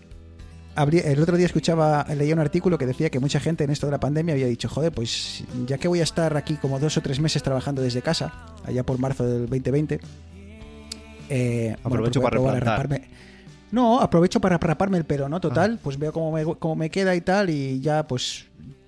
el 0.76 1.22
otro 1.22 1.36
día 1.36 1.46
escuchaba, 1.46 2.06
leía 2.16 2.34
un 2.34 2.40
artículo 2.40 2.78
que 2.78 2.86
decía 2.86 3.10
que 3.10 3.20
mucha 3.20 3.40
gente 3.40 3.64
en 3.64 3.70
esto 3.70 3.86
de 3.86 3.92
la 3.92 4.00
pandemia 4.00 4.34
había 4.34 4.46
dicho, 4.46 4.68
joder, 4.68 4.92
pues 4.92 5.44
ya 5.66 5.78
que 5.78 5.88
voy 5.88 6.00
a 6.00 6.04
estar 6.04 6.36
aquí 6.36 6.56
como 6.56 6.78
dos 6.78 6.96
o 6.96 7.00
tres 7.00 7.20
meses 7.20 7.42
trabajando 7.42 7.82
desde 7.82 8.02
casa, 8.02 8.32
allá 8.64 8.84
por 8.84 8.98
marzo 8.98 9.24
del 9.24 9.42
2020, 9.42 10.00
eh, 11.30 11.76
Aprovecho 11.82 12.20
pues 12.20 12.20
voy 12.20 12.20
a 12.20 12.22
para 12.22 12.30
probar 12.30 12.56
a 12.56 12.58
replantar. 12.60 12.90
raparme. 12.90 13.08
No, 13.72 14.00
aprovecho 14.00 14.40
para 14.40 14.58
raparme 14.58 14.98
el 14.98 15.04
pelo, 15.04 15.28
¿no? 15.28 15.36
Ah. 15.36 15.40
Total, 15.40 15.78
pues 15.82 15.98
veo 15.98 16.12
cómo 16.12 16.32
me, 16.32 16.44
cómo 16.44 16.76
me 16.76 16.90
queda 16.90 17.14
y 17.14 17.20
tal, 17.20 17.50
y 17.50 17.80
ya 17.80 18.06
pues 18.06 18.46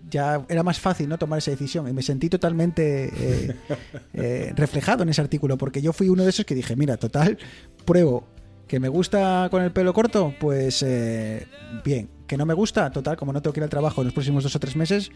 ya 0.09 0.45
era 0.49 0.63
más 0.63 0.79
fácil 0.79 1.09
no 1.09 1.19
tomar 1.19 1.39
esa 1.39 1.51
decisión 1.51 1.89
y 1.89 1.93
me 1.93 2.03
sentí 2.03 2.29
totalmente 2.29 3.11
eh, 3.13 3.57
eh, 4.15 4.53
reflejado 4.57 5.03
en 5.03 5.09
ese 5.09 5.21
artículo 5.21 5.59
porque 5.59 5.83
yo 5.83 5.93
fui 5.93 6.09
uno 6.09 6.23
de 6.23 6.31
esos 6.31 6.45
que 6.45 6.55
dije 6.55 6.77
mira 6.77 6.97
total 6.97 7.39
pruebo 7.85 8.25
que 8.67 8.81
me 8.81 8.89
gusta 8.89 9.49
con 9.51 9.63
el 9.63 9.71
pelo 9.73 9.93
corto 9.93 10.35
pues 10.41 10.83
eh, 10.87 11.47
bien 11.85 12.09
que 12.27 12.37
no 12.37 12.45
me 12.47 12.55
gusta 12.55 12.91
total 12.91 13.17
como 13.17 13.33
no 13.33 13.41
tengo 13.41 13.53
que 13.55 13.61
ir 13.61 13.65
al 13.65 13.71
trabajo 13.71 14.01
en 14.01 14.07
los 14.07 14.15
próximos 14.15 14.43
dos 14.43 14.55
o 14.57 14.59
tres 14.59 14.75
meses 14.77 15.11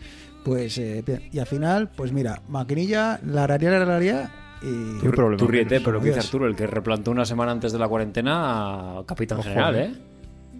pues 0.44 0.78
eh, 0.78 1.02
bien 1.04 1.28
y 1.32 1.38
al 1.40 1.46
final 1.46 1.88
pues 1.96 2.12
mira 2.12 2.40
maquinilla 2.48 3.18
la 3.26 3.44
araría 3.44 3.70
la 3.70 3.82
araría 3.82 4.30
y 4.62 4.98
problema 5.08 5.38
Tú 5.38 5.46
ríete, 5.48 5.80
pero 5.80 5.92
lo 5.92 6.00
que 6.00 6.08
dice. 6.08 6.20
Arturo, 6.20 6.46
el 6.46 6.54
que 6.54 6.66
replantó 6.66 7.10
una 7.10 7.24
semana 7.24 7.50
antes 7.50 7.72
de 7.72 7.78
la 7.78 7.88
cuarentena, 7.88 8.96
capitán 9.06 9.38
Ojo, 9.38 9.48
general, 9.48 9.74
eh. 9.74 9.84
¿eh? 9.84 9.92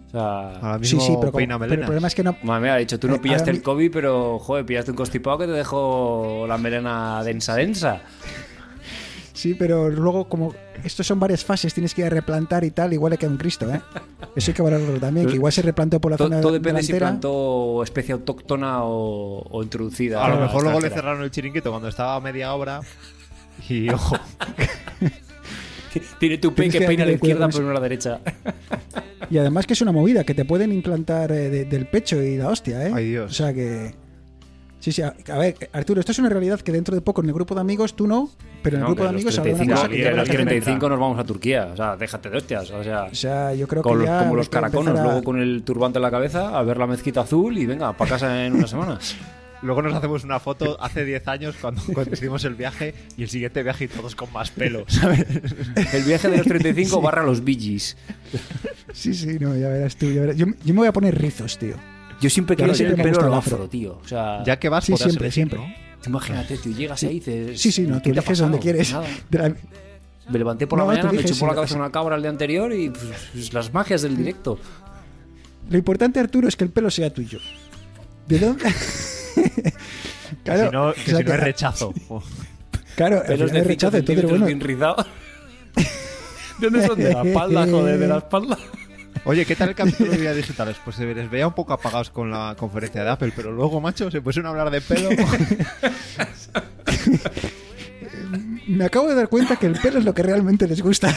O 0.06 0.10
sea, 0.10 0.20
Ahora 0.56 0.74
sí 0.82 0.96
mismo 0.96 1.00
sí 1.02 1.16
pero, 1.20 1.32
como- 1.32 1.58
pero 1.58 1.74
el 1.74 1.80
problema 1.80 2.08
es 2.08 2.14
que 2.14 2.24
no 2.24 2.34
mía, 2.42 2.72
ha 2.72 2.76
dicho, 2.78 2.98
tú 2.98 3.08
no 3.08 3.16
Eh, 3.16 3.20
pillaste 3.20 3.50
el 3.50 3.60
COVID, 3.62 3.92
pero, 3.92 4.38
joder, 4.38 4.64
pillaste 4.64 4.90
un 4.92 4.96
constipado 4.96 5.36
que 5.36 5.46
te 5.46 5.52
dejó 5.52 6.46
la 6.48 6.56
melena 6.56 7.22
densa, 7.22 7.54
densa. 7.56 8.00
Sí, 9.40 9.54
pero 9.54 9.88
luego 9.88 10.28
como 10.28 10.54
estos 10.84 11.06
son 11.06 11.18
varias 11.18 11.42
fases, 11.44 11.72
tienes 11.72 11.94
que 11.94 12.02
ir 12.02 12.08
a 12.08 12.10
replantar 12.10 12.62
y 12.62 12.70
tal, 12.72 12.92
igual 12.92 13.16
que 13.16 13.26
un 13.26 13.38
Cristo, 13.38 13.72
¿eh? 13.72 13.80
Eso 14.36 14.50
hay 14.50 14.54
que 14.54 14.60
valorarlo 14.60 15.00
también, 15.00 15.26
que 15.28 15.34
igual 15.36 15.50
se 15.50 15.62
replantó 15.62 15.98
por 15.98 16.10
la 16.10 16.18
zona 16.18 16.42
todo 16.42 16.52
depende 16.52 16.82
si 16.82 16.88
delantera. 16.92 17.10
plantó 17.12 17.82
especie 17.82 18.12
autóctona 18.12 18.84
o, 18.84 19.42
o 19.50 19.62
introducida. 19.62 20.22
A 20.22 20.28
lo 20.28 20.40
mejor 20.42 20.62
luego 20.64 20.80
le 20.80 20.90
cerraron 20.90 21.22
el 21.22 21.30
chiringuito 21.30 21.70
cuando 21.70 21.88
estaba 21.88 22.16
a 22.16 22.20
media 22.20 22.52
obra. 22.52 22.82
Y 23.66 23.88
ojo, 23.94 24.16
Tiene 26.18 26.38
tu 26.38 26.52
Tienes 26.52 26.72
que 26.74 26.80
que 26.80 26.86
peina 26.86 27.02
a 27.04 27.06
la 27.06 27.12
izquierda, 27.12 27.48
pero 27.48 27.64
no 27.64 27.70
a 27.70 27.74
la 27.74 27.80
derecha. 27.80 28.20
Y 29.30 29.38
además 29.38 29.66
que 29.66 29.72
es 29.72 29.80
una 29.80 29.92
movida, 29.92 30.22
que 30.24 30.34
te 30.34 30.44
pueden 30.44 30.70
implantar 30.72 31.32
eh, 31.32 31.48
de- 31.48 31.64
del 31.64 31.86
pecho 31.86 32.22
y 32.22 32.36
la 32.36 32.48
hostia, 32.48 32.86
¿eh? 32.86 32.92
Ay, 32.94 33.08
Dios. 33.10 33.30
O 33.30 33.34
sea 33.34 33.54
que... 33.54 33.94
Sí, 34.80 34.92
sí, 34.92 35.02
a, 35.02 35.14
a 35.28 35.38
ver, 35.38 35.56
Arturo, 35.74 36.00
esto 36.00 36.10
es 36.12 36.18
una 36.18 36.30
realidad 36.30 36.58
que 36.60 36.72
dentro 36.72 36.94
de 36.94 37.02
poco 37.02 37.20
en 37.22 37.28
el 37.28 37.34
grupo 37.34 37.54
de 37.54 37.60
amigos, 37.60 37.94
tú 37.94 38.06
no, 38.06 38.30
pero 38.62 38.76
en 38.76 38.80
el 38.82 38.84
No, 38.84 38.86
grupo 38.94 39.02
de 39.04 39.08
amigos 39.10 39.38
habrá 39.38 39.52
una 39.52 39.58
35, 39.64 39.82
cosa 39.82 39.94
que 39.94 40.08
a 40.08 40.10
los 40.12 40.22
hacer- 40.28 40.36
35 40.36 40.88
nos 40.88 40.98
vamos 40.98 41.18
a 41.18 41.24
Turquía. 41.24 41.68
O 41.72 41.76
sea, 41.76 41.96
déjate 41.96 42.30
de 42.30 42.36
hostias. 42.38 42.70
O 42.70 42.82
sea, 42.82 43.04
O 43.04 43.14
sea, 43.14 43.54
yo 43.54 43.68
creo 43.68 43.82
con 43.82 43.92
que 43.92 43.98
los- 43.98 44.06
ya 44.06 44.18
como 44.20 44.36
los 44.36 44.48
caraconos, 44.48 44.98
a- 44.98 45.02
luego 45.04 45.22
con 45.22 45.38
el 45.38 45.62
turbante 45.64 45.98
en 45.98 46.02
la 46.02 46.10
cabeza, 46.10 46.58
a 46.58 46.62
ver 46.62 46.78
la 46.78 46.86
mezquita 46.86 47.20
azul 47.20 47.58
y 47.58 47.66
venga, 47.66 47.92
para 47.92 48.10
casa 48.12 48.44
en 48.46 48.54
una 48.54 48.66
semana. 48.66 48.98
luego 49.62 49.82
nos 49.82 49.92
hacemos 49.92 50.24
una 50.24 50.40
foto 50.40 50.78
hace 50.80 51.04
10 51.04 51.28
años 51.28 51.54
cuando, 51.60 51.82
cuando 51.92 52.14
hicimos 52.14 52.42
el 52.46 52.54
viaje 52.54 52.94
y 53.18 53.24
el 53.24 53.28
siguiente 53.28 53.62
viaje 53.62 53.84
y 53.84 53.88
todos 53.88 54.14
con 54.16 54.32
más 54.32 54.50
pelo, 54.50 54.84
¿sabes? 54.88 55.26
El 55.92 56.04
viaje 56.04 56.28
de 56.30 56.38
los 56.38 56.46
35 56.46 57.02
barra 57.02 57.22
los 57.22 57.44
Billys. 57.44 57.98
Sí, 58.94 59.12
sí, 59.12 59.36
no, 59.38 59.54
ya 59.54 59.68
verás 59.68 59.96
tú, 59.96 60.10
ya 60.10 60.22
verás. 60.22 60.36
Yo, 60.36 60.46
yo 60.64 60.72
me 60.72 60.78
voy 60.78 60.88
a 60.88 60.92
poner 60.94 61.20
rizos, 61.20 61.58
tío. 61.58 61.74
Yo 62.20 62.28
siempre 62.30 62.56
Claro, 62.56 62.72
quiero 62.72 62.76
ser 62.76 62.86
el 62.86 62.94
siempre 62.94 63.04
me 63.04 63.10
pelo 63.10 63.14
gusta 63.16 63.26
el 63.26 63.30
lo 63.30 63.36
afro. 63.38 63.56
afro, 63.56 63.68
tío. 63.68 63.98
O 64.04 64.08
sea, 64.08 64.42
Ya 64.44 64.58
que 64.58 64.68
vas, 64.68 64.84
Sí, 64.84 64.92
podrás 64.92 65.04
siempre, 65.10 65.26
elegir, 65.26 65.34
siempre. 65.48 65.58
¿no? 65.58 65.90
imagínate, 66.06 66.56
tú 66.58 66.72
llegas 66.74 67.02
ahí 67.02 67.10
y 67.10 67.20
dices. 67.20 67.60
Sí, 67.60 67.72
sí, 67.72 67.82
no, 67.82 67.96
tú 67.96 68.04
¿qué 68.04 68.12
te 68.12 68.18
ha 68.18 68.22
eliges 68.22 68.38
donde 68.38 68.58
quieres. 68.58 68.92
La- 69.30 69.54
Me 70.30 70.38
levanté 70.38 70.66
por 70.68 70.78
la 70.78 70.84
No, 70.84 70.90
tú 70.92 70.96
mañana, 70.96 71.12
me 71.12 71.24
chupó 71.24 71.46
la 71.46 71.52
sí, 71.52 71.56
cabeza 71.56 71.74
sí. 71.74 71.80
una 71.80 71.90
cabra 71.90 72.14
el 72.14 72.22
día 72.22 72.30
anterior 72.30 72.72
y 72.72 72.88
pues, 72.90 73.04
pues, 73.32 73.52
las 73.52 73.72
magias 73.74 74.02
del 74.02 74.16
directo. 74.16 74.58
Lo 75.68 75.76
importante, 75.76 76.20
Arturo, 76.20 76.46
es 76.46 76.54
que 76.56 76.62
el 76.64 76.70
pelo 76.70 76.88
sea 76.90 77.12
tuyo. 77.12 77.38
¿De 78.28 78.38
dónde? 78.38 78.64
Que 80.44 80.56
si 80.56 80.70
no, 80.70 80.88
o 80.90 80.92
que 80.94 81.00
sea 81.00 81.04
si 81.18 81.24
no 81.24 81.24
que- 81.30 81.32
es 81.34 81.40
rechazo. 81.40 81.92
Claro, 82.96 83.22
de 83.22 83.34
es 83.34 83.50
5 83.50 83.64
rechazo, 83.64 83.96
entonces, 83.96 84.24
bueno. 84.28 84.46
¿De 84.46 84.54
dónde 86.60 86.86
son? 86.86 86.98
De 86.98 87.12
la 87.14 87.22
espalda, 87.22 87.66
joder, 87.66 87.98
de 87.98 88.06
la 88.08 88.18
espalda. 88.18 88.58
Oye, 89.24 89.44
¿qué 89.44 89.54
tal 89.54 89.68
el 89.70 89.74
capítulo 89.74 90.10
de 90.10 90.16
Vida 90.18 90.34
Digitales? 90.34 90.76
Pues 90.84 90.96
se 90.96 91.14
les 91.14 91.30
veía 91.30 91.46
un 91.46 91.52
poco 91.52 91.72
apagados 91.72 92.10
con 92.10 92.30
la 92.30 92.54
conferencia 92.58 93.04
de 93.04 93.10
Apple, 93.10 93.32
pero 93.36 93.52
luego, 93.52 93.80
macho, 93.80 94.10
se 94.10 94.20
pusieron 94.20 94.46
a 94.46 94.50
hablar 94.50 94.70
de 94.70 94.80
pelo. 94.80 95.10
me 98.66 98.84
acabo 98.84 99.08
de 99.08 99.14
dar 99.14 99.28
cuenta 99.28 99.56
que 99.56 99.66
el 99.66 99.78
pelo 99.78 99.98
es 99.98 100.04
lo 100.04 100.14
que 100.14 100.22
realmente 100.22 100.66
les 100.66 100.80
gusta. 100.82 101.14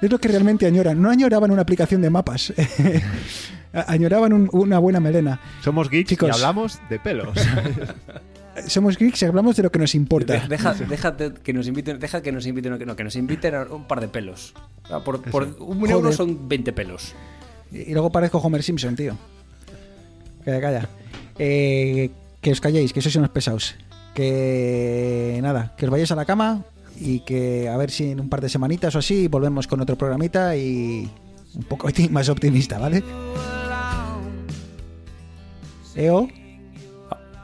es 0.00 0.10
lo 0.10 0.18
que 0.18 0.28
realmente 0.28 0.66
añoran. 0.66 1.00
No 1.00 1.10
añoraban 1.10 1.50
una 1.50 1.62
aplicación 1.62 2.00
de 2.00 2.10
mapas. 2.10 2.52
añoraban 3.72 4.32
un- 4.32 4.48
una 4.52 4.78
buena 4.78 5.00
melena. 5.00 5.40
Somos 5.62 5.88
geeks 5.90 6.08
Chicos. 6.08 6.28
y 6.28 6.32
hablamos 6.32 6.80
de 6.88 6.98
pelos. 6.98 7.28
Somos 8.66 8.96
geeks 8.98 9.22
y 9.22 9.24
hablamos 9.26 9.56
de 9.56 9.62
lo 9.62 9.70
que 9.72 9.78
nos 9.78 9.94
importa. 9.94 10.34
De- 10.34 10.48
Deja, 10.48 10.74
déjate 10.74 11.32
que 11.42 11.52
nos 11.52 11.66
inviten, 11.66 11.98
deja 11.98 12.22
que 12.22 12.32
nos 12.32 12.46
inviten, 12.46 12.78
no, 12.86 12.96
que 12.96 13.04
nos 13.04 13.16
inviten 13.16 13.54
a 13.54 13.62
un 13.64 13.84
par 13.86 14.00
de 14.00 14.08
pelos. 14.08 14.54
Por, 15.04 15.22
por 15.22 15.56
un 15.60 15.88
euro 15.90 16.12
son 16.12 16.48
20 16.48 16.72
pelos. 16.72 17.14
Y 17.72 17.92
luego 17.92 18.10
parezco 18.10 18.38
Homer 18.38 18.62
Simpson, 18.62 18.96
tío. 18.96 19.16
Calla, 20.44 20.60
calla. 20.60 20.88
Eh, 21.38 22.10
que 22.40 22.50
os 22.52 22.60
calléis, 22.60 22.92
que 22.92 23.00
sois 23.02 23.14
unos 23.16 23.30
pesados. 23.30 23.76
Que 24.14 25.38
nada, 25.42 25.74
que 25.76 25.84
os 25.86 25.90
vayáis 25.90 26.10
a 26.10 26.16
la 26.16 26.24
cama 26.24 26.64
y 26.98 27.20
que 27.20 27.68
a 27.68 27.76
ver 27.76 27.90
si 27.90 28.10
en 28.10 28.20
un 28.20 28.28
par 28.28 28.40
de 28.40 28.48
semanitas 28.48 28.94
o 28.94 28.98
así 28.98 29.28
volvemos 29.28 29.66
con 29.68 29.80
otro 29.80 29.96
programita 29.96 30.56
y 30.56 31.08
un 31.54 31.62
poco 31.64 31.88
más 32.10 32.28
optimista, 32.28 32.78
¿vale? 32.78 33.02
EO. 35.96 36.28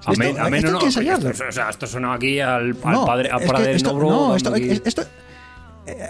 Amén, 0.06 0.36
Esto- 0.56 0.70
no, 0.70 0.76
hay 0.76 0.80
que 0.80 0.86
ensayarlo. 0.86 1.30
Esto, 1.30 1.44
o 1.48 1.52
sea, 1.52 1.70
esto 1.70 1.86
suena 1.86 2.14
aquí 2.14 2.40
al, 2.40 2.76
al 2.84 2.92
No, 2.92 3.04
padre, 3.04 3.30
al 3.30 3.42
esto, 3.68 3.92
Nobro 3.92 4.10
no, 4.10 4.20
dando 4.20 4.36
esto, 4.36 4.54
aquí- 4.54 4.80
esto, 4.84 5.02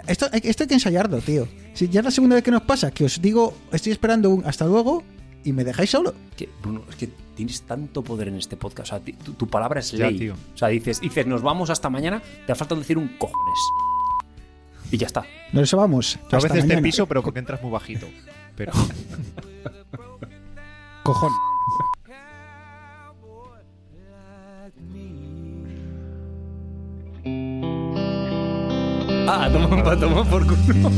esto, 0.07 0.27
esto 0.33 0.63
hay 0.63 0.67
que 0.67 0.73
ensayarlo, 0.73 1.19
tío. 1.19 1.47
Si 1.73 1.87
ya 1.89 1.99
es 1.99 2.05
la 2.05 2.11
segunda 2.11 2.35
vez 2.35 2.43
que 2.43 2.51
nos 2.51 2.63
pasa, 2.63 2.91
que 2.91 3.05
os 3.05 3.21
digo, 3.21 3.55
estoy 3.71 3.91
esperando 3.91 4.29
un 4.29 4.45
hasta 4.45 4.65
luego 4.65 5.03
y 5.43 5.53
me 5.53 5.63
dejáis 5.63 5.89
solo. 5.91 6.13
Que, 6.35 6.49
Bruno, 6.61 6.81
es 6.89 6.95
que 6.95 7.09
tienes 7.35 7.61
tanto 7.61 8.03
poder 8.03 8.27
en 8.29 8.35
este 8.37 8.57
podcast. 8.57 8.93
O 8.93 8.97
sea, 8.97 9.13
tu, 9.23 9.33
tu 9.33 9.47
palabra 9.47 9.79
es 9.79 9.91
Ya, 9.91 10.07
ley. 10.07 10.17
tío. 10.19 10.33
O 10.53 10.57
sea, 10.57 10.69
dices, 10.69 10.99
dices, 10.99 11.27
nos 11.27 11.41
vamos 11.43 11.69
hasta 11.69 11.89
mañana, 11.89 12.21
te 12.45 12.55
falta 12.55 12.75
decir 12.75 12.97
un 12.97 13.17
cojones. 13.17 13.59
Y 14.91 14.97
ya 14.97 15.07
está. 15.07 15.25
Nos 15.53 15.71
vamos. 15.73 16.17
Yo 16.31 16.37
a 16.37 16.41
veces 16.41 16.61
te 16.61 16.67
mañana. 16.67 16.81
piso, 16.81 17.05
pero 17.05 17.21
porque 17.21 17.39
entras 17.39 17.61
muy 17.61 17.71
bajito. 17.71 18.07
Pero 18.55 18.71
Cojón. 21.03 21.31
Ah, 29.29 29.49
toma, 29.51 29.95
toma 29.97 30.23
por 30.23 30.45
culo. 30.47 30.89